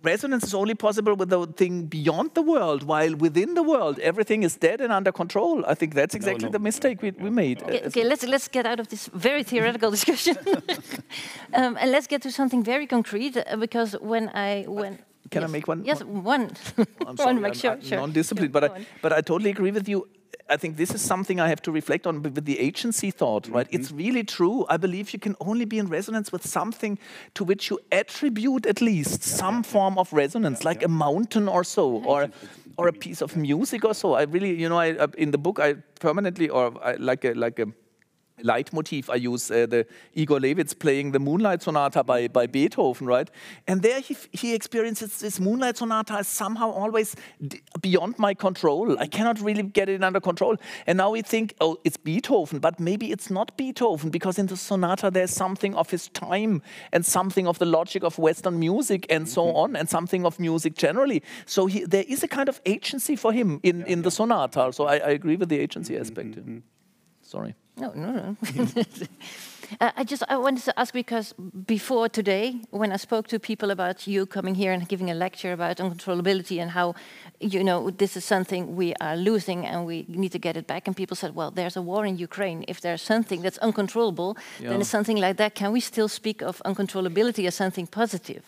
resonance 0.03 0.43
is 0.43 0.53
only 0.53 0.75
possible 0.75 1.15
with 1.15 1.29
the 1.29 1.45
thing 1.47 1.85
beyond 1.85 2.33
the 2.33 2.41
world, 2.41 2.83
while 2.83 3.15
within 3.15 3.53
the 3.53 3.63
world 3.63 3.99
everything 3.99 4.43
is 4.43 4.55
dead 4.55 4.81
and 4.81 4.91
under 4.93 5.11
control. 5.11 5.63
I 5.65 5.73
think 5.75 5.93
that's 5.93 6.15
exactly 6.15 6.45
no, 6.45 6.51
the 6.51 6.59
mistake 6.59 7.01
we, 7.01 7.11
we 7.11 7.29
made. 7.29 7.61
Okay, 7.63 7.81
okay, 7.87 8.03
let's 8.03 8.23
let's 8.25 8.47
get 8.47 8.65
out 8.65 8.79
of 8.79 8.87
this 8.87 9.07
very 9.13 9.43
theoretical 9.43 9.91
discussion, 9.91 10.37
um, 11.53 11.77
and 11.79 11.91
let's 11.91 12.07
get 12.07 12.21
to 12.21 12.31
something 12.31 12.63
very 12.63 12.87
concrete. 12.87 13.37
uh, 13.37 13.57
because 13.57 13.93
when 14.01 14.29
I 14.29 14.65
when 14.67 14.99
Can 15.31 15.43
I 15.43 15.47
make 15.47 15.67
one- 15.67 15.85
Yes, 15.85 16.03
one- 16.03 16.23
one. 16.23 16.51
I'm 17.07 17.17
sorry, 17.17 17.35
to 17.35 17.41
make 17.41 17.53
I'm, 17.53 17.59
sure. 17.59 17.71
I'm 17.71 17.81
sure. 17.81 17.97
non-disciplined, 17.97 18.53
Sure, 18.53 18.61
but 18.61 18.71
I, 18.71 18.85
but 19.01 19.13
I 19.13 19.21
totally 19.21 19.49
agree 19.51 19.71
with 19.71 19.87
you. 19.87 20.07
I 20.51 20.57
think 20.57 20.77
this 20.77 20.91
is 20.95 21.01
something 21.01 21.39
I 21.39 21.47
have 21.47 21.61
to 21.63 21.71
reflect 21.71 22.07
on 22.07 22.23
with 22.23 22.43
the 22.45 22.59
agency 22.59 23.11
thought, 23.11 23.47
right? 23.49 23.67
Mm-hmm. 23.67 23.75
It's 23.75 23.91
really 23.91 24.23
true. 24.23 24.65
I 24.67 24.77
believe 24.77 25.13
you 25.13 25.19
can 25.19 25.35
only 25.39 25.65
be 25.65 25.77
in 25.77 25.87
resonance 25.87 26.31
with 26.31 26.45
something 26.47 26.97
to 27.35 27.43
which 27.43 27.69
you 27.69 27.79
attribute 27.91 28.65
at 28.65 28.81
least 28.81 29.21
some 29.23 29.61
form 29.63 29.99
of 29.99 30.11
resonance, 30.11 30.65
like 30.65 30.81
a 30.83 30.87
mountain 30.87 31.47
or 31.47 31.63
so, 31.63 32.01
or 32.03 32.29
or 32.77 32.87
a 32.87 32.93
piece 32.93 33.21
of 33.21 33.35
music 33.37 33.85
or 33.85 33.93
so. 33.93 34.13
I 34.13 34.23
really, 34.23 34.55
you 34.59 34.67
know, 34.69 34.79
I, 34.79 34.87
I 35.03 35.07
in 35.17 35.29
the 35.31 35.37
book 35.37 35.59
I 35.59 35.75
permanently 35.99 36.49
or 36.49 36.73
I, 36.83 36.93
like 36.95 37.25
a 37.25 37.33
like 37.33 37.59
a 37.59 37.67
leitmotif. 38.43 39.09
I 39.09 39.15
use 39.15 39.51
uh, 39.51 39.65
the 39.65 39.85
Igor 40.13 40.39
Levit's 40.39 40.73
playing 40.73 41.11
the 41.11 41.19
Moonlight 41.19 41.61
Sonata 41.61 42.03
by, 42.03 42.27
by 42.27 42.47
Beethoven, 42.47 43.07
right? 43.07 43.29
And 43.67 43.81
there 43.81 43.99
he, 43.99 44.15
he 44.31 44.53
experiences 44.53 45.19
this 45.19 45.39
Moonlight 45.39 45.77
Sonata 45.77 46.13
as 46.13 46.27
somehow 46.27 46.71
always 46.71 47.15
d- 47.45 47.61
beyond 47.81 48.17
my 48.17 48.33
control. 48.33 48.97
I 48.99 49.07
cannot 49.07 49.39
really 49.39 49.63
get 49.63 49.89
it 49.89 50.03
under 50.03 50.19
control. 50.19 50.57
And 50.87 50.97
now 50.97 51.11
we 51.11 51.21
think, 51.21 51.53
oh, 51.61 51.77
it's 51.83 51.97
Beethoven, 51.97 52.59
but 52.59 52.79
maybe 52.79 53.11
it's 53.11 53.29
not 53.29 53.55
Beethoven 53.57 54.09
because 54.09 54.39
in 54.39 54.47
the 54.47 54.57
sonata 54.57 55.11
there's 55.11 55.31
something 55.31 55.75
of 55.75 55.89
his 55.89 56.09
time 56.09 56.61
and 56.91 57.05
something 57.05 57.47
of 57.47 57.59
the 57.59 57.65
logic 57.65 58.03
of 58.03 58.17
Western 58.17 58.59
music 58.59 59.05
and 59.09 59.27
so 59.27 59.45
mm-hmm. 59.45 59.57
on, 59.57 59.75
and 59.75 59.89
something 59.89 60.25
of 60.25 60.39
music 60.39 60.75
generally. 60.75 61.23
So 61.45 61.65
he, 61.65 61.85
there 61.85 62.05
is 62.07 62.23
a 62.23 62.27
kind 62.27 62.49
of 62.49 62.61
agency 62.65 63.15
for 63.15 63.31
him 63.31 63.59
in, 63.63 63.83
in 63.85 64.01
the 64.01 64.11
sonata. 64.11 64.71
So 64.73 64.85
I, 64.85 64.95
I 64.95 65.09
agree 65.09 65.35
with 65.35 65.49
the 65.49 65.59
agency 65.59 65.93
mm-hmm, 65.93 66.01
aspect. 66.01 66.31
Mm-hmm. 66.31 66.59
Sorry. 67.21 67.55
No, 67.79 67.91
no, 67.95 68.11
no. 68.11 68.37
uh, 69.79 69.91
I 69.95 70.03
just 70.03 70.23
I 70.27 70.37
wanted 70.37 70.63
to 70.65 70.79
ask 70.79 70.93
because 70.93 71.33
before 71.65 72.09
today, 72.09 72.61
when 72.71 72.91
I 72.91 72.97
spoke 72.97 73.27
to 73.27 73.39
people 73.39 73.71
about 73.71 74.05
you 74.07 74.25
coming 74.25 74.55
here 74.55 74.73
and 74.73 74.87
giving 74.87 75.09
a 75.09 75.13
lecture 75.13 75.53
about 75.53 75.77
uncontrollability 75.77 76.59
and 76.61 76.71
how, 76.71 76.95
you 77.39 77.63
know, 77.63 77.89
this 77.89 78.17
is 78.17 78.25
something 78.25 78.75
we 78.75 78.93
are 78.99 79.15
losing 79.15 79.65
and 79.65 79.85
we 79.85 80.05
need 80.07 80.31
to 80.33 80.39
get 80.39 80.57
it 80.57 80.67
back, 80.67 80.87
and 80.87 80.95
people 80.95 81.15
said, 81.15 81.35
well, 81.35 81.51
there's 81.51 81.77
a 81.77 81.81
war 81.81 82.05
in 82.05 82.17
Ukraine. 82.17 82.65
If 82.67 82.81
there's 82.81 83.01
something 83.01 83.41
that's 83.41 83.59
uncontrollable, 83.59 84.37
then 84.71 84.81
it's 84.81 84.89
something 84.89 85.17
like 85.17 85.37
that. 85.37 85.55
Can 85.55 85.71
we 85.71 85.79
still 85.79 86.09
speak 86.09 86.41
of 86.41 86.61
uncontrollability 86.65 87.47
as 87.47 87.55
something 87.55 87.87
positive? 87.87 88.43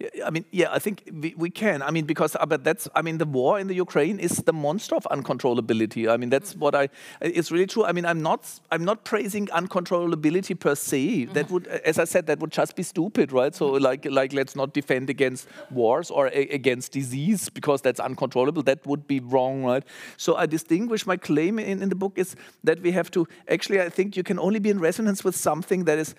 Yeah, 0.00 0.26
I 0.26 0.30
mean, 0.30 0.44
yeah, 0.52 0.68
I 0.70 0.78
think 0.78 1.10
we, 1.12 1.34
we 1.36 1.50
can. 1.50 1.82
I 1.82 1.90
mean, 1.90 2.04
because 2.04 2.36
uh, 2.36 2.46
but 2.46 2.62
that's, 2.62 2.88
I 2.94 3.02
mean, 3.02 3.18
the 3.18 3.26
war 3.26 3.58
in 3.58 3.66
the 3.66 3.74
Ukraine 3.74 4.20
is 4.20 4.36
the 4.36 4.52
monster 4.52 4.94
of 4.94 5.02
uncontrollability. 5.10 6.08
I 6.08 6.16
mean, 6.16 6.30
that's 6.30 6.54
mm. 6.54 6.58
what 6.58 6.76
I. 6.76 6.88
It's 7.20 7.50
really 7.50 7.66
true. 7.66 7.84
I 7.84 7.90
mean, 7.90 8.06
I'm 8.06 8.22
not, 8.22 8.48
I'm 8.70 8.84
not 8.84 9.04
praising 9.04 9.48
uncontrollability 9.48 10.58
per 10.58 10.76
se. 10.76 10.98
Mm-hmm. 10.98 11.32
That 11.32 11.50
would, 11.50 11.66
as 11.66 11.98
I 11.98 12.04
said, 12.04 12.26
that 12.26 12.38
would 12.38 12.52
just 12.52 12.76
be 12.76 12.84
stupid, 12.84 13.32
right? 13.32 13.52
So, 13.52 13.72
mm-hmm. 13.72 13.82
like, 13.82 14.04
like, 14.04 14.32
let's 14.32 14.54
not 14.54 14.72
defend 14.72 15.10
against 15.10 15.48
wars 15.70 16.12
or 16.12 16.28
a, 16.28 16.48
against 16.50 16.92
disease 16.92 17.48
because 17.48 17.82
that's 17.82 17.98
uncontrollable. 17.98 18.62
That 18.62 18.86
would 18.86 19.08
be 19.08 19.18
wrong, 19.18 19.64
right? 19.64 19.82
So, 20.16 20.36
I 20.36 20.46
distinguish 20.46 21.06
my 21.06 21.16
claim 21.16 21.58
in, 21.58 21.82
in 21.82 21.88
the 21.88 21.96
book 21.96 22.12
is 22.16 22.36
that 22.62 22.80
we 22.82 22.92
have 22.92 23.10
to 23.12 23.26
actually. 23.48 23.80
I 23.80 23.88
think 23.88 24.16
you 24.16 24.22
can 24.22 24.38
only 24.38 24.60
be 24.60 24.70
in 24.70 24.78
resonance 24.78 25.24
with 25.24 25.34
something 25.34 25.84
that 25.84 25.98
is 25.98 26.14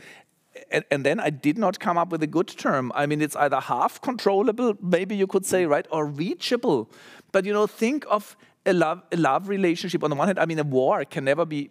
and, 0.71 0.83
and 0.91 1.05
then 1.05 1.19
I 1.19 1.29
did 1.29 1.57
not 1.57 1.79
come 1.79 1.97
up 1.97 2.09
with 2.09 2.23
a 2.23 2.27
good 2.27 2.47
term. 2.47 2.91
I 2.95 3.05
mean, 3.05 3.21
it's 3.21 3.35
either 3.35 3.59
half 3.59 4.01
controllable, 4.01 4.75
maybe 4.81 5.15
you 5.15 5.27
could 5.27 5.45
say, 5.45 5.65
right, 5.65 5.87
or 5.91 6.05
reachable. 6.05 6.89
But 7.31 7.45
you 7.45 7.53
know, 7.53 7.67
think 7.67 8.05
of 8.09 8.35
a 8.65 8.73
love, 8.73 9.03
a 9.11 9.17
love 9.17 9.47
relationship. 9.47 10.03
On 10.03 10.09
the 10.09 10.15
one 10.15 10.27
hand, 10.27 10.39
I 10.39 10.45
mean, 10.45 10.59
a 10.59 10.63
war 10.63 11.05
can 11.05 11.25
never 11.25 11.45
be. 11.45 11.69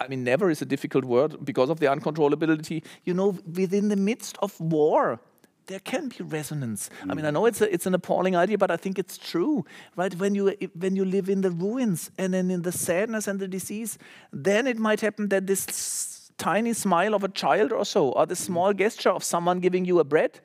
I 0.00 0.08
mean, 0.08 0.24
never 0.24 0.50
is 0.50 0.60
a 0.60 0.64
difficult 0.64 1.04
word 1.04 1.44
because 1.44 1.70
of 1.70 1.78
the 1.78 1.86
uncontrollability. 1.86 2.82
You 3.04 3.14
know, 3.14 3.38
within 3.54 3.88
the 3.88 3.96
midst 3.96 4.36
of 4.42 4.58
war, 4.60 5.20
there 5.66 5.78
can 5.78 6.08
be 6.08 6.24
resonance. 6.24 6.90
I 7.08 7.14
mean, 7.14 7.24
I 7.24 7.30
know 7.30 7.46
it's 7.46 7.60
a, 7.60 7.72
it's 7.72 7.86
an 7.86 7.94
appalling 7.94 8.34
idea, 8.34 8.58
but 8.58 8.72
I 8.72 8.76
think 8.76 8.98
it's 8.98 9.16
true, 9.16 9.64
right? 9.94 10.12
When 10.14 10.34
you 10.34 10.56
when 10.74 10.96
you 10.96 11.04
live 11.04 11.28
in 11.28 11.42
the 11.42 11.50
ruins 11.50 12.10
and 12.18 12.34
then 12.34 12.50
in 12.50 12.62
the 12.62 12.72
sadness 12.72 13.28
and 13.28 13.38
the 13.38 13.46
disease, 13.46 13.96
then 14.32 14.66
it 14.66 14.78
might 14.78 15.00
happen 15.00 15.28
that 15.28 15.46
this 15.46 16.11
tiny 16.42 16.72
smile 16.72 17.14
of 17.14 17.22
a 17.22 17.28
child 17.28 17.72
or 17.72 17.84
so, 17.84 18.10
or 18.10 18.26
the 18.26 18.36
small 18.36 18.70
mm-hmm. 18.70 18.78
gesture 18.78 19.10
of 19.10 19.22
someone 19.22 19.60
giving 19.60 19.84
you 19.84 20.00
a 20.00 20.04
bread, 20.04 20.40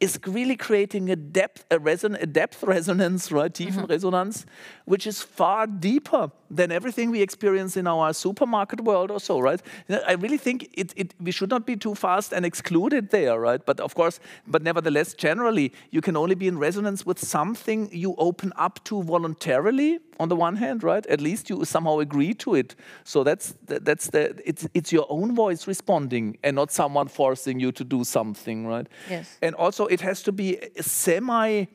is 0.00 0.18
really 0.26 0.56
creating 0.56 1.08
a 1.10 1.16
depth, 1.16 1.64
a, 1.70 1.78
reson- 1.78 2.20
a 2.20 2.26
depth 2.26 2.62
resonance, 2.62 3.30
right? 3.30 3.52
Tiefenresonanz, 3.52 4.36
mm-hmm. 4.38 4.90
which 4.92 5.06
is 5.06 5.22
far 5.22 5.66
deeper 5.66 6.30
than 6.50 6.72
everything 6.72 7.10
we 7.10 7.22
experience 7.22 7.76
in 7.76 7.86
our 7.86 8.12
supermarket 8.12 8.80
world 8.80 9.10
or 9.10 9.20
so, 9.20 9.38
right? 9.38 9.60
I 9.88 10.14
really 10.14 10.36
think 10.36 10.68
it, 10.72 10.92
it, 10.96 11.14
we 11.20 11.30
should 11.30 11.50
not 11.50 11.64
be 11.66 11.76
too 11.76 11.94
fast 11.94 12.32
and 12.32 12.44
exclude 12.44 12.92
it 12.92 13.10
there, 13.10 13.38
right? 13.38 13.64
But 13.64 13.80
of 13.80 13.94
course, 13.94 14.20
but 14.46 14.62
nevertheless, 14.62 15.14
generally, 15.14 15.72
you 15.90 16.00
can 16.00 16.16
only 16.16 16.34
be 16.34 16.48
in 16.48 16.58
resonance 16.58 17.06
with 17.06 17.18
something 17.18 17.88
you 17.92 18.14
open 18.18 18.52
up 18.56 18.82
to 18.84 19.02
voluntarily 19.02 20.00
on 20.20 20.28
the 20.28 20.36
one 20.36 20.56
hand, 20.56 20.82
right? 20.82 21.04
At 21.06 21.20
least 21.20 21.50
you 21.50 21.64
somehow 21.64 21.98
agree 21.98 22.34
to 22.34 22.54
it. 22.54 22.74
So 23.04 23.24
that's 23.24 23.54
that's 23.66 24.08
the 24.08 24.40
it's 24.44 24.66
it's 24.74 24.92
your 24.92 25.06
own 25.08 25.34
voice 25.34 25.66
responding 25.66 26.38
and 26.42 26.56
not 26.56 26.70
someone 26.70 27.08
forcing 27.08 27.60
you 27.60 27.72
to 27.72 27.84
do 27.84 28.04
something, 28.04 28.66
right? 28.66 28.86
Yes. 29.10 29.38
And 29.42 29.54
also, 29.54 29.86
it 29.86 30.00
has 30.00 30.22
to 30.22 30.32
be 30.32 30.58
semi 30.80 31.66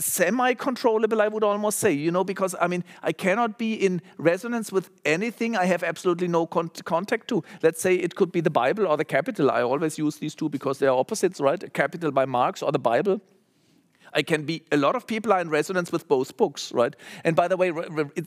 semi 0.00 0.54
controllable 0.54 1.20
i 1.20 1.28
would 1.28 1.44
almost 1.44 1.78
say 1.78 1.92
you 1.92 2.10
know 2.10 2.24
because 2.24 2.54
i 2.60 2.66
mean 2.66 2.84
i 3.02 3.12
cannot 3.12 3.58
be 3.58 3.74
in 3.74 4.00
resonance 4.16 4.72
with 4.72 4.90
anything 5.04 5.56
i 5.56 5.64
have 5.64 5.82
absolutely 5.82 6.28
no 6.28 6.46
con- 6.46 6.70
contact 6.84 7.28
to 7.28 7.42
let's 7.62 7.80
say 7.80 7.94
it 7.94 8.14
could 8.14 8.32
be 8.32 8.40
the 8.40 8.50
bible 8.50 8.86
or 8.86 8.96
the 8.96 9.04
capital 9.04 9.50
i 9.50 9.62
always 9.62 9.98
use 9.98 10.16
these 10.16 10.34
two 10.34 10.48
because 10.48 10.78
they 10.78 10.86
are 10.86 10.98
opposites 10.98 11.40
right 11.40 11.72
capital 11.74 12.10
by 12.10 12.24
marx 12.24 12.62
or 12.62 12.72
the 12.72 12.78
bible 12.78 13.20
I 14.14 14.22
can 14.22 14.44
be, 14.44 14.62
a 14.72 14.76
lot 14.76 14.94
of 14.94 15.06
people 15.06 15.32
are 15.32 15.40
in 15.40 15.50
resonance 15.50 15.92
with 15.92 16.08
both 16.08 16.36
books, 16.36 16.72
right? 16.72 16.94
And 17.24 17.36
by 17.36 17.48
the 17.48 17.56
way, 17.56 17.70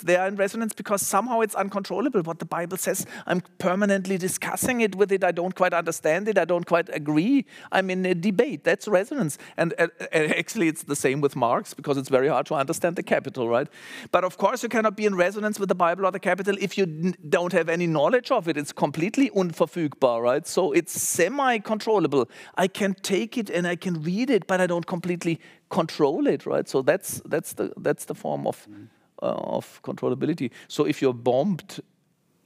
they 0.03 0.15
are 0.15 0.27
in 0.27 0.35
resonance 0.35 0.73
because 0.73 1.01
somehow 1.01 1.41
it's 1.41 1.55
uncontrollable 1.55 2.21
what 2.21 2.39
the 2.39 2.45
Bible 2.45 2.77
says. 2.77 3.05
I'm 3.25 3.41
permanently 3.57 4.17
discussing 4.17 4.81
it 4.81 4.95
with 4.95 5.11
it. 5.11 5.23
I 5.23 5.31
don't 5.31 5.55
quite 5.55 5.73
understand 5.73 6.27
it. 6.27 6.37
I 6.37 6.45
don't 6.45 6.65
quite 6.65 6.89
agree. 6.93 7.45
I'm 7.71 7.89
in 7.89 8.05
a 8.05 8.15
debate. 8.15 8.63
That's 8.63 8.87
resonance. 8.87 9.37
And 9.57 9.73
uh, 9.77 9.87
uh, 10.01 10.05
actually, 10.13 10.67
it's 10.67 10.83
the 10.83 10.95
same 10.95 11.21
with 11.21 11.35
Marx 11.35 11.73
because 11.73 11.97
it's 11.97 12.09
very 12.09 12.27
hard 12.27 12.45
to 12.47 12.55
understand 12.55 12.95
the 12.95 13.03
capital, 13.03 13.49
right? 13.49 13.67
But 14.11 14.23
of 14.23 14.37
course, 14.37 14.63
you 14.63 14.69
cannot 14.69 14.95
be 14.95 15.05
in 15.05 15.15
resonance 15.15 15.59
with 15.59 15.69
the 15.69 15.75
Bible 15.75 16.05
or 16.05 16.11
the 16.11 16.19
capital 16.19 16.55
if 16.59 16.77
you 16.77 16.85
don't 17.29 17.53
have 17.53 17.69
any 17.69 17.87
knowledge 17.87 18.31
of 18.31 18.47
it. 18.47 18.57
It's 18.57 18.71
completely 18.71 19.29
unverfügbar, 19.31 20.21
right? 20.21 20.47
So 20.47 20.71
it's 20.71 20.99
semi 21.01 21.59
controllable. 21.59 22.29
I 22.55 22.67
can 22.67 22.93
take 22.93 23.37
it 23.37 23.49
and 23.49 23.67
I 23.67 23.75
can 23.75 24.01
read 24.01 24.29
it, 24.29 24.47
but 24.47 24.61
I 24.61 24.67
don't 24.67 24.85
completely 24.85 25.39
control 25.71 26.27
it, 26.27 26.45
right? 26.45 26.69
So 26.69 26.83
that's 26.83 27.21
that's 27.25 27.53
the 27.53 27.71
that's 27.77 28.05
the 28.05 28.15
form 28.15 28.45
of 28.45 28.67
mm. 28.67 28.87
uh, 29.23 29.55
of 29.57 29.81
controllability. 29.81 30.51
So 30.67 30.85
if 30.85 31.01
you're 31.01 31.13
bombed, 31.13 31.79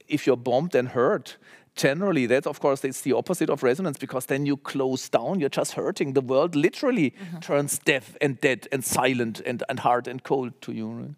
if 0.08 0.26
you're 0.26 0.42
bombed 0.42 0.74
and 0.74 0.88
hurt, 0.88 1.36
generally 1.76 2.26
that 2.26 2.46
of 2.46 2.60
course 2.60 2.84
it's 2.84 3.02
the 3.02 3.12
opposite 3.12 3.50
of 3.50 3.62
resonance 3.62 3.98
because 3.98 4.26
then 4.26 4.46
you 4.46 4.56
close 4.56 5.08
down 5.10 5.38
you're 5.40 5.48
just 5.48 5.72
hurting 5.72 6.14
the 6.14 6.20
world 6.22 6.54
literally 6.54 7.10
mm 7.10 7.26
-hmm. 7.26 7.40
turns 7.40 7.78
deaf 7.84 8.16
and 8.20 8.40
dead 8.40 8.66
and 8.72 8.84
silent 8.84 9.42
and, 9.46 9.62
and 9.68 9.80
hard 9.80 10.08
and 10.08 10.22
cold 10.22 10.52
to 10.60 10.72
you 10.72 10.98
right? 10.98 11.14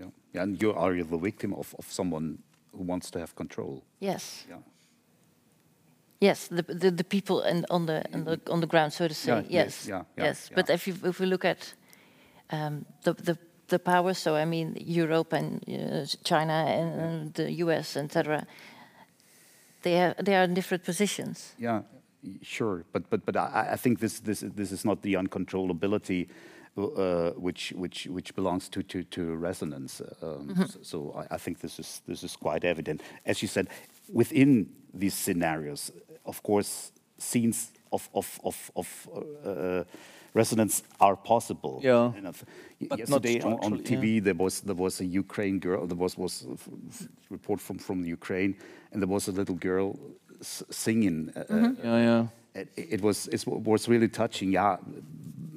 yeah. 0.00 0.10
yeah 0.32 0.42
and 0.42 0.62
you 0.62 0.74
are 0.74 1.04
the 1.04 1.18
victim 1.18 1.52
of, 1.54 1.74
of 1.78 1.92
someone 1.92 2.38
who 2.72 2.84
wants 2.86 3.10
to 3.10 3.18
have 3.18 3.32
control 3.34 3.82
yes 4.00 4.46
yeah 4.48 4.62
Yes, 6.22 6.48
the, 6.48 6.62
the, 6.62 6.90
the 6.90 7.04
people 7.04 7.40
and 7.40 7.66
on 7.68 7.86
the, 7.86 8.04
on 8.14 8.24
the 8.24 8.40
on 8.46 8.60
the 8.60 8.66
ground, 8.66 8.92
so 8.92 9.08
to 9.08 9.14
say. 9.14 9.32
Yeah, 9.32 9.64
yes, 9.64 9.86
yes, 9.86 9.88
yeah, 9.88 10.02
yeah, 10.16 10.24
yes. 10.24 10.50
But 10.54 10.70
if 10.70 10.86
you, 10.86 10.94
if 11.04 11.18
we 11.18 11.26
look 11.26 11.44
at 11.44 11.74
um, 12.50 12.84
the 13.02 13.12
the 13.14 13.36
the 13.66 13.78
powers, 13.78 14.18
so 14.18 14.34
I 14.42 14.44
mean 14.44 14.76
Europe 14.80 15.36
and 15.36 15.60
uh, 15.68 16.06
China 16.22 16.52
and, 16.52 17.00
and 17.00 17.34
the 17.34 17.64
U.S. 17.64 17.96
etc 17.96 18.46
they 19.82 20.00
are 20.00 20.14
they 20.18 20.34
are 20.34 20.44
in 20.44 20.54
different 20.54 20.84
positions. 20.84 21.54
Yeah, 21.58 21.82
sure, 22.42 22.84
but 22.92 23.10
but 23.10 23.24
but 23.24 23.36
I, 23.36 23.70
I 23.72 23.76
think 23.76 23.98
this 23.98 24.20
this 24.20 24.40
this 24.40 24.72
is 24.72 24.84
not 24.84 25.02
the 25.02 25.14
uncontrollability. 25.14 26.28
Uh, 26.74 27.32
which 27.32 27.74
which 27.76 28.06
which 28.06 28.34
belongs 28.34 28.66
to 28.70 28.82
to, 28.82 29.02
to 29.02 29.36
resonance. 29.36 30.02
Um, 30.22 30.48
mm 30.48 30.54
-hmm. 30.54 30.66
So, 30.66 30.78
so 30.82 30.98
I, 31.20 31.34
I, 31.34 31.38
think 31.38 31.58
this 31.58 31.78
is 31.78 32.02
this 32.06 32.22
is 32.22 32.36
quite 32.36 32.68
evident. 32.68 33.02
As 33.26 33.42
you 33.42 33.48
said, 33.48 33.66
within 34.12 34.68
these 35.00 35.16
scenarios, 35.22 35.92
of 36.24 36.42
course, 36.42 36.92
scenes 37.18 37.72
of 37.92 38.08
of 38.14 38.40
of, 38.44 38.70
of 38.74 39.08
uh, 39.44 39.84
resonance 40.34 40.82
are 41.00 41.16
possible. 41.16 41.80
Yeah. 41.82 42.12
But 42.88 42.98
Yesterday 42.98 43.40
on, 43.40 43.52
on, 43.64 43.78
TV, 43.80 44.14
yeah. 44.14 44.20
there 44.20 44.34
was 44.34 44.60
there 44.60 44.74
was 44.74 45.00
a 45.00 45.04
Ukraine 45.04 45.58
girl. 45.58 45.86
There 45.86 45.96
was 45.96 46.16
was 46.18 46.44
a 46.44 47.08
report 47.30 47.60
from 47.60 47.78
from 47.78 48.02
the 48.02 48.08
Ukraine, 48.08 48.56
and 48.92 49.00
there 49.00 49.08
was 49.08 49.28
a 49.28 49.32
little 49.32 49.56
girl 49.56 49.98
singing. 50.70 51.30
Mm 51.34 51.44
-hmm. 51.48 51.64
uh, 51.64 51.84
yeah, 51.84 52.04
yeah. 52.08 52.26
It, 52.54 52.68
it, 52.76 53.00
was 53.00 53.26
it 53.28 53.46
was 53.46 53.88
really 53.88 54.08
touching. 54.08 54.52
Yeah, 54.52 54.76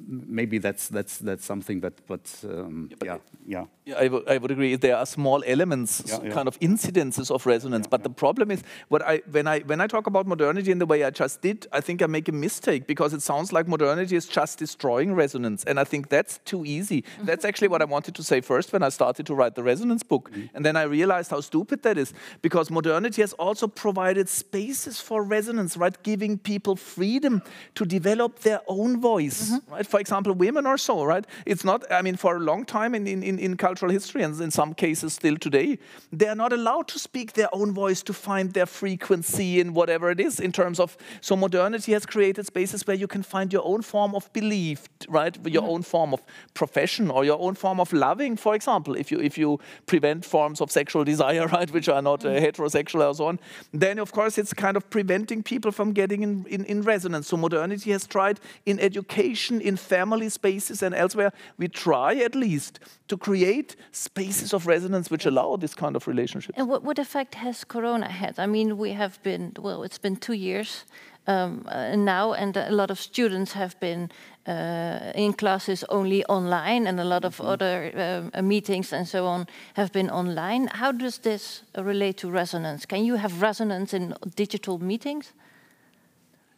maybe 0.06 0.58
that's 0.58 0.88
that's 0.88 1.18
that's 1.18 1.44
something 1.44 1.80
that 1.80 1.94
but 2.06 2.44
um, 2.44 2.88
yeah, 2.90 2.96
yeah, 3.04 3.18
yeah. 3.46 3.64
Yeah 3.84 3.94
I, 3.96 4.34
I 4.34 4.38
would 4.38 4.50
agree. 4.50 4.76
There 4.76 4.96
are 4.96 5.06
small 5.06 5.42
elements 5.46 6.02
yeah, 6.06 6.18
yeah. 6.22 6.30
kind 6.30 6.48
of 6.48 6.58
incidences 6.60 7.30
of 7.30 7.46
resonance 7.46 7.86
but 7.86 8.02
the 8.02 8.10
problem 8.10 8.50
is 8.50 8.62
what 8.88 9.02
I 9.02 9.22
when 9.30 9.46
I 9.46 9.60
when 9.60 9.80
I 9.80 9.86
talk 9.86 10.06
about 10.06 10.26
modernity 10.26 10.70
in 10.70 10.78
the 10.78 10.86
way 10.86 11.04
I 11.04 11.10
just 11.10 11.40
did 11.42 11.66
I 11.72 11.80
think 11.80 12.02
I 12.02 12.06
make 12.06 12.28
a 12.28 12.32
mistake 12.32 12.86
because 12.86 13.12
it 13.12 13.22
sounds 13.22 13.52
like 13.52 13.68
modernity 13.68 14.16
is 14.16 14.26
just 14.26 14.58
destroying 14.58 15.14
resonance 15.14 15.64
and 15.64 15.80
I 15.80 15.84
think 15.84 16.08
that's 16.08 16.38
too 16.44 16.64
easy. 16.64 17.02
Mm-hmm. 17.02 17.26
that's 17.26 17.44
actually 17.44 17.68
what 17.68 17.82
I 17.82 17.84
wanted 17.84 18.14
to 18.14 18.22
say 18.22 18.40
first 18.40 18.72
when 18.72 18.82
I 18.82 18.90
started 18.90 19.26
to 19.26 19.34
write 19.34 19.54
the 19.54 19.62
resonance 19.62 20.02
book 20.02 20.30
mm 20.30 20.46
and 20.54 20.64
then 20.64 20.76
I 20.76 20.82
realized 20.84 21.30
how 21.30 21.40
stupid 21.40 21.82
that 21.82 21.98
is 21.98 22.14
because 22.40 22.70
modernity 22.70 23.20
has 23.20 23.32
also 23.34 23.66
provided 23.66 24.28
spaces 24.28 25.00
for 25.00 25.22
resonance 25.22 25.76
right? 25.76 25.96
Giving 26.02 26.38
people 26.38 26.76
freedom 26.76 27.42
to 27.74 27.84
develop 27.84 28.40
their 28.40 28.60
own 28.66 29.00
voice 29.00 29.50
mm 29.50 29.58
-hmm. 29.58 29.74
right 29.74 29.86
for 29.96 30.00
example, 30.00 30.34
women 30.34 30.66
or 30.66 30.76
so, 30.76 31.04
right? 31.04 31.26
It's 31.46 31.64
not, 31.64 31.90
I 31.90 32.02
mean, 32.02 32.16
for 32.16 32.36
a 32.36 32.38
long 32.38 32.66
time 32.66 32.94
in, 32.94 33.06
in, 33.06 33.22
in 33.22 33.56
cultural 33.56 33.90
history, 33.90 34.22
and 34.22 34.38
in 34.42 34.50
some 34.50 34.74
cases 34.74 35.14
still 35.14 35.38
today, 35.38 35.78
they 36.12 36.28
are 36.28 36.34
not 36.34 36.52
allowed 36.52 36.86
to 36.88 36.98
speak 36.98 37.32
their 37.32 37.48
own 37.54 37.72
voice 37.72 38.02
to 38.02 38.12
find 38.12 38.52
their 38.52 38.66
frequency 38.66 39.58
in 39.58 39.72
whatever 39.72 40.10
it 40.10 40.20
is 40.20 40.38
in 40.38 40.52
terms 40.52 40.78
of, 40.78 40.98
so 41.22 41.34
modernity 41.34 41.92
has 41.92 42.04
created 42.04 42.44
spaces 42.44 42.86
where 42.86 42.94
you 42.94 43.06
can 43.06 43.22
find 43.22 43.54
your 43.54 43.64
own 43.64 43.80
form 43.80 44.14
of 44.14 44.30
belief, 44.34 44.86
right? 45.08 45.34
Your 45.46 45.62
mm 45.62 45.66
own 45.66 45.82
form 45.82 46.14
of 46.14 46.22
profession 46.54 47.10
or 47.10 47.24
your 47.24 47.40
own 47.40 47.54
form 47.54 47.80
of 47.80 47.92
loving, 47.92 48.36
for 48.36 48.54
example, 48.54 48.94
if 48.94 49.10
you, 49.10 49.18
if 49.18 49.36
you 49.36 49.58
prevent 49.86 50.24
forms 50.24 50.60
of 50.60 50.70
sexual 50.70 51.02
desire, 51.02 51.46
right, 51.56 51.70
which 51.72 51.88
are 51.88 52.02
not 52.02 52.24
uh, 52.24 52.28
mm-hmm. 52.28 52.44
heterosexual 52.44 53.08
or 53.08 53.14
so 53.14 53.26
on, 53.26 53.40
then 53.72 53.98
of 53.98 54.12
course 54.12 54.38
it's 54.38 54.52
kind 54.52 54.76
of 54.76 54.88
preventing 54.90 55.42
people 55.42 55.72
from 55.72 55.92
getting 55.92 56.22
in, 56.22 56.44
in, 56.48 56.64
in 56.66 56.82
resonance. 56.82 57.26
So 57.28 57.36
modernity 57.36 57.90
has 57.90 58.06
tried 58.06 58.38
in 58.64 58.78
education, 58.78 59.60
in 59.60 59.76
family 59.86 60.28
spaces 60.28 60.82
and 60.82 60.94
elsewhere, 60.94 61.32
we 61.58 61.68
try 61.68 62.14
at 62.24 62.34
least 62.34 62.80
to 63.08 63.16
create 63.16 63.76
spaces 63.92 64.52
of 64.52 64.66
resonance 64.66 65.10
which 65.10 65.26
allow 65.26 65.56
this 65.56 65.74
kind 65.74 65.96
of 65.96 66.06
relationship. 66.06 66.54
And 66.58 66.68
what, 66.68 66.82
what 66.82 66.98
effect 66.98 67.34
has 67.34 67.64
Corona 67.64 68.08
had? 68.08 68.38
I 68.38 68.46
mean, 68.46 68.76
we 68.78 68.92
have 68.92 69.22
been, 69.22 69.52
well, 69.58 69.84
it's 69.84 69.98
been 69.98 70.16
two 70.16 70.34
years 70.34 70.84
um, 71.26 71.66
uh, 71.68 71.96
now, 71.96 72.32
and 72.32 72.56
a 72.56 72.70
lot 72.70 72.90
of 72.90 72.98
students 72.98 73.52
have 73.52 73.78
been 73.80 74.10
uh, 74.46 75.12
in 75.14 75.32
classes 75.32 75.84
only 75.88 76.24
online, 76.26 76.86
and 76.86 77.00
a 77.00 77.04
lot 77.04 77.24
of 77.24 77.38
mm 77.38 77.46
-hmm. 77.46 77.52
other 77.52 77.92
uh, 78.34 78.42
meetings 78.42 78.92
and 78.92 79.08
so 79.08 79.26
on 79.26 79.46
have 79.72 79.90
been 79.90 80.10
online. 80.10 80.68
How 80.72 80.92
does 80.92 81.18
this 81.18 81.64
relate 81.74 82.12
to 82.12 82.30
resonance? 82.30 82.86
Can 82.86 83.04
you 83.04 83.16
have 83.18 83.34
resonance 83.40 83.96
in 83.96 84.14
digital 84.34 84.78
meetings? 84.78 85.34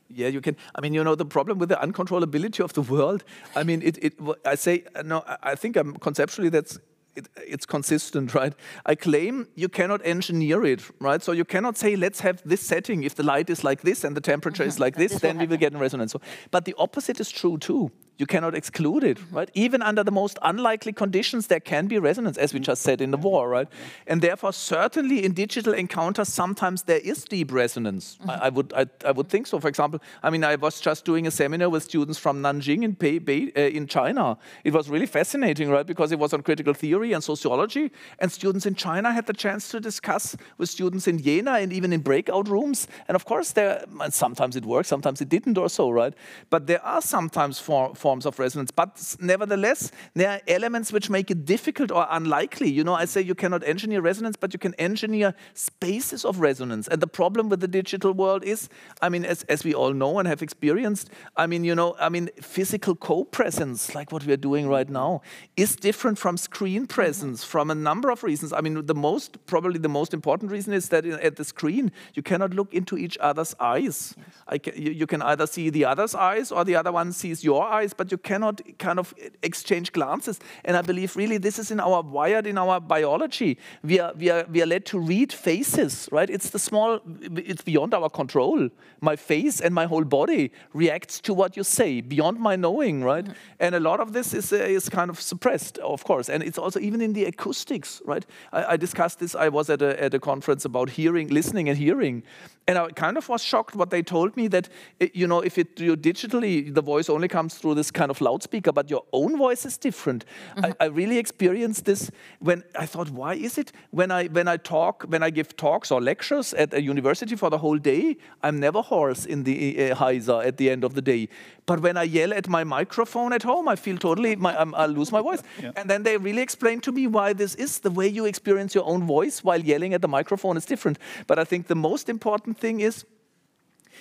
Yeah, 0.08 0.28
you 0.28 0.40
can. 0.40 0.56
I 0.74 0.80
mean, 0.80 0.94
you 0.94 1.04
know, 1.04 1.14
the 1.14 1.26
problem 1.26 1.58
with 1.58 1.68
the 1.68 1.76
uncontrollability 1.76 2.60
of 2.60 2.72
the 2.72 2.82
world. 2.82 3.24
I 3.54 3.62
mean, 3.62 3.82
it. 3.82 3.98
it 4.02 4.14
I 4.44 4.54
say 4.54 4.84
no. 5.04 5.22
I 5.42 5.54
think 5.54 5.76
I'm 5.76 5.94
conceptually 5.96 6.48
that's 6.48 6.78
it, 7.14 7.28
it's 7.36 7.66
consistent, 7.66 8.34
right? 8.34 8.54
I 8.86 8.94
claim 8.94 9.48
you 9.54 9.68
cannot 9.68 10.00
engineer 10.04 10.64
it, 10.64 10.82
right? 11.00 11.22
So 11.22 11.32
you 11.32 11.44
cannot 11.44 11.76
say, 11.76 11.96
let's 11.96 12.20
have 12.20 12.42
this 12.44 12.60
setting. 12.60 13.02
If 13.02 13.14
the 13.16 13.22
light 13.22 13.50
is 13.50 13.64
like 13.64 13.82
this 13.82 14.04
and 14.04 14.16
the 14.16 14.20
temperature 14.20 14.64
mm 14.64 14.68
-hmm. 14.68 14.74
is 14.74 14.78
like 14.78 14.96
this, 14.96 15.12
this 15.12 15.20
then 15.20 15.38
we 15.38 15.46
will 15.46 15.58
get 15.58 15.72
in 15.72 15.80
resonance. 15.80 16.12
So, 16.12 16.20
but 16.50 16.64
the 16.64 16.74
opposite 16.76 17.20
is 17.20 17.30
true 17.30 17.58
too 17.58 17.90
you 18.18 18.26
cannot 18.26 18.54
exclude 18.54 19.04
it, 19.04 19.18
right? 19.30 19.48
Even 19.54 19.80
under 19.80 20.02
the 20.02 20.10
most 20.10 20.38
unlikely 20.42 20.92
conditions, 20.92 21.46
there 21.46 21.60
can 21.60 21.86
be 21.86 21.98
resonance, 21.98 22.36
as 22.36 22.52
we 22.52 22.58
just 22.58 22.82
said 22.82 23.00
in 23.00 23.12
the 23.12 23.16
war, 23.16 23.48
right? 23.48 23.68
And 24.08 24.20
therefore, 24.20 24.52
certainly 24.52 25.24
in 25.24 25.32
digital 25.32 25.72
encounters, 25.72 26.28
sometimes 26.28 26.82
there 26.82 26.98
is 26.98 27.24
deep 27.24 27.52
resonance. 27.52 28.18
I, 28.28 28.34
I, 28.34 28.48
would, 28.48 28.72
I, 28.74 28.86
I, 29.06 29.12
would 29.12 29.28
think 29.28 29.46
so. 29.46 29.60
For 29.60 29.68
example, 29.68 30.00
I 30.20 30.30
mean, 30.30 30.42
I 30.42 30.56
was 30.56 30.80
just 30.80 31.04
doing 31.04 31.28
a 31.28 31.30
seminar 31.30 31.68
with 31.68 31.84
students 31.84 32.18
from 32.18 32.42
Nanjing 32.42 32.82
in, 32.82 32.92
Bei, 32.92 33.52
uh, 33.56 33.60
in 33.60 33.86
China. 33.86 34.36
It 34.64 34.72
was 34.72 34.88
really 34.88 35.06
fascinating, 35.06 35.70
right? 35.70 35.86
Because 35.86 36.10
it 36.10 36.18
was 36.18 36.32
on 36.34 36.42
critical 36.42 36.74
theory 36.74 37.12
and 37.12 37.22
sociology, 37.22 37.92
and 38.18 38.32
students 38.32 38.66
in 38.66 38.74
China 38.74 39.12
had 39.12 39.26
the 39.26 39.32
chance 39.32 39.68
to 39.68 39.78
discuss 39.78 40.36
with 40.58 40.68
students 40.68 41.06
in 41.06 41.22
Jena 41.22 41.52
and 41.52 41.72
even 41.72 41.92
in 41.92 42.00
breakout 42.00 42.48
rooms. 42.48 42.88
And 43.06 43.14
of 43.14 43.24
course, 43.24 43.52
there 43.52 43.84
sometimes 44.10 44.56
it 44.56 44.64
worked, 44.64 44.88
sometimes 44.88 45.20
it 45.20 45.28
didn't, 45.28 45.56
or 45.56 45.68
so, 45.68 45.88
right? 45.90 46.14
But 46.50 46.66
there 46.66 46.84
are 46.84 47.00
sometimes 47.00 47.60
for, 47.60 47.94
for 47.94 48.07
forms 48.08 48.24
of 48.24 48.38
resonance. 48.38 48.70
But 48.70 49.16
nevertheless, 49.20 49.92
there 50.14 50.30
are 50.30 50.40
elements 50.48 50.92
which 50.94 51.10
make 51.10 51.30
it 51.30 51.44
difficult 51.44 51.90
or 51.92 52.06
unlikely. 52.18 52.70
You 52.70 52.84
know, 52.88 52.94
I 52.94 53.06
say 53.06 53.20
you 53.20 53.34
cannot 53.34 53.62
engineer 53.74 54.00
resonance, 54.00 54.36
but 54.42 54.50
you 54.54 54.58
can 54.58 54.74
engineer 54.88 55.34
spaces 55.52 56.24
of 56.24 56.40
resonance. 56.40 56.88
And 56.88 57.02
the 57.02 57.12
problem 57.20 57.50
with 57.50 57.60
the 57.60 57.68
digital 57.68 58.12
world 58.22 58.44
is, 58.44 58.70
I 59.02 59.08
mean, 59.10 59.24
as, 59.26 59.42
as 59.54 59.62
we 59.62 59.74
all 59.74 59.92
know 59.92 60.18
and 60.18 60.26
have 60.26 60.42
experienced, 60.42 61.10
I 61.36 61.46
mean, 61.46 61.64
you 61.64 61.74
know, 61.74 61.96
I 62.00 62.08
mean, 62.08 62.30
physical 62.40 62.94
co-presence, 62.94 63.94
like 63.94 64.10
what 64.10 64.24
we 64.26 64.32
are 64.32 64.42
doing 64.50 64.68
right 64.68 64.88
now, 64.88 65.20
is 65.56 65.76
different 65.76 66.16
from 66.18 66.38
screen 66.38 66.86
presence 66.86 67.44
from 67.44 67.70
a 67.70 67.74
number 67.74 68.10
of 68.10 68.24
reasons. 68.24 68.54
I 68.54 68.62
mean, 68.62 68.86
the 68.86 68.94
most, 68.94 69.36
probably 69.44 69.80
the 69.80 69.94
most 70.00 70.14
important 70.14 70.50
reason 70.50 70.72
is 70.72 70.88
that 70.88 71.04
uh, 71.04 71.28
at 71.28 71.36
the 71.36 71.44
screen, 71.44 71.92
you 72.14 72.22
cannot 72.22 72.54
look 72.54 72.72
into 72.72 72.96
each 72.96 73.18
other's 73.20 73.54
eyes. 73.60 74.16
Yes. 74.16 74.60
Can, 74.62 74.82
you, 74.82 74.92
you 74.92 75.06
can 75.06 75.20
either 75.20 75.46
see 75.46 75.68
the 75.68 75.84
other's 75.84 76.14
eyes 76.14 76.50
or 76.50 76.64
the 76.64 76.76
other 76.80 76.92
one 77.00 77.12
sees 77.12 77.44
your 77.44 77.62
eyes, 77.78 77.92
but 77.98 78.10
you 78.10 78.16
cannot 78.16 78.62
kind 78.78 78.98
of 78.98 79.12
exchange 79.42 79.92
glances. 79.92 80.40
And 80.64 80.76
I 80.76 80.82
believe 80.82 81.14
really 81.16 81.36
this 81.36 81.58
is 81.58 81.70
in 81.70 81.80
our 81.80 82.00
wired 82.02 82.46
in 82.46 82.56
our 82.56 82.80
biology. 82.80 83.58
We 83.82 84.00
are 84.00 84.14
we 84.14 84.30
are 84.30 84.46
we 84.50 84.62
are 84.62 84.66
led 84.66 84.86
to 84.86 84.98
read 84.98 85.32
faces, 85.32 86.08
right? 86.10 86.30
It's 86.30 86.50
the 86.50 86.58
small. 86.58 87.00
It's 87.20 87.62
beyond 87.62 87.92
our 87.92 88.08
control. 88.08 88.70
My 89.00 89.16
face 89.16 89.60
and 89.60 89.74
my 89.74 89.86
whole 89.86 90.04
body 90.04 90.52
reacts 90.72 91.20
to 91.20 91.34
what 91.34 91.56
you 91.56 91.64
say 91.64 92.00
beyond 92.00 92.40
my 92.40 92.56
knowing, 92.56 93.04
right? 93.04 93.26
Mm 93.26 93.32
-hmm. 93.32 93.66
And 93.66 93.74
a 93.74 93.80
lot 93.80 94.00
of 94.00 94.12
this 94.12 94.32
is 94.34 94.52
uh, 94.52 94.76
is 94.76 94.88
kind 94.88 95.10
of 95.10 95.20
suppressed, 95.20 95.80
of 95.80 96.02
course. 96.02 96.32
And 96.32 96.42
it's 96.42 96.58
also 96.58 96.80
even 96.80 97.00
in 97.00 97.12
the 97.12 97.26
acoustics, 97.26 98.00
right? 98.06 98.26
I, 98.52 98.74
I 98.74 98.76
discussed 98.78 99.18
this. 99.18 99.34
I 99.34 99.48
was 99.50 99.68
at 99.68 99.82
a 99.82 100.04
at 100.04 100.14
a 100.14 100.18
conference 100.18 100.68
about 100.68 100.90
hearing, 100.90 101.32
listening, 101.32 101.68
and 101.68 101.78
hearing, 101.78 102.24
and 102.68 102.76
I 102.76 102.90
kind 102.90 103.16
of 103.16 103.26
was 103.30 103.42
shocked 103.42 103.74
what 103.74 103.88
they 103.88 104.02
told 104.02 104.36
me 104.36 104.46
that, 104.48 104.68
you 105.14 105.26
know, 105.26 105.40
if 105.40 105.56
it, 105.56 105.80
you 105.80 105.96
digitally, 105.96 106.72
the 106.72 106.82
voice 106.82 107.08
only 107.08 107.26
comes 107.26 107.54
through 107.54 107.74
this 107.76 107.90
kind 107.90 108.10
of 108.10 108.20
loudspeaker, 108.20 108.72
but 108.72 108.90
your 108.90 109.04
own 109.14 109.38
voice 109.38 109.64
is 109.64 109.78
different. 109.78 110.24
Mm 110.24 110.62
-hmm. 110.62 110.66
I, 110.66 110.84
I, 110.84 110.88
really 110.88 111.18
experienced 111.18 111.84
this 111.84 112.10
when 112.40 112.62
I 112.82 112.86
thought, 112.86 113.08
why 113.10 113.44
is 113.44 113.58
it? 113.58 113.72
When 113.90 114.10
I, 114.10 114.28
when 114.32 114.48
I 114.54 114.58
talk, 114.58 115.04
when 115.08 115.22
I 115.22 115.30
give 115.30 115.48
talks 115.54 115.90
or 115.90 116.02
lectures 116.02 116.54
at 116.54 116.74
a 116.74 116.80
university 116.80 117.36
for 117.36 117.50
the 117.50 117.58
whole 117.58 117.80
day, 117.80 118.16
I'm 118.42 118.58
never 118.58 118.82
hoarse 118.82 119.28
in 119.28 119.44
the 119.44 119.92
uh, 119.92 120.46
at 120.48 120.56
the 120.56 120.70
end 120.70 120.84
of 120.84 120.92
the 120.92 121.02
day. 121.02 121.28
But 121.68 121.80
when 121.80 121.96
I 121.98 122.04
yell 122.04 122.32
at 122.32 122.48
my 122.48 122.64
microphone 122.64 123.34
at 123.34 123.42
home, 123.42 123.72
I 123.72 123.76
feel 123.76 123.98
totally, 123.98 124.36
my, 124.36 124.52
I 124.54 124.86
lose 124.86 125.12
my 125.12 125.22
voice. 125.22 125.42
Yeah. 125.62 125.72
And 125.76 125.88
then 125.90 126.02
they 126.02 126.16
really 126.16 126.40
explain 126.42 126.80
to 126.80 126.92
me 126.92 127.06
why 127.06 127.34
this 127.34 127.54
is. 127.54 127.80
The 127.80 127.90
way 127.90 128.08
you 128.08 128.26
experience 128.26 128.74
your 128.74 128.86
own 128.86 129.06
voice 129.06 129.44
while 129.44 129.60
yelling 129.60 129.94
at 129.94 130.00
the 130.00 130.08
microphone 130.08 130.56
is 130.56 130.64
different. 130.64 130.98
But 131.26 131.38
I 131.38 131.44
think 131.44 131.66
the 131.66 131.74
most 131.74 132.08
important 132.08 132.57
thing 132.58 132.80
is 132.80 133.04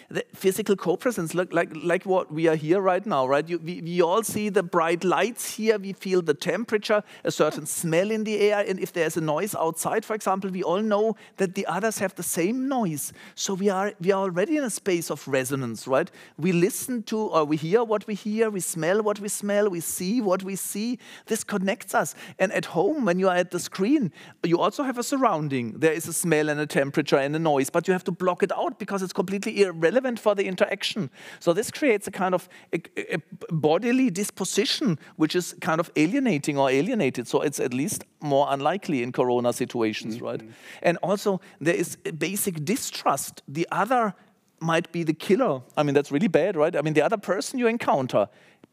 the 0.10 0.24
physical 0.34 0.76
co-presence, 0.76 1.36
like, 1.36 1.52
like, 1.52 1.70
like 1.84 2.06
what 2.06 2.32
we 2.32 2.48
are 2.48 2.56
here 2.56 2.80
right 2.80 3.06
now, 3.06 3.28
right? 3.28 3.48
You, 3.48 3.60
we, 3.60 3.82
we 3.82 4.02
all 4.02 4.24
see 4.24 4.48
the 4.48 4.64
bright 4.64 5.04
lights 5.04 5.56
here, 5.56 5.78
we 5.78 5.92
feel 5.92 6.22
the 6.22 6.34
temperature, 6.34 7.04
a 7.26 7.32
certain 7.32 7.66
smell 7.66 8.10
in 8.10 8.24
the 8.24 8.40
air, 8.40 8.64
and 8.66 8.80
if 8.80 8.94
there's 8.94 9.18
a 9.18 9.22
noise 9.22 9.54
outside, 9.54 10.06
for 10.06 10.14
example, 10.14 10.50
we 10.50 10.64
all 10.64 10.82
know 10.82 11.18
that 11.38 11.56
the 11.56 11.66
others 11.66 11.98
have 11.98 12.16
the 12.16 12.24
same 12.24 12.70
noise. 12.70 13.12
So 13.36 13.54
we 13.54 13.68
are, 13.70 13.94
we 14.00 14.12
are 14.12 14.22
already 14.22 14.56
in 14.56 14.64
a 14.64 14.70
space 14.70 15.12
of 15.12 15.28
resonance, 15.28 15.88
right? 15.88 16.10
We 16.38 16.54
listen 16.54 17.04
to, 17.04 17.18
or 17.18 17.44
we 17.44 17.58
hear 17.58 17.84
what 17.84 18.08
we 18.08 18.16
hear, 18.16 18.50
we 18.50 18.62
smell 18.62 19.04
what 19.04 19.20
we 19.20 19.28
smell, 19.28 19.70
we 19.70 19.82
see 19.82 20.22
what 20.22 20.42
we 20.42 20.56
see. 20.56 21.00
This 21.26 21.44
connects 21.44 21.94
us. 21.94 22.16
And 22.40 22.54
at 22.54 22.66
home, 22.66 23.04
when 23.04 23.20
you 23.20 23.28
are 23.28 23.36
at 23.36 23.52
the 23.52 23.60
screen, 23.60 24.14
you 24.44 24.60
also 24.60 24.84
have 24.84 24.98
a 24.98 25.04
surrounding. 25.04 25.80
There 25.80 25.92
is 25.92 26.08
a 26.08 26.14
smell 26.14 26.48
and 26.48 26.60
a 26.62 26.66
temperature 26.66 27.18
and 27.18 27.36
a 27.36 27.40
noise, 27.40 27.70
but 27.70 27.88
you 27.88 27.92
have 27.92 28.06
to 28.06 28.12
block 28.12 28.42
it 28.42 28.54
out 28.54 28.80
because 28.80 29.04
it's 29.04 29.14
completely 29.14 29.62
irrelevant 29.62 29.97
for 30.20 30.36
the 30.36 30.46
interaction. 30.46 31.10
So 31.40 31.54
this 31.54 31.72
creates 31.72 32.08
a 32.08 32.12
kind 32.12 32.34
of 32.34 32.50
a, 32.74 32.82
a 33.16 33.20
bodily 33.50 34.10
disposition 34.10 35.00
which 35.16 35.36
is 35.36 35.56
kind 35.62 35.80
of 35.80 35.92
alienating 35.96 36.58
or 36.58 36.70
alienated. 36.70 37.28
So 37.28 37.42
it's 37.42 37.60
at 37.60 37.74
least 37.74 38.06
more 38.22 38.48
unlikely 38.50 39.04
in 39.04 39.12
corona 39.12 39.54
situations, 39.54 40.16
mm 40.16 40.22
-hmm. 40.22 40.32
right? 40.32 40.42
And 40.82 40.98
also 41.02 41.40
there 41.64 41.80
is 41.80 41.98
a 42.06 42.12
basic 42.12 42.66
distrust. 42.66 43.44
The 43.54 43.66
other 43.72 44.14
might 44.60 44.92
be 44.92 45.04
the 45.04 45.14
killer. 45.14 45.62
I 45.78 45.84
mean, 45.84 45.94
that's 45.94 46.12
really 46.12 46.30
bad, 46.30 46.56
right? 46.56 46.76
I 46.76 46.82
mean, 46.82 46.94
the 46.94 47.06
other 47.06 47.20
person 47.20 47.60
you 47.60 47.70
encounter 47.70 48.28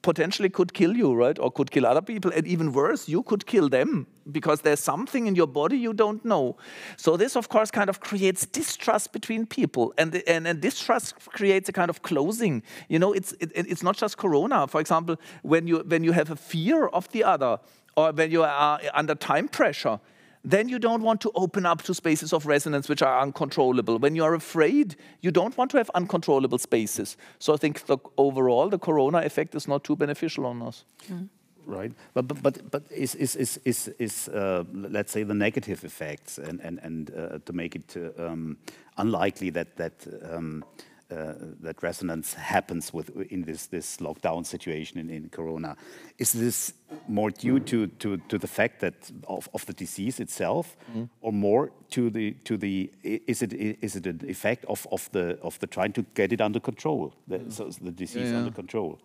potentially 0.04 0.50
could 0.50 0.74
kill 0.74 0.94
you, 0.96 1.14
right? 1.14 1.38
Or 1.38 1.50
could 1.50 1.70
kill 1.70 1.86
other 1.86 2.02
people. 2.02 2.30
And 2.30 2.46
even 2.46 2.72
worse, 2.72 3.08
you 3.08 3.22
could 3.22 3.46
kill 3.46 3.68
them 3.68 4.06
because 4.30 4.60
there's 4.60 4.78
something 4.78 5.26
in 5.26 5.34
your 5.34 5.46
body 5.46 5.76
you 5.78 5.94
don't 5.94 6.24
know. 6.24 6.56
So 6.96 7.16
this, 7.16 7.36
of 7.36 7.48
course, 7.48 7.70
kind 7.70 7.88
of 7.88 8.00
creates 8.00 8.46
distrust 8.46 9.12
between 9.12 9.46
people. 9.46 9.94
And, 9.98 10.22
and, 10.28 10.46
and 10.46 10.60
distrust 10.60 11.14
creates 11.30 11.68
a 11.68 11.72
kind 11.72 11.88
of 11.90 12.02
closing. 12.02 12.62
You 12.88 12.98
know, 12.98 13.12
it's, 13.14 13.32
it, 13.40 13.50
it's 13.54 13.82
not 13.82 13.96
just 13.96 14.18
Corona. 14.18 14.68
For 14.68 14.80
example, 14.80 15.16
when 15.42 15.66
you, 15.66 15.78
when 15.78 16.04
you 16.04 16.12
have 16.12 16.30
a 16.30 16.36
fear 16.36 16.86
of 16.86 17.10
the 17.12 17.24
other, 17.24 17.58
or 17.96 18.12
when 18.12 18.30
you 18.30 18.42
are 18.42 18.80
under 18.92 19.14
time 19.14 19.48
pressure, 19.48 20.00
then 20.44 20.68
you 20.68 20.78
don't 20.78 21.02
want 21.02 21.20
to 21.22 21.32
open 21.34 21.64
up 21.64 21.82
to 21.82 21.94
spaces 21.94 22.32
of 22.32 22.46
resonance 22.46 22.88
which 22.88 23.02
are 23.02 23.22
uncontrollable. 23.22 23.98
When 23.98 24.14
you 24.14 24.24
are 24.24 24.34
afraid, 24.34 24.94
you 25.22 25.30
don't 25.30 25.56
want 25.56 25.70
to 25.70 25.78
have 25.78 25.90
uncontrollable 25.94 26.58
spaces. 26.58 27.16
So 27.38 27.54
I 27.54 27.56
think 27.56 27.86
the, 27.86 27.96
overall, 28.18 28.68
the 28.68 28.78
corona 28.78 29.18
effect 29.18 29.54
is 29.54 29.66
not 29.66 29.84
too 29.84 29.96
beneficial 29.96 30.44
on 30.44 30.62
us. 30.62 30.84
Mm. 31.08 31.28
Right, 31.66 31.92
but 32.12 32.28
but 32.28 32.42
but, 32.42 32.70
but 32.70 32.82
is 32.90 33.14
is 33.14 33.36
is 33.36 33.58
is, 33.64 33.88
is 33.98 34.28
uh, 34.28 34.64
let's 34.74 35.10
say 35.10 35.22
the 35.22 35.32
negative 35.32 35.82
effects, 35.82 36.36
and 36.36 36.60
and 36.60 36.78
and 36.82 37.10
uh, 37.10 37.38
to 37.46 37.52
make 37.54 37.74
it 37.74 37.96
uh, 37.96 38.26
um, 38.26 38.58
unlikely 38.98 39.48
that 39.50 39.74
that 39.76 40.06
um, 40.30 40.62
that 41.08 41.82
resonance 41.82 42.34
happens 42.34 42.92
with 42.92 43.10
in 43.30 43.42
this 43.42 43.66
this 43.66 43.98
lockdown 43.98 44.44
situation 44.44 44.98
in, 44.98 45.10
in 45.10 45.28
Corona. 45.28 45.76
Is 46.18 46.32
this 46.32 46.74
more 47.08 47.30
due 47.30 47.60
to, 47.60 47.86
to, 47.86 48.16
to 48.28 48.38
the 48.38 48.46
fact 48.46 48.80
that 48.80 48.94
of, 49.28 49.48
of 49.52 49.66
the 49.66 49.72
disease 49.72 50.20
itself, 50.20 50.76
mm. 50.94 51.08
or 51.20 51.32
more 51.32 51.72
to 51.90 52.10
the 52.10 52.32
to 52.44 52.56
the 52.56 52.90
is 53.02 53.42
it 53.42 53.52
is 53.52 53.96
it 53.96 54.06
an 54.06 54.20
effect 54.28 54.64
of, 54.66 54.86
of 54.90 55.10
the 55.12 55.38
of 55.42 55.58
the 55.58 55.66
trying 55.66 55.92
to 55.92 56.02
get 56.14 56.32
it 56.32 56.40
under 56.40 56.60
control, 56.60 57.12
the, 57.28 57.40
so 57.48 57.68
the 57.80 57.90
disease 57.90 58.30
yeah. 58.30 58.38
under 58.38 58.50
control? 58.50 58.98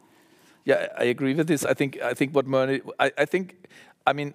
Yeah, 0.65 0.87
I 0.97 1.05
agree 1.05 1.33
with 1.33 1.47
this. 1.47 1.65
I 1.65 1.73
think 1.73 1.99
I 2.01 2.13
think 2.13 2.35
what 2.35 2.45
Murray, 2.45 2.81
I, 2.99 3.11
I 3.17 3.25
think 3.25 3.67
I 4.05 4.13
mean 4.13 4.33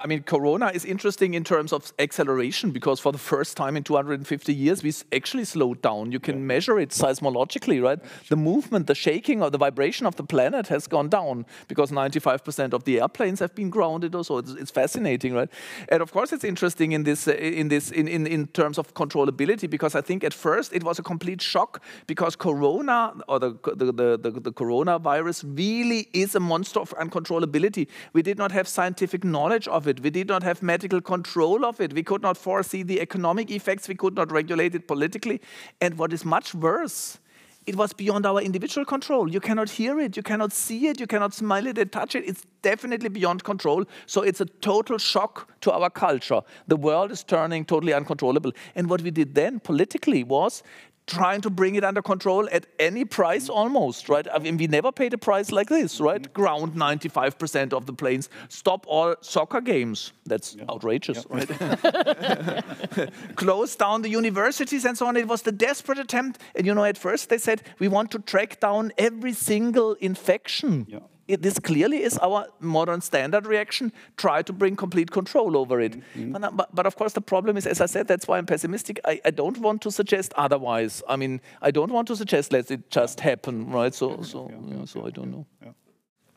I 0.00 0.06
mean, 0.06 0.22
Corona 0.22 0.70
is 0.74 0.84
interesting 0.84 1.34
in 1.34 1.44
terms 1.44 1.72
of 1.72 1.92
acceleration 1.98 2.72
because 2.72 3.00
for 3.00 3.12
the 3.12 3.18
first 3.18 3.56
time 3.56 3.76
in 3.76 3.84
250 3.84 4.52
years, 4.52 4.82
we 4.82 4.92
actually 5.12 5.44
slowed 5.44 5.80
down. 5.82 6.12
You 6.12 6.20
can 6.20 6.38
yeah. 6.38 6.44
measure 6.44 6.78
it 6.80 6.90
seismologically, 6.90 7.82
right? 7.82 7.98
The 8.28 8.36
movement, 8.36 8.86
the 8.86 8.94
shaking, 8.94 9.42
or 9.42 9.50
the 9.50 9.58
vibration 9.58 10.06
of 10.06 10.16
the 10.16 10.24
planet 10.24 10.66
has 10.68 10.86
gone 10.86 11.08
down 11.08 11.46
because 11.68 11.90
95% 11.90 12.72
of 12.72 12.84
the 12.84 13.00
airplanes 13.00 13.40
have 13.40 13.54
been 13.54 13.70
grounded. 13.70 14.14
Also, 14.14 14.38
it's, 14.38 14.50
it's, 14.50 14.70
fascinating, 14.70 15.32
right? 15.32 15.48
And 15.88 16.02
of 16.02 16.12
course, 16.12 16.32
it's 16.32 16.44
interesting 16.44 16.92
in 16.92 17.04
this, 17.04 17.28
uh, 17.28 17.32
in 17.32 17.68
this, 17.68 17.92
in, 17.92 18.08
in, 18.08 18.26
in 18.26 18.48
terms 18.48 18.78
of 18.78 18.92
controllability 18.94 19.70
because 19.70 19.94
I 19.94 20.00
think 20.00 20.24
at 20.24 20.34
first 20.34 20.72
it 20.72 20.82
was 20.82 20.98
a 20.98 21.02
complete 21.02 21.40
shock 21.40 21.80
because 22.08 22.34
Corona 22.34 23.14
or 23.28 23.38
the 23.38 23.54
the, 23.64 23.92
the, 23.92 24.18
the, 24.18 24.30
the 24.40 24.52
coronavirus 24.52 25.44
really 25.56 26.08
is 26.12 26.34
a 26.34 26.40
monster 26.40 26.80
of 26.80 26.90
uncontrollability. 26.98 27.86
We 28.12 28.22
did 28.22 28.38
not 28.38 28.52
have 28.52 28.66
scientific 28.66 29.24
knowledge 29.24 29.68
of 29.68 29.83
it 29.88 29.94
it. 29.94 30.02
We 30.02 30.10
did 30.10 30.28
not 30.28 30.42
have 30.42 30.62
medical 30.62 31.00
control 31.00 31.64
of 31.64 31.80
it. 31.80 31.92
We 31.92 32.02
could 32.02 32.22
not 32.22 32.36
foresee 32.36 32.82
the 32.82 33.00
economic 33.00 33.50
effects. 33.50 33.88
We 33.88 33.94
could 33.94 34.14
not 34.14 34.30
regulate 34.30 34.74
it 34.74 34.86
politically. 34.86 35.40
And 35.80 35.98
what 35.98 36.12
is 36.12 36.24
much 36.24 36.54
worse, 36.54 37.18
it 37.66 37.76
was 37.76 37.92
beyond 37.94 38.26
our 38.26 38.40
individual 38.42 38.84
control. 38.84 39.30
You 39.30 39.40
cannot 39.40 39.70
hear 39.70 39.98
it, 39.98 40.16
you 40.16 40.22
cannot 40.22 40.52
see 40.52 40.88
it, 40.88 41.00
you 41.00 41.06
cannot 41.06 41.32
smell 41.32 41.66
it 41.66 41.78
and 41.78 41.90
touch 41.90 42.14
it. 42.14 42.24
It's 42.28 42.44
definitely 42.60 43.08
beyond 43.08 43.42
control. 43.44 43.84
So 44.06 44.22
it's 44.22 44.40
a 44.40 44.44
total 44.44 44.98
shock 44.98 45.48
to 45.62 45.72
our 45.72 45.88
culture. 45.88 46.42
The 46.68 46.76
world 46.76 47.10
is 47.10 47.24
turning 47.24 47.64
totally 47.64 47.94
uncontrollable. 47.94 48.52
And 48.74 48.90
what 48.90 49.00
we 49.00 49.10
did 49.10 49.34
then 49.34 49.60
politically 49.60 50.24
was 50.24 50.62
trying 51.06 51.40
to 51.42 51.50
bring 51.50 51.74
it 51.74 51.84
under 51.84 52.02
control 52.02 52.48
at 52.50 52.66
any 52.78 53.04
price 53.04 53.48
almost, 53.48 54.08
right? 54.08 54.26
I 54.32 54.38
mean, 54.38 54.56
we 54.56 54.66
never 54.66 54.90
paid 54.90 55.12
a 55.12 55.18
price 55.18 55.52
like 55.52 55.68
this, 55.68 56.00
right? 56.00 56.32
Ground 56.32 56.74
95% 56.74 57.72
of 57.72 57.86
the 57.86 57.92
planes, 57.92 58.28
stop 58.48 58.86
all 58.88 59.14
soccer 59.20 59.60
games. 59.60 60.12
That's 60.24 60.54
yeah. 60.54 60.64
outrageous, 60.70 61.26
yeah. 61.30 61.36
right? 61.36 63.12
Close 63.36 63.76
down 63.76 64.02
the 64.02 64.08
universities 64.08 64.84
and 64.84 64.96
so 64.96 65.06
on. 65.06 65.16
It 65.16 65.28
was 65.28 65.42
the 65.42 65.52
desperate 65.52 65.98
attempt. 65.98 66.40
And 66.54 66.66
you 66.66 66.74
know, 66.74 66.84
at 66.84 66.96
first 66.96 67.28
they 67.28 67.38
said, 67.38 67.62
we 67.78 67.88
want 67.88 68.10
to 68.12 68.18
track 68.20 68.60
down 68.60 68.92
every 68.96 69.32
single 69.32 69.94
infection. 69.94 70.86
Yeah 70.88 71.00
it, 71.26 71.42
this 71.42 71.58
clearly 71.58 72.02
is 72.02 72.18
our 72.18 72.46
modern 72.60 73.00
standard 73.00 73.46
reaction, 73.46 73.92
try 74.16 74.42
to 74.42 74.52
bring 74.52 74.76
complete 74.76 75.10
control 75.10 75.56
over 75.56 75.80
it. 75.80 75.94
Mm 75.94 76.02
-hmm. 76.14 76.32
but, 76.32 76.56
but, 76.56 76.68
but, 76.72 76.86
of 76.86 76.94
course, 76.96 77.14
the 77.14 77.20
problem 77.20 77.56
is, 77.56 77.66
as 77.66 77.80
I 77.80 77.86
said, 77.86 78.06
that's 78.06 78.26
why 78.26 78.38
I'm 78.38 78.46
pessimistic. 78.46 78.98
I, 79.04 79.20
I, 79.24 79.30
don't 79.30 79.58
want 79.58 79.80
to 79.80 79.90
suggest 79.90 80.32
otherwise. 80.36 81.02
I 81.08 81.16
mean, 81.16 81.40
I 81.68 81.70
don't 81.70 81.92
want 81.92 82.06
to 82.08 82.14
suggest 82.14 82.52
let 82.52 82.70
it 82.70 82.80
just 82.90 83.20
happen, 83.20 83.72
right? 83.72 83.94
So, 83.94 84.22
so, 84.22 84.50
yeah, 84.50 84.86
so 84.86 85.06
I 85.06 85.10
don't 85.10 85.30
know. 85.30 85.46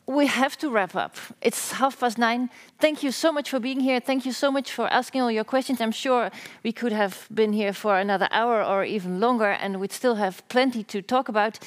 We 0.09 0.27
have 0.27 0.55
to 0.57 0.69
wrap 0.69 0.95
up. 0.95 1.15
It's 1.41 1.71
half 1.71 1.99
past 1.99 2.17
nine. 2.17 2.49
Thank 2.79 3.03
you 3.03 3.11
so 3.11 3.31
much 3.31 3.49
for 3.49 3.59
being 3.59 3.81
here. 3.81 3.99
Thank 4.01 4.23
you 4.25 4.33
so 4.33 4.51
much 4.51 4.71
for 4.71 4.87
asking 4.87 5.21
all 5.21 5.31
your 5.31 5.43
questions. 5.43 5.81
I'm 5.81 5.91
sure 5.91 6.31
we 6.63 6.71
could 6.71 6.93
have 6.93 7.27
been 7.29 7.53
here 7.53 7.73
for 7.73 7.99
another 7.99 8.27
hour 8.31 8.63
or 8.63 8.85
even 8.85 9.19
longer, 9.19 9.51
and 9.61 9.79
we'd 9.81 9.91
still 9.91 10.15
have 10.15 10.41
plenty 10.47 10.83
to 10.83 11.01
talk 11.01 11.29
about 11.29 11.59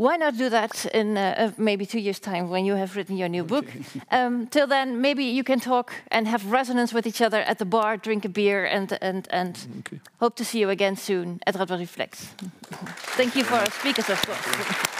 why 0.00 0.16
not 0.16 0.38
do 0.38 0.48
that 0.48 0.86
in 0.86 1.18
uh, 1.18 1.34
uh, 1.36 1.50
maybe 1.58 1.84
two 1.84 2.00
years' 2.00 2.18
time 2.18 2.48
when 2.48 2.64
you 2.64 2.74
have 2.74 2.96
written 2.96 3.18
your 3.18 3.28
new 3.28 3.44
book? 3.44 3.66
um, 4.10 4.46
till 4.46 4.66
then, 4.66 5.00
maybe 5.00 5.24
you 5.24 5.44
can 5.44 5.60
talk 5.60 5.92
and 6.10 6.26
have 6.26 6.50
resonance 6.50 6.94
with 6.94 7.06
each 7.06 7.20
other 7.20 7.42
at 7.42 7.58
the 7.58 7.66
bar, 7.66 7.98
drink 7.98 8.24
a 8.24 8.28
beer, 8.28 8.64
and 8.64 8.96
and 9.02 9.28
and 9.30 9.54
okay. 9.80 10.00
hope 10.18 10.36
to 10.36 10.44
see 10.44 10.58
you 10.60 10.70
again 10.70 10.96
soon 10.96 11.40
at 11.46 11.54
Radboud 11.54 11.80
Reflects. 11.80 12.32
Thank 13.16 13.36
you 13.36 13.44
for 13.44 13.56
our 13.56 13.70
speakers 13.70 14.08
as 14.08 14.22
well. 14.28 14.99